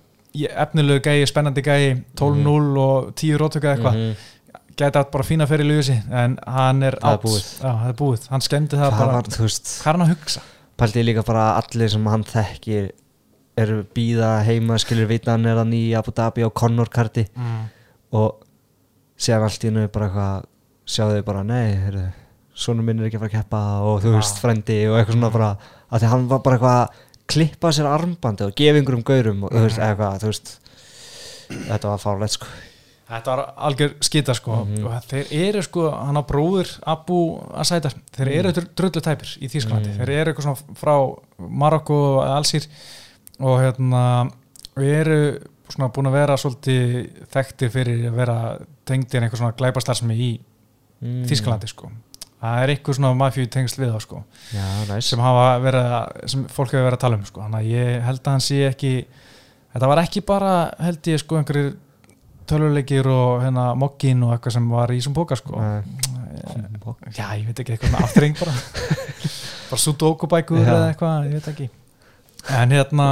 efnilegu 0.66 1.04
gæi, 1.06 1.26
spennandi 1.30 1.62
gæi 1.64 1.84
12-0 2.20 2.80
og 2.86 3.14
10 3.16 3.38
rótöka 3.40 3.76
eitthvað 3.76 3.94
Mhm. 3.96 4.16
gæti 4.76 5.00
átt 5.00 5.12
bara 5.12 5.24
fína 5.24 5.46
fyrir 5.48 5.64
Lewisi 5.70 5.94
en 6.12 6.38
hann 6.48 6.84
er 6.84 6.98
er 6.98 7.00
átt. 7.00 7.24
Já, 7.64 7.72
það 7.80 7.88
er 7.90 7.94
búið, 8.02 8.28
hann 8.30 8.42
skemmdi 8.44 8.76
það 8.76 8.90
Það 8.92 9.00
bara 9.00 9.14
var, 9.14 9.24
hvað 9.24 9.88
er 9.88 9.92
hann 9.94 10.02
að 10.04 10.12
hugsa? 10.16 10.42
pældi 10.78 11.00
ég 11.00 11.06
líka 11.08 11.24
bara 11.26 11.44
að 11.54 11.62
allir 11.64 11.90
sem 11.94 12.06
hann 12.12 12.24
þekkir 12.28 12.90
eru 13.58 13.78
býða 13.96 14.44
heima, 14.44 14.76
skilur 14.78 15.08
vita 15.08 15.32
hann 15.32 15.46
er 15.48 15.56
hann 15.62 15.72
í 15.72 15.94
Abu 15.96 16.12
Dhabi 16.12 16.44
á 16.44 16.50
Conor 16.52 16.90
karti 16.92 17.24
Mm. 17.38 17.70
og 18.12 18.42
síðan 19.18 19.44
allt 19.48 19.64
í 19.64 19.70
hennu 19.72 19.88
bara 19.88 20.10
eitthvað 20.10 20.44
sjáðu 20.86 21.20
þau 21.20 21.26
bara, 21.26 21.44
nei, 21.44 21.74
heyrðu 21.76 22.06
svona 22.56 22.82
minn 22.88 23.00
er 23.02 23.10
ekki 23.10 23.18
að 23.18 23.26
fara 23.26 23.32
að 23.34 23.40
keppa 23.42 23.62
og 23.84 23.98
þú 24.04 24.14
veist 24.16 24.38
frendi 24.40 24.78
og 24.88 24.96
eitthvað 25.00 25.18
svona 25.18 25.32
bara 25.34 25.50
að 25.92 26.00
því 26.06 26.12
hann 26.14 26.28
var 26.32 26.40
bara 26.46 26.56
eitthvað 26.56 26.78
að 26.84 27.02
klippa 27.34 27.72
sér 27.76 27.90
armbandi 27.90 28.46
og 28.46 28.54
gefa 28.56 28.80
einhverjum 28.80 29.04
gaurum 29.04 29.44
og 29.44 29.52
þú 29.52 29.64
veist, 29.66 29.78
Mhm. 29.80 29.88
eitthvað, 29.90 30.20
þú 30.22 30.30
veist 30.32 30.60
þetta 31.70 31.92
var 31.92 32.00
fárlegt 32.00 32.38
sko 32.40 32.48
Þetta 33.06 33.36
var 33.36 33.54
algjör 33.68 33.92
skita 34.02 34.34
sko 34.34 34.64
Mhm. 34.66 34.86
og 34.88 35.04
þeir 35.06 35.28
eru 35.32 35.62
sko, 35.62 35.92
hann 35.92 36.18
á 36.18 36.24
bróður 36.26 36.80
Abu 36.88 37.38
Asætar, 37.54 37.94
þeir 38.16 38.28
eru 38.40 38.50
mm. 38.50 38.70
drullu 38.76 39.02
tæpir 39.02 39.38
í 39.42 39.50
Þýsklandi, 39.52 39.90
Mhm. 39.94 40.00
þeir 40.00 40.10
eru 40.10 40.34
eitthvað 40.34 40.48
svona 40.48 40.76
frá 40.76 40.96
Marokko 41.38 41.94
og 42.18 42.24
Alsýr 42.26 42.66
og 43.40 43.60
hérna 43.60 44.32
við 44.76 44.94
eru 45.02 45.40
svona 45.70 45.92
búin 45.94 46.08
að 46.08 46.12
vera 46.14 46.36
svolítið 46.38 47.10
þekktir 47.30 47.70
fyrir 47.70 48.10
að 48.10 48.16
vera 48.16 48.58
tengdir 48.86 49.22
einhver 49.22 49.38
svona 49.38 49.56
glæpastarsmi 49.56 50.16
í 50.18 50.40
mm. 51.04 51.22
Þýsklandi 51.30 51.72
sko. 51.72 51.92
Það 52.46 52.62
er 52.62 52.74
eitthvað 52.74 52.98
svona 53.00 53.14
mafíu 53.18 53.48
tengsl 53.50 53.80
við 53.82 53.94
þá 53.96 54.04
sko 54.04 54.20
Já, 54.54 54.66
næs 54.90 55.08
sem 55.10 55.22
verið 55.64 55.94
að, 55.98 56.18
sem 56.30 56.44
fólk 56.52 56.76
hefur 56.76 56.86
verið 56.86 56.98
að 56.98 57.04
tala 57.06 57.18
um 57.18 57.26
sko, 57.26 57.42
þannig 57.46 57.64
að 57.64 57.72
ég 57.72 58.04
held 58.06 58.22
að 58.22 58.36
hann 58.36 58.46
sé 58.46 58.60
ekki 58.68 58.92
þetta 59.74 59.90
var 59.90 60.02
ekki 60.04 60.24
bara 60.28 60.52
held 60.84 61.10
ég 61.10 61.24
sko 61.24 61.40
einhverjir 61.40 61.74
töluleikir 62.50 63.08
og 63.10 63.44
hérna 63.44 63.70
mokkin 63.78 64.24
og 64.26 64.36
eitthvað 64.36 64.58
sem 64.58 64.68
var 64.70 64.94
í 64.94 65.00
þessum 65.00 65.16
póka 65.18 65.38
sko. 65.40 65.58
Eh, 65.62 65.88
já, 67.16 67.26
ég 67.40 67.48
veit 67.48 67.62
ekki 67.62 67.76
eitthvað 67.76 67.96
með 67.96 68.06
aftreng 68.06 68.38
bara. 68.42 68.56
Bara 69.66 69.82
sudoku-bækur 69.82 70.60
eða 70.62 70.90
eitthvað, 70.92 71.24
ég 71.26 71.40
veit 71.40 71.48
ekki. 71.50 71.66
En 72.54 72.74
hérna 72.76 73.08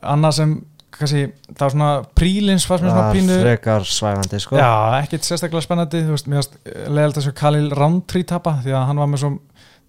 annað 0.00 0.32
sem, 0.38 0.54
kannski, 0.98 1.22
það 1.52 1.60
var 1.64 1.70
svona 1.74 1.90
prílins 2.16 2.66
mér 2.70 2.78
svona 2.82 3.12
pínu 3.12 3.38
frekar 3.42 3.84
svæfandi 3.84 4.40
sko 4.40 4.56
Já, 4.56 4.70
ekkert 5.02 5.26
sérstaklega 5.28 5.62
spennandi 5.66 6.02
þú 6.06 6.14
veist, 6.16 6.26
mér 6.28 6.40
varst 6.40 6.58
leðalt 6.88 7.16
að 7.20 7.26
sjá 7.28 7.34
Khalil 7.42 7.70
Roundtree 7.76 8.24
tapa 8.24 8.56
því 8.64 8.72
að 8.76 8.86
hann 8.86 8.96
var 9.02 9.06
með 9.12 9.22
svo 9.24 9.32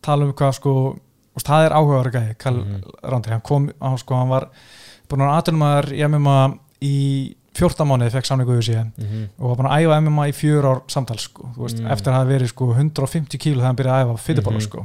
tala 0.02 0.26
um 0.28 0.34
hvað 0.34 0.54
sko, 0.60 0.74
veist, 1.36 1.48
það 1.48 1.66
er 1.70 1.78
áhugaður 1.80 2.12
gæði 2.18 2.38
Khalil 2.38 2.64
Mhm. 2.66 2.84
Roundtree, 3.04 3.34
hann 3.34 3.42
kom 3.42 3.70
á 3.82 3.90
sko, 3.98 4.16
hann 4.16 4.30
var 4.30 4.50
búin 5.10 5.22
að 5.24 5.36
aðtunumæður 5.42 5.92
í 5.96 6.04
MMA 6.08 6.40
í 6.82 6.96
14 7.58 7.88
mánuði 7.90 8.12
fekk 8.14 8.26
samningu 8.30 8.54
við 8.60 8.64
sig 8.68 8.76
Mhm. 8.78 9.30
og 9.40 9.50
var 9.50 9.56
búin 9.58 9.72
að 9.72 9.82
æfa 9.82 9.98
MMA 10.02 10.28
í 10.30 10.34
fjör 10.36 10.64
ár 10.70 10.82
samtals 10.88 11.24
sko, 11.24 11.50
þú 11.56 11.64
veist, 11.66 11.80
Mm. 11.82 11.88
eftir 11.92 12.12
að 12.14 12.18
það 12.20 12.28
verið 12.36 12.48
sko 12.52 12.66
150 12.76 13.38
kíl 13.40 13.56
þegar 13.56 13.66
hann 13.66 13.76
byrjaði 13.76 14.04
að 14.04 14.06
æfa 14.06 14.20
fytirbóla 14.28 14.60
Mhm. 14.60 14.62
sko, 14.62 14.84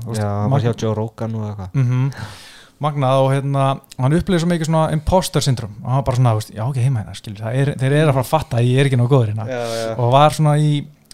magnað 2.82 3.20
og 3.24 3.28
hérna 3.32 3.66
hann 3.98 4.16
upplýði 4.16 4.42
svo 4.42 4.50
mikið 4.50 4.68
svona 4.70 4.86
imposter 4.94 5.44
syndrom 5.44 5.76
og 5.82 5.86
hann 5.88 6.00
var 6.00 6.08
bara 6.08 6.18
svona, 6.20 6.34
veist, 6.38 6.54
já 6.56 6.64
ok, 6.64 6.80
heima 6.82 7.02
hérna 7.02 7.14
skilur, 7.18 7.44
er, 7.52 7.74
þeir 7.80 7.94
eru 8.00 8.10
að 8.10 8.16
fara 8.16 8.26
að 8.26 8.32
fatta 8.32 8.58
að 8.58 8.68
ég 8.70 8.82
er 8.82 8.90
ekki 8.90 8.98
nóg 9.00 9.12
góður 9.12 9.32
hérna. 9.32 9.46
Já, 9.48 9.62
já. 9.82 9.94
Og 9.96 10.12
var 10.14 10.36
svona 10.36 10.56
í 10.60 10.72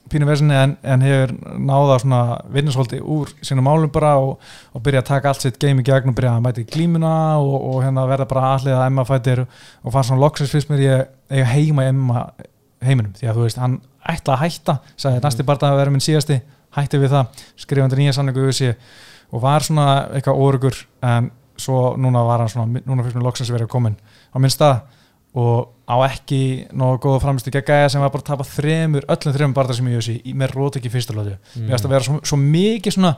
pínu 0.08 0.28
versinni 0.28 0.56
en, 0.56 0.74
en 0.88 1.04
hefur 1.04 1.34
náða 1.68 1.98
svona 2.02 2.20
vinnusholdi 2.52 3.00
úr 3.04 3.32
sínum 3.44 3.66
málum 3.68 3.90
bara 3.92 4.14
og, 4.22 4.38
og 4.72 4.84
byrja 4.84 5.02
að 5.02 5.10
taka 5.10 5.32
allt 5.32 5.44
sitt 5.44 5.58
game 5.60 5.82
í 5.82 5.86
gegn 5.86 6.12
og 6.12 6.16
byrja 6.16 6.34
að 6.36 6.44
mæta 6.46 6.62
í 6.62 6.68
glímuna 6.68 7.14
og, 7.42 7.56
og 7.72 7.82
hérna 7.84 8.06
verða 8.08 8.28
bara 8.30 8.52
allir 8.54 8.76
að 8.76 8.86
Emma 8.86 9.04
fættir 9.08 9.44
og 9.44 9.92
fann 9.94 10.06
svona 10.08 10.22
loksins 10.24 10.54
fyrst 10.54 10.72
mér 10.72 10.84
ég 10.84 11.10
eiga 11.32 11.50
heima 11.52 11.88
Emma 11.90 12.24
heiminum. 12.84 13.12
Því 13.18 13.28
að 13.28 13.40
þú 13.40 13.44
veist, 13.44 13.60
hann 13.60 13.80
ætla 14.08 14.38
að 14.38 14.44
hætta 14.46 14.78
sagði 14.96 15.24
næsti 15.26 15.46
bara 15.48 15.72
að 15.72 15.80
vera 15.82 15.92
minn 15.92 16.04
síðasti 16.04 16.40
hætti 16.78 17.00
við 17.02 17.14
það, 17.14 17.44
skrifandi 17.58 18.00
nýja 18.00 18.16
sig 18.52 18.74
og 19.28 19.42
var 19.42 19.64
svona 19.64 19.88
eitthvað 20.16 20.40
órugur 20.40 20.78
en 21.04 21.30
svo 21.58 21.96
núna 21.98 22.22
var 22.26 22.44
hann 22.44 22.48
svona 22.52 22.80
núna 22.86 23.02
fyrst 23.04 23.16
mér 23.18 23.26
loksins 23.28 23.50
verið 23.50 23.68
komin 23.72 23.96
á 24.32 24.36
minn 24.38 24.50
stað 24.54 24.80
og 25.38 25.68
á 25.86 25.96
ekki 26.08 26.66
nógu 26.72 26.98
góða 27.04 27.20
framistu 27.20 27.50
gegga 27.52 27.88
sem 27.92 28.00
var 28.00 28.10
bara 28.10 28.22
að 28.24 28.30
tapa 28.30 28.44
þremur, 28.48 29.04
öllum 29.12 29.34
þremur 29.34 29.54
barða 29.58 29.74
sem 29.76 29.86
ég 29.92 30.02
sé 30.02 30.14
með 30.34 30.54
rót 30.56 30.78
ekki 30.80 30.90
fyrstu 30.90 31.14
lóti 31.14 31.34
Mm. 31.36 31.66
mér 31.66 31.74
finnst 31.76 31.84
að 31.84 31.92
vera 31.92 32.04
svo, 32.06 32.16
svo 32.24 32.36
mikið 32.40 32.92
svona 32.96 33.12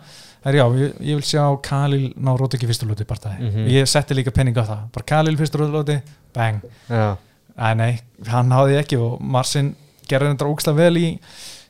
er 0.44 0.54
já, 0.58 0.64
ég, 0.74 0.94
ég 1.00 1.14
vil 1.20 1.22
sjá 1.24 1.44
Kalil 1.62 2.12
ná 2.18 2.32
rót 2.36 2.54
ekki 2.58 2.66
fyrstu 2.66 2.86
lóti 2.88 3.06
bara 3.06 3.36
Mhm. 3.38 3.66
ég 3.70 3.86
setti 3.86 4.14
líka 4.14 4.32
penning 4.34 4.56
á 4.58 4.64
það, 4.66 4.82
bara 4.92 5.04
Kalil 5.06 5.36
fyrstu 5.36 5.58
lóti 5.58 6.00
bang, 6.34 6.60
Já, 6.88 7.16
Æ, 7.58 7.74
nei, 7.76 8.00
hann 8.26 8.48
náði 8.48 8.78
ekki 8.80 8.96
og 8.98 9.20
Marsin 9.20 9.74
gerði 10.08 10.34
þetta 10.34 10.48
ógslag 10.50 10.74
vel 10.76 10.94
í 10.96 11.18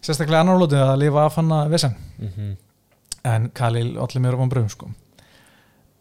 sérstaklega 0.00 0.40
annar 0.40 0.58
lóti 0.58 0.76
að 0.76 0.98
lifa 0.98 1.24
af 1.26 1.34
hann 1.36 1.48
að 1.50 1.70
vesen 1.70 1.94
mhm. 2.18 2.56
En 3.24 3.50
Kalil 3.50 3.98
allir 3.98 4.20
mér 4.22 4.32
á 4.32 4.40
vonbröðum 4.40 4.70
sko. 4.70 4.86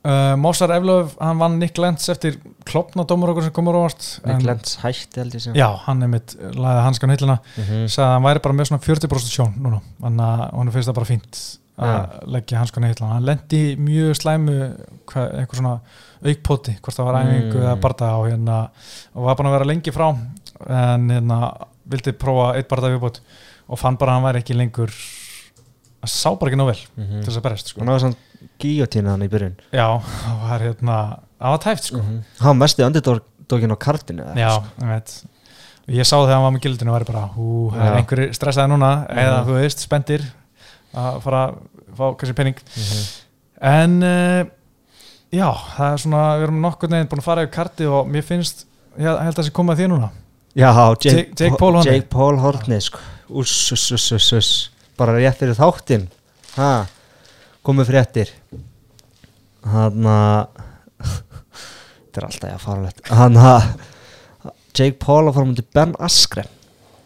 Uh, 0.05 0.35
Mossar 0.39 0.71
Eflöf 0.75 1.15
hann 1.19 1.39
vann 1.41 1.57
Nick 1.59 1.77
Lentz 1.77 2.09
eftir 2.09 2.37
klopna 2.65 3.03
dómur 3.07 3.31
okkur 3.33 3.43
sem 3.47 3.53
komur 3.55 3.75
ávart 3.79 4.05
Nick 4.25 4.43
Lentz 4.47 4.77
hætti 4.83 5.19
held 5.21 5.33
ég 5.35 5.41
sem 5.41 5.53
já, 5.57 5.67
hann 5.85 6.03
er 6.03 6.07
mitt 6.11 6.35
laðið 6.39 6.83
hanskan 6.87 7.09
hillina 7.15 7.39
Mhm. 7.57 7.87
sagði 7.87 8.05
að 8.07 8.13
hann 8.15 8.23
væri 8.29 8.43
bara 8.45 8.53
með 8.59 8.69
svona 8.69 8.83
40% 8.85 9.33
sjón 9.35 9.55
núna, 9.59 9.81
að 10.01 10.55
hann 10.57 10.71
finnst 10.71 10.89
það 10.89 10.95
bara 11.01 11.05
fínt 11.13 11.41
að 11.79 12.27
leggja 12.27 12.59
hanskan 12.59 12.83
hillina 12.89 13.13
hann 13.13 13.23
lendi 13.25 13.61
mjög 13.79 14.15
slæmu 14.19 14.55
hvað, 15.07 15.29
eitthvað 15.39 15.59
svona 15.61 15.79
aukpoti 16.25 16.73
hvort 16.81 16.95
það 16.97 17.05
var 17.07 17.19
æfingu 17.23 17.55
Mm. 17.55 17.61
eða 17.63 17.79
barða 17.79 18.09
og, 18.19 18.25
hérna, 18.29 18.57
og 19.15 19.23
var 19.23 19.35
búin 19.35 19.47
að 19.47 19.55
vera 19.57 19.69
lengi 19.71 19.91
frá 19.95 20.09
en 20.67 21.07
hérna 21.09 21.37
vildi 21.89 22.11
prófa 22.11 22.55
eitt 22.57 22.67
barða 22.67 22.91
viðbót 22.91 23.19
og 23.69 23.79
fann 23.79 23.95
bara 23.95 24.11
að 24.11 24.15
hann 24.19 24.27
væri 24.27 24.41
ekki 24.43 24.57
lengur 24.59 24.91
það 26.03 26.11
sá 26.13 26.29
bara 26.39 26.51
ekki 26.51 26.59
nóg 26.59 26.69
vel 26.71 26.81
Mhm. 26.97 27.21
til 27.23 27.29
þess 27.31 27.37
að 27.39 27.45
berjast 27.47 27.67
sko. 27.73 27.79
hann 27.79 27.87
var 27.93 27.99
samt 27.99 28.17
gíotína 28.59 29.09
hann 29.15 29.21
í 29.23 29.29
byrjun 29.29 29.55
já, 29.73 29.87
það 29.99 30.37
var 30.49 30.59
hérna 30.59 30.97
það 31.39 31.49
var 31.55 31.59
tæft 31.65 31.83
sko 31.89 31.99
hann 31.99 32.23
var 32.39 32.53
mesti 32.67 32.83
underdogin 32.83 33.71
á 33.75 33.77
kartinu 33.79 34.23
eða 34.23 34.35
já, 34.35 34.49
eitthvað, 34.49 34.79
ég 34.79 34.89
veit 34.93 35.25
ég 35.99 36.05
sá 36.05 36.15
þegar 36.21 36.35
hann 36.37 36.43
var 36.43 36.51
með 36.55 36.61
gildinu 36.61 36.91
og 36.93 36.99
væri 36.99 37.07
bara, 37.11 37.25
hú, 37.35 37.71
það 37.73 37.85
er 37.89 37.97
einhverju 38.03 38.33
stressaði 38.37 38.69
núna 38.71 38.91
eða 39.09 39.39
Mhm. 39.39 39.47
þú 39.49 39.53
veist, 39.59 39.79
spendir 39.87 40.21
að 40.93 41.21
fara 41.21 41.41
að 41.47 41.55
fá 41.97 42.05
kannski 42.17 42.35
penning 42.35 42.55
sko. 42.55 42.79
Mhm. 42.79 43.03
en 43.61 44.03
uh, 44.03 44.43
já, 45.33 45.49
það 45.77 45.93
er 45.93 45.97
svona 45.97 46.23
við 46.39 46.43
erum 46.47 46.61
nokkur 46.61 46.89
neginn 46.89 47.07
búin 47.09 47.19
að 47.19 47.23
fara 47.23 47.43
yfir 47.43 47.53
karti 47.53 47.85
og 47.89 48.07
mér 48.07 48.23
finnst, 48.23 48.65
ég 48.97 49.03
held 49.05 49.19
að 49.35 49.35
það 49.35 49.45
sé 49.49 49.51
komað 49.51 49.77
því 49.77 49.87
núna 49.89 50.09
já, 50.55 50.71
Jake- 51.01 51.35
Jake, 51.35 51.57
Paul 51.57 51.73
Horney. 51.73 51.93
Jake 51.93 52.09
Paul 52.09 52.37
Horney 52.37 52.79
sko. 52.81 52.99
uss, 53.29 53.71
uss, 53.71 53.91
uss, 53.91 54.11
uss, 54.11 54.33
uss 54.33 54.69
bara 54.99 55.15
rétt 55.17 55.39
fyrir 55.41 55.57
þáttinn. 55.57 56.05
Ha, 56.57 56.71
komið 57.65 57.89
fréttir. 57.91 58.31
Hann 59.69 60.05
að 60.07 60.47
þetta 62.09 62.21
er 62.21 62.27
alltaf 62.29 62.49
ég 62.49 62.55
að 62.55 62.63
fara 62.63 62.85
lett 62.85 63.09
hann 63.13 63.37
að 63.39 63.67
Jake 64.79 64.97
Paul 65.01 65.25
að 65.27 65.35
fara 65.35 65.49
mútið 65.49 65.67
Ben 65.75 65.93
Askren. 66.05 66.49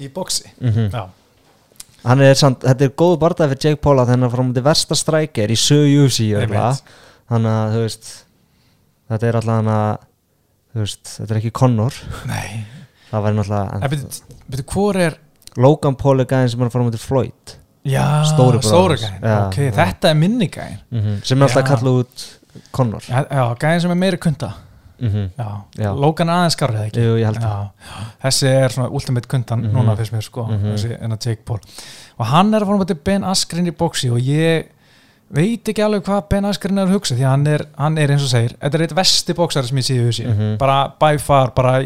Í 0.01 0.09
boksi 0.13 0.49
mm 0.59 0.89
já, 0.93 1.03
hann 2.03 2.21
er 2.25 2.35
samt, 2.37 2.63
þetta 2.65 2.85
er 2.87 2.93
góð 2.99 3.13
barndað 3.21 3.53
fyrir 3.53 3.65
Jake 3.69 3.81
Paul 3.83 3.95
að 4.01 4.13
hann 4.13 4.25
að 4.27 4.33
fara 4.35 4.45
mútið 4.49 4.65
versta 4.67 4.97
strækir 4.99 5.53
í. 5.53 5.57
Einmitt. 6.43 6.93
þannig 7.31 7.57
að 7.57 7.75
þú 7.75 7.83
veist 7.85 8.09
þetta 9.13 9.27
er 9.29 9.39
alltaf 9.39 9.59
hann 9.59 9.71
að 9.73 9.91
veist, 10.83 11.03
þetta 11.17 11.33
er 11.35 11.41
ekki 11.41 11.53
Conor 11.61 11.99
nei. 12.29 12.63
Það 13.09 13.25
væri 13.27 13.39
náttúrulega 13.39 13.77
en 13.77 13.83
byrju, 14.53 14.67
hvor 14.73 15.01
er 15.07 15.19
Logan 15.61 15.97
Paul 15.99 16.19
er 16.23 16.29
gæðin 16.29 16.49
sem 16.53 16.65
að 16.65 16.73
fara 16.73 16.87
mútið 16.87 17.05
Floyd 17.07 17.55
já, 17.85 18.23
Stóri 18.25 18.59
Já, 18.61 19.47
ok, 19.47 19.57
já. 19.57 19.71
þetta 19.75 20.09
er 20.09 20.15
minni 20.19 20.47
gæðin 20.47 21.19
sem 21.23 21.37
er 21.41 21.47
alltaf 21.47 21.57
Já. 21.57 21.63
að 21.63 21.71
kalla 21.73 21.95
út 22.01 22.27
Conor 22.71 23.01
já, 23.09 23.23
já, 23.29 23.43
gæðin 23.59 23.81
sem 23.81 23.91
er 23.91 23.95
meiri 24.03 24.17
kunda 24.17 24.51
mm. 25.01 25.29
Logan 25.99 26.29
er 26.29 26.35
aðeins 26.43 26.55
skarrið 26.57 26.85
ekki 26.87 27.03
Jú, 27.07 27.15
þessi 28.23 28.47
er 28.51 28.69
svona 28.75 28.89
ultimate 28.93 29.27
kundan 29.27 29.63
Mhm. 29.65 29.73
núna 29.75 29.95
fyrst 29.97 30.13
mér 30.13 30.23
sko, 30.23 30.47
þessi 30.51 30.97
en 31.01 31.11
að 31.11 31.25
Jake 31.27 31.43
Paul 31.45 31.59
og 32.19 32.25
hann 32.29 32.53
er 32.53 32.61
að 32.61 32.67
fara 32.67 32.77
mútið 32.83 33.03
Ben 33.03 33.23
Askren 33.23 33.67
í 33.67 33.71
boksi 33.75 34.09
og 34.13 34.19
ég 34.21 34.67
veit 35.33 35.65
ekki 35.65 35.81
alveg 35.81 36.03
hvað 36.05 36.27
Ben 36.29 36.45
Askren 36.45 36.77
er 36.77 36.85
að 36.87 36.93
hugsa 36.93 37.15
því 37.17 37.23
að 37.25 37.31
hann 37.31 37.47
er, 37.47 37.65
hann 37.77 37.97
er 37.97 38.11
eins 38.13 38.21
og 38.23 38.29
segir, 38.29 38.53
þetta 38.61 38.75
er 38.77 38.81
eitt 38.85 38.95
vesti 38.95 39.33
boksari 39.33 39.67
sem 39.67 39.77
ég 39.77 39.87
sé 39.87 39.95
í 39.97 40.03
hugsi, 40.05 40.25
Mhm. 40.27 40.57
bara 40.59 40.93
by 40.99 41.17
far 41.17 41.51
bara 41.55 41.83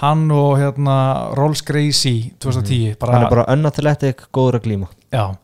hann 0.00 0.30
og 0.30 0.56
hérna 0.58 1.34
Rolls 1.36 1.60
Gracie 1.60 2.32
2010 2.40 2.96
bara, 2.98 3.12
Mhm. 3.12 3.14
hann 3.18 3.26
er 3.26 3.30
bara 3.36 3.52
unathletic, 3.52 4.16
góður 4.32 4.54
að 4.60 4.64
glíma 4.64 4.88
já 5.12 5.36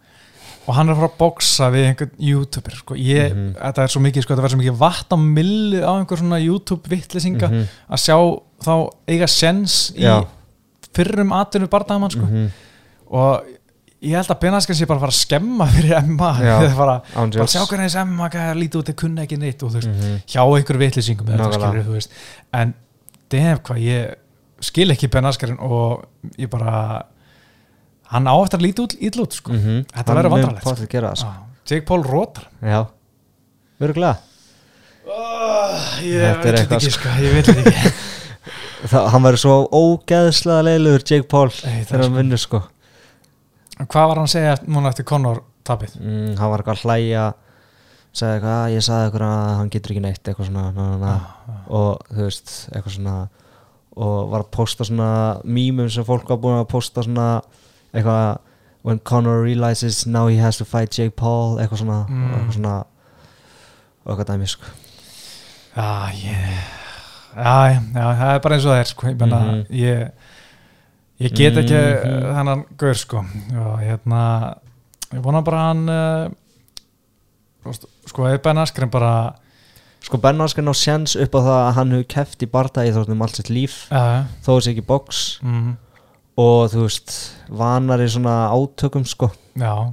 og 0.67 0.75
hann 0.75 0.89
er 0.89 0.95
að 0.95 1.01
fara 1.03 1.09
að 1.13 1.19
boksa 1.19 1.67
við 1.75 1.87
einhvern 1.91 2.11
youtuber 2.19 2.73
sko. 2.79 2.95
ég, 2.97 3.35
Mhm. 3.35 3.55
þetta 3.61 3.83
er 3.83 3.89
svo 3.93 4.01
mikið 4.01 4.23
sko, 4.23 4.33
þetta 4.35 4.45
verður 4.45 4.55
svo 4.55 4.63
mikið 4.63 4.79
vatn 4.81 5.35
á 5.85 5.93
einhver 6.01 6.17
svona 6.19 6.39
YouTube 6.41 6.89
vittlisinga 6.89 7.49
Mhm. 7.51 7.67
að 7.91 8.01
sjá 8.01 8.17
þá 8.65 8.91
eiga 9.09 9.27
sens 9.29 9.93
í 9.95 10.01
Já. 10.09 10.25
fyrrum 10.95 11.33
atvinnu 11.33 11.69
barndamann 11.69 12.11
sko. 12.11 12.23
Mhm. 12.25 12.51
og 13.11 13.45
ég 14.03 14.17
held 14.17 14.27
að 14.29 14.41
Benaskan 14.41 14.75
sé 14.77 14.87
bara 14.87 14.99
að 14.99 15.01
fara 15.01 15.13
að 15.13 15.21
skemma 15.21 15.67
fyrir 15.67 16.03
MMA 16.03 16.33
Já. 16.41 16.61
Eða 16.65 16.77
bara, 16.77 17.03
bara 17.15 17.47
sjá 17.47 17.67
hvernig 17.69 17.91
þessi 17.91 18.01
MMA 18.07 18.29
gæði 18.31 18.59
lítið 18.63 18.77
út, 18.81 18.87
þeir 18.89 18.97
kunna 18.97 19.23
ekki 19.27 19.39
neitt 19.39 19.63
og 19.63 19.71
veist, 19.73 19.89
Mhm. 19.89 20.23
hjá 20.27 20.41
einhver 20.45 20.79
veist 21.93 22.09
en 22.53 22.75
damn 23.29 23.59
hvað 23.59 23.79
ég 23.85 24.15
skil 24.61 24.89
ekki 24.91 25.11
Ben 25.11 25.25
Askarinn 25.25 25.61
og 25.61 26.07
ég 26.39 26.49
bara 26.49 27.03
hann 28.15 28.29
á 28.31 28.35
eftir 28.45 28.61
að 28.61 28.65
líti 28.69 28.85
út 28.85 28.95
ítl 29.01 29.23
út 29.25 29.35
sko. 29.37 29.53
Mhm. 29.55 29.81
Þetta 29.91 30.07
Hann 30.07 30.19
verður 30.21 30.31
það, 30.63 31.17
sko. 31.19 31.29
ah. 31.29 31.43
Jake 31.65 31.87
Paul 31.89 32.03
rótar 32.05 32.49
já, 32.63 32.81
verður 33.81 33.99
glæð 34.01 34.31
ég 36.05 36.21
Þetta 36.25 36.49
er 36.51 36.59
veit 36.59 36.75
ekki 36.79 36.91
sko, 36.95 37.15
ég 37.21 37.35
veit 37.37 37.49
þetta 37.49 37.73
ekki 37.73 37.95
Það, 38.93 39.07
hann 39.15 39.25
verður 39.25 39.41
svo 39.41 39.55
ógeðslega 39.73 40.65
leilugur 40.67 41.05
Jake 41.09 41.25
Paul 41.31 41.49
það 41.49 41.79
þegar 41.89 42.03
hann 42.03 42.11
sko. 42.11 42.19
vinnur 42.19 42.43
sko 42.43 42.61
hvað 43.89 44.11
var 44.11 44.21
hann 44.21 44.29
að 44.29 44.35
segja 44.35 44.57
núna 44.69 44.93
eftir 44.93 45.07
Conor 45.09 45.41
tapið 45.67 45.95
mm, 46.01 46.35
hann 46.39 46.53
var 46.53 46.61
eitthvað 46.63 46.77
að 46.77 46.85
hlæja 46.85 47.25
sagði 48.15 48.35
eitthvað, 48.37 48.53
"Ah, 48.55 48.67
ég 48.71 48.85
sagði 48.87 49.07
eitthvað 49.09 49.25
að 49.31 49.57
hann 49.59 49.71
getur 49.75 49.95
ekki 49.95 50.03
neitt 50.05 50.29
eitthvað 50.31 50.51
svona 50.51 50.67
na, 50.77 50.85
na, 51.01 51.15
na. 51.49 51.57
og 51.67 52.05
þú 52.13 52.21
veist, 52.29 52.53
eitthvað 52.71 52.95
svona 52.99 53.17
og 54.05 54.31
var 54.31 54.45
að 54.45 54.51
posta 54.55 54.85
svona 54.87 55.09
mýmum 55.47 55.91
sem 55.91 56.05
fólk 56.07 56.29
var 56.29 56.39
búin 56.45 56.61
að 56.61 56.69
posta 56.71 57.03
svona 57.03 57.29
eitthvað 57.95 58.39
when 58.85 58.99
Conor 58.99 59.43
realizes 59.43 60.07
now 60.07 60.27
he 60.29 60.37
has 60.37 60.57
to 60.59 60.65
fight 60.65 60.91
Jake 60.91 61.17
Paul 61.17 61.57
eitthvað 61.59 61.79
svona 61.85 62.07
Mm. 62.09 62.31
eitthvað 62.35 62.53
svona 62.59 62.85
eitthvað 64.07 64.27
dæmi 64.33 64.47
sko 64.49 64.65
Já, 65.77 66.11
ég 66.13 66.83
Já, 67.35 67.81
já, 67.95 68.05
það 68.15 68.35
er 68.35 68.39
bara 68.45 68.55
eins 68.55 68.65
og 68.65 68.71
það 68.71 68.79
er 68.81 68.85
sko. 68.85 69.07
ég, 69.09 69.17
menna, 69.19 69.39
Mhm. 69.41 69.67
ég 69.71 70.13
ég 71.21 71.35
get 71.35 71.55
ekki 71.57 71.75
Mhm. 71.75 72.35
þennan 72.37 72.65
gaur 72.79 72.95
sko 72.95 73.17
og 73.19 73.81
hérna 73.81 74.55
ég 75.13 75.23
vona 75.23 75.43
bara 75.43 75.59
hann 75.59 75.89
uh, 75.89 76.29
sko, 78.07 78.27
ef 78.29 78.43
Ben 78.43 78.59
Askren 78.59 78.91
bara 78.91 79.35
sko 80.05 80.19
Ben 80.21 80.41
Askren 80.45 80.69
á 80.69 80.75
sjens 80.77 81.17
upp 81.17 81.35
á 81.35 81.41
það 81.41 81.61
að 81.69 81.73
hann 81.79 81.91
hefur 81.91 82.09
keft 82.15 82.43
í 82.45 82.47
barndagi 82.51 82.93
þóttum 82.93 83.23
allt 83.25 83.37
sitt 83.41 83.51
líf 83.51 83.77
uh, 83.91 84.25
þó 84.45 84.51
þessi 84.59 84.75
ekki 84.75 84.87
box 84.87 85.39
mm, 85.43 85.77
og 86.37 86.71
þú 86.73 86.83
veist 86.87 87.15
vanar 87.51 88.03
í 88.03 88.09
svona 88.11 88.49
átökum 88.55 89.05
sko. 89.07 89.31
Já, 89.57 89.93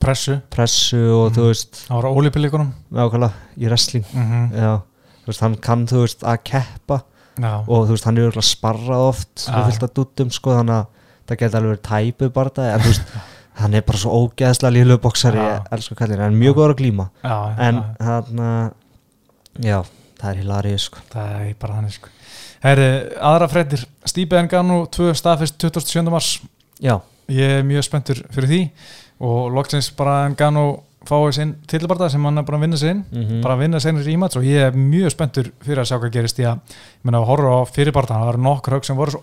pressu. 0.00 0.40
Pressu 0.50 0.96
og 0.96 1.30
Mhm. 1.32 1.34
þú 1.36 1.46
veist 1.48 1.72
það 1.88 2.02
var 2.02 2.10
ólipilíkunum 2.14 2.72
nákvæmlega 2.92 3.32
í 3.58 3.66
wrestling. 3.66 4.04
Mm 4.14 4.26
-hmm. 4.30 4.52
já, 4.54 4.82
þú 5.22 5.26
veist, 5.26 5.40
hann 5.40 5.56
kann 5.56 5.86
þú 5.86 6.00
veist 6.04 6.22
að 6.22 6.38
keppa. 6.44 7.02
Já, 7.40 7.64
og 7.68 7.86
þú 7.86 7.90
veist, 7.90 8.04
hann 8.04 8.18
er 8.18 8.30
sparrað 8.42 9.08
oft 9.08 9.48
og 9.48 9.64
fyllt 9.70 9.82
að 9.82 9.94
duttum 9.94 10.30
sko, 10.30 10.50
þannig 10.50 10.74
að 10.74 10.86
það 11.28 11.36
geti 11.38 11.56
alveg 11.56 11.70
verið 11.70 11.82
tæpu 11.82 12.28
bara 12.32 12.50
en 12.74 12.80
þú 12.80 12.86
veist, 12.86 13.02
hann 13.54 13.74
er 13.74 13.80
bara 13.82 13.98
svo 13.98 14.10
ógeðslega 14.28 14.72
líflegu 14.72 14.98
boksari, 15.00 15.36
Já. 15.38 15.56
ég 15.58 15.66
elsku 15.72 15.94
kallin 15.94 16.20
en 16.20 16.34
mjög 16.38 16.54
góður 16.54 16.74
að 16.74 16.76
glíma, 16.76 17.10
já, 17.24 17.58
en 17.58 17.84
hann 18.00 18.70
já, 19.60 19.82
það 20.20 20.30
er 20.30 20.36
hilarið 20.42 20.78
sko. 20.78 20.98
Það 21.10 21.48
er 21.48 21.54
bara 21.58 21.74
þannig 21.74 21.92
sko 21.92 22.08
Herri, 22.60 22.88
aðra 23.24 23.46
freddir, 23.48 23.86
Stípe 24.04 24.36
Enganu 24.36 24.82
2 24.92 25.14
staðfest 25.16 25.56
27. 25.62 26.10
mars 26.12 26.34
já, 26.82 26.98
ég 27.32 27.58
er 27.60 27.64
mjög 27.64 27.86
spenntur 27.86 28.20
fyrir 28.34 28.50
því 28.50 28.60
og 29.24 29.50
loksins 29.56 29.88
bara 29.96 30.26
Engano 30.28 30.82
fáið 31.08 31.30
sinn 31.38 31.54
tilbarta 31.68 32.10
sem 32.12 32.24
hann 32.28 32.36
er 32.36 32.44
bara 32.44 32.58
að 32.58 32.64
vinna 32.66 32.76
sig 32.76 32.90
inn 32.92 33.04
Mhm. 33.10 33.40
bara 33.40 33.54
að 33.56 33.60
vinna 33.64 33.80
inn 33.94 34.02
í 34.02 34.04
rímats 34.04 34.36
og 34.36 34.42
ég 34.44 34.66
er 34.66 34.72
mjög 34.76 35.10
spenntur 35.14 35.48
fyrir 35.64 35.80
að 35.80 35.88
sjá 35.88 35.96
hvað 35.98 36.12
gerist 36.12 36.38
í 36.38 36.44
að 36.44 36.60
að 37.16 37.24
horfa 37.30 37.54
á 37.56 37.60
fyrirbarta 37.72 38.14
það 38.20 38.26
var 38.26 38.36
nokkur 38.38 38.72
högg 38.76 38.84
sem 38.84 38.96
voru 38.96 39.10
svo 39.10 39.22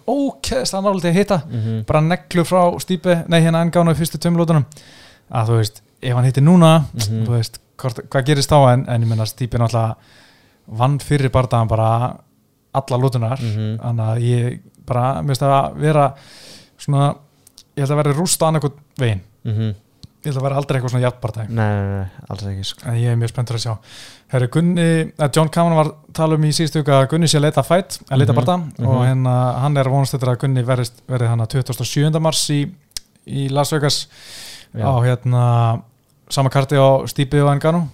nálega 0.82 1.12
að 1.12 1.14
hitta 1.14 1.42
Mhm. 1.46 1.86
bara 1.86 2.02
neglu 2.02 2.44
frá 2.44 2.80
Stípe 2.82 3.24
nei 3.30 3.42
hérna 3.42 3.62
Engano 3.62 3.92
í 3.92 3.96
fyrstu 3.96 4.18
tömlótunum 4.18 4.66
að 5.32 5.46
þú 5.48 5.58
veist, 5.62 5.82
ef 6.02 6.14
hann 6.16 6.26
hitti 6.26 6.42
núna 6.42 6.86
Mhm. 6.96 7.26
þú 7.28 7.30
veist, 7.38 7.60
hvort, 7.78 8.10
hvað 8.10 8.26
gerist 8.26 8.50
þá 8.50 8.74
en, 8.74 8.86
en 8.90 9.02
ég 9.04 9.08
meina 9.08 9.26
Stípe 9.26 9.60
náttúrulega 9.60 9.96
vann 10.68 10.98
fyrirbartaðan 10.98 11.68
bara 11.68 12.18
alla 12.82 13.00
lótunar 13.04 13.40
Mhm. 13.42 13.80
þannig 13.82 14.06
að 14.12 14.22
ég 14.28 14.60
bara, 14.88 15.22
mér 15.22 15.34
finnst 15.34 15.42
það 15.44 15.56
að 15.58 15.76
vera 15.84 16.06
svona, 16.80 17.16
ég 17.76 17.84
held 17.84 17.92
að 17.92 18.02
vera 18.04 18.14
rúst 18.18 18.42
á 18.42 18.48
annarkot 18.48 18.78
veginn, 19.00 19.22
Mhm. 19.46 19.74
ég 20.24 20.26
held 20.32 20.38
að 20.38 20.44
vera 20.48 20.56
aldrei 20.56 20.78
eitthvað 20.80 20.92
svona 20.94 21.06
jafnbartæg, 21.08 21.50
nei, 21.50 21.70
nei, 21.76 21.98
nei, 22.00 22.08
alls 22.30 22.44
ekki 22.44 22.66
sko 22.66 22.92
ég 22.96 23.12
er 23.12 23.16
mjög 23.16 23.30
spenntur 23.34 23.56
að 23.56 23.66
sjá 23.66 23.78
Herri 24.28 24.48
Gunni, 24.48 25.12
að 25.18 25.32
John 25.36 25.50
Cameron 25.50 25.78
var 25.78 25.92
tala 26.14 26.36
um 26.36 26.44
í 26.44 26.50
síðustu 26.52 26.82
ykkur 26.84 26.98
að 27.06 27.10
Gunni 27.10 27.28
sé 27.28 27.38
að 27.40 27.46
leita 27.48 27.64
fætt 27.64 28.00
að 28.12 28.18
leita 28.20 28.34
Mhm, 28.34 28.36
barta 28.36 28.58
mhm. 28.58 28.88
og 28.88 29.06
hérna, 29.06 29.60
hann 29.62 29.78
er 29.78 29.84
vonast 29.90 30.14
þetta 30.14 30.32
að 30.36 30.40
Gunni 30.40 30.64
verðist, 30.66 31.02
verði 31.08 31.28
hann 31.28 31.40
að 31.40 31.48
27. 31.64 32.20
mars 32.20 32.50
í, 32.50 32.72
í 33.28 33.50
Las 33.50 33.72
Vegas 33.72 34.08
Já. 34.76 34.84
á 34.84 34.94
hérna 35.04 35.82
sama 36.30 36.50
karti 36.50 36.76
á 36.76 37.08
Stípi 37.08 37.40
og 37.40 37.48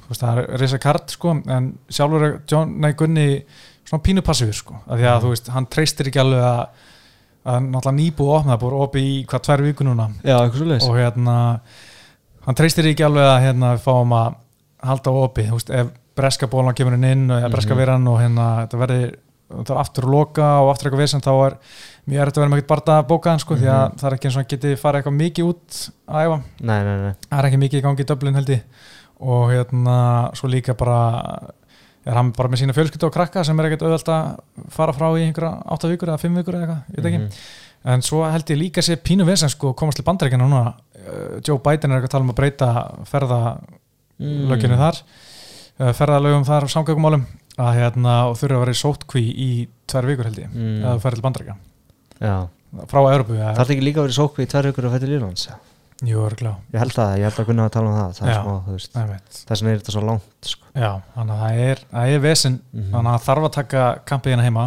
veist, 0.09 0.21
það 0.21 0.37
er 0.49 0.57
reysa 0.57 0.79
kart 0.79 1.09
sko 1.11 1.29
en 1.47 1.77
sjálfur 1.89 2.41
John, 2.49 2.79
nei 2.81 2.93
Gunni 2.93 3.43
svona 3.85 4.03
pínu 4.03 4.21
passífur 4.21 4.53
sko, 4.53 4.75
af 4.87 4.97
því 4.99 5.03
að 5.05 5.15
Mhm. 5.17 5.23
þú 5.25 5.29
veist 5.33 5.47
hann 5.53 5.65
treystir 5.65 6.07
ekki 6.07 6.19
alveg 6.19 6.43
að 6.43 6.67
að 7.45 7.59
náttúrulega 7.67 7.99
nýbúið 7.99 8.35
opnað, 8.39 8.59
búið 8.61 8.79
opið 8.87 9.03
í 9.03 9.25
hvað 9.27 9.41
tvær 9.43 9.61
viku 9.65 9.83
núna 9.83 10.05
já, 10.23 10.37
eitthvað 10.39 10.87
og 10.89 10.95
hérna 10.95 11.59
hann 12.45 12.55
treystir 12.55 12.85
ekki 12.87 13.03
alveg 13.03 13.27
að 13.27 13.41
hérna 13.43 13.73
við 13.75 13.81
fáum 13.83 14.13
að 14.15 14.35
halda 14.83 15.11
opið, 15.11 15.49
þú 15.49 15.57
veist, 15.59 15.69
ef 15.69 15.87
breska 16.15 16.47
bólan 16.47 16.73
kemur 16.75 16.93
inn 16.93 17.03
inn 17.03 17.31
og 17.31 17.51
breska 17.51 17.73
Mhm. 17.73 17.77
veran 17.77 18.07
og 18.07 18.19
hérna 18.19 18.67
þetta 18.67 18.79
verði, 18.79 19.15
það 19.49 19.69
er 19.69 19.77
aftur 19.83 20.03
að 20.03 20.11
loka 20.11 20.47
og 20.61 20.69
aftur 20.71 20.89
eitthvað 20.91 21.03
vesen, 21.03 21.21
þá 21.21 21.31
er 21.47 21.57
mjög 22.07 22.21
erfitt 22.21 22.37
að 22.37 22.41
vera 22.43 22.49
með 22.49 22.57
ekkert 22.61 22.71
barða 22.73 23.07
bókaðan 23.07 23.39
sko, 23.39 23.55
því 23.55 23.67
að 23.67 23.89
Mhm. 23.89 23.97
það 23.99 24.07
er 24.07 24.13
ekki 24.17 24.25
eins 24.27 24.35
og 24.35 24.39
hann 24.39 24.51
geti 24.53 24.75
farið 24.75 25.03
eitthvað 25.03 25.19
mikið 25.23 25.43
út 25.51 25.91
að 26.07 26.23
æfa 26.23 26.41
nei, 26.61 26.83
nei, 26.83 26.97
nei, 27.03 27.13
það 27.29 27.39
er 27.39 27.45
ekki 27.49 27.59
mikið 27.59 27.79
í 27.79 27.81
gangi 27.83 27.99
í 28.03 28.05
Dublin 28.05 28.33
held 28.35 28.47
ég 28.47 28.61
og 29.19 29.49
hérna 29.51 30.31
svo 30.35 30.47
líka 30.49 30.73
bara 30.77 31.39
er 32.05 32.13
hann 32.17 32.31
bara 32.35 32.49
með 32.51 32.63
sína 32.63 32.73
fjölskyldu 32.75 33.07
og 33.07 33.13
krakka 33.15 33.43
sem 33.47 33.59
er 33.59 33.65
ekkert 33.69 33.85
auðvelt 33.87 34.09
að 34.11 34.39
fara 34.75 34.93
frá 34.95 35.07
í 35.17 35.23
einhverja 35.27 35.63
8 35.77 35.91
vikur 35.93 36.09
eða 36.11 36.19
5 36.23 36.39
vikur 36.41 36.57
eða 36.57 36.63
eitthvað, 36.63 36.81
ég 36.89 36.97
veit 37.03 37.05
ekki 37.11 37.21
Mhm. 37.23 37.29
en 37.93 38.01
svo 38.01 38.23
held 38.31 38.45
ég 38.51 38.57
líka 38.59 38.81
sé 38.81 38.95
pínu 38.95 39.25
vesen 39.27 39.49
sko 39.49 39.69
að 39.73 39.75
komast 39.75 39.97
til 39.99 40.05
bandaríkina 40.07 40.43
núna 40.47 40.73
uh, 40.73 41.39
Joe 41.45 41.59
Biden 41.59 41.91
er 41.91 41.97
eitthvað 41.99 42.09
að 42.09 42.15
tala 42.15 42.23
um 42.23 42.31
að 42.31 42.39
breyta 42.39 42.69
Mm. 44.23 44.47
ferðalöginu 44.47 44.77
þar 44.77 44.99
uh, 45.81 45.93
ferðalögum 45.97 46.45
þar 46.47 46.67
samgöngumálum 46.69 47.23
að 47.57 47.73
hérna 47.79 48.13
og 48.29 48.37
þurfa 48.39 48.55
að 48.55 48.61
vera 48.63 48.75
í 48.75 48.79
sótkví 48.79 49.23
í 49.33 49.49
tvær 49.89 50.05
vikur 50.07 50.25
held 50.29 50.37
ég, 50.43 50.49
Mm. 50.53 50.83
eða 50.83 50.93
þú 50.95 51.01
ferð 51.01 51.15
til 51.19 51.25
bandaríkja 51.27 51.55
Já, 52.21 52.35
frá 52.87 52.99
Európu, 53.11 53.33
það 53.37 53.59
er 53.59 53.73
ekki 53.73 53.83
líka 53.87 54.03
verið 54.05 54.17
sókvi 54.19 54.45
í 54.45 54.49
tvær 54.53 54.69
vikur 54.69 54.85
að 54.87 54.93
fæta 54.95 55.09
Írlands 55.09 55.47
jú, 56.03 56.23
Ég 56.73 56.79
held 56.79 56.93
það, 56.93 57.11
ég 57.17 57.23
held 57.23 57.39
að 57.39 57.45
kunna 57.49 57.65
að 57.65 57.71
tala 57.71 57.87
um 57.89 57.95
það 57.97 58.17
Það 58.17 58.29
er 58.29 58.39
smá, 58.41 58.53
þú 58.65 58.71
veist. 58.73 58.97
Þess 59.47 59.61
vegna 59.61 59.73
er 59.73 59.79
þetta 59.81 59.91
svo 59.95 60.01
langt 60.07 60.49
sko. 60.49 60.65
Já, 60.75 60.91
þannig 61.15 61.33
að 61.33 61.41
það 61.43 61.59
er, 61.69 61.83
það 61.93 62.13
er 62.13 62.19
vesinn 62.19 62.59
Mhm. 62.73 62.91
þannig 62.91 63.11
að 63.13 63.19
það 63.19 63.25
þarf 63.27 63.43
að 63.49 63.51
taka 63.57 63.83
kampið 64.05 64.31
hérna 64.33 64.43
heima 64.43 64.65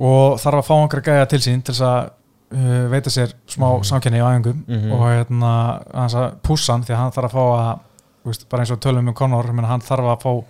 og 0.00 0.38
þarf 0.40 0.58
að 0.60 0.66
fá 0.68 0.74
einhverja 0.80 1.04
gæja 1.10 1.28
til 1.28 1.38
sín 1.44 1.62
til 1.64 1.74
þess 1.74 1.84
að 1.86 2.10
uh, 2.50 2.88
veita 2.90 3.10
sér 3.10 3.32
smá 3.48 3.66
Mhm. 3.76 3.84
samkenni 3.84 4.18
í 4.18 4.24
æfingum 4.24 4.64
Mhm. 4.66 4.92
og 4.92 5.00
hérna 5.08 5.52
hans 5.94 6.14
að 6.14 6.34
pússa 6.42 6.72
hann 6.72 6.82
því 6.84 6.94
að 6.94 6.96
hann 6.96 7.12
þarf 7.12 7.30
að 7.30 7.36
fá 7.36 7.44
að 7.60 7.78
veist, 8.24 8.48
bara 8.48 8.62
eins 8.62 8.70
og 8.72 8.80
tölum 8.80 9.08
um 9.08 9.14
Conor 9.14 9.44
hann 9.46 9.80
þarf 9.80 10.04
að 10.16 10.22
fá 10.22 10.44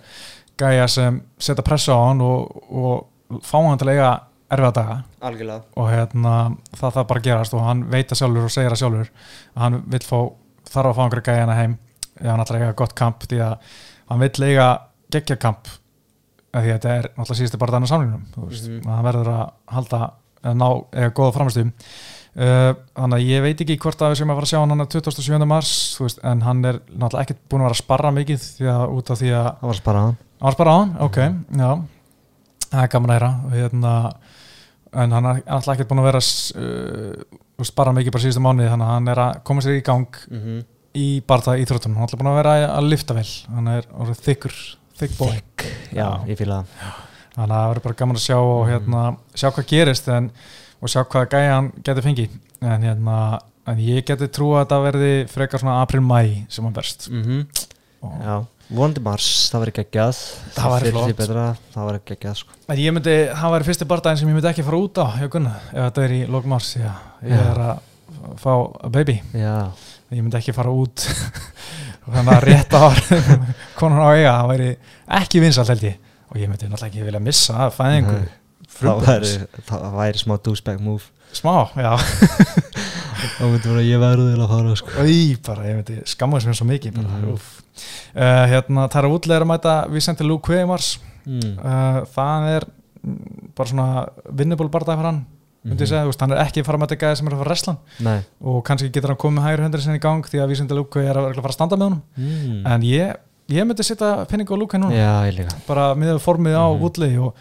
gæja 0.57 0.87
sem 0.89 1.21
setja 1.39 1.63
pressa 1.63 1.93
á 1.93 2.07
hann 2.07 2.21
og, 2.21 2.63
og 2.71 3.07
fá 3.41 3.57
hann 3.67 3.77
til 3.77 3.87
að 3.87 3.93
eiga 3.95 4.21
erfiða 4.51 4.73
daga 4.73 5.03
Algjörlega. 5.21 5.63
Og 5.77 5.89
hérna 5.91 6.33
það 6.73 6.95
þarf 6.95 7.07
bara 7.11 7.19
að 7.21 7.27
gerast 7.29 7.53
og 7.57 7.65
hann 7.67 7.83
veit 7.91 8.09
það 8.09 8.21
sjálfur 8.23 8.47
og 8.47 8.53
segir 8.55 8.73
það 8.73 8.81
sjálfur. 8.81 9.11
Að 9.55 9.61
hann 9.65 9.81
vill 9.93 10.05
fá, 10.07 10.17
þarf 10.71 10.89
að 10.91 10.95
fá 10.97 11.03
einhverja 11.05 11.35
hérna 11.41 11.57
heim. 11.59 11.77
Ef 12.21 12.27
hann 12.31 12.41
ætlar 12.45 12.57
að 12.59 12.65
eiga 12.65 12.79
gott 12.81 12.95
kamp 12.97 13.27
því 13.29 13.41
að 13.45 13.75
hann 14.11 14.19
vill 14.25 14.47
eiga 14.49 14.69
geggja 15.11 15.37
kamp. 15.41 15.67
Af 16.51 16.65
því 16.65 16.71
að 16.71 16.73
þetta 16.79 16.95
er 16.97 17.05
náttúrulega 17.15 17.39
síðustu 17.39 17.57
bara 17.61 17.71
þannig 17.77 17.89
samlingnum 17.93 18.23
þú 18.35 18.47
veist, 18.49 18.65
Mhm. 18.67 18.81
að 18.89 18.95
hann 18.97 19.05
verður 19.05 19.29
að 19.31 19.51
halda 19.71 19.99
að 20.43 20.55
ná 20.57 20.65
eða 20.91 21.11
góða 21.15 21.33
framistu 21.37 21.61
uh, 22.35 22.73
þannig 22.97 23.15
að 23.21 23.27
ég 23.29 23.41
veit 23.45 23.61
ekki 23.61 23.77
hvort 23.79 24.01
að 24.01 24.11
við 24.11 24.17
sem 24.19 24.29
að 24.33 24.35
fara 24.39 24.47
að 24.47 24.51
sjá 24.51 24.59
hann 24.59 24.73
hann 24.73 24.87
27. 24.87 25.45
mars 25.47 25.71
þú 25.95 26.03
veist, 26.07 26.19
en 26.27 26.41
hann 26.41 26.65
er 26.65 26.79
náttúrulega 26.91 27.21
ekkert 27.23 27.41
búin 27.47 27.61
að 27.61 27.67
vera 27.69 27.77
að 27.77 27.81
sparra 27.83 28.11
mikið 28.11 28.39
því 28.57 28.67
að 28.73 28.95
út 28.97 29.11
af 29.13 29.19
því 29.21 29.31
að 29.37 29.47
Það 29.61 29.85
var 29.85 29.99
hann. 30.01 30.17
Hann 30.41 30.49
var 30.49 30.57
sparra 30.57 30.71
á 30.75 30.79
hann, 30.81 30.93
ok, 31.07 31.17
já. 31.61 31.71
Það 32.71 32.83
er 32.83 32.87
gaman 32.95 33.09
að 33.11 33.15
heyra. 33.19 33.31
Og 33.45 33.51
hérna, 33.61 33.93
en 34.93 35.15
hann 35.15 35.25
er 35.25 35.41
alltaf 35.45 35.73
ekkert 35.75 35.89
búin 35.91 36.01
að 36.03 36.09
vera 36.09 36.21
uh, 36.21 37.39
sparra 37.63 37.93
mikið 37.95 38.15
bara 38.15 38.23
síðustu 38.25 38.43
mánuði 38.43 38.71
þannig 38.71 38.87
að 38.87 38.93
hann 38.95 39.07
er 39.13 39.23
að 39.23 39.41
koma 39.47 39.61
sér 39.61 39.77
í 39.77 39.83
gang 39.85 40.21
mm 40.27 40.39
-hmm. 40.41 40.63
í 40.97 41.07
barða 41.27 41.57
íþróttunum, 41.61 41.95
hann 41.95 42.03
er 42.03 42.09
alltaf 42.09 42.19
búin 42.19 42.31
að 42.31 42.39
vera 42.41 42.55
að 42.75 42.89
lifta 42.89 43.13
vel, 43.13 43.29
hann 43.55 43.67
er 43.67 43.87
orðið 43.93 44.23
þykkur 44.27 44.57
thick 45.01 45.17
boy, 45.17 45.41
Já, 45.91 46.05
Já. 46.05 46.09
ég 46.29 46.37
fýla 46.37 46.61
það. 46.61 46.99
Þannig 47.31 47.55
að 47.55 47.61
það 47.61 47.69
verður 47.69 47.85
bara 47.85 47.99
gaman 48.01 48.19
að 48.19 48.25
sjá 48.25 48.37
og 48.37 48.61
hérna, 48.67 49.03
sjá 49.33 49.47
hvað 49.49 49.67
gerist 49.71 50.09
en, 50.11 50.29
og 50.81 50.91
sjá 50.91 51.01
hvað 51.03 51.29
gæja 51.31 51.55
hann 51.55 51.69
getur 51.81 52.05
fengið. 52.05 52.35
En 52.61 52.85
hérna, 52.85 53.17
en 53.71 53.81
ég 53.81 54.05
geti 54.05 54.27
trú 54.27 54.51
að 54.53 54.65
þetta 54.65 54.79
verði 54.85 55.11
frekar 55.31 55.63
svona 55.63 55.79
april-mæ 55.85 56.21
sem 56.51 56.67
hann 56.67 56.75
verst. 56.75 57.07
Mm 57.09 57.23
-hmm. 57.23 57.67
Já, 58.25 58.35
vonandi 58.71 59.03
mars, 59.03 59.27
það 59.51 59.63
verður 59.65 59.75
geggjað. 59.81 60.19
Það 60.55 60.73
væri 60.73 60.85
fyrir 60.85 60.95
flott. 60.95 61.07
því 61.11 61.15
betra, 61.19 61.45
það 61.73 61.87
verður 61.89 62.03
geggjað 62.11 62.35
sko. 62.39 62.57
En 62.71 62.81
ég 62.81 62.95
myndi, 62.95 63.15
það 63.41 63.55
væri 63.55 63.67
fyrsti 63.69 63.87
bardaginn 63.91 64.21
sem 64.21 64.31
ég 64.31 64.37
myndi 64.37 64.51
ekki 64.51 64.65
fara 64.67 64.81
út 64.81 65.01
á 65.01 65.05
ef 65.21 65.37
þetta 65.75 66.05
er 66.05 66.15
í 66.15 66.21
lók 66.31 66.49
mars 66.51 66.69
já, 66.79 66.91
ég 67.27 67.35
er 67.35 67.63
að 67.65 67.87
fá 68.41 68.51
a 68.55 68.91
baby, 68.93 69.17
Já, 69.35 69.55
ég 70.11 70.21
myndi 70.21 70.39
ekki 70.39 70.55
fara 70.55 70.73
út. 70.73 71.07
Þannig 72.11 72.33
að 72.33 72.45
rétt 72.47 72.75
á 72.75 72.83
konan 73.79 74.03
á 74.03 74.09
eiga, 74.15 74.35
það 74.39 74.51
væri 74.53 74.69
ekki 75.21 75.43
vinsalt 75.43 75.71
held 75.71 75.87
ég, 75.91 75.97
og 76.31 76.39
ég 76.41 76.51
myndi 76.51 76.69
náttúrulega 76.69 76.91
ekki 76.91 77.07
vilja 77.07 77.23
missa 77.23 77.57
af 77.67 77.77
fæðingu 77.77 78.21
það 78.79 79.03
væri, 79.05 79.33
það 79.67 79.97
væri 79.99 80.21
smá 80.21 80.37
douchebag 80.41 80.81
move. 80.83 81.11
Smá, 81.31 81.53
já, 81.79 81.93
þá 83.41 83.45
myndi 83.49 83.71
vera 83.73 83.83
ég 83.87 83.99
verður 84.05 84.31
til 84.35 84.43
að 84.45 84.53
fara 84.53 84.75
sko. 84.79 85.05
Í, 85.09 85.19
bara, 85.47 85.65
ég 85.67 85.79
myndi 85.81 85.97
skamma 86.13 86.37
þess 86.39 86.49
mér 86.51 86.59
svo 86.61 86.69
mikið 86.69 86.95
bara, 87.01 87.19
mm 87.25 87.33
uh, 87.33 88.45
hérna, 88.51 88.87
það 88.91 88.99
er 89.01 89.07
að 89.09 89.13
útlega 89.17 89.41
að 89.41 89.49
mæta 89.49 89.75
Vicente 89.89 90.25
Luque 90.27 90.57
í 90.61 90.65
mars 90.69 90.89
mm. 91.25 91.53
uh, 91.57 92.01
það 92.13 92.47
er 92.55 92.65
mm, 92.67 93.21
bara 93.57 93.69
svona 93.71 93.85
vinnable 94.37 94.69
bardag 94.73 94.99
fyrir 94.99 95.09
hann 95.11 95.21
ég 95.61 95.75
Mhm. 95.75 95.77
segja, 95.85 96.05
veist, 96.09 96.21
hann 96.23 96.31
er 96.33 96.39
ekki 96.41 96.63
fara 96.65 96.77
að 96.79 96.81
mæta 96.81 96.95
gæði 96.97 97.17
sem 97.19 97.27
er 97.29 97.33
að 97.35 97.41
fara 97.43 97.51
að 97.51 97.53
resla 97.53 97.73
og 98.49 98.63
kannski 98.65 98.87
getur 98.89 99.11
hann 99.13 99.19
komið 99.21 99.43
hægri 99.45 99.61
höndri 99.67 99.81
sinni 99.83 99.99
í 99.99 100.01
gang 100.01 100.23
því 100.25 100.39
að 100.41 100.47
Vísindi 100.49 100.73
Lúku 100.77 101.03
er 101.05 101.19
að 101.21 101.35
fara 101.37 101.51
að 101.51 101.53
standa 101.53 101.77
með 101.77 101.85
honum. 101.85 102.01
Mm. 102.17 102.63
en 102.65 102.81
ég, 102.89 103.11
ég 103.53 103.67
myndi 103.69 103.85
setja 103.85 104.25
penning 104.25 104.49
á 104.49 104.55
Lúka 104.57 104.79
núna. 104.81 104.97
Já, 105.29 105.45
bara 105.67 105.91
miðað 105.93 106.17
við 106.17 106.25
formið 106.25 106.57
á 106.57 106.65
Mhm. 106.65 106.79
Woodley 106.81 107.17
og, 107.21 107.35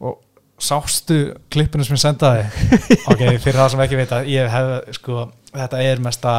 og 0.00 0.16
sástu 0.58 1.18
klippinu 1.52 1.84
sem 1.84 1.96
ég 1.98 2.00
sendaði? 2.00 2.46
Ok, 3.12 3.22
fyrir 3.44 3.60
það 3.60 3.68
sem 3.74 3.80
ekki 3.84 3.96
veit 4.00 4.12
að 4.22 4.30
ég 4.32 4.48
hef 4.56 4.96
sko, 4.96 5.26
þetta 5.56 5.84
er 5.84 6.02
mesta 6.04 6.32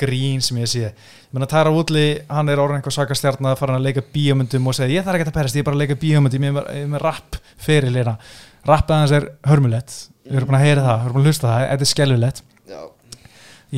grín 0.00 0.40
sem 0.44 0.58
ég 0.62 0.70
sé. 0.70 0.90
Ég 0.90 1.34
meina 1.36 1.48
Tyra 1.50 1.72
Woodley, 1.74 2.20
hann 2.30 2.48
er 2.50 2.60
orðin 2.62 2.80
einhver 2.80 2.94
svaka 2.94 3.16
stjarn 3.18 3.50
að 3.50 3.58
fara 3.60 3.76
að 3.76 3.88
leika 3.88 4.04
bíómyndum 4.14 4.70
og 4.70 4.76
segja 4.76 5.00
ég 5.00 5.04
þarf 5.06 5.20
ekki 5.20 5.28
að 5.28 5.36
perast, 5.36 5.58
ég 5.58 5.64
er 5.64 5.68
bara 5.68 5.76
að 5.76 5.82
leika 5.84 5.98
bíómyndum 6.00 6.46
ég 6.46 6.62
er 6.62 6.86
með, 6.88 7.02
rapp 7.04 7.36
fyrir 7.60 7.92
lera 7.94 8.16
rappið 8.68 8.96
hans 8.96 9.14
er 9.16 9.26
hörmulegt. 9.48 9.96
Við 10.26 10.38
erum 10.38 10.50
búin 10.50 10.58
að 10.58 10.66
heyra 10.66 10.84
það, 10.84 10.96
við 10.96 11.06
erum 11.06 11.16
búin 11.16 11.24
að 11.24 11.30
hlusta 11.30 11.48
það, 11.48 11.66
þetta 11.70 11.86
er 11.86 11.90
skelvilegt 11.90 12.42
Já. 12.70 12.80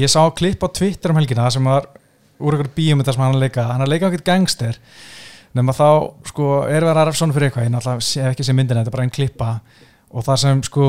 ég 0.03 0.13
sá 0.13 0.21
klipp 0.39 0.65
á 0.67 0.69
Twitter 0.79 1.13
um 1.13 1.21
helgina 1.21 1.49
sem 1.55 1.69
var 1.71 1.89
úr 2.43 2.57
einhverju 2.57 2.75
bíómynda 2.77 3.15
sem 3.15 3.23
hann 3.23 3.37
að 3.37 3.45
leika. 3.45 3.69
Hann 3.71 3.85
að 3.85 3.93
leika 3.93 4.09
eitthvað 4.09 4.27
gangster 4.27 4.79
nema 5.55 5.75
þá 5.77 5.89
sko 6.27 6.49
er 6.67 6.83
verið 6.83 7.03
að 7.03 7.09
refsa 7.11 7.27
hann 7.27 7.35
fyrir 7.37 7.49
eitthvað. 7.51 7.67
Ég 7.69 7.75
náttúrulega 7.77 8.07
sé 8.09 8.25
ekki 8.27 8.47
sem 8.47 8.59
myndin, 8.59 8.81
þetta 8.81 8.91
er 8.91 8.97
bara 8.97 9.07
einn 9.07 9.15
klippa. 9.15 9.51
Og 10.13 10.27
það 10.27 10.41
sem 10.43 10.63
sko 10.67 10.87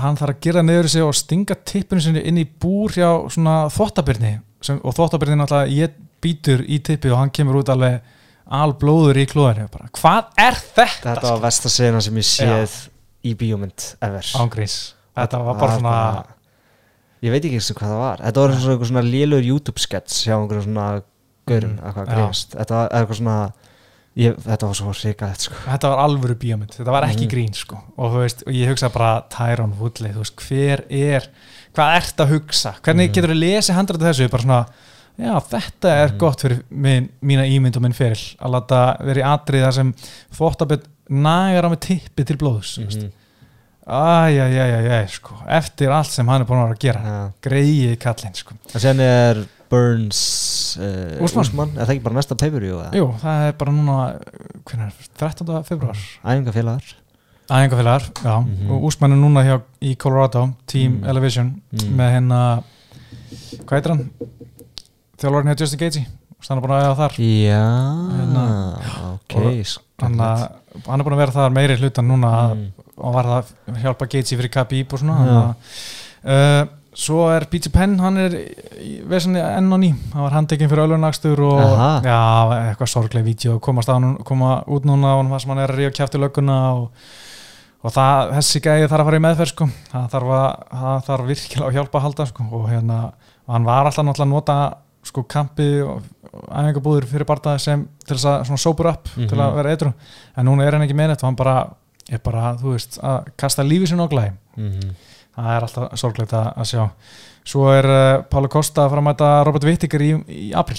hann 0.00 0.16
þarf 0.16 0.34
að 0.36 0.40
gera 0.46 0.62
niður 0.64 0.88
sig 0.88 1.02
og 1.04 1.14
stinga 1.16 1.56
tippinu 1.68 2.00
sinni 2.00 2.22
inn 2.28 2.38
í 2.40 2.46
búr 2.46 2.94
hjá 2.96 3.08
svona 3.32 3.66
þvottabirni 3.72 4.38
sem, 4.64 4.78
og 4.82 4.94
þvottabirni 4.96 5.36
náttúrulega 5.40 5.74
ég 5.76 5.96
býtur 6.22 6.62
í 6.70 6.78
tippi 6.86 7.10
og 7.12 7.18
hann 7.18 7.30
kemur 7.34 7.60
út 7.60 7.68
alveg 7.74 8.00
alblóður 8.52 9.18
í 9.22 9.26
klóðinu. 9.30 9.68
Hvað 9.98 10.32
er 10.40 10.56
þetta? 10.58 10.86
Þetta 11.02 11.30
var 11.34 11.42
vestasena 11.44 12.00
sem 12.04 12.16
ég 12.20 12.26
séð 12.28 12.76
í 13.26 13.34
bíómynd 13.38 13.88
ever. 14.02 14.26
Ángríns, 14.42 14.76
þetta 15.18 15.42
var 15.46 15.58
bara 15.60 15.78
svona 15.78 15.96
Ég 17.22 17.30
veit 17.30 17.44
ekki 17.46 17.54
eins 17.60 17.68
og 17.70 17.76
hvað 17.78 17.90
það 17.92 18.00
var. 18.02 18.20
Þetta 18.26 18.42
var 18.42 18.52
eitthvað 18.56 18.88
svona 18.90 19.02
lélur 19.06 19.44
YouTube 19.46 19.78
sketch 19.78 20.24
hjá 20.26 20.32
einhverjum 20.34 20.64
svona 20.66 20.86
gaurum 21.46 21.76
Mm, 21.76 21.82
eitthvað 21.86 22.08
já. 22.08 22.14
grínast. 22.16 22.56
Þetta 22.58 22.74
var 22.80 22.88
eitthvað 22.98 23.18
svona 23.20 23.36
ég, 24.16 24.36
Þetta 24.44 24.66
var 24.66 24.74
svo 24.74 24.92
ríkalegt 24.92 25.40
sko 25.46 25.54
þetta 25.66 25.88
var 25.92 26.02
alvöru 26.04 26.34
bíómynd, 26.36 26.74
þetta 26.76 26.92
var 26.92 27.02
ekki 27.08 27.26
Mhm. 27.26 27.30
grín 27.32 27.54
sko. 27.54 27.78
og 27.98 28.12
veist, 28.20 28.42
og 28.46 28.52
ég 28.52 28.68
hugsa 28.68 28.88
bara 28.92 29.22
Tyrone 29.30 29.74
Woodley, 29.78 30.12
þú 30.12 30.18
veist, 30.18 30.36
hver 30.36 30.84
er 30.90 31.28
hvað 31.74 31.96
ert 31.96 32.16
að 32.16 32.28
hugsa, 32.38 32.74
hvernig 32.82 33.08
Mhm. 33.08 33.14
getur 33.14 33.30
þú 33.30 33.38
lesið 33.40 33.74
handrættu 33.74 34.04
þessu, 34.04 34.30
bara 34.30 34.42
svona 34.42 34.66
já, 35.18 35.40
þetta 35.40 35.88
er 36.04 36.08
Mhm. 36.08 36.18
gott 36.18 36.40
fyrir 36.40 36.62
minn, 36.70 37.08
mína 37.22 37.44
ímynd 37.48 37.76
og 37.76 37.82
minn 37.82 37.92
feril, 37.92 38.36
að 38.40 38.50
láta 38.50 38.96
vera 39.04 39.20
í 39.20 39.38
atrið 39.38 39.64
þar 39.64 39.72
sem 39.74 39.94
þvottabit 40.34 40.82
nagar 41.08 41.64
á 41.64 41.68
með 41.70 41.80
tippi 41.80 42.24
til 42.26 42.36
blóðus 42.36 42.78
mm 42.78 42.88
-hmm. 42.88 43.10
Æjæjæjæjæj, 43.88 45.08
sko 45.10 45.34
eftir 45.48 45.90
allt 45.90 46.06
sem 46.12 46.28
hann 46.28 46.42
er 46.42 46.46
búin 46.46 46.60
að 46.62 46.68
vera 46.68 46.74
að 46.76 46.78
gera 46.78 47.00
Já. 47.02 47.32
greiði 47.42 47.96
kallinn, 47.98 48.34
sko 48.38 48.54
Og 48.74 48.80
sen 48.80 49.00
er 49.00 49.44
Burns 49.72 50.20
uh, 50.80 51.22
Úsmann. 51.24 51.46
Úsmann 51.46 51.70
Er 51.78 51.86
það 51.88 51.94
ekki 51.96 52.04
bara 52.04 52.18
næsta 52.18 52.36
eða? 52.84 52.90
jú, 52.98 53.06
það 53.22 53.46
er 53.48 53.54
bara 53.62 53.72
núna 53.76 53.96
hvernig 54.68 54.86
er, 54.88 55.08
13. 55.22 55.62
februar 55.68 56.02
Æfingafélagar 56.24 56.98
Æðingafélagar, 57.52 58.04
já, 58.22 58.34
Mhm. 58.46 58.70
og 58.70 58.84
úsmennu 58.88 59.16
núna 59.18 59.42
hjá 59.44 59.56
í 59.82 59.96
Colorado, 59.98 60.44
Team 60.66 61.00
Mm. 61.02 61.08
Elevation 61.10 61.48
Mm. 61.72 61.96
með 61.98 62.12
hérna 62.14 62.38
hvað 63.66 63.76
heitir 63.76 63.90
hann? 63.92 64.10
Þjálfarinn 65.18 65.50
hjá 65.52 65.60
Justin 65.60 65.78
Gaethje 65.80 66.06
hann 66.48 66.58
er 66.58 66.62
búin 66.64 66.74
að 66.76 66.84
eða 66.86 66.96
þar 66.96 67.12
Já, 67.18 67.66
Hérna. 68.16 68.44
ok 69.14 69.34
hann, 70.02 70.16
að- 70.18 70.48
hann 70.86 71.00
er 71.00 71.04
búin 71.04 71.12
að 71.14 71.22
vera 71.22 71.32
þar 71.32 71.52
meiri 71.52 71.76
hlutan 71.76 72.08
núna 72.08 72.30
að- 72.32 72.54
Mm. 72.56 72.72
og 72.98 73.14
var 73.14 73.24
það 73.24 73.44
að 73.68 73.82
hjálpa 73.82 74.08
Gaethje 74.08 74.38
fyrir 74.38 74.50
Khabib 74.50 74.92
og 74.92 74.98
svona 75.00 75.16
þannig 75.18 75.38
að, 75.42 75.54
uh, 76.24 76.66
svo 76.94 77.22
er 77.32 77.46
BJ 77.48 77.70
Penn 77.72 77.98
hann 78.02 78.18
er 78.20 78.34
í 78.84 79.00
vesenni 79.08 79.40
enn 79.40 79.72
og 79.72 79.80
ný 79.80 79.92
hann 80.12 80.22
var 80.26 80.34
handtekinn 80.36 80.68
fyrir 80.68 80.84
ölunakstur 80.84 81.40
og 81.40 81.60
já, 82.04 82.18
eitthvað 82.72 82.90
sorgleg 82.92 83.24
vídeo 83.24 83.58
komast 83.64 83.88
á 83.88 83.96
hann, 83.96 84.18
koma 84.28 84.62
út 84.68 84.84
núna 84.84 85.14
og 85.16 85.22
hann 85.24 85.40
sem 85.40 85.50
hann 85.54 85.62
er 85.64 85.72
að 85.72 85.78
ríða 85.80 85.94
kjátt 85.96 86.18
í 86.18 86.22
lögguna 86.22 86.58
og 86.76 86.90
og 87.82 87.90
það, 87.90 88.28
þessi 88.36 88.60
gæði 88.62 88.86
þarf 88.92 89.00
að 89.02 89.08
fara 89.08 89.18
í 89.18 89.22
meðferð 89.24 89.50
sko. 89.50 89.66
það 89.90 90.04
þarf, 90.12 90.28
að, 90.36 90.50
það 90.82 91.00
þarf 91.08 91.24
virkilega 91.32 91.66
að 91.66 91.74
hjálpa 91.74 91.98
að 91.98 92.04
halda 92.04 92.26
sko. 92.30 92.44
og 92.52 92.68
hérna, 92.70 92.98
og 93.48 93.54
hann 93.56 93.64
var 93.66 93.88
alltaf 93.88 94.04
náttúrulega 94.06 94.28
að 94.28 94.34
nota 94.36 94.58
sko 95.02 95.24
kampi 95.26 95.66
og 95.82 96.02
æfingabúður 96.46 97.08
fyrir 97.10 97.26
barða 97.26 97.56
sem 97.58 97.82
til 98.06 98.14
þess 98.14 98.28
að 98.30 98.44
svona 98.46 98.62
sober 98.62 98.86
up 98.92 99.08
til 99.16 99.34
að 99.34 99.48
Mhm. 99.48 99.56
vera 99.56 99.70
eitthvað 99.74 99.94
en 100.36 100.46
núna 100.46 100.62
er 100.66 100.72
hann 100.76 100.82
ekki 100.86 100.94
með 100.94 101.10
þetta 101.16 101.24
og 101.24 101.28
hann 101.32 101.40
bara 101.42 101.56
er 102.08 102.18
bara, 102.18 102.54
þú 102.54 102.70
veist, 102.76 102.98
að 103.02 103.26
kasta 103.36 103.62
lífi 103.66 103.88
sinni 103.88 104.06
á 104.06 104.12
glæði 104.14 104.32
Mhm. 104.56 104.94
Það 105.36 105.52
er 105.56 105.66
alltaf 105.68 105.98
sorglegt 106.02 106.32
að, 106.38 106.50
að 106.62 106.68
sjá. 106.72 106.84
Svo 107.52 107.64
er 107.74 107.88
uh, 107.90 108.22
Pála 108.30 108.48
Kosta 108.52 108.84
að 108.84 108.92
fara 108.92 109.02
að 109.02 109.08
mæta 109.08 109.30
Robert 109.48 109.64
Whittaker 109.66 110.04
í, 110.06 110.12
í 110.28 110.52
april 110.54 110.78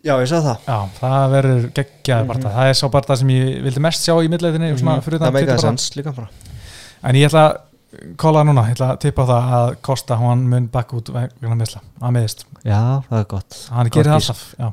Já, 0.00 0.14
ég 0.16 0.28
sagði 0.30 0.46
það. 0.48 0.60
Já, 0.64 0.76
það 0.96 1.24
verður 1.34 1.64
geggjaði 1.76 2.22
Mhm. 2.24 2.28
barða 2.30 2.50
það 2.54 2.68
er 2.70 2.76
sá 2.78 2.86
barða 2.94 3.16
sem 3.20 3.28
ég 3.34 3.48
vildi 3.66 3.80
mest 3.84 4.06
sjá 4.06 4.14
í 4.24 4.30
milliðinni 4.32 4.70
mm 4.72 5.02
fyrir 5.04 5.20
Það 5.20 5.34
meikaði 5.36 5.60
sens 5.60 5.90
líka 5.96 6.14
bara. 6.16 6.28
En 7.04 7.14
ég 7.20 7.28
ætla, 7.28 7.42
kóla 8.16 8.44
núna, 8.48 8.64
ég 8.70 8.78
ætla 8.78 8.88
að 8.94 9.00
tippa 9.04 9.22
á 9.24 9.30
það 9.30 9.52
að 9.58 9.74
Kosta, 9.82 10.16
hann 10.16 10.46
mun 10.48 10.68
bakk 10.72 10.94
út 10.96 11.10
vegna 11.12 11.54
meðsla, 11.54 11.82
að 12.00 12.12
meðist, 12.16 12.46
Já, 12.64 13.02
það 13.10 13.18
er 13.20 13.24
gott. 13.28 13.58
Hann 13.70 13.90
gerir 13.90 14.12
alltaf 14.16 14.54
já. 14.58 14.72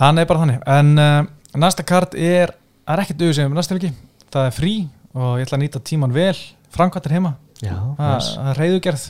hann 0.00 0.18
er 0.18 0.24
bara 0.26 0.40
þannig. 0.40 0.62
En 0.66 0.98
uh, 0.98 1.26
næsta 1.60 1.84
kart 1.84 2.14
er, 2.14 2.54
er 2.88 2.98
ekkert 3.04 3.20
auðvitað 3.20 3.34
sem 3.42 3.54
næsta 3.54 3.74
helgi, 3.76 3.92
það 4.32 4.46
er 4.48 4.56
frí 4.56 4.74
og 5.14 5.36
ég 5.38 5.46
ætla 5.46 5.58
að 5.58 5.64
nýta 5.66 5.80
tíman 5.84 6.12
vel, 6.16 6.36
framkvæmtir 6.74 7.16
heima. 7.16 7.34
Já, 7.60 7.74
það 7.98 8.20
það 8.26 8.50
er 8.50 8.60
reyðugerð 8.62 9.06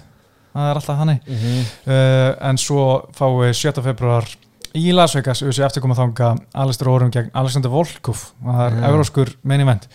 það 0.51 0.69
er 0.71 0.81
alltaf 0.81 1.01
þannig. 1.01 1.21
Mhm. 1.27 1.67
uh, 1.87 2.49
en 2.51 2.59
svo 2.59 2.85
fáum 3.17 3.41
við 3.45 3.53
7. 3.55 3.83
februar 3.87 4.31
í 4.75 4.93
Las 4.95 5.15
Vegas, 5.15 5.43
auðvitað 5.43 5.67
eftir 5.67 5.83
koma 5.83 5.99
þanga 5.99 6.31
Alistair 6.63 6.89
Orum 6.93 7.11
gegn 7.11 7.31
Alexander 7.35 7.71
Volkov. 7.73 8.25
Það 8.45 8.65
er 8.67 8.79
Já. 8.79 8.89
euróskur 8.91 9.33
main 9.43 9.61
event. 9.65 9.89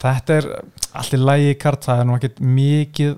Þetta 0.00 0.36
er 0.40 0.46
allt 0.96 1.14
í 1.14 1.20
lægi 1.20 1.56
kart. 1.60 1.84
Það 1.84 2.00
er 2.00 2.06
nú 2.08 2.16
ekkert 2.16 2.38
mikið 2.40 3.16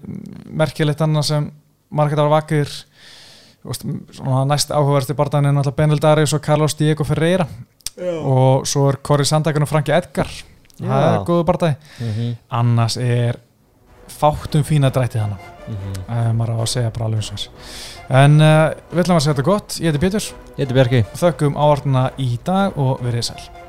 merkilegt 0.50 1.04
annað 1.04 1.28
sem 1.28 1.50
margir 1.94 2.18
ára 2.18 2.32
vakir. 2.40 2.72
Næst 3.62 4.72
áhugaversti 4.74 5.14
barndaginn 5.14 5.52
er 5.52 5.54
náttúrulega 5.54 5.78
Benil 5.78 6.00
Darius 6.02 6.34
og 6.34 6.42
Carlos 6.42 6.74
Diego 6.74 7.04
Ferreira. 7.06 7.46
Og 8.26 8.66
svo 8.66 8.88
er 8.90 8.98
Corey 9.04 9.28
Sandagan 9.28 9.62
og 9.62 9.70
Franki 9.70 9.92
Edgar. 9.94 10.26
Það 10.80 10.88
Já. 10.90 11.14
er 11.14 11.24
góðu 11.28 11.44
bardagi. 11.46 11.76
Mhm. 12.00 12.36
annars 12.50 12.96
er 12.96 13.38
fátum 14.22 14.62
fína 14.66 14.90
drætti 14.94 15.18
hana 15.22 15.38
Mhm. 15.62 15.92
uh, 16.08 16.32
maður 16.34 16.56
á 16.58 16.62
að 16.64 16.70
segja 16.72 16.90
bara 16.90 17.04
alveg 17.06 17.20
eins 17.22 17.28
og 17.30 17.36
þess 17.38 18.14
en 18.22 18.40
uh, 18.42 18.72
við 18.90 19.02
ætlum 19.04 19.16
að 19.16 19.22
segja 19.22 19.34
þetta 19.36 19.44
gott, 19.46 19.76
ég 19.78 19.92
heiti 19.92 20.00
Pétur. 20.02 20.24
Ég 20.58 20.64
heiti 20.64 20.74
Bjarki. 20.74 21.02
Þökkum 21.20 21.54
ávartuna 21.56 22.02
í 22.18 22.26
dag 22.44 22.74
og 22.82 22.98
verið 23.06 23.28
sæl 23.30 23.61